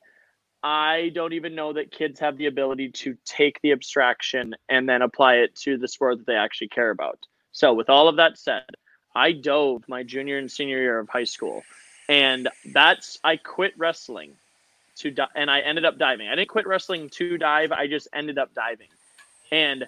I 0.62 1.11
don't 1.14 1.33
even 1.33 1.55
know 1.55 1.72
that 1.74 1.93
kids 1.93 2.20
have 2.20 2.37
the 2.39 2.47
ability 2.47 2.91
to 2.91 3.16
take 3.24 3.61
the 3.62 3.72
abstraction 3.72 4.55
and 4.68 4.89
then 4.89 5.01
apply 5.01 5.37
it 5.37 5.55
to 5.62 5.79
the 5.79 5.87
sport 5.89 6.18
that 6.18 6.27
they 6.27 6.35
actually 6.35 6.68
care 6.68 6.91
about. 6.91 7.20
So 7.57 7.73
with 7.73 7.89
all 7.89 8.07
of 8.07 8.17
that 8.17 8.37
said, 8.37 8.65
I 9.15 9.33
dove 9.33 9.83
my 9.89 10.03
junior 10.03 10.37
and 10.37 10.53
senior 10.53 10.77
year 10.77 10.99
of 10.99 11.09
high 11.09 11.25
school, 11.25 11.65
and 12.07 12.51
that's 12.67 13.19
I 13.25 13.37
quit 13.39 13.73
wrestling 13.79 14.33
to 14.97 15.11
di- 15.11 15.31
and 15.35 15.51
I 15.51 15.61
ended 15.61 15.87
up 15.87 15.97
diving. 15.97 16.29
I 16.29 16.35
didn't 16.35 16.51
quit 16.51 16.67
wrestling 16.67 17.09
to 17.15 17.39
dive. 17.39 17.73
I 17.73 17.87
just 17.87 18.09
ended 18.13 18.37
up 18.37 18.53
diving, 18.53 18.91
and 19.51 19.87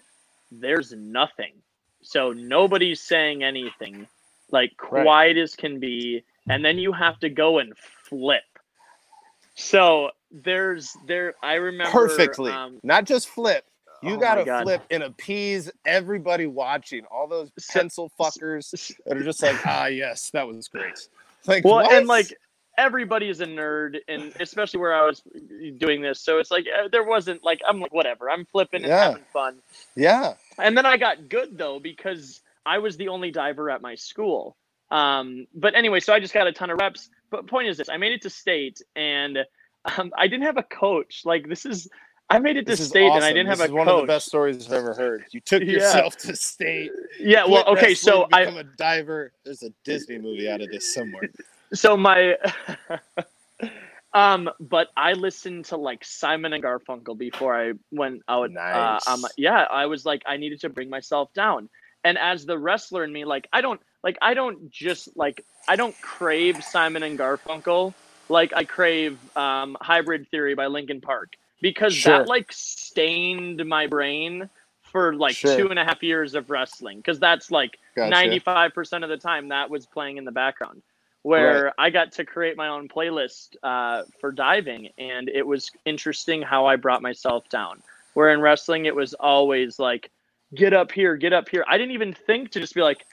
there's 0.51 0.93
nothing. 0.95 1.53
So 2.01 2.33
nobody's 2.33 3.03
saying 3.03 3.45
anything, 3.45 4.07
like 4.51 4.73
Right. 4.91 5.05
quiet 5.05 5.37
as 5.37 5.55
can 5.55 5.79
be, 5.79 6.25
and 6.49 6.65
then 6.65 6.79
you 6.79 6.93
have 6.93 7.21
to 7.21 7.29
go 7.29 7.59
and 7.59 7.77
flip. 7.77 8.45
So 9.57 10.13
there's 10.31 10.97
there. 11.07 11.35
I 11.43 11.57
remember 11.57 11.93
Perfectly. 11.93 12.51
Um, 12.51 12.81
Not 12.83 13.05
just 13.05 13.29
flip. 13.29 13.67
You 14.03 14.17
Oh 14.17 14.21
gotta 14.21 14.45
flip 14.63 14.83
and 14.91 15.03
appease 15.03 15.71
everybody 15.85 16.47
watching. 16.47 17.05
All 17.11 17.27
those 17.27 17.51
pencil 17.71 18.11
fuckers 18.19 18.71
that 19.07 19.17
are 19.17 19.23
just 19.25 19.43
like, 19.43 19.57
ah, 19.67 19.87
yes, 19.87 20.31
that 20.31 20.47
was 20.47 20.69
great. 20.69 21.09
Like, 21.47 21.65
well 21.65 21.77
what? 21.77 21.93
and 21.93 22.07
like 22.07 22.37
everybody 22.77 23.29
is 23.29 23.41
a 23.41 23.47
nerd 23.47 23.97
and 24.07 24.33
especially 24.41 24.79
where 24.81 24.95
i 24.95 25.05
was 25.05 25.23
doing 25.79 26.01
this 26.01 26.21
so 26.21 26.39
it's 26.39 26.51
like 26.51 26.67
uh, 26.67 26.89
there 26.93 27.03
wasn't 27.05 27.43
like 27.43 27.61
i'm 27.69 27.81
like 27.81 27.93
whatever 27.93 28.31
i'm 28.31 28.45
flipping 28.47 28.85
and 28.85 28.91
Yeah. 28.91 29.05
having 29.11 29.25
fun 29.33 29.61
yeah, 29.97 30.35
and 30.59 30.77
then 30.79 30.87
i 30.87 30.97
got 30.97 31.29
good 31.29 31.59
though 31.59 31.81
because 31.81 32.41
i 32.65 32.79
was 32.79 32.97
the 32.97 33.09
only 33.09 33.33
diver 33.33 33.69
at 33.69 33.83
my 33.83 33.97
school 33.97 34.57
um 34.93 35.47
but 35.55 35.75
anyway 35.75 35.99
so 36.01 36.13
i 36.13 36.21
just 36.21 36.33
got 36.33 36.47
a 36.47 36.53
ton 36.53 36.71
of 36.71 36.79
reps 36.79 37.11
but 37.31 37.49
point 37.49 37.69
is 37.69 37.77
this 37.77 37.89
i 37.89 37.97
made 37.97 38.13
it 38.13 38.23
to 38.23 38.31
state 38.31 38.81
and 38.95 39.39
um, 39.99 40.13
i 40.17 40.29
didn't 40.29 40.45
have 40.45 40.57
a 40.57 40.63
coach 40.63 41.23
like 41.25 41.49
this 41.49 41.67
is 41.67 41.89
i 42.31 42.39
made 42.39 42.57
it 42.57 42.67
to 42.67 42.77
state 42.77 43.05
awesome. 43.05 43.17
and 43.17 43.25
i 43.25 43.33
didn't 43.33 43.49
this 43.49 43.59
have 43.61 43.69
is 43.69 43.73
a 43.73 43.75
one 43.75 43.87
coach 43.87 43.95
of 43.95 44.01
the 44.03 44.07
best 44.13 44.27
stories 44.27 44.67
I've 44.67 44.73
ever 44.75 44.95
heard. 44.95 45.25
You 45.33 45.41
took 45.41 45.63
Yeah. 45.63 45.69
yourself 45.73 46.17
to 46.19 46.37
state. 46.37 46.93
yeah 47.19 47.45
well 47.47 47.65
okay 47.67 47.95
so 47.95 48.27
i 48.33 48.45
become 48.45 48.59
a 48.59 48.65
diver. 48.65 49.33
There's 49.45 49.63
a 49.63 49.71
Disney 49.85 50.19
movie 50.19 50.49
out 50.49 50.61
of 50.61 50.71
this 50.71 50.93
somewhere. 50.95 51.31
so 51.75 51.97
my 51.97 52.37
um 54.15 54.49
but 54.59 54.89
i 54.97 55.13
listened 55.13 55.67
to 55.67 55.77
like 55.77 56.03
simon 56.05 56.53
and 56.55 56.65
garfunkel 56.65 57.17
before 57.17 57.55
i 57.59 57.73
went 57.93 58.23
out 58.29 58.51
Nice. 58.51 59.07
uh, 59.07 59.11
um 59.13 59.27
yeah 59.37 59.65
i 59.71 59.85
was 59.87 60.07
like 60.07 60.23
i 60.27 60.37
needed 60.39 60.61
to 60.63 60.71
bring 60.71 60.89
myself 60.89 61.33
down 61.35 61.69
and 62.05 62.17
as 62.17 62.47
the 62.47 62.59
wrestler 62.59 63.05
in 63.05 63.13
me 63.13 63.27
like 63.27 63.47
i 63.53 63.61
don't 63.61 63.81
like 64.03 64.17
i 64.23 64.33
don't 64.33 64.71
just 64.71 65.11
like 65.15 65.45
i 65.69 65.77
don't 65.77 65.99
crave 66.01 66.65
simon 66.65 67.03
and 67.03 67.19
garfunkel 67.19 67.93
like 68.31 68.53
i 68.57 68.65
crave 68.65 69.19
um 69.37 69.77
hybrid 69.83 70.27
theory 70.31 70.55
by 70.55 70.67
linkin 70.69 71.03
park 71.03 71.35
because 71.61 71.95
Sure. 71.95 72.19
that 72.19 72.29
like 72.29 72.53
stained 72.53 73.65
my 73.67 73.87
brain 73.87 74.49
for 74.83 75.15
like 75.15 75.35
Sure. 75.35 75.57
two 75.57 75.71
and 75.71 75.79
a 75.79 75.85
half 75.85 76.03
years 76.03 76.35
of 76.35 76.51
wrestling 76.51 76.99
because 76.99 77.19
that's 77.19 77.51
like 77.51 77.79
Gotcha. 77.95 78.11
95% 78.15 79.03
of 79.03 79.09
the 79.11 79.17
time 79.17 79.49
that 79.49 79.69
was 79.71 79.87
playing 79.87 80.17
in 80.17 80.25
the 80.25 80.33
background 80.33 80.83
where 81.23 81.75
i 81.79 81.91
got 81.91 82.13
to 82.13 82.25
create 82.25 82.57
my 82.57 82.69
own 82.69 82.89
playlist 82.89 83.57
uh, 83.63 84.05
for 84.21 84.31
diving 84.33 84.89
and 84.99 85.29
it 85.29 85.47
was 85.47 85.71
interesting 85.85 86.41
how 86.41 86.65
i 86.65 86.77
brought 86.77 87.03
myself 87.03 87.49
down 87.51 87.83
where 88.15 88.31
in 88.31 88.41
wrestling 88.41 88.87
it 88.87 88.95
was 88.95 89.15
always 89.15 89.79
like 89.79 90.11
get 90.55 90.73
up 90.73 90.93
here 90.93 91.17
get 91.17 91.33
up 91.33 91.49
here 91.49 91.65
i 91.69 91.77
didn't 91.77 91.93
even 91.93 92.15
think 92.15 92.51
to 92.51 92.61
just 92.61 92.75
be 92.75 92.81
like 92.81 93.05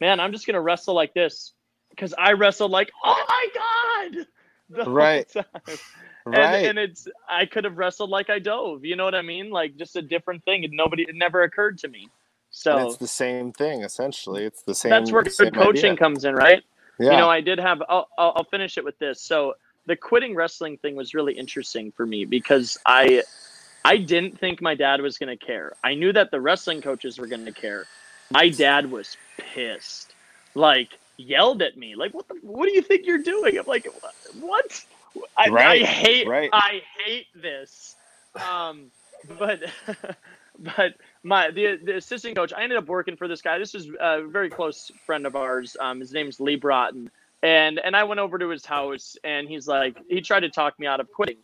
man 0.00 0.20
i'm 0.20 0.30
just 0.30 0.46
gonna 0.46 0.60
wrestle 0.60 0.94
like 0.94 1.14
this 1.14 1.52
because 1.90 2.14
i 2.18 2.32
wrestled 2.32 2.70
like 2.70 2.92
oh 3.02 3.24
my 3.28 4.12
god 4.14 4.26
the 4.84 4.90
Right. 4.90 5.32
Right. 6.26 6.64
and, 6.66 6.78
and 6.78 6.90
it's 6.90 7.06
I 7.28 7.44
could 7.46 7.64
have 7.64 7.76
wrestled 7.76 8.10
like 8.10 8.30
I 8.30 8.38
dove. 8.38 8.84
You 8.84 8.96
know 8.96 9.04
what 9.04 9.14
I 9.14 9.22
mean? 9.22 9.50
Like 9.50 9.76
just 9.76 9.96
a 9.96 10.02
different 10.02 10.44
thing. 10.44 10.64
And 10.64 10.72
nobody 10.72 11.02
it 11.02 11.14
never 11.14 11.42
occurred 11.42 11.78
to 11.78 11.88
me. 11.88 12.02
And 12.02 12.10
So 12.50 12.86
it's 12.86 12.96
the 12.96 13.06
same 13.06 13.52
thing 13.52 13.82
essentially. 13.82 14.44
It's 14.44 14.62
the 14.62 14.74
same. 14.74 14.90
that's 14.90 15.12
where 15.12 15.22
good 15.22 15.54
coaching 15.54 15.92
idea. 15.92 15.96
comes 15.96 16.24
in, 16.24 16.34
right? 16.34 16.62
Yeah. 16.98 17.10
You 17.10 17.16
know, 17.18 17.28
I 17.28 17.40
did 17.40 17.58
have. 17.58 17.82
I'll, 17.88 18.08
I'll 18.16 18.32
I'll 18.36 18.44
finish 18.44 18.78
it 18.78 18.84
with 18.84 18.98
this. 18.98 19.20
So 19.20 19.54
the 19.86 19.96
quitting 19.96 20.34
wrestling 20.34 20.78
thing 20.78 20.96
was 20.96 21.12
really 21.12 21.34
interesting 21.34 21.92
for 21.92 22.06
me 22.06 22.24
because 22.24 22.78
I 22.86 23.22
I 23.84 23.98
didn't 23.98 24.38
think 24.38 24.62
my 24.62 24.74
dad 24.74 25.02
was 25.02 25.18
going 25.18 25.36
to 25.36 25.44
care. 25.44 25.72
I 25.84 25.94
knew 25.94 26.12
that 26.12 26.30
the 26.30 26.40
wrestling 26.40 26.80
coaches 26.80 27.18
were 27.18 27.26
going 27.26 27.44
to 27.44 27.52
care. 27.52 27.84
My 28.30 28.48
dad 28.48 28.90
was 28.90 29.16
pissed, 29.36 30.14
like 30.54 30.98
yelled 31.18 31.60
at 31.60 31.76
me, 31.76 31.94
like 31.96 32.14
"What 32.14 32.28
the? 32.28 32.36
What 32.42 32.66
do 32.66 32.72
you 32.72 32.80
think 32.80 33.04
you're 33.06 33.22
doing?" 33.22 33.58
I'm 33.58 33.66
like, 33.66 33.86
"What?" 34.40 34.84
I, 35.36 35.50
I 35.50 35.78
hate. 35.78 36.26
right. 36.26 36.50
I 36.52 36.82
hate 37.04 37.26
this. 37.34 37.96
Um, 38.34 38.90
but 39.38 39.60
but 40.58 40.94
my 41.22 41.50
the 41.50 41.78
the 41.82 41.96
assistant 41.96 42.36
coach, 42.36 42.52
I 42.52 42.62
ended 42.62 42.78
up 42.78 42.86
working 42.86 43.16
for 43.16 43.28
this 43.28 43.42
guy. 43.42 43.58
This 43.58 43.74
is 43.74 43.88
a 44.00 44.22
very 44.26 44.50
close 44.50 44.90
friend 45.06 45.26
of 45.26 45.36
ours. 45.36 45.76
Um, 45.80 46.00
his 46.00 46.12
name's 46.12 46.40
Lee 46.40 46.56
Broughton, 46.56 47.10
and 47.42 47.78
and 47.78 47.96
I 47.96 48.04
went 48.04 48.20
over 48.20 48.38
to 48.38 48.48
his 48.48 48.64
house, 48.64 49.16
and 49.24 49.48
he's 49.48 49.66
like, 49.66 49.96
he 50.08 50.20
tried 50.20 50.40
to 50.40 50.50
talk 50.50 50.78
me 50.78 50.86
out 50.86 51.00
of 51.00 51.10
quitting, 51.12 51.38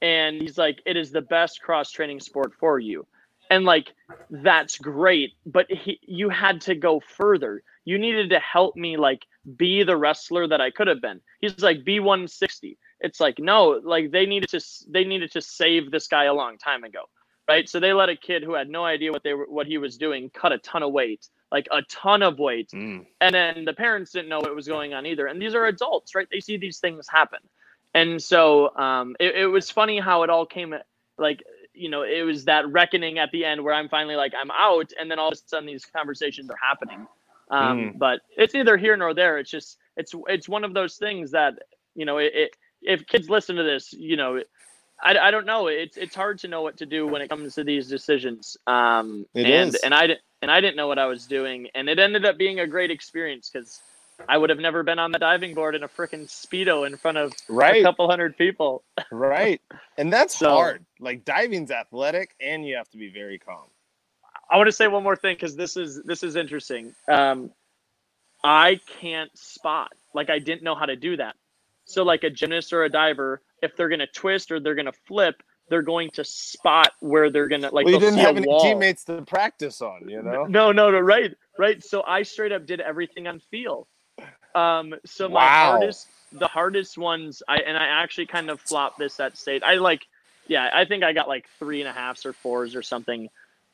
and 0.00 0.40
he's 0.40 0.58
like, 0.58 0.80
it 0.86 0.96
is 0.96 1.10
the 1.10 1.22
best 1.22 1.62
cross 1.62 1.90
training 1.90 2.20
sport 2.20 2.52
for 2.58 2.78
you, 2.78 3.06
and 3.50 3.64
like 3.64 3.92
that's 4.30 4.78
great, 4.78 5.34
but 5.46 5.70
he, 5.70 5.98
you 6.02 6.28
had 6.28 6.60
to 6.62 6.74
go 6.74 7.00
further. 7.00 7.62
You 7.84 7.98
needed 7.98 8.30
to 8.30 8.38
help 8.38 8.76
me 8.76 8.96
like 8.96 9.26
be 9.56 9.82
the 9.82 9.96
wrestler 9.96 10.46
that 10.46 10.60
I 10.60 10.70
could 10.70 10.86
have 10.86 11.00
been. 11.00 11.20
He's 11.40 11.60
like 11.60 11.84
B 11.84 12.00
one 12.00 12.28
sixty. 12.28 12.78
It's 13.02 13.20
like 13.20 13.38
no, 13.40 13.80
like 13.84 14.12
they 14.12 14.26
needed 14.26 14.50
to 14.50 14.60
they 14.90 15.04
needed 15.04 15.32
to 15.32 15.42
save 15.42 15.90
this 15.92 16.08
guy 16.08 16.24
a 16.26 16.34
long 16.34 16.58
time 16.58 16.84
ago 16.84 17.02
right? 17.48 17.68
So 17.68 17.80
they 17.80 17.92
let 17.92 18.08
a 18.08 18.16
kid 18.16 18.42
who 18.42 18.54
had 18.54 18.68
no 18.68 18.84
idea 18.84 19.12
what 19.12 19.22
they 19.22 19.34
were, 19.34 19.46
what 19.48 19.66
he 19.66 19.78
was 19.78 19.98
doing, 19.98 20.30
cut 20.30 20.52
a 20.52 20.58
ton 20.58 20.82
of 20.82 20.92
weight, 20.92 21.28
like 21.52 21.68
a 21.70 21.82
ton 21.82 22.22
of 22.22 22.38
weight, 22.38 22.70
Mm. 22.70 23.06
and 23.20 23.34
then 23.34 23.64
the 23.64 23.72
parents 23.74 24.12
didn't 24.12 24.28
know 24.28 24.40
what 24.40 24.54
was 24.54 24.68
going 24.68 24.94
on 24.94 25.06
either. 25.06 25.26
And 25.26 25.40
these 25.40 25.54
are 25.54 25.66
adults, 25.66 26.14
right? 26.14 26.28
They 26.30 26.40
see 26.40 26.56
these 26.56 26.78
things 26.78 27.06
happen, 27.08 27.40
and 27.94 28.22
so 28.22 28.74
um, 28.76 29.16
it, 29.20 29.36
it 29.36 29.46
was 29.46 29.70
funny 29.70 30.00
how 30.00 30.22
it 30.22 30.30
all 30.30 30.46
came, 30.46 30.74
like 31.18 31.42
you 31.74 31.90
know, 31.90 32.02
it 32.04 32.22
was 32.22 32.44
that 32.46 32.70
reckoning 32.70 33.18
at 33.18 33.30
the 33.32 33.44
end 33.44 33.62
where 33.64 33.74
I'm 33.74 33.88
finally 33.88 34.16
like 34.16 34.32
I'm 34.40 34.50
out, 34.52 34.92
and 34.98 35.10
then 35.10 35.18
all 35.18 35.28
of 35.28 35.34
a 35.34 35.36
sudden 35.48 35.66
these 35.66 35.84
conversations 35.86 36.50
are 36.50 36.58
happening. 36.62 37.06
Um, 37.50 37.78
Mm. 37.94 37.98
But 37.98 38.20
it's 38.36 38.54
neither 38.54 38.76
here 38.78 38.96
nor 38.96 39.14
there. 39.14 39.38
It's 39.38 39.50
just 39.50 39.78
it's 39.96 40.14
it's 40.28 40.48
one 40.48 40.64
of 40.64 40.74
those 40.74 40.96
things 40.96 41.32
that 41.32 41.54
you 41.94 42.06
know 42.06 42.18
it, 42.18 42.32
it 42.34 42.56
if 42.82 43.06
kids 43.06 43.28
listen 43.30 43.56
to 43.56 43.62
this, 43.62 43.92
you 43.92 44.16
know, 44.16 44.42
I, 45.02 45.18
I 45.18 45.30
don't 45.30 45.46
know. 45.46 45.66
It's 45.68 45.96
it's 45.96 46.14
hard 46.14 46.38
to 46.40 46.48
know 46.48 46.62
what 46.62 46.76
to 46.78 46.86
do 46.86 47.06
when 47.06 47.22
it 47.22 47.28
comes 47.28 47.54
to 47.56 47.64
these 47.64 47.88
decisions. 47.88 48.56
Um, 48.66 49.26
It 49.34 49.46
and 49.46 49.68
is. 49.68 49.74
and 49.76 49.94
I 49.94 50.06
didn't 50.06 50.20
and 50.42 50.50
I 50.50 50.60
didn't 50.60 50.76
know 50.76 50.88
what 50.88 50.98
I 50.98 51.06
was 51.06 51.26
doing, 51.26 51.68
and 51.74 51.88
it 51.88 51.98
ended 51.98 52.24
up 52.24 52.38
being 52.38 52.60
a 52.60 52.66
great 52.66 52.90
experience 52.90 53.50
because 53.50 53.80
I 54.28 54.38
would 54.38 54.50
have 54.50 54.58
never 54.60 54.82
been 54.82 54.98
on 54.98 55.10
the 55.10 55.18
diving 55.18 55.54
board 55.54 55.74
in 55.74 55.82
a 55.82 55.88
freaking 55.88 56.26
speedo 56.28 56.86
in 56.86 56.96
front 56.96 57.18
of 57.18 57.32
right. 57.48 57.80
a 57.80 57.82
couple 57.82 58.08
hundred 58.08 58.36
people. 58.36 58.84
Right. 59.10 59.60
And 59.98 60.12
that's 60.12 60.38
So- 60.38 60.50
hard. 60.50 60.84
Like 61.00 61.24
diving's 61.24 61.70
athletic 61.70 62.34
and 62.40 62.64
you 62.66 62.76
have 62.76 62.88
to 62.90 62.98
be 62.98 63.10
very 63.10 63.38
calm. 63.38 63.66
I 64.50 64.56
want 64.56 64.68
to 64.68 64.72
say 64.72 64.86
one 64.86 65.02
more 65.02 65.16
thing 65.16 65.34
because 65.34 65.56
this 65.56 65.76
is 65.76 66.02
this 66.04 66.22
is 66.22 66.36
interesting. 66.36 66.94
Um, 67.08 67.50
I 68.44 68.80
can't 69.00 69.36
spot. 69.36 69.92
Like 70.14 70.28
I 70.30 70.38
didn't 70.38 70.62
know 70.62 70.74
how 70.74 70.86
to 70.86 70.96
do 70.96 71.16
that. 71.16 71.36
So 71.92 72.04
like 72.04 72.24
a 72.24 72.30
gymnast 72.30 72.72
or 72.72 72.84
a 72.84 72.88
diver, 72.88 73.42
if 73.62 73.76
they're 73.76 73.88
gonna 73.90 74.06
twist 74.06 74.50
or 74.50 74.60
they're 74.60 74.74
gonna 74.74 74.92
flip, 75.06 75.42
they're 75.68 75.82
going 75.82 76.10
to 76.12 76.24
spot 76.24 76.92
where 77.00 77.30
they're 77.30 77.48
gonna 77.48 77.70
like. 77.72 77.84
well, 77.84 77.94
you 77.94 78.00
didn't 78.00 78.18
have 78.18 78.36
any 78.36 78.46
wall. 78.46 78.60
teammates 78.62 79.04
to 79.04 79.22
practice 79.22 79.82
on, 79.82 80.08
you 80.08 80.22
know? 80.22 80.46
No, 80.48 80.72
no, 80.72 80.90
no, 80.90 81.00
right, 81.00 81.34
right. 81.58 81.82
So 81.82 82.02
I 82.06 82.22
straight 82.22 82.52
up 82.52 82.66
did 82.66 82.80
everything 82.80 83.26
on 83.26 83.40
feel. 83.50 83.86
Um, 84.54 84.94
so 85.04 85.28
my 85.28 85.44
Wow. 85.44 85.50
hardest, 85.50 86.08
the 86.32 86.48
hardest 86.48 86.96
ones, 86.98 87.42
I 87.48 87.58
and 87.58 87.76
I 87.76 87.86
actually 87.86 88.26
kind 88.26 88.50
of 88.50 88.60
flopped 88.60 88.98
this 88.98 89.20
at 89.20 89.36
state. 89.36 89.62
I 89.62 89.74
like, 89.74 90.06
yeah, 90.48 90.70
I 90.72 90.84
think 90.84 91.04
I 91.04 91.12
got 91.12 91.28
like 91.28 91.46
three 91.58 91.80
and 91.80 91.88
a 91.88 91.92
halfs 91.92 92.26
or 92.26 92.32
fours 92.32 92.74
or 92.74 92.82
something. 92.82 93.28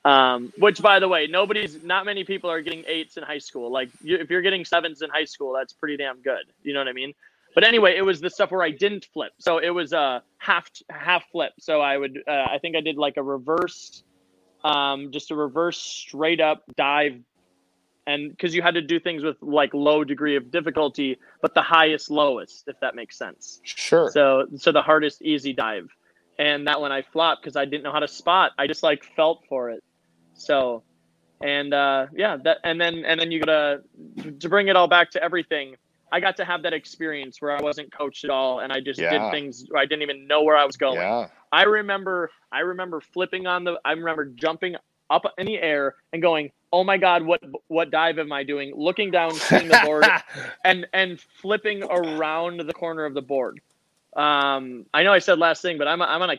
Um, 0.05 0.53
which 0.59 0.81
by 0.81 1.01
the 1.01 1.09
way, 1.09 1.27
nobody's, 1.27 1.82
not 1.82 2.07
many 2.07 2.24
people 2.24 2.49
are 2.49 2.62
getting 2.62 2.85
eights 2.86 3.16
in 3.16 3.24
high 3.24 3.39
school. 3.39 3.70
Like 3.70 3.90
you, 4.03 4.16
if 4.16 4.31
you're 4.31 4.43
getting 4.43 4.65
sevens 4.65 5.03
in 5.03 5.11
high 5.11 5.24
school, 5.24 5.53
that's 5.53 5.73
pretty 5.73 5.97
damn 5.97 6.20
good. 6.23 6.45
You 6.62 6.73
know 6.73 6.81
what 6.81 6.89
I 6.89 6.93
mean? 6.93 7.12
But 7.59 7.64
anyway, 7.64 7.97
it 7.97 8.02
was 8.02 8.20
the 8.20 8.30
stuff 8.30 8.52
where 8.52 8.62
I 8.62 8.70
didn't 8.70 9.09
flip. 9.12 9.32
So 9.40 9.59
it 9.59 9.70
was 9.70 9.93
a 9.93 10.22
half 10.39 10.70
half 10.90 11.24
flip. 11.32 11.55
So 11.59 11.80
I 11.80 11.97
would, 11.97 12.22
uh, 12.28 12.30
I 12.30 12.59
think 12.62 12.76
I 12.76 12.80
did 12.80 12.97
like 12.97 13.16
a 13.16 13.22
reverse 13.22 14.05
um, 14.64 15.10
just 15.10 15.32
a 15.32 15.35
reverse 15.35 15.78
straight 15.78 16.40
up 16.40 16.62
dive 16.76 17.20
and 18.06 18.30
because 18.30 18.55
you 18.55 18.62
had 18.62 18.74
to 18.74 18.80
do 18.80 18.98
things 18.98 19.22
with 19.22 19.36
like 19.43 19.74
low 19.74 20.02
degree 20.02 20.36
of 20.36 20.51
difficulty, 20.51 21.18
but 21.43 21.55
the 21.55 21.62
highest 21.62 22.10
lowest, 22.10 22.68
if 22.68 22.78
that 22.80 22.94
makes 22.94 23.18
sense. 23.18 23.60
Sure. 23.64 24.10
So 24.12 24.47
so 24.56 24.72
the 24.72 24.82
hardest 24.82 25.20
easy 25.20 25.52
dive, 25.52 25.89
and 26.39 26.66
that 26.68 26.80
one 26.80 26.90
I 26.93 27.02
flopped 27.02 27.43
because 27.43 27.56
I 27.56 27.64
didn't 27.64 27.82
know 27.82 27.93
how 27.93 28.01
to 28.01 28.09
spot. 28.09 28.52
I 28.56 28.66
just 28.66 28.82
like 28.82 29.05
felt 29.14 29.43
for 29.48 29.70
it. 29.70 29.85
So, 30.32 30.85
and 31.43 31.74
uh, 31.74 32.06
yeah, 32.14 32.39
that 32.44 32.59
and 32.64 32.80
then 32.80 33.05
and 33.05 33.20
then 33.20 33.30
you 33.30 33.40
gotta 33.40 33.82
to 34.40 34.48
bring 34.48 34.68
it 34.68 34.76
all 34.76 34.89
back 34.89 35.10
to 35.10 35.22
everything. 35.22 35.76
I 36.12 36.20
got 36.20 36.36
to 36.39 36.44
have 36.44 36.62
that 36.62 36.72
experience 36.72 37.40
where 37.40 37.52
I 37.52 37.60
wasn't 37.62 37.93
coached 37.93 38.24
at 38.24 38.30
all, 38.30 38.60
and 38.60 38.72
I 38.72 38.80
just 38.80 39.01
Yeah. 39.01 39.10
did 39.10 39.30
things 39.32 39.64
I 39.76 39.85
didn't 39.86 40.02
even 40.02 40.26
know 40.26 40.43
where 40.43 40.56
I 40.56 40.64
was 40.64 40.76
going. 40.76 40.97
yeah. 40.98 41.28
I 41.52 41.62
remember 41.64 42.30
I 42.52 42.60
remember 42.60 43.01
flipping 43.01 43.47
on 43.47 43.64
the 43.64 43.78
I 43.85 43.93
remember 43.93 44.26
jumping 44.26 44.76
up 45.10 45.24
in 45.39 45.47
the 45.47 45.59
air 45.59 45.94
and 46.12 46.20
going, 46.22 46.51
"Oh 46.72 46.85
my 46.85 46.97
god, 46.98 47.22
what 47.22 47.43
what 47.68 47.90
dive 47.90 48.18
am 48.18 48.32
I 48.32 48.44
doing?" 48.44 48.72
Looking 48.76 49.10
down, 49.10 49.40
seeing 49.40 49.68
the 49.68 49.76
board 49.76 50.05
and 50.64 50.86
and 50.93 51.20
flipping 51.40 51.82
around 51.85 52.60
the 52.60 52.72
corner 52.74 53.05
of 53.05 53.14
the 53.14 53.22
board. 53.22 53.60
Um, 54.16 54.86
I 54.93 55.02
know 55.05 55.12
I 55.12 55.18
said 55.18 55.39
last 55.39 55.62
thing, 55.62 55.78
but 55.78 55.86
I'm 55.86 56.02
I'm 56.02 56.22
on 56.22 56.30
a 56.30 56.39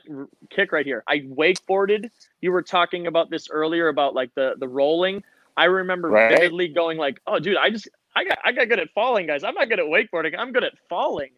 kick 0.50 0.72
right 0.72 0.86
here. 0.86 1.04
I 1.08 1.20
wakeboarded. 1.20 2.10
You 2.42 2.52
were 2.52 2.64
talking 2.64 3.08
about 3.08 3.30
this 3.30 3.50
earlier 3.50 3.88
about 3.88 4.14
like 4.16 4.34
the 4.36 4.56
the 4.60 4.68
rolling. 4.68 5.24
I 5.56 5.66
remember 5.66 6.10
Right. 6.10 6.30
vividly 6.30 6.70
going 6.70 6.98
like, 6.98 7.20
"Oh, 7.28 7.40
dude, 7.40 7.58
I 7.58 7.70
just 7.70 7.88
I 8.20 8.24
got 8.26 8.38
I 8.44 8.52
got 8.52 8.68
good 8.70 8.80
at 8.80 8.90
falling, 8.94 9.28
guys. 9.28 9.44
I'm 9.44 9.54
not 9.56 9.70
good 9.70 9.80
at 9.80 9.86
wakeboarding. 9.86 10.34
I'm 10.38 10.52
good 10.52 10.64
at 10.64 10.74
falling." 10.90 11.32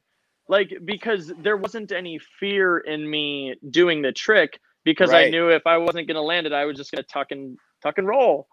Like 0.47 0.73
because 0.83 1.31
there 1.41 1.55
wasn't 1.57 1.91
any 1.91 2.19
fear 2.39 2.79
in 2.79 3.09
me 3.09 3.55
doing 3.69 4.01
the 4.01 4.11
trick 4.11 4.59
because 4.83 5.11
I 5.13 5.29
knew 5.29 5.49
if 5.49 5.65
I 5.67 5.77
wasn't 5.77 6.07
going 6.07 6.15
to 6.15 6.21
land 6.21 6.47
it, 6.47 6.53
I 6.53 6.65
was 6.65 6.75
just 6.75 6.91
going 6.91 7.03
to 7.03 7.07
tuck 7.07 7.27
and 7.31 7.57
tuck 7.83 7.97
and 7.99 8.07
roll. 8.07 8.47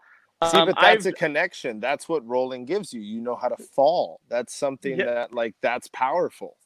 See, 0.50 0.58
Um, 0.58 0.66
but 0.68 0.76
that's 0.80 1.06
I've- 1.06 1.08
a 1.08 1.12
connection. 1.12 1.80
That's 1.80 2.08
what 2.08 2.24
rolling 2.26 2.66
gives 2.66 2.92
you. 2.92 3.00
You 3.00 3.20
know 3.22 3.34
how 3.34 3.48
to 3.48 3.56
fall. 3.56 4.20
That's 4.28 4.54
something 4.54 4.98
Yeah. 4.98 5.06
that 5.06 5.32
like 5.32 5.54
that's 5.62 5.88
powerful. 5.88 6.56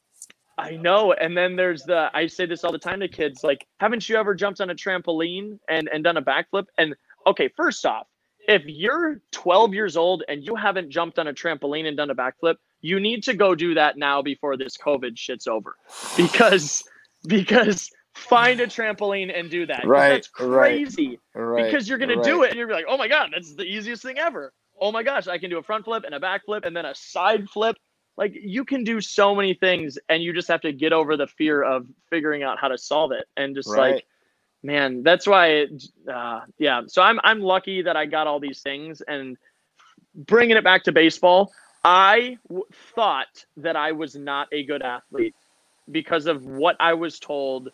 I 0.57 0.71
know. 0.71 1.13
And 1.13 1.35
then 1.35 1.55
there's 1.55 1.83
the 1.83 2.11
I 2.13 2.27
say 2.27 2.45
this 2.45 2.63
all 2.63 2.71
the 2.71 2.77
time 2.77 2.99
to 2.99 3.07
kids, 3.07 3.43
like, 3.43 3.65
haven't 3.79 4.07
you 4.07 4.17
ever 4.17 4.35
jumped 4.35 4.61
on 4.61 4.69
a 4.69 4.75
trampoline 4.75 5.57
and, 5.67 5.89
and 5.91 6.03
done 6.03 6.17
a 6.17 6.21
backflip? 6.21 6.65
And 6.77 6.93
okay, 7.25 7.47
first 7.57 7.83
off, 7.87 8.05
if 8.47 8.63
you're 8.65 9.21
12 9.31 9.73
years 9.73 9.97
old 9.97 10.23
and 10.27 10.43
you 10.43 10.55
haven't 10.55 10.89
jumped 10.89 11.19
on 11.19 11.27
a 11.27 11.33
trampoline 11.33 11.85
and 11.87 11.95
done 11.97 12.09
a 12.09 12.15
backflip, 12.15 12.55
you 12.81 12.99
need 12.99 13.23
to 13.23 13.33
go 13.33 13.55
do 13.55 13.73
that 13.75 13.97
now 13.97 14.21
before 14.21 14.57
this 14.57 14.77
COVID 14.77 15.17
shit's 15.17 15.47
over. 15.47 15.75
Because 16.17 16.83
because 17.27 17.89
find 18.13 18.59
a 18.59 18.67
trampoline 18.67 19.37
and 19.37 19.49
do 19.49 19.65
that. 19.65 19.87
Right, 19.87 20.09
That's 20.09 20.27
crazy. 20.27 21.19
Right. 21.33 21.65
because 21.65 21.87
you're 21.87 21.97
gonna 21.97 22.21
do 22.21 22.43
it 22.43 22.49
and 22.51 22.59
you're 22.59 22.69
like, 22.69 22.85
oh 22.87 22.97
my 22.97 23.07
god, 23.07 23.29
that's 23.33 23.55
the 23.55 23.63
easiest 23.63 24.03
thing 24.03 24.19
ever. 24.19 24.53
Oh 24.79 24.91
my 24.91 25.03
gosh, 25.03 25.27
I 25.27 25.37
can 25.37 25.49
do 25.49 25.57
a 25.57 25.63
front 25.63 25.85
flip 25.85 26.03
and 26.05 26.13
a 26.13 26.19
back 26.19 26.45
flip 26.45 26.65
and 26.65 26.75
then 26.75 26.85
a 26.85 26.93
side 26.95 27.49
flip. 27.49 27.77
Like 28.17 28.33
you 28.35 28.65
can 28.65 28.83
do 28.83 29.01
so 29.01 29.33
many 29.33 29.53
things, 29.55 29.97
and 30.09 30.21
you 30.21 30.33
just 30.33 30.47
have 30.47 30.61
to 30.61 30.71
get 30.71 30.93
over 30.93 31.17
the 31.17 31.25
fear 31.25 31.63
of 31.63 31.87
figuring 32.09 32.43
out 32.43 32.59
how 32.59 32.67
to 32.67 32.77
solve 32.77 33.11
it. 33.11 33.25
And 33.37 33.55
just 33.55 33.69
Right. 33.69 33.95
like, 33.95 34.05
man, 34.63 35.03
that's 35.03 35.27
why. 35.27 35.47
It, 35.47 35.83
uh, 36.11 36.41
yeah. 36.57 36.81
So 36.87 37.01
I'm 37.01 37.19
I'm 37.23 37.41
lucky 37.41 37.81
that 37.83 37.95
I 37.95 38.05
got 38.05 38.27
all 38.27 38.39
these 38.39 38.61
things, 38.61 39.01
and 39.01 39.37
bringing 40.15 40.57
it 40.57 40.63
back 40.63 40.83
to 40.85 40.91
baseball, 40.91 41.51
I 41.83 42.37
w- 42.47 42.65
thought 42.95 43.45
that 43.57 43.75
I 43.75 43.91
was 43.91 44.15
not 44.15 44.47
a 44.51 44.63
good 44.63 44.81
athlete 44.81 45.35
because 45.91 46.27
of 46.27 46.45
what 46.45 46.77
I 46.79 46.93
was 46.93 47.19
told 47.19 47.69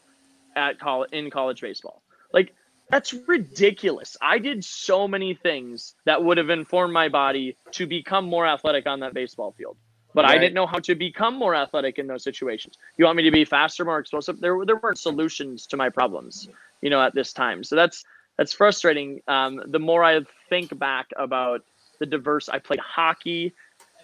at 0.55 0.79
college 0.79 1.11
in 1.13 1.29
college 1.29 1.61
baseball. 1.61 2.01
Like 2.33 2.53
that's 2.89 3.13
ridiculous. 3.13 4.17
I 4.21 4.39
did 4.39 4.65
so 4.65 5.07
many 5.07 5.35
things 5.35 5.95
that 6.05 6.23
would 6.23 6.37
have 6.37 6.49
informed 6.49 6.93
my 6.93 7.07
body 7.07 7.55
to 7.73 7.85
become 7.85 8.25
more 8.25 8.47
athletic 8.47 8.87
on 8.87 8.99
that 9.01 9.13
baseball 9.13 9.53
field. 9.57 9.77
But 10.15 10.25
I 10.25 10.39
didn't 10.39 10.55
know 10.55 10.65
how 10.65 10.79
to 10.79 10.95
become 10.95 11.35
more 11.35 11.53
athletic 11.53 11.99
in 11.99 12.07
those 12.07 12.23
situations. 12.23 12.77
You 12.97 13.05
want 13.05 13.17
me 13.17 13.23
to 13.23 13.31
be 13.31 13.45
faster, 13.45 13.85
more 13.85 13.99
explosive? 13.99 14.39
There, 14.39 14.65
there 14.65 14.77
weren't 14.77 14.97
solutions 14.97 15.67
to 15.67 15.77
my 15.77 15.89
problems, 15.89 16.49
you 16.81 16.89
know, 16.89 17.01
at 17.01 17.13
this 17.13 17.33
time. 17.33 17.63
So 17.63 17.75
that's 17.75 18.03
that's 18.37 18.53
frustrating. 18.53 19.21
Um, 19.27 19.61
the 19.67 19.79
more 19.79 20.03
I 20.03 20.21
think 20.49 20.77
back 20.77 21.07
about 21.17 21.63
the 21.99 22.05
diverse, 22.05 22.49
I 22.49 22.59
played 22.59 22.79
hockey, 22.79 23.53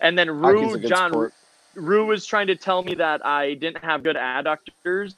and 0.01 0.17
then 0.17 0.29
Rue 0.29 0.79
John 0.79 1.11
sport. 1.11 1.33
Rue 1.75 2.05
was 2.05 2.25
trying 2.25 2.47
to 2.47 2.55
tell 2.55 2.83
me 2.83 2.95
that 2.95 3.25
I 3.25 3.53
didn't 3.53 3.83
have 3.83 4.03
good 4.03 4.15
adductors 4.15 5.15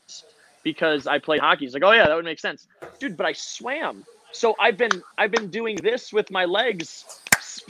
because 0.64 1.08
I 1.08 1.20
played 1.20 1.42
hockey. 1.42 1.66
He's 1.66 1.74
like, 1.74 1.84
"Oh 1.84 1.92
yeah, 1.92 2.06
that 2.08 2.16
would 2.16 2.26
make 2.26 2.40
sense, 2.40 2.68
dude." 3.00 3.18
But 3.18 3.26
I 3.26 3.34
swam, 3.34 4.06
so 4.32 4.56
I've 4.60 4.78
been 4.78 5.04
I've 5.18 5.32
been 5.32 5.50
doing 5.50 5.78
this 5.78 6.14
with 6.14 6.30
my 6.32 6.46
legs 6.46 7.22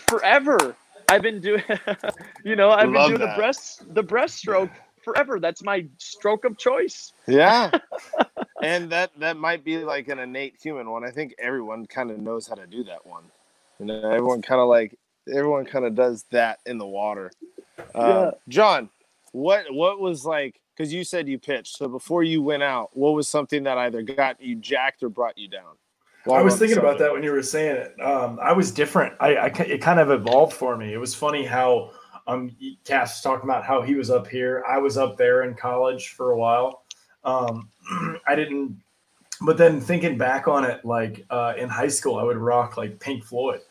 forever. 0.08 0.76
I've 1.10 1.22
been 1.22 1.40
doing, 1.40 1.64
you 2.44 2.56
know, 2.56 2.72
I've 2.72 2.90
Love 2.90 3.10
been 3.10 3.18
doing 3.18 3.22
that. 3.22 3.36
the 3.36 3.42
breast 3.42 3.94
the 3.94 4.04
breaststroke 4.04 4.72
forever. 5.04 5.40
That's 5.40 5.64
my 5.64 5.86
stroke 5.98 6.44
of 6.44 6.58
choice. 6.58 7.14
Yeah. 7.28 7.72
and 8.62 8.90
that 8.92 9.12
that 9.20 9.38
might 9.38 9.64
be 9.64 9.78
like 9.80 10.08
an 10.08 10.20
innate 10.20 10.56
human 10.62 10.90
one. 10.90 11.04
I 11.04 11.12
think 11.12 11.36
everyone 11.40 11.86
kind 11.86 12.12
of 12.12 12.20
knows 12.20 12.48
how 12.48 12.56
to 12.56 12.68
do 12.68 12.84
that 12.86 13.06
one. 13.06 13.24
You 13.80 13.86
know, 13.86 14.10
everyone 14.10 14.42
kind 14.42 14.62
of 14.62 14.68
like 14.68 14.98
everyone 15.34 15.66
kind 15.66 15.86
of 15.86 15.96
does 15.96 16.26
that 16.32 16.60
in 16.66 16.78
the 16.78 16.86
water. 16.86 17.32
Um, 17.96 18.10
Yeah. 18.10 18.32
John, 18.48 18.90
what 19.32 19.66
what 19.72 20.00
was 20.00 20.26
like? 20.26 20.60
Because 20.76 20.94
you 20.94 21.04
said 21.04 21.28
you 21.28 21.40
pitched. 21.40 21.78
So 21.78 21.88
before 21.88 22.24
you 22.24 22.42
went 22.42 22.64
out, 22.64 22.96
what 22.96 23.14
was 23.14 23.28
something 23.28 23.64
that 23.64 23.78
either 23.78 24.02
got 24.02 24.42
you 24.42 24.56
jacked 24.56 25.04
or 25.04 25.10
brought 25.10 25.38
you 25.38 25.48
down? 25.48 25.76
I 26.26 26.30
was 26.30 26.30
we're 26.30 26.40
on 26.40 26.50
the 26.50 26.58
thinking 26.58 26.78
about 26.78 27.00
that 27.00 27.14
when 27.14 27.24
you 27.24 27.32
were 27.32 27.42
saying 27.42 27.78
it. 27.78 28.02
Um, 28.02 28.38
I 28.42 28.52
was 28.52 28.72
different. 28.72 29.16
I, 29.20 29.36
I 29.36 29.46
it 29.48 29.82
kind 29.82 30.00
of 30.00 30.12
evolved 30.12 30.54
for 30.54 30.76
me. 30.76 30.94
It 30.94 30.98
was 30.98 31.16
funny 31.16 31.46
how 31.46 31.92
um 32.28 32.56
Cass 32.84 33.18
was 33.18 33.22
talking 33.22 33.50
about 33.50 33.64
how 33.64 33.82
he 33.82 33.96
was 33.96 34.10
up 34.10 34.28
here. 34.28 34.64
I 34.68 34.78
was 34.78 34.98
up 34.98 35.18
there 35.18 35.44
in 35.44 35.56
college 35.56 36.10
for 36.10 36.32
a 36.32 36.38
while. 36.38 36.84
Um, 37.24 37.70
I 38.28 38.36
didn't, 38.36 38.78
but 39.42 39.58
then 39.58 39.80
thinking 39.82 40.18
back 40.18 40.48
on 40.48 40.64
it, 40.66 40.84
like 40.84 41.26
uh, 41.30 41.54
in 41.58 41.70
high 41.70 41.88
school, 41.88 42.18
I 42.18 42.24
would 42.24 42.38
rock 42.38 42.78
like 42.78 43.00
Pink 43.00 43.24
Floyd 43.24 43.62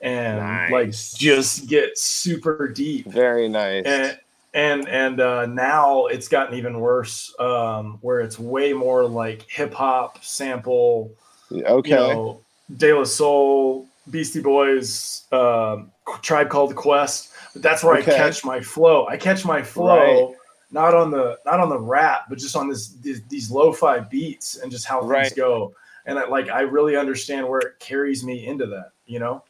and 0.00 0.72
like 0.72 0.92
just 0.92 1.68
get 1.68 1.98
super 1.98 2.66
deep 2.68 3.06
Very 3.06 3.48
nice. 3.48 3.84
and 3.84 4.18
and 4.54 4.88
and 4.88 5.20
uh, 5.20 5.44
now 5.46 6.06
it's 6.06 6.26
gotten 6.26 6.56
even 6.56 6.80
worse 6.80 7.34
um, 7.38 7.98
where 8.00 8.20
it's 8.20 8.38
way 8.38 8.72
more 8.72 9.04
like 9.06 9.42
hip 9.48 9.74
hop 9.74 10.24
sample 10.24 11.12
okay. 11.52 11.90
you 11.90 11.96
know, 11.96 12.40
De 12.76 12.92
La 12.92 13.04
Soul, 13.04 13.86
Beastie 14.10 14.40
Boys, 14.40 15.24
um, 15.32 15.90
Tribe 16.22 16.48
Called 16.48 16.74
Quest. 16.74 17.30
But 17.52 17.62
that's 17.62 17.82
where 17.82 17.98
Okay. 17.98 18.14
I 18.14 18.16
catch 18.16 18.44
my 18.44 18.60
flow. 18.60 19.06
I 19.06 19.16
catch 19.16 19.44
my 19.44 19.62
flow 19.62 20.34
not 20.70 20.94
on 20.94 21.10
the 21.10 21.38
not 21.44 21.60
on 21.60 21.68
the 21.68 21.78
rap, 21.78 22.26
but 22.28 22.38
just 22.38 22.56
on 22.56 22.68
this 22.68 22.88
these, 22.94 23.22
these 23.28 23.50
lo-fi 23.50 24.00
beats 24.00 24.56
and 24.56 24.70
just 24.70 24.86
how 24.86 25.02
Right. 25.02 25.24
things 25.24 25.36
go. 25.36 25.74
And 26.06 26.18
I, 26.18 26.26
like 26.26 26.48
I 26.48 26.60
really 26.62 26.96
understand 26.96 27.48
where 27.48 27.60
it 27.60 27.78
carries 27.78 28.24
me 28.24 28.46
into 28.46 28.66
that. 28.66 28.92
You 29.06 29.18
know, 29.18 29.44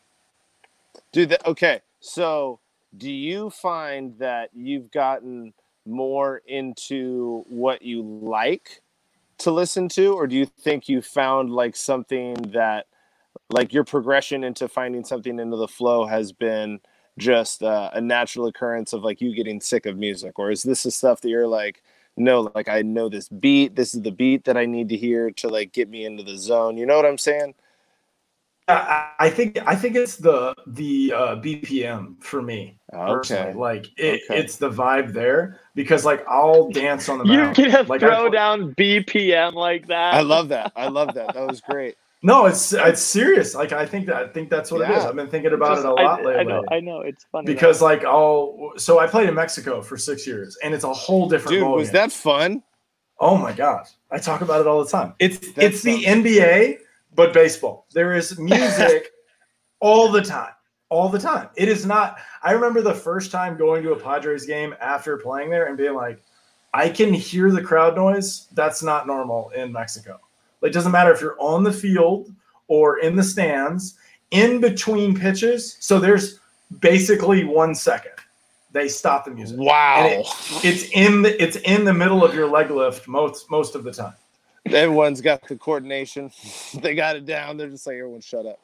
Dude, 1.13 1.31
that, 1.31 1.47
okay. 1.47 1.81
So, 2.01 2.61
do 2.97 3.11
you 3.11 3.51
find 3.51 4.19
that 4.19 4.51
you've 4.55 4.91
gotten 4.91 5.53
more 5.87 6.43
into 6.47 7.45
what 7.49 7.83
you 7.83 8.03
like 8.03 8.81
to 9.39 9.51
listen 9.51 9.89
to, 9.91 10.13
or 10.13 10.27
do 10.27 10.37
you 10.37 10.47
think 10.47 10.89
you 10.89 11.03
found 11.03 11.51
like 11.51 11.77
something 11.77 12.35
that, 12.53 12.87
like 13.51 13.73
your 13.73 13.85
progression 13.85 14.45
into 14.45 14.69
finding 14.69 15.05
something 15.05 15.39
into 15.39 15.57
the 15.57 15.69
flow 15.69 16.07
has 16.07 16.33
been 16.33 16.81
just 17.19 17.63
uh, 17.63 17.91
a 17.93 18.01
natural 18.01 18.47
occurrence 18.47 18.93
of 18.93 19.03
like 19.03 19.21
you 19.21 19.35
getting 19.35 19.61
sick 19.61 19.87
of 19.87 19.97
music, 19.99 20.39
or 20.39 20.51
is 20.51 20.63
this 20.63 20.83
the 20.85 20.91
stuff 20.91 21.21
that 21.21 21.29
you're 21.29 21.47
like, 21.49 21.83
no, 22.17 22.51
like 22.55 22.69
I 22.69 22.83
know 22.83 23.09
this 23.09 23.29
beat, 23.29 23.75
this 23.77 23.95
is 23.95 24.03
the 24.03 24.11
beat 24.13 24.45
that 24.45 24.57
I 24.57 24.67
need 24.67 24.89
to 24.91 24.97
hear 24.97 25.31
to 25.33 25.49
like 25.49 25.73
get 25.73 25.89
me 25.89 26.05
into 26.05 26.23
the 26.23 26.37
zone. 26.37 26.77
You 26.77 26.87
know 26.87 26.97
what 26.97 27.07
I'm 27.07 27.19
saying? 27.19 27.55
I, 28.69 29.31
think 29.31 29.59
I 29.67 29.75
think 29.75 29.97
it's 29.97 30.15
the 30.17 30.55
the 30.69 31.13
uh, 31.13 31.37
BPM 31.37 32.23
for 32.23 32.41
me. 32.41 32.79
personally. 32.93 33.49
Okay. 33.51 33.59
Like 33.59 33.87
it, 33.97 34.23
Okay. 34.31 34.39
it's 34.41 34.57
the 34.59 34.71
vibe 34.71 35.13
there 35.13 35.59
because 35.75 36.05
like 36.05 36.25
I'll 36.29 36.71
dance 36.71 37.09
on 37.09 37.19
the 37.19 37.25
You 37.33 37.51
can 37.53 37.87
Like, 37.89 38.01
throw 38.01 38.27
I- 38.27 38.31
down 38.31 38.73
BPM 38.77 39.55
like 39.55 39.89
that. 39.89 40.15
I 40.15 40.21
love 40.21 40.51
that. 40.51 40.71
I 40.77 40.87
love 40.87 41.15
that. 41.15 41.35
That 41.35 41.47
was 41.49 41.61
great. 41.61 41.97
No, 42.23 42.45
it's 42.47 42.73
it's 42.75 43.01
serious. 43.01 43.55
Like 43.55 43.73
I 43.73 43.87
think 43.87 44.07
that 44.07 44.17
I 44.17 44.29
think 44.29 44.51
that's 44.51 44.71
what 44.71 44.83
it 44.83 44.95
is. 44.95 45.05
I've 45.05 45.15
been 45.17 45.29
thinking 45.31 45.53
about 45.55 45.77
Just- 45.77 45.85
it 45.87 45.89
a 45.89 45.93
lot 45.95 46.21
I, 46.21 46.23
lately. 46.25 46.45
know, 46.45 46.65
I 46.71 46.81
know, 46.81 47.01
it's 47.01 47.25
funny 47.33 47.47
though. 47.47 47.53
because 47.55 47.81
like 47.81 48.05
I'll 48.05 48.73
so 48.77 48.99
I 48.99 49.07
played 49.07 49.29
in 49.29 49.35
Mexico 49.35 49.81
for 49.81 49.97
six 49.97 50.27
years 50.27 50.59
and 50.63 50.75
it's 50.75 50.85
a 50.85 50.93
whole 50.93 51.29
different 51.31 51.55
Dude, 51.55 51.65
ballgame. 51.65 51.77
was 51.77 51.91
that 51.93 52.13
fun? 52.13 52.63
oh 53.23 53.37
my 53.37 53.53
gosh, 53.53 53.89
I 54.11 54.19
talk 54.19 54.41
about 54.43 54.61
it 54.61 54.67
all 54.67 54.83
the 54.85 54.91
time 54.91 55.15
it's 55.19 55.39
That 55.53 55.65
it's 55.65 55.83
the 55.83 56.03
sounds- 56.05 56.25
NBA 56.27 56.79
but 57.15 57.33
baseball 57.33 57.87
there 57.95 58.13
is 58.15 58.39
music 58.53 59.11
all 59.81 60.11
the 60.11 60.23
time 60.23 60.53
all 60.91 61.09
the 61.09 61.19
time 61.19 61.49
it 61.57 61.69
is 61.69 61.87
not 61.87 62.19
I 62.43 62.53
remember 62.53 62.83
the 62.83 62.95
first 62.95 63.31
time 63.31 63.57
going 63.57 63.83
to 63.83 63.93
a 63.93 63.97
Padres 63.99 64.45
game 64.47 64.75
after 64.81 65.17
playing 65.17 65.49
there 65.51 65.67
and 65.69 65.77
being 65.77 65.95
like 65.95 66.23
I 66.75 66.89
can 66.91 67.13
hear 67.15 67.51
the 67.51 67.63
crowd 67.63 67.97
noise 67.97 68.47
that's 68.53 68.83
not 68.83 69.07
normal 69.07 69.51
in 69.51 69.73
Mexico 69.73 70.13
like 70.13 70.21
it 70.63 70.73
doesn't 70.73 70.93
matter 70.93 71.13
if 71.13 71.21
you're 71.21 71.41
on 71.41 71.63
the 71.65 71.73
field 71.73 72.33
or 72.69 72.99
in 72.99 73.17
the 73.17 73.23
stands 73.25 73.97
in 74.31 74.61
between 74.61 75.19
pitches 75.19 75.77
so 75.81 75.99
there's 75.99 76.39
basically 76.81 77.45
one 77.45 77.75
second. 77.75 78.13
They 78.73 78.87
stop 78.89 79.25
the 79.25 79.33
music. 79.33 79.59
Wow. 79.59 80.07
It- 80.07 80.27
it's 80.65 80.85
in 80.93 81.23
the 81.23 81.43
it's 81.43 81.57
in 81.57 81.85
the 81.85 81.93
middle 81.95 82.25
of 82.25 82.35
your 82.35 82.47
leg 82.49 82.71
lift 82.71 83.09
most 83.09 83.51
most 83.51 83.75
of 83.75 83.83
the 83.83 83.93
time. 83.93 84.15
Everyone's 84.67 85.21
got 85.21 85.47
the 85.49 85.57
coordination. 85.57 86.31
they 86.81 86.95
got 86.95 87.17
it 87.17 87.27
down. 87.27 87.57
They're 87.57 87.69
just 87.69 87.87
like, 87.87 87.97
everyone 87.97 88.21
shut 88.21 88.47
up. 88.47 88.61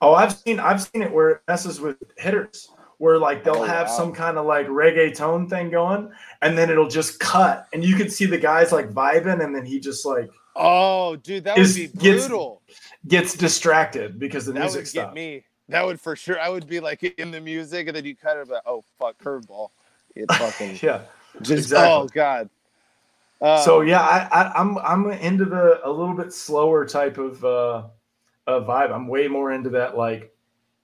Oh, 0.00 0.14
I've 0.14 0.32
seen 0.32 0.58
I've 0.58 0.82
seen 0.82 1.02
it 1.02 1.12
where 1.12 1.30
it 1.30 1.42
messes 1.46 1.80
with 1.80 1.96
hitters, 2.18 2.70
where 2.98 3.18
like 3.18 3.44
they'll 3.44 3.56
Oh, 3.56 3.62
have 3.64 3.86
wow. 3.86 3.96
some 3.96 4.12
kind 4.12 4.36
of 4.38 4.46
like 4.46 4.66
reggae 4.66 5.14
tone 5.14 5.48
thing 5.48 5.70
going, 5.70 6.10
and 6.42 6.58
then 6.58 6.68
it'll 6.70 6.88
just 6.88 7.20
cut, 7.20 7.68
and 7.72 7.84
you 7.84 7.94
can 7.94 8.10
see 8.10 8.24
the 8.26 8.38
guys 8.38 8.72
like 8.72 8.90
vibing, 8.90 9.44
and 9.44 9.54
then 9.54 9.64
he 9.64 9.78
just 9.78 10.04
like 10.04 10.28
Oh, 10.62 11.16
dude, 11.16 11.44
that 11.44 11.58
Is- 11.58 11.78
would 11.78 11.92
be 11.92 11.98
gets- 11.98 12.26
brutal. 12.28 12.62
gets 13.08 13.34
distracted 13.34 14.18
because 14.18 14.46
the 14.46 14.52
that 14.52 14.60
music 14.60 14.80
would 14.80 14.88
stops. 14.88 15.06
get 15.08 15.14
me. 15.14 15.44
That 15.68 15.86
would 15.86 16.00
for 16.00 16.16
sure. 16.16 16.38
I 16.38 16.48
would 16.48 16.66
be 16.66 16.80
like 16.80 17.02
in 17.02 17.30
the 17.30 17.40
music, 17.40 17.86
and 17.86 17.96
then 17.96 18.04
you 18.04 18.14
cut 18.16 18.36
it. 18.36 18.48
But 18.48 18.62
oh 18.66 18.82
fuck, 18.98 19.16
curveball. 19.18 19.70
It 20.14 20.30
fucking 20.32 20.78
Yeah. 20.82 21.02
just. 21.42 21.50
exactly. 21.64 21.92
Oh 21.92 22.08
god. 22.12 22.50
Uh, 23.40 23.62
so 23.64 23.80
yeah, 23.80 24.00
I, 24.02 24.28
I 24.42 24.52
I'm 24.60 24.76
I'm 24.78 25.10
into 25.12 25.44
the 25.46 25.80
a 25.84 25.90
little 25.90 26.14
bit 26.14 26.32
slower 26.32 26.84
type 26.84 27.16
of 27.18 27.42
uh, 27.44 27.84
uh 28.46 28.60
vibe. 28.60 28.92
I'm 28.92 29.06
way 29.08 29.28
more 29.28 29.52
into 29.52 29.70
that 29.70 29.96
like 29.96 30.34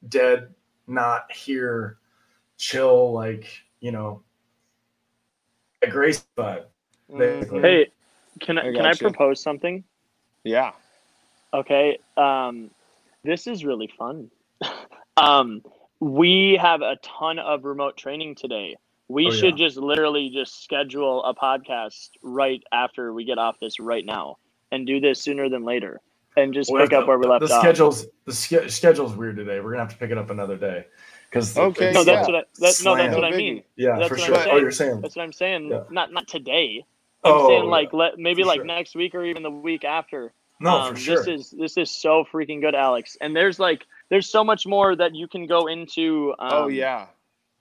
dead, 0.08 0.54
not 0.86 1.30
here, 1.32 1.98
chill, 2.56 3.12
like 3.12 3.46
you 3.80 3.90
know, 3.92 4.22
a 5.82 5.86
grace 5.88 6.24
vibe. 6.38 6.64
basically. 7.14 7.58
mhm. 7.58 7.62
Hey, 7.62 7.86
can 8.40 8.58
I, 8.58 8.62
I 8.62 8.72
can 8.72 8.80
I 8.86 8.90
gotcha. 8.90 9.04
propose 9.04 9.40
something? 9.42 9.84
yeah. 10.44 10.72
Okay. 11.54 11.98
Um, 12.16 12.70
this 13.24 13.46
is 13.46 13.64
really 13.64 13.90
fun. 13.98 14.30
um, 15.16 15.62
we 16.00 16.58
have 16.60 16.82
a 16.82 16.96
ton 17.02 17.38
of 17.38 17.64
remote 17.64 17.96
training 17.96 18.34
today. 18.34 18.76
We 19.08 19.28
Oh, 19.28 19.30
should 19.30 19.58
yeah. 19.58 19.66
just 19.66 19.76
literally 19.78 20.30
just 20.30 20.62
schedule 20.64 21.24
a 21.24 21.34
podcast 21.34 22.10
right 22.22 22.62
after 22.72 23.12
we 23.12 23.24
get 23.24 23.38
off 23.38 23.58
this 23.60 23.80
right 23.80 24.04
now 24.04 24.36
and 24.72 24.86
do 24.86 25.00
this 25.00 25.20
sooner 25.22 25.48
than 25.48 25.64
later 25.64 26.00
and 26.36 26.52
just 26.52 26.70
Well, 26.70 26.82
pick 26.82 26.92
up 26.92 27.06
where 27.06 27.18
we 27.18 27.26
left 27.26 27.46
the 27.46 27.54
off. 27.54 27.60
schedule's 27.62 28.06
the 28.26 28.32
sch- 28.32 28.70
schedule's 28.72 29.14
weird 29.14 29.36
today. 29.36 29.60
We're 29.60 29.70
gonna 29.70 29.84
have 29.84 29.92
to 29.92 29.98
pick 29.98 30.10
it 30.10 30.18
up 30.18 30.30
another 30.30 30.56
day 30.56 30.86
because 31.30 31.56
Okay, 31.56 31.92
No, 31.92 32.04
that's 32.04 32.28
yeah. 32.28 32.34
what 32.34 32.44
I, 32.44 32.46
that, 32.58 32.80
no, 32.84 32.96
that's 32.96 33.14
what 33.14 33.24
I 33.24 33.30
mean. 33.30 33.62
yeah 33.76 33.96
that's 33.98 34.08
for 34.08 34.16
what 34.16 34.20
I'm 34.20 34.26
sure. 34.26 34.36
Oh, 34.36 34.42
saying. 34.44 34.60
you're 34.60 34.70
saying 34.72 35.00
That's 35.00 35.16
what 35.16 35.22
I'm 35.22 35.32
saying. 35.32 35.70
Yeah. 35.70 35.82
Not 35.90 36.12
not 36.12 36.28
today. 36.28 36.84
I'm 37.26 37.32
oh 37.34 37.48
saying 37.48 37.64
yeah. 37.64 37.70
like 37.70 37.92
let 37.92 38.18
maybe 38.18 38.42
For 38.42 38.48
like 38.48 38.58
sure. 38.58 38.64
next 38.64 38.94
week 38.94 39.14
or 39.14 39.24
even 39.24 39.42
the 39.42 39.50
week 39.50 39.84
after. 39.84 40.32
no 40.60 40.70
Um, 40.70 40.94
for 40.94 41.00
sure. 41.00 41.16
This 41.24 41.26
is 41.26 41.50
this 41.50 41.76
is 41.76 41.90
so 41.90 42.24
freaking 42.32 42.60
good, 42.60 42.74
Alex. 42.74 43.16
And 43.20 43.34
there's 43.36 43.58
like 43.58 43.84
there's 44.10 44.28
so 44.30 44.44
much 44.44 44.66
more 44.66 44.96
that 44.96 45.14
you 45.14 45.28
can 45.28 45.46
go 45.46 45.66
into. 45.66 46.34
Um, 46.38 46.50
oh 46.52 46.68
yeah. 46.68 47.06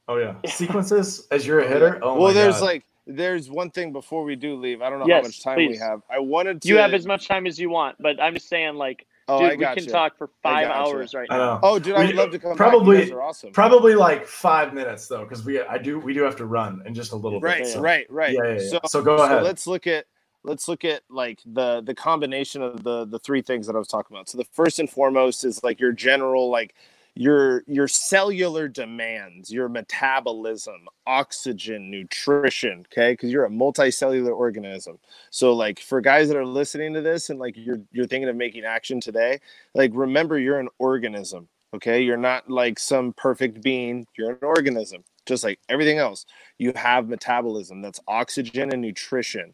oh 0.07 0.17
yeah, 0.17 0.35
sequences 0.45 1.27
as 1.31 1.45
you're 1.47 1.59
a 1.59 1.67
hitter. 1.67 1.99
Oh 2.01 2.15
well, 2.15 2.27
my 2.29 2.33
there's 2.33 2.59
God. 2.59 2.65
like 2.65 2.83
there's 3.07 3.49
one 3.51 3.69
thing 3.69 3.93
before 3.93 4.23
we 4.23 4.35
do 4.35 4.55
leave. 4.55 4.81
I 4.81 4.89
don't 4.89 4.99
know 4.99 5.07
Yes, 5.07 5.23
how 5.23 5.27
much 5.27 5.43
time 5.43 5.57
we 5.57 5.77
have. 5.77 6.01
I 6.09 6.19
wanted 6.19 6.61
to. 6.63 6.67
You 6.67 6.77
have 6.77 6.93
as 6.93 7.05
much 7.05 7.27
time 7.27 7.45
as 7.47 7.59
you 7.59 7.69
want, 7.69 7.97
but 7.99 8.19
I'm 8.21 8.33
just 8.33 8.49
saying, 8.49 8.75
like, 8.75 9.05
Oh, 9.27 9.39
dude, 9.39 9.51
I 9.51 9.55
we 9.71 9.75
can 9.75 9.83
you. 9.85 9.89
talk 9.89 10.17
for 10.17 10.29
five 10.43 10.67
gotcha. 10.67 10.79
hours 10.79 11.13
right 11.15 11.27
now. 11.29 11.59
Oh, 11.63 11.79
dude, 11.79 11.95
I 11.95 12.05
would 12.05 12.15
love 12.15 12.31
to 12.31 12.39
come. 12.39 12.55
probably- 12.55 12.97
back. 12.97 13.05
You 13.05 13.11
guys 13.11 13.15
are 13.17 13.21
awesome. 13.23 13.51
Probably 13.53 13.95
like 13.95 14.27
five 14.27 14.73
minutes 14.73 15.07
though, 15.07 15.23
because 15.23 15.43
we 15.43 15.59
I 15.61 15.77
do 15.79 15.99
we 15.99 16.13
do 16.13 16.21
have 16.21 16.35
to 16.37 16.45
run 16.45 16.83
in 16.85 16.93
just 16.93 17.11
a 17.11 17.15
little 17.15 17.39
right, 17.39 17.63
bit. 17.63 17.73
so- 17.73 17.81
right, 17.81 18.05
right. 18.11 18.33
Yeah, 18.33 18.43
yeah, 18.43 18.53
yeah. 18.61 18.69
So, 18.69 18.79
So, 18.85 19.01
go 19.01 19.17
so 19.17 19.23
ahead. 19.23 19.43
let's 19.43 19.65
look 19.65 19.87
at 19.87 20.05
let's 20.43 20.67
look 20.67 20.85
at 20.85 21.01
like 21.09 21.39
the 21.45 21.81
the 21.81 21.95
combination 21.95 22.61
of 22.61 22.83
the 22.83 23.05
the 23.05 23.17
three 23.19 23.41
things 23.41 23.65
that 23.65 23.75
I 23.75 23.79
was 23.79 23.87
talking 23.87 24.15
about. 24.15 24.29
So 24.29 24.37
the 24.37 24.45
first 24.45 24.77
and 24.77 24.87
foremost 24.89 25.43
is 25.43 25.63
like 25.63 25.79
your 25.79 25.91
general 25.91 26.49
like 26.51 26.75
your 27.15 27.63
your 27.67 27.87
cellular 27.87 28.67
demands, 28.67 29.51
your 29.51 29.69
metabolism, 29.69 30.87
oxygen, 31.07 31.89
nutrition, 31.89 32.85
okay? 32.91 33.13
Because 33.13 33.31
you're 33.31 33.45
a 33.45 33.49
multicellular 33.49 34.35
organism. 34.35 34.99
So 35.29 35.53
like 35.53 35.79
for 35.79 36.01
guys 36.01 36.27
that 36.27 36.37
are 36.37 36.45
listening 36.45 36.93
to 36.93 37.01
this 37.01 37.29
and 37.29 37.39
like 37.39 37.55
you're 37.57 37.81
you're 37.91 38.07
thinking 38.07 38.29
of 38.29 38.35
making 38.35 38.65
action 38.65 38.99
today, 38.99 39.39
like 39.73 39.91
remember 39.93 40.37
you're 40.37 40.59
an 40.59 40.69
organism, 40.77 41.47
okay? 41.73 42.01
You're 42.01 42.17
not 42.17 42.49
like 42.49 42.79
some 42.79 43.13
perfect 43.13 43.61
being, 43.61 44.05
you're 44.17 44.31
an 44.31 44.37
organism, 44.41 45.03
just 45.25 45.43
like 45.43 45.59
everything 45.69 45.97
else 45.97 46.25
you 46.57 46.71
have 46.75 47.09
metabolism 47.09 47.81
that's 47.81 47.99
oxygen 48.07 48.71
and 48.71 48.81
nutrition 48.81 49.53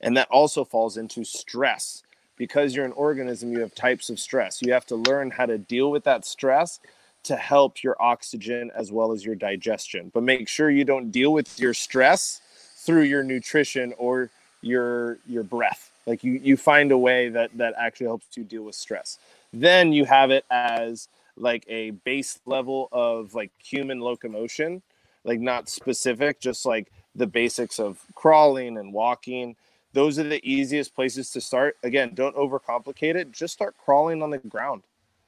and 0.00 0.16
that 0.16 0.28
also 0.30 0.64
falls 0.64 0.96
into 0.96 1.24
stress 1.24 2.02
because 2.36 2.74
you're 2.74 2.84
an 2.84 2.92
organism 2.92 3.52
you 3.52 3.60
have 3.60 3.74
types 3.74 4.10
of 4.10 4.18
stress 4.18 4.60
you 4.60 4.72
have 4.72 4.86
to 4.86 4.96
learn 4.96 5.30
how 5.30 5.46
to 5.46 5.58
deal 5.58 5.90
with 5.90 6.04
that 6.04 6.24
stress 6.24 6.80
to 7.24 7.36
help 7.36 7.82
your 7.82 7.96
oxygen 8.00 8.70
as 8.74 8.92
well 8.92 9.12
as 9.12 9.24
your 9.24 9.34
digestion 9.34 10.10
but 10.14 10.22
make 10.22 10.48
sure 10.48 10.70
you 10.70 10.84
don't 10.84 11.10
deal 11.10 11.32
with 11.32 11.58
your 11.58 11.74
stress 11.74 12.40
through 12.76 13.02
your 13.02 13.22
nutrition 13.22 13.92
or 13.98 14.30
your 14.62 15.18
your 15.26 15.42
breath 15.42 15.90
like 16.06 16.22
you 16.22 16.32
you 16.42 16.56
find 16.56 16.92
a 16.92 16.98
way 16.98 17.28
that 17.28 17.50
that 17.56 17.74
actually 17.78 18.06
helps 18.06 18.36
you 18.36 18.44
deal 18.44 18.62
with 18.62 18.74
stress 18.74 19.18
then 19.52 19.92
you 19.92 20.04
have 20.04 20.30
it 20.30 20.44
as 20.50 21.08
like 21.36 21.64
a 21.68 21.90
base 21.90 22.38
level 22.46 22.88
of 22.92 23.34
like 23.34 23.50
human 23.58 24.00
locomotion 24.00 24.82
like 25.24 25.40
not 25.40 25.68
specific, 25.68 26.40
just 26.40 26.64
like 26.66 26.92
the 27.14 27.26
basics 27.26 27.80
of 27.80 27.98
crawling 28.14 28.76
and 28.78 28.92
walking. 28.92 29.56
Those 29.92 30.18
are 30.18 30.24
the 30.24 30.40
easiest 30.48 30.94
places 30.94 31.30
to 31.30 31.40
start. 31.40 31.76
Again, 31.82 32.12
don't 32.14 32.36
overcomplicate 32.36 33.14
it. 33.14 33.32
Just 33.32 33.54
start 33.54 33.74
crawling 33.82 34.22
on 34.22 34.30
the 34.30 34.38
ground. 34.38 34.82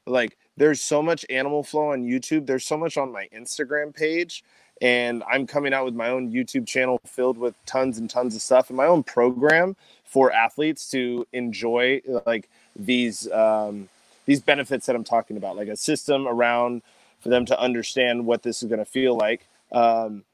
Like 0.06 0.36
there's 0.56 0.80
so 0.80 1.02
much 1.02 1.24
animal 1.30 1.62
flow 1.62 1.92
on 1.92 2.04
YouTube. 2.04 2.46
There's 2.46 2.66
so 2.66 2.76
much 2.76 2.96
on 2.96 3.12
my 3.12 3.28
Instagram 3.34 3.94
page. 3.94 4.44
And 4.82 5.22
I'm 5.30 5.46
coming 5.46 5.72
out 5.72 5.86
with 5.86 5.94
my 5.94 6.08
own 6.10 6.30
YouTube 6.30 6.66
channel 6.66 7.00
filled 7.06 7.38
with 7.38 7.54
tons 7.64 7.96
and 7.96 8.10
tons 8.10 8.34
of 8.34 8.42
stuff 8.42 8.68
and 8.68 8.76
my 8.76 8.86
own 8.86 9.02
program 9.02 9.74
for 10.04 10.30
athletes 10.30 10.90
to 10.90 11.26
enjoy 11.32 12.02
like 12.26 12.48
these 12.74 13.30
um, 13.32 13.88
these 14.26 14.40
benefits 14.40 14.86
that 14.86 14.96
I'm 14.96 15.04
talking 15.04 15.36
about, 15.36 15.56
like 15.56 15.68
a 15.68 15.76
system 15.76 16.28
around 16.28 16.82
for 17.20 17.30
them 17.30 17.46
to 17.46 17.58
understand 17.58 18.26
what 18.26 18.42
this 18.42 18.62
is 18.62 18.68
going 18.68 18.80
to 18.80 18.84
feel 18.84 19.16
like. 19.16 19.46
Um, 19.72 20.24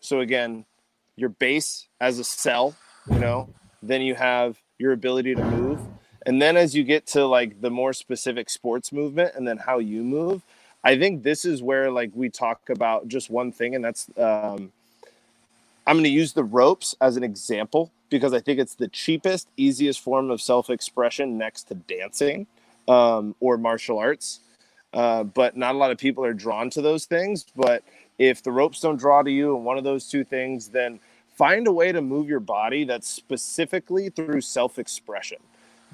so 0.00 0.20
again, 0.20 0.64
your 1.16 1.28
base 1.28 1.86
as 2.00 2.18
a 2.18 2.24
cell, 2.24 2.74
you 3.10 3.18
know, 3.18 3.48
then 3.82 4.00
you 4.00 4.14
have 4.14 4.58
your 4.78 4.92
ability 4.92 5.34
to 5.34 5.44
move, 5.44 5.80
and 6.26 6.40
then 6.40 6.56
as 6.56 6.74
you 6.74 6.84
get 6.84 7.06
to 7.08 7.26
like 7.26 7.60
the 7.60 7.70
more 7.70 7.92
specific 7.92 8.50
sports 8.50 8.92
movement, 8.92 9.34
and 9.34 9.46
then 9.46 9.58
how 9.58 9.78
you 9.78 10.02
move, 10.02 10.42
I 10.84 10.98
think 10.98 11.22
this 11.22 11.44
is 11.44 11.62
where 11.62 11.90
like 11.90 12.10
we 12.14 12.28
talk 12.28 12.70
about 12.70 13.08
just 13.08 13.30
one 13.30 13.52
thing, 13.52 13.74
and 13.74 13.84
that's 13.84 14.08
um, 14.16 14.72
I'm 15.86 15.96
going 15.96 16.04
to 16.04 16.10
use 16.10 16.32
the 16.32 16.44
ropes 16.44 16.94
as 17.00 17.16
an 17.16 17.24
example 17.24 17.90
because 18.10 18.32
I 18.32 18.40
think 18.40 18.58
it's 18.58 18.74
the 18.74 18.88
cheapest, 18.88 19.48
easiest 19.56 20.00
form 20.00 20.30
of 20.30 20.40
self-expression 20.40 21.38
next 21.38 21.64
to 21.64 21.74
dancing 21.74 22.46
um, 22.88 23.34
or 23.40 23.56
martial 23.56 23.98
arts. 23.98 24.40
Uh, 24.92 25.22
but 25.22 25.56
not 25.56 25.74
a 25.74 25.78
lot 25.78 25.92
of 25.92 25.98
people 25.98 26.24
are 26.24 26.34
drawn 26.34 26.68
to 26.70 26.82
those 26.82 27.06
things. 27.06 27.46
But 27.54 27.84
if 28.18 28.42
the 28.42 28.50
ropes 28.50 28.80
don't 28.80 28.98
draw 28.98 29.22
to 29.22 29.30
you 29.30 29.54
and 29.54 29.64
one 29.64 29.78
of 29.78 29.84
those 29.84 30.08
two 30.08 30.24
things, 30.24 30.68
then 30.68 30.98
find 31.36 31.66
a 31.68 31.72
way 31.72 31.92
to 31.92 32.02
move 32.02 32.28
your 32.28 32.40
body 32.40 32.84
that's 32.84 33.08
specifically 33.08 34.10
through 34.10 34.40
self-expression. 34.40 35.38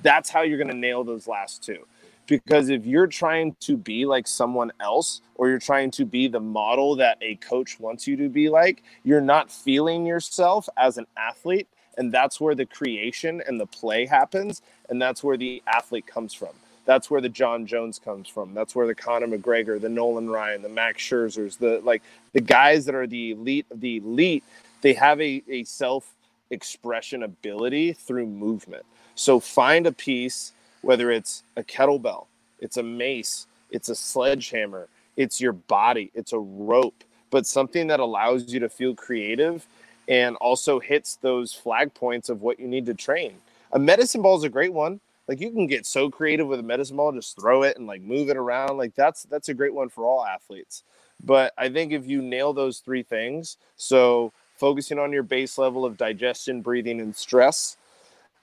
That's 0.03 0.31
how 0.31 0.43
you're 0.43 0.59
going 0.59 0.71
to 0.71 0.77
nail 0.77 1.05
those 1.05 1.27
last 1.27 1.63
two. 1.63 1.87
Because 2.27 2.71
if 2.71 2.85
you're 2.85 3.07
trying 3.07 3.55
to 3.61 3.77
be 3.77 4.05
like 4.05 4.27
someone 4.27 4.73
else 4.81 5.21
or 5.37 5.49
you're 5.49 5.61
trying 5.61 5.93
to 5.93 6.05
be 6.05 6.27
the 6.27 6.41
model 6.41 6.97
that 6.97 7.19
a 7.21 7.37
coach 7.37 7.79
wants 7.79 8.07
you 8.07 8.17
to 8.17 8.29
be 8.29 8.49
like, 8.49 8.83
you're 9.05 9.21
not 9.21 9.51
feeling 9.51 10.05
yourself 10.05 10.69
as 10.77 10.99
an 10.99 11.07
athlete. 11.17 11.69
And 11.97 12.13
that's 12.13 12.41
where 12.41 12.55
the 12.55 12.67
creation 12.67 13.43
and 13.47 13.61
the 13.61 13.67
play 13.67 14.07
happens. 14.07 14.61
And 14.89 15.01
that's 15.01 15.23
where 15.23 15.37
the 15.37 15.63
athlete 15.67 16.07
comes 16.07 16.35
from. 16.35 16.51
That's 16.85 17.11
where 17.11 17.21
the 17.21 17.29
Jon 17.29 17.67
Jones 17.67 17.99
comes 17.99 18.29
from. 18.29 18.55
That's 18.55 18.75
where 18.75 18.87
the 18.87 18.95
Conor 18.95 19.27
McGregor, 19.27 19.81
the 19.81 19.89
Nolan 19.89 20.31
Ryan, 20.31 20.63
the 20.63 20.69
Max 20.69 21.03
Scherzers, 21.03 21.59
the 21.59 21.81
like 21.83 22.03
the 22.33 22.41
guys 22.41 22.85
that 22.85 22.95
are 22.95 23.09
the 23.09 23.33
elite 23.33 23.67
of 23.71 23.81
the 23.81 23.97
elite, 23.97 24.45
they 24.83 24.93
have 24.95 25.21
a, 25.21 25.43
a 25.49 25.65
self 25.65 26.15
expression 26.51 27.25
ability 27.25 27.93
through 27.93 28.27
movement. 28.27 28.87
So 29.17 29.41
find 29.41 29.87
a 29.87 29.93
piece, 29.93 30.53
whether 30.83 31.11
it's 31.11 31.43
a 31.57 31.63
kettlebell, 31.63 32.27
it's 32.61 32.77
a 32.77 32.83
mace, 32.83 33.47
it's 33.71 33.89
a 33.89 33.95
sledgehammer, 33.95 34.89
it's 35.17 35.41
your 35.41 35.55
body, 35.55 36.11
it's 36.15 36.33
a 36.35 36.39
rope, 36.39 37.03
but 37.31 37.47
something 37.47 37.87
that 37.89 37.99
allows 37.99 38.53
you 38.53 38.61
to 38.61 38.69
feel 38.69 38.95
creative 38.95 39.67
and 40.07 40.37
also 40.37 40.79
hits 40.79 41.17
those 41.17 41.53
flag 41.53 41.93
points 41.95 42.29
of 42.29 42.43
what 42.43 42.61
you 42.61 42.69
need 42.69 42.87
to 42.87 42.95
train. 42.95 43.35
A 43.73 43.79
medicine 43.79 44.23
ball 44.23 44.37
is 44.37 44.45
a 44.45 44.49
great 44.49 44.73
one. 44.73 45.01
Like 45.27 45.41
you 45.41 45.51
can 45.51 45.67
get 45.67 45.87
so 45.87 46.09
creative 46.09 46.47
with 46.47 46.61
a 46.61 46.63
medicine 46.63 46.97
ball, 46.97 47.11
just 47.11 47.41
throw 47.41 47.63
it 47.63 47.77
and 47.79 47.87
like 47.87 48.03
move 48.03 48.29
it 48.29 48.37
around. 48.37 48.77
Like 48.77 48.95
that's 48.95 49.25
that's 49.25 49.49
a 49.49 49.55
great 49.55 49.75
one 49.75 49.89
for 49.89 50.05
all 50.05 50.25
athletes. 50.25 50.85
But 51.25 51.53
I 51.59 51.69
think 51.71 51.93
if 51.93 52.07
you 52.07 52.23
nail 52.23 52.53
those 52.53 52.79
three 52.79 53.03
things, 53.03 53.57
so 53.77 54.33
focusing 54.57 54.99
on 54.99 55.13
your 55.13 55.23
base 55.23 55.59
level 55.59 55.85
of 55.85 55.97
digestion, 55.97 56.61
breathing, 56.61 57.01
and 57.01 57.17
stress, 57.17 57.77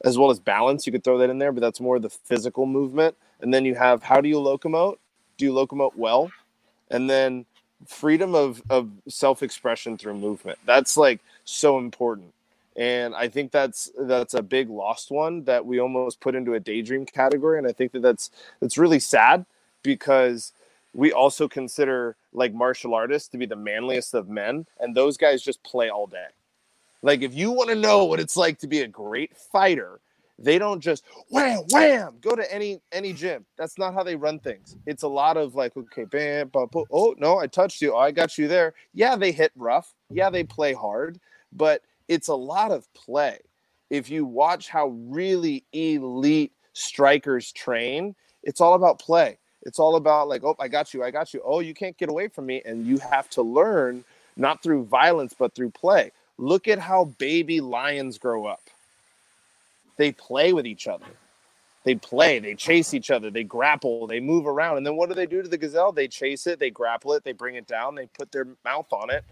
as 0.03 0.17
well 0.17 0.31
as 0.31 0.39
balance, 0.39 0.85
you 0.85 0.91
could 0.91 1.03
throw 1.03 1.17
that 1.19 1.29
in 1.29 1.37
there, 1.37 1.51
but 1.51 1.61
that's 1.61 1.79
more 1.79 1.99
the 1.99 2.09
physical 2.09 2.65
movement. 2.65 3.15
And 3.41 3.53
then 3.53 3.65
you 3.65 3.75
have 3.75 4.03
how 4.03 4.21
do 4.21 4.29
you 4.29 4.37
locomote? 4.37 4.97
Do 5.37 5.45
you 5.45 5.53
locomote 5.53 5.95
well? 5.95 6.31
And 6.89 7.09
then 7.09 7.45
freedom 7.87 8.35
of 8.35 8.61
of 8.69 8.89
self-expression 9.07 9.97
through 9.97 10.13
movement 10.13 10.57
that's 10.65 10.97
like 10.97 11.19
so 11.43 11.77
important 11.77 12.33
and 12.75 13.13
i 13.15 13.27
think 13.27 13.51
that's 13.51 13.91
that's 13.99 14.33
a 14.33 14.41
big 14.41 14.69
lost 14.69 15.11
one 15.11 15.43
that 15.43 15.65
we 15.65 15.79
almost 15.79 16.19
put 16.19 16.35
into 16.35 16.53
a 16.53 16.59
daydream 16.59 17.05
category 17.05 17.57
and 17.57 17.67
i 17.67 17.71
think 17.71 17.91
that 17.91 18.01
that's 18.01 18.31
that's 18.59 18.77
really 18.77 18.99
sad 18.99 19.45
because 19.83 20.53
we 20.93 21.11
also 21.11 21.47
consider 21.47 22.15
like 22.31 22.53
martial 22.53 22.93
artists 22.93 23.27
to 23.29 23.37
be 23.37 23.45
the 23.45 23.55
manliest 23.55 24.13
of 24.13 24.29
men 24.29 24.65
and 24.79 24.95
those 24.95 25.17
guys 25.17 25.41
just 25.41 25.61
play 25.63 25.89
all 25.89 26.07
day 26.07 26.27
like 27.03 27.21
if 27.21 27.35
you 27.35 27.51
want 27.51 27.69
to 27.69 27.75
know 27.75 28.05
what 28.05 28.19
it's 28.19 28.35
like 28.35 28.57
to 28.59 28.67
be 28.67 28.81
a 28.81 28.87
great 28.87 29.37
fighter 29.37 29.99
they 30.39 30.57
don't 30.57 30.81
just 30.81 31.03
wham 31.29 31.63
wham 31.69 32.15
go 32.21 32.35
to 32.35 32.53
any 32.53 32.81
any 32.91 33.13
gym. 33.13 33.45
That's 33.57 33.77
not 33.77 33.93
how 33.93 34.03
they 34.03 34.15
run 34.15 34.39
things. 34.39 34.75
It's 34.87 35.03
a 35.03 35.07
lot 35.07 35.37
of 35.37 35.55
like 35.55 35.77
okay 35.77 36.05
bam, 36.05 36.47
bam, 36.47 36.67
bam 36.71 36.83
oh 36.91 37.15
no 37.19 37.37
i 37.37 37.47
touched 37.47 37.81
you. 37.81 37.93
Oh, 37.93 37.99
i 37.99 38.11
got 38.11 38.37
you 38.37 38.47
there. 38.47 38.73
Yeah 38.93 39.15
they 39.15 39.31
hit 39.31 39.51
rough. 39.55 39.93
Yeah 40.09 40.29
they 40.29 40.43
play 40.43 40.73
hard 40.73 41.19
but 41.51 41.81
it's 42.07 42.29
a 42.29 42.35
lot 42.35 42.71
of 42.71 42.91
play. 42.93 43.39
If 43.89 44.09
you 44.09 44.25
watch 44.25 44.69
how 44.69 44.87
really 44.87 45.63
elite 45.71 46.53
strikers 46.73 47.51
train 47.51 48.15
it's 48.41 48.59
all 48.59 48.73
about 48.73 48.99
play. 48.99 49.37
It's 49.61 49.79
all 49.79 49.95
about 49.95 50.27
like 50.27 50.43
oh 50.43 50.55
i 50.59 50.67
got 50.67 50.93
you 50.93 51.03
i 51.03 51.11
got 51.11 51.33
you. 51.33 51.41
Oh 51.45 51.59
you 51.59 51.75
can't 51.75 51.97
get 51.97 52.09
away 52.09 52.27
from 52.27 52.47
me 52.47 52.63
and 52.65 52.87
you 52.87 52.97
have 52.97 53.29
to 53.31 53.43
learn 53.43 54.03
not 54.35 54.63
through 54.63 54.85
violence 54.85 55.35
but 55.37 55.53
through 55.53 55.69
play 55.69 56.11
look 56.37 56.67
at 56.67 56.79
how 56.79 57.05
baby 57.05 57.61
lions 57.61 58.17
grow 58.17 58.45
up 58.45 58.61
they 59.97 60.11
play 60.11 60.53
with 60.53 60.65
each 60.65 60.87
other. 60.87 61.05
They 61.85 61.95
play, 61.95 62.39
they 62.39 62.55
chase 62.55 62.93
each 62.93 63.11
other, 63.11 63.29
they 63.29 63.43
grapple, 63.43 64.07
they 64.07 64.21
move 64.21 64.47
around. 64.47 64.77
And 64.77 64.85
then 64.85 64.95
what 64.95 65.09
do 65.09 65.15
they 65.15 65.25
do 65.25 65.41
to 65.41 65.49
the 65.49 65.57
gazelle? 65.57 65.91
They 65.91 66.07
chase 66.07 66.47
it, 66.47 66.59
they 66.59 66.69
grapple 66.69 67.13
it, 67.13 67.23
they 67.23 67.33
bring 67.33 67.55
it 67.55 67.67
down, 67.67 67.95
they 67.95 68.05
put 68.17 68.31
their 68.31 68.47
mouth 68.63 68.91
on 68.93 69.09
it, 69.09 69.25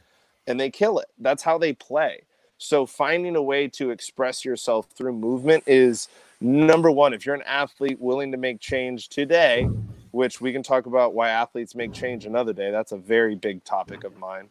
and 0.47 0.59
they 0.59 0.69
kill 0.69 0.99
it. 0.99 1.07
That's 1.17 1.43
how 1.43 1.57
they 1.57 1.73
play. 1.73 2.23
So 2.57 2.85
finding 2.85 3.35
a 3.37 3.41
way 3.41 3.69
to 3.69 3.89
express 3.89 4.43
yourself 4.43 4.87
through 4.91 5.13
movement 5.13 5.63
is 5.65 6.09
number 6.41 6.91
one. 6.91 7.13
If 7.13 7.25
you're 7.25 7.35
an 7.35 7.41
athlete 7.43 7.99
willing 8.01 8.31
to 8.33 8.37
make 8.37 8.59
change 8.59 9.07
today, 9.07 9.69
which 10.11 10.41
we 10.41 10.51
can 10.51 10.61
talk 10.61 10.87
about 10.87 11.13
why 11.13 11.29
athletes 11.29 11.73
make 11.73 11.93
change 11.93 12.25
another 12.25 12.51
day, 12.51 12.69
that's 12.69 12.91
a 12.91 12.97
very 12.97 13.35
big 13.35 13.63
topic 13.63 14.03
of 14.03 14.19
mine. 14.19 14.49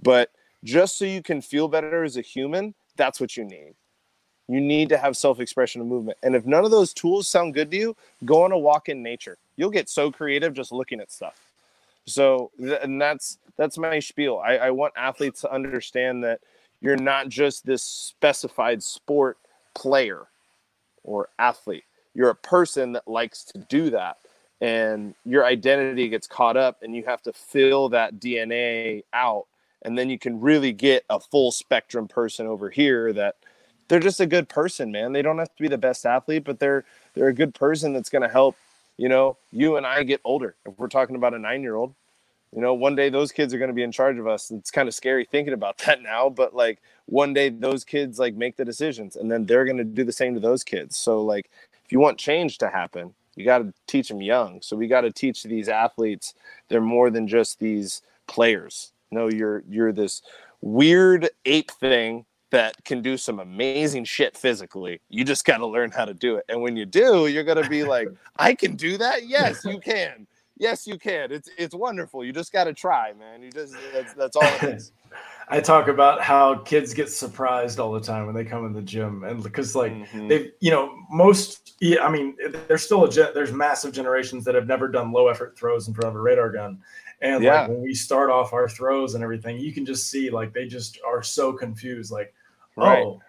But 0.00 0.30
just 0.64 0.98
so 0.98 1.04
you 1.04 1.22
can 1.22 1.40
feel 1.40 1.68
better 1.68 2.04
as 2.04 2.16
a 2.16 2.22
human, 2.22 2.74
that's 2.96 3.20
what 3.20 3.36
you 3.36 3.44
need. 3.44 3.74
You 4.48 4.60
need 4.60 4.88
to 4.88 4.98
have 4.98 5.16
self 5.16 5.38
expression 5.38 5.80
and 5.80 5.88
movement. 5.88 6.18
And 6.22 6.34
if 6.34 6.44
none 6.44 6.64
of 6.64 6.70
those 6.70 6.92
tools 6.92 7.28
sound 7.28 7.54
good 7.54 7.70
to 7.70 7.76
you, 7.76 7.96
go 8.24 8.42
on 8.42 8.52
a 8.52 8.58
walk 8.58 8.88
in 8.88 9.02
nature. 9.02 9.38
You'll 9.56 9.70
get 9.70 9.88
so 9.88 10.10
creative 10.10 10.54
just 10.54 10.72
looking 10.72 11.00
at 11.00 11.12
stuff. 11.12 11.40
So, 12.06 12.50
and 12.58 13.00
that's 13.00 13.38
that's 13.56 13.78
my 13.78 14.00
spiel. 14.00 14.42
I, 14.44 14.56
I 14.56 14.70
want 14.70 14.94
athletes 14.96 15.42
to 15.42 15.52
understand 15.52 16.24
that 16.24 16.40
you're 16.80 16.96
not 16.96 17.28
just 17.28 17.64
this 17.64 17.82
specified 17.82 18.82
sport 18.82 19.38
player 19.74 20.26
or 21.04 21.28
athlete. 21.38 21.84
You're 22.14 22.30
a 22.30 22.34
person 22.34 22.92
that 22.92 23.06
likes 23.06 23.44
to 23.44 23.58
do 23.58 23.90
that. 23.90 24.16
And 24.60 25.14
your 25.24 25.46
identity 25.46 26.08
gets 26.08 26.26
caught 26.26 26.56
up, 26.56 26.82
and 26.82 26.94
you 26.94 27.04
have 27.04 27.22
to 27.22 27.32
fill 27.32 27.88
that 27.90 28.16
DNA 28.16 29.04
out. 29.12 29.46
And 29.82 29.98
then 29.98 30.10
you 30.10 30.18
can 30.18 30.40
really 30.40 30.72
get 30.72 31.04
a 31.10 31.20
full 31.20 31.52
spectrum 31.52 32.08
person 32.08 32.46
over 32.46 32.70
here 32.70 33.12
that 33.12 33.36
they're 33.88 34.00
just 34.00 34.20
a 34.20 34.26
good 34.26 34.48
person, 34.48 34.92
man. 34.92 35.12
They 35.12 35.22
don't 35.22 35.38
have 35.38 35.54
to 35.54 35.62
be 35.62 35.68
the 35.68 35.78
best 35.78 36.06
athlete, 36.06 36.44
but 36.44 36.60
they're 36.60 36.84
they're 37.14 37.28
a 37.28 37.34
good 37.34 37.54
person 37.54 37.92
that's 37.92 38.10
going 38.10 38.22
to 38.22 38.28
help, 38.28 38.56
you 38.96 39.08
know, 39.08 39.36
you 39.52 39.76
and 39.76 39.86
I 39.86 40.02
get 40.04 40.20
older. 40.24 40.54
If 40.66 40.78
we're 40.78 40.88
talking 40.88 41.16
about 41.16 41.34
a 41.34 41.38
9-year-old, 41.38 41.94
you 42.54 42.60
know, 42.60 42.74
one 42.74 42.94
day 42.96 43.08
those 43.10 43.32
kids 43.32 43.54
are 43.54 43.58
going 43.58 43.68
to 43.70 43.74
be 43.74 43.82
in 43.82 43.92
charge 43.92 44.18
of 44.18 44.26
us. 44.26 44.50
It's 44.50 44.70
kind 44.70 44.88
of 44.88 44.94
scary 44.94 45.24
thinking 45.24 45.54
about 45.54 45.78
that 45.86 46.02
now, 46.02 46.28
but 46.28 46.54
like 46.54 46.80
one 47.06 47.32
day 47.34 47.48
those 47.48 47.84
kids 47.84 48.18
like 48.18 48.34
make 48.34 48.56
the 48.56 48.64
decisions 48.64 49.16
and 49.16 49.30
then 49.30 49.46
they're 49.46 49.64
going 49.64 49.78
to 49.78 49.84
do 49.84 50.04
the 50.04 50.12
same 50.12 50.34
to 50.34 50.40
those 50.40 50.64
kids. 50.64 50.96
So 50.96 51.22
like 51.22 51.50
if 51.84 51.92
you 51.92 52.00
want 52.00 52.18
change 52.18 52.58
to 52.58 52.68
happen, 52.68 53.14
you 53.36 53.44
got 53.44 53.58
to 53.58 53.72
teach 53.86 54.08
them 54.08 54.22
young. 54.22 54.62
So 54.62 54.76
we 54.76 54.86
got 54.86 55.02
to 55.02 55.12
teach 55.12 55.42
these 55.44 55.68
athletes 55.68 56.34
they're 56.68 56.80
more 56.80 57.10
than 57.10 57.28
just 57.28 57.58
these 57.58 58.02
players. 58.26 58.92
No, 59.10 59.28
you're 59.28 59.62
you're 59.68 59.92
this 59.92 60.22
weird 60.60 61.28
ape 61.44 61.70
thing 61.70 62.26
that 62.50 62.84
can 62.84 63.00
do 63.00 63.16
some 63.16 63.38
amazing 63.38 64.04
shit 64.04 64.36
physically. 64.36 65.00
You 65.08 65.24
just 65.24 65.44
got 65.44 65.58
to 65.58 65.66
learn 65.66 65.90
how 65.90 66.04
to 66.04 66.14
do 66.14 66.36
it. 66.36 66.44
And 66.48 66.60
when 66.62 66.76
you 66.76 66.84
do, 66.84 67.28
you're 67.28 67.44
going 67.44 67.62
to 67.62 67.68
be 67.68 67.84
like, 67.84 68.08
I 68.36 68.54
can 68.54 68.74
do 68.74 68.98
that. 68.98 69.26
Yes, 69.26 69.64
you 69.64 69.78
can. 69.84 70.26
Yes, 70.56 70.86
you 70.86 70.98
can. 70.98 71.32
It's 71.32 71.48
it's 71.56 71.74
wonderful. 71.74 72.22
You 72.22 72.32
just 72.32 72.52
got 72.52 72.64
to 72.64 72.74
try, 72.74 73.14
man. 73.14 73.42
You 73.42 73.50
just 73.50 73.74
that's 73.94 74.12
that's 74.12 74.36
all 74.36 74.44
it 74.44 74.74
is. 74.74 74.92
I 75.52 75.60
talk 75.60 75.88
about 75.88 76.22
how 76.22 76.58
kids 76.58 76.94
get 76.94 77.10
surprised 77.10 77.80
all 77.80 77.90
the 77.90 78.00
time 78.00 78.26
when 78.26 78.36
they 78.36 78.44
come 78.44 78.66
in 78.66 78.72
the 78.72 78.82
gym, 78.82 79.24
and 79.24 79.42
because 79.42 79.74
like 79.74 79.92
mm-hmm. 79.92 80.28
they, 80.28 80.52
you 80.60 80.70
know, 80.70 80.94
most, 81.10 81.74
yeah, 81.80 82.04
I 82.04 82.10
mean, 82.10 82.36
there's 82.68 82.84
still 82.84 83.04
a 83.04 83.10
gen- 83.10 83.32
there's 83.34 83.50
massive 83.50 83.92
generations 83.92 84.44
that 84.44 84.54
have 84.54 84.68
never 84.68 84.86
done 84.86 85.10
low 85.10 85.26
effort 85.26 85.58
throws 85.58 85.88
in 85.88 85.94
front 85.94 86.08
of 86.08 86.14
a 86.14 86.20
radar 86.20 86.52
gun, 86.52 86.78
and 87.20 87.42
yeah. 87.44 87.62
like 87.62 87.68
when 87.70 87.82
we 87.82 87.94
start 87.94 88.30
off 88.30 88.52
our 88.52 88.68
throws 88.68 89.14
and 89.14 89.22
everything, 89.22 89.58
you 89.58 89.72
can 89.72 89.84
just 89.84 90.10
see 90.10 90.30
like 90.30 90.52
they 90.52 90.66
just 90.66 90.98
are 91.06 91.22
so 91.22 91.52
confused, 91.52 92.10
like 92.10 92.34
right. 92.76 93.04
oh, 93.04 93.20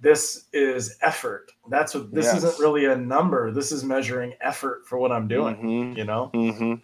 this 0.00 0.46
is 0.52 0.96
effort. 1.02 1.50
That's 1.68 1.94
what 1.94 2.12
this 2.12 2.26
yes. 2.26 2.38
isn't 2.38 2.58
really 2.58 2.86
a 2.86 2.96
number. 2.96 3.50
This 3.50 3.72
is 3.72 3.84
measuring 3.84 4.34
effort 4.40 4.86
for 4.86 4.98
what 4.98 5.12
I'm 5.12 5.28
doing, 5.28 5.56
mm-hmm. 5.56 5.98
you 5.98 6.04
know? 6.04 6.30
Mm-hmm. 6.34 6.74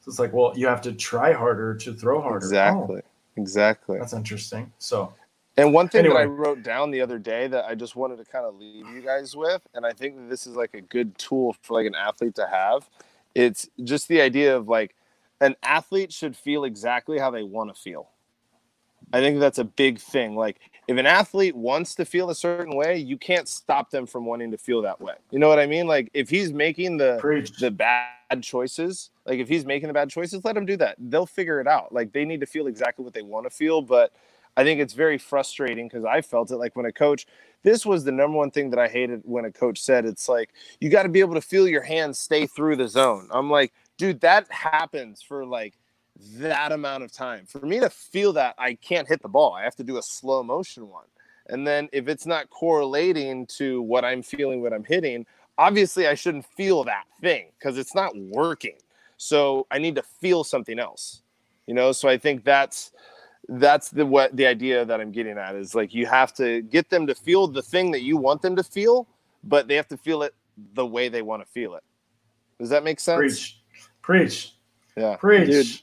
So 0.00 0.08
it's 0.08 0.18
like, 0.18 0.32
well, 0.32 0.52
you 0.56 0.66
have 0.66 0.80
to 0.82 0.92
try 0.92 1.32
harder 1.32 1.74
to 1.76 1.94
throw 1.94 2.20
harder. 2.20 2.38
Exactly. 2.38 3.02
Oh, 3.04 3.40
exactly. 3.40 3.98
That's 3.98 4.12
interesting. 4.12 4.72
So, 4.78 5.12
and 5.56 5.72
one 5.72 5.88
thing 5.88 6.00
anyway. 6.00 6.22
that 6.22 6.22
I 6.22 6.24
wrote 6.26 6.62
down 6.62 6.90
the 6.90 7.00
other 7.00 7.18
day 7.18 7.46
that 7.48 7.64
I 7.64 7.74
just 7.74 7.96
wanted 7.96 8.18
to 8.18 8.24
kind 8.24 8.44
of 8.44 8.56
leave 8.56 8.86
you 8.88 9.02
guys 9.02 9.36
with, 9.36 9.62
and 9.74 9.84
I 9.84 9.92
think 9.92 10.16
that 10.16 10.28
this 10.28 10.46
is 10.46 10.54
like 10.54 10.74
a 10.74 10.80
good 10.80 11.16
tool 11.18 11.56
for 11.62 11.74
like 11.74 11.86
an 11.86 11.94
athlete 11.94 12.34
to 12.36 12.46
have. 12.46 12.88
It's 13.34 13.68
just 13.84 14.08
the 14.08 14.20
idea 14.20 14.56
of 14.56 14.68
like 14.68 14.94
an 15.40 15.56
athlete 15.62 16.12
should 16.12 16.36
feel 16.36 16.64
exactly 16.64 17.18
how 17.18 17.30
they 17.30 17.42
want 17.42 17.74
to 17.74 17.80
feel. 17.80 18.08
I 19.12 19.20
think 19.20 19.40
that's 19.40 19.58
a 19.58 19.64
big 19.64 19.98
thing. 19.98 20.36
Like 20.36 20.58
if 20.86 20.98
an 20.98 21.06
athlete 21.06 21.56
wants 21.56 21.94
to 21.94 22.04
feel 22.04 22.30
a 22.30 22.34
certain 22.34 22.76
way, 22.76 22.98
you 22.98 23.16
can't 23.16 23.48
stop 23.48 23.90
them 23.90 24.06
from 24.06 24.26
wanting 24.26 24.50
to 24.50 24.58
feel 24.58 24.82
that 24.82 25.00
way. 25.00 25.14
You 25.30 25.38
know 25.38 25.48
what 25.48 25.58
I 25.58 25.66
mean? 25.66 25.86
Like 25.86 26.10
if 26.12 26.28
he's 26.28 26.52
making 26.52 26.98
the 26.98 27.18
Preach. 27.20 27.56
the 27.58 27.70
bad 27.70 28.42
choices, 28.42 29.10
like 29.24 29.38
if 29.38 29.48
he's 29.48 29.64
making 29.64 29.88
the 29.88 29.94
bad 29.94 30.10
choices, 30.10 30.44
let 30.44 30.56
him 30.56 30.66
do 30.66 30.76
that. 30.78 30.96
They'll 30.98 31.26
figure 31.26 31.60
it 31.60 31.66
out. 31.66 31.92
Like 31.92 32.12
they 32.12 32.24
need 32.24 32.40
to 32.40 32.46
feel 32.46 32.66
exactly 32.66 33.04
what 33.04 33.14
they 33.14 33.22
want 33.22 33.46
to 33.46 33.50
feel, 33.50 33.80
but 33.80 34.12
I 34.56 34.64
think 34.64 34.80
it's 34.80 34.94
very 34.94 35.18
frustrating 35.18 35.86
because 35.86 36.04
I 36.04 36.20
felt 36.20 36.50
it 36.50 36.56
like 36.56 36.74
when 36.74 36.86
a 36.86 36.92
coach 36.92 37.26
this 37.62 37.86
was 37.86 38.04
the 38.04 38.12
number 38.12 38.36
one 38.36 38.50
thing 38.50 38.70
that 38.70 38.78
I 38.78 38.88
hated 38.88 39.22
when 39.24 39.44
a 39.44 39.52
coach 39.52 39.80
said 39.80 40.04
it's 40.04 40.28
like 40.28 40.50
you 40.80 40.90
got 40.90 41.04
to 41.04 41.08
be 41.08 41.20
able 41.20 41.34
to 41.34 41.40
feel 41.40 41.66
your 41.66 41.82
hands 41.82 42.18
stay 42.18 42.46
through 42.46 42.76
the 42.76 42.88
zone. 42.88 43.28
I'm 43.32 43.50
like, 43.50 43.72
dude, 43.98 44.20
that 44.20 44.50
happens 44.50 45.20
for 45.20 45.44
like 45.44 45.74
that 46.36 46.72
amount 46.72 47.04
of 47.04 47.12
time. 47.12 47.44
For 47.46 47.60
me 47.60 47.78
to 47.80 47.90
feel 47.90 48.32
that, 48.32 48.54
I 48.58 48.74
can't 48.74 49.06
hit 49.06 49.20
the 49.20 49.28
ball. 49.28 49.52
I 49.52 49.62
have 49.62 49.76
to 49.76 49.84
do 49.84 49.98
a 49.98 50.02
slow 50.02 50.42
motion 50.42 50.88
one. 50.88 51.04
And 51.48 51.66
then 51.66 51.88
if 51.92 52.08
it's 52.08 52.26
not 52.26 52.50
correlating 52.50 53.46
to 53.58 53.82
what 53.82 54.04
I'm 54.04 54.22
feeling, 54.22 54.62
what 54.62 54.72
I'm 54.72 54.84
hitting, 54.84 55.26
obviously 55.56 56.06
I 56.06 56.14
shouldn't 56.14 56.46
feel 56.46 56.84
that 56.84 57.04
thing 57.20 57.48
because 57.58 57.78
it's 57.78 57.94
not 57.94 58.12
working. 58.16 58.76
So 59.16 59.66
I 59.70 59.78
need 59.78 59.94
to 59.96 60.02
feel 60.02 60.44
something 60.44 60.78
else. 60.78 61.22
You 61.66 61.74
know, 61.74 61.92
so 61.92 62.08
I 62.08 62.16
think 62.16 62.44
that's 62.44 62.92
that's 63.48 63.90
the 63.90 64.04
what 64.04 64.36
the 64.36 64.46
idea 64.46 64.84
that 64.84 65.00
I'm 65.00 65.10
getting 65.10 65.38
at 65.38 65.54
is 65.54 65.74
like 65.74 65.94
you 65.94 66.06
have 66.06 66.34
to 66.34 66.62
get 66.62 66.90
them 66.90 67.06
to 67.06 67.14
feel 67.14 67.46
the 67.46 67.62
thing 67.62 67.90
that 67.92 68.02
you 68.02 68.16
want 68.16 68.42
them 68.42 68.56
to 68.56 68.62
feel, 68.62 69.06
but 69.44 69.68
they 69.68 69.74
have 69.74 69.88
to 69.88 69.96
feel 69.96 70.22
it 70.22 70.34
the 70.74 70.86
way 70.86 71.08
they 71.08 71.22
want 71.22 71.42
to 71.42 71.48
feel 71.48 71.74
it. 71.74 71.82
Does 72.58 72.70
that 72.70 72.84
make 72.84 73.00
sense? 73.00 73.18
Preach. 73.18 73.57
Preach. 74.08 74.54
Yeah. 74.96 75.16
Preach. 75.16 75.50
Dude, 75.50 75.82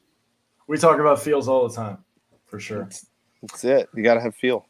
we 0.66 0.80
talk 0.80 1.00
about 1.00 1.22
feels 1.22 1.48
all 1.48 1.68
the 1.68 1.76
time, 1.76 2.00
for 2.48 2.60
sure. 2.60 2.86
That's, 2.86 3.06
that's 3.44 3.64
it. 3.64 3.88
You 3.94 4.02
got 4.02 4.16
to 4.16 4.22
have 4.22 4.34
feel. 4.34 4.66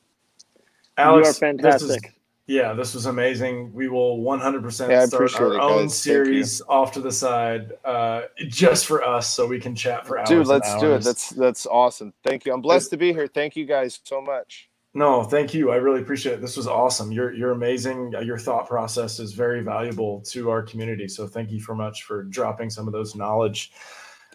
Alex, 0.97 1.25
you 1.25 1.31
are 1.31 1.33
fantastic. 1.33 1.87
This 1.87 1.97
is, 1.97 2.11
yeah, 2.47 2.73
this 2.73 2.93
was 2.93 3.05
amazing. 3.05 3.71
We 3.73 3.87
will 3.87 4.17
100% 4.17 4.89
yeah, 4.89 5.05
start 5.05 5.39
our 5.39 5.53
it, 5.53 5.59
own 5.61 5.87
series 5.87 6.61
off 6.67 6.91
to 6.95 6.99
the 6.99 7.13
side, 7.13 7.71
uh, 7.85 8.23
just 8.39 8.87
for 8.87 9.01
us, 9.01 9.33
so 9.33 9.47
we 9.47 9.61
can 9.61 9.73
chat 9.73 10.05
for 10.05 10.19
hours. 10.19 10.27
Dude, 10.27 10.47
let's 10.47 10.77
do 10.81 10.91
it. 10.91 11.03
That's 11.03 11.29
that's 11.29 11.65
awesome. 11.65 12.11
Thank 12.25 12.45
you. 12.45 12.53
I'm 12.53 12.59
blessed 12.59 12.89
to 12.89 12.97
be 12.97 13.13
here. 13.13 13.25
Thank 13.25 13.55
you 13.55 13.65
guys 13.65 14.01
so 14.03 14.19
much. 14.19 14.69
No, 14.95 15.23
thank 15.23 15.53
you. 15.53 15.71
I 15.71 15.75
really 15.75 16.01
appreciate 16.01 16.33
it. 16.33 16.41
This 16.41 16.57
was 16.57 16.67
awesome. 16.67 17.11
You're 17.11 17.33
you're 17.33 17.51
amazing. 17.51 18.13
Your 18.23 18.37
thought 18.37 18.67
process 18.67 19.19
is 19.19 19.33
very 19.33 19.61
valuable 19.61 20.21
to 20.31 20.49
our 20.49 20.63
community. 20.63 21.07
So 21.07 21.27
thank 21.27 21.51
you 21.51 21.59
so 21.59 21.75
much 21.75 22.03
for 22.03 22.23
dropping 22.23 22.69
some 22.69 22.87
of 22.87 22.93
those 22.93 23.13
knowledge 23.13 23.73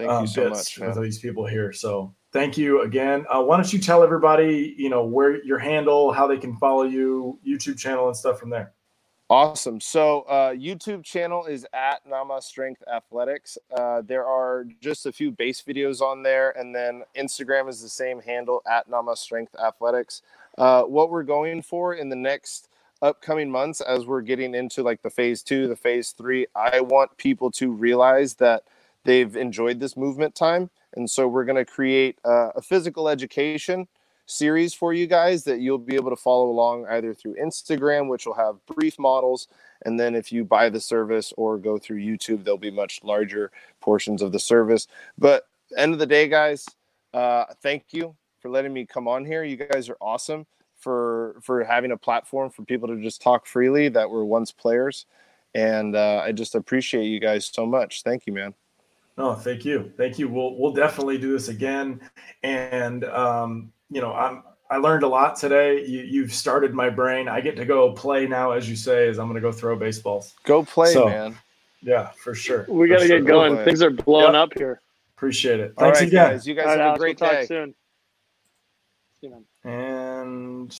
Thank 0.01 0.13
um, 0.13 0.23
you 0.23 0.29
so 0.29 0.49
much 0.49 0.77
for 0.77 1.03
these 1.03 1.19
people 1.19 1.47
here. 1.47 1.73
So 1.75 2.15
thank 2.33 2.57
you 2.57 2.83
again. 2.83 3.27
Uh, 3.29 3.43
why 3.43 3.57
don't 3.57 3.71
you 3.71 3.79
tell 3.79 4.03
everybody, 4.03 4.75
you 4.79 4.89
know, 4.89 5.05
where 5.05 5.45
your 5.45 5.59
handle, 5.59 6.11
how 6.11 6.27
they 6.27 6.39
can 6.39 6.57
follow 6.57 6.85
you, 6.85 7.39
YouTube 7.47 7.77
channel, 7.77 8.07
and 8.07 8.17
stuff 8.17 8.41
from 8.41 8.49
there. 8.49 8.73
Awesome. 9.29 9.79
So 9.79 10.23
uh, 10.23 10.53
YouTube 10.53 11.05
channel 11.05 11.45
is 11.45 11.67
at 11.75 12.05
Nama 12.07 12.41
Strength 12.41 12.83
Athletics. 12.93 13.59
Uh, 13.77 14.01
there 14.01 14.27
are 14.27 14.65
just 14.81 15.05
a 15.05 15.13
few 15.13 15.31
base 15.31 15.63
videos 15.63 16.01
on 16.01 16.23
there, 16.23 16.51
and 16.59 16.75
then 16.75 17.03
Instagram 17.15 17.69
is 17.69 17.83
the 17.83 17.89
same 17.89 18.21
handle 18.23 18.63
at 18.69 18.89
Nama 18.89 19.15
Strength 19.15 19.55
Athletics. 19.63 20.23
Uh, 20.61 20.83
what 20.83 21.09
we're 21.09 21.23
going 21.23 21.63
for 21.63 21.95
in 21.95 22.11
the 22.11 22.17
next 22.17 22.69
upcoming 23.01 23.51
months, 23.51 23.81
as 23.81 24.05
we're 24.05 24.21
getting 24.21 24.55
into 24.55 24.83
like 24.83 25.01
the 25.01 25.09
phase 25.09 25.43
two, 25.43 25.67
the 25.67 25.75
phase 25.75 26.11
three, 26.11 26.47
I 26.55 26.83
want 26.83 27.17
people 27.17 27.51
to 27.53 27.71
realize 27.71 28.35
that 28.35 28.65
they've 29.05 29.35
enjoyed 29.37 29.81
this 29.81 29.97
movement 29.97 30.35
time, 30.35 30.69
and 30.95 31.11
so 31.11 31.27
we're 31.27 31.47
going 31.47 31.57
to 31.57 31.65
create 31.65 32.19
a 32.27 32.61
physical 32.61 33.09
education 33.09 33.89
series 34.27 34.75
for 34.75 34.93
you 34.93 35.07
guys 35.07 35.45
that 35.45 35.61
you'll 35.61 35.79
be 35.79 35.95
able 35.95 36.11
to 36.11 36.17
follow 36.17 36.51
along 36.51 36.85
either 36.91 37.15
through 37.15 37.37
Instagram, 37.37 38.11
which 38.11 38.27
will 38.27 38.35
have 38.35 38.57
brief 38.67 38.99
models. 38.99 39.49
And 39.87 39.99
then 39.99 40.15
if 40.15 40.31
you 40.31 40.45
buy 40.45 40.69
the 40.69 40.79
service 40.79 41.33
or 41.39 41.57
go 41.57 41.79
through 41.79 42.01
YouTube, 42.01 42.45
there'll 42.45 42.59
be 42.59 42.71
much 42.71 43.03
larger 43.03 43.51
portions 43.81 44.21
of 44.21 44.31
the 44.31 44.39
service. 44.39 44.89
But 45.17 45.45
end 45.75 45.95
of 45.95 45.99
the 45.99 46.07
day, 46.07 46.29
guys, 46.29 46.69
uh, 47.15 47.47
thank 47.63 47.85
you 47.93 48.15
for 48.41 48.51
letting 48.51 48.73
me 48.73 48.87
come 48.87 49.07
on 49.07 49.25
here. 49.25 49.45
You 49.45 49.57
guys 49.57 49.89
are 49.89 49.97
awesome 50.01 50.47
for 50.77 51.37
for 51.43 51.63
having 51.63 51.93
a 51.93 51.97
platform 51.97 52.51
for 52.51 52.65
people 52.65 52.89
to 52.89 53.01
just 53.01 53.23
talk 53.23 53.47
freely 53.47 53.89
that 53.91 54.09
were 54.09 54.25
once 54.25 54.51
players. 54.51 55.07
And 55.55 55.97
uh, 55.97 56.23
I 56.25 56.33
just 56.33 56.55
appreciate 56.55 57.05
you 57.05 57.21
guys 57.21 57.47
so 57.47 57.67
much. 57.67 58.03
Thank 58.03 58.27
you, 58.27 58.33
man. 58.33 58.55
No, 59.19 59.35
thank 59.35 59.65
you, 59.65 59.93
thank 59.97 60.19
you. 60.19 60.29
We'll 60.29 60.57
we'll 60.57 60.73
definitely 60.73 61.19
do 61.19 61.33
this 61.33 61.49
again, 61.49 62.01
and 62.43 63.05
um, 63.05 63.73
you 63.91 64.01
know, 64.01 64.15
I'm 64.15 64.43
I 64.71 64.77
learned 64.77 65.03
a 65.03 65.09
lot 65.09 65.37
today. 65.37 65.85
You, 65.85 66.01
you've 66.03 66.33
started 66.33 66.73
my 66.73 66.89
brain. 66.89 67.29
I 67.29 67.41
get 67.41 67.57
to 67.57 67.65
go 67.65 67.93
play 67.93 68.27
now, 68.27 68.53
as 68.53 68.71
you 68.71 68.77
say, 68.77 69.09
as 69.09 69.19
I'm 69.19 69.27
going 69.27 69.35
to 69.35 69.41
go 69.41 69.51
throw 69.51 69.77
baseballs. 69.77 70.37
Go 70.45 70.65
play, 70.65 70.93
so, 70.93 71.07
man. 71.07 71.37
Yeah, 71.83 72.11
for 72.11 72.35
sure. 72.35 72.67
We 72.69 72.89
got 72.89 73.01
to 73.01 73.07
sure. 73.07 73.19
get 73.19 73.27
going. 73.27 73.57
Go 73.57 73.65
Things 73.65 73.83
are 73.83 73.91
blowing 73.91 74.35
yep. 74.35 74.43
up 74.43 74.53
here. 74.57 74.81
Appreciate 75.17 75.61
it. 75.61 75.75
Thanks 75.77 76.01
again. 76.01 76.31
Guys. 76.31 76.47
You 76.47 76.55
guys 76.55 76.79
have 76.79 76.95
a 76.95 76.99
great 76.99 77.21
we'll 77.21 77.31
day. 77.31 77.47
soon. 77.47 77.75
See 79.21 79.29
you, 79.29 79.33
man. 79.33 79.50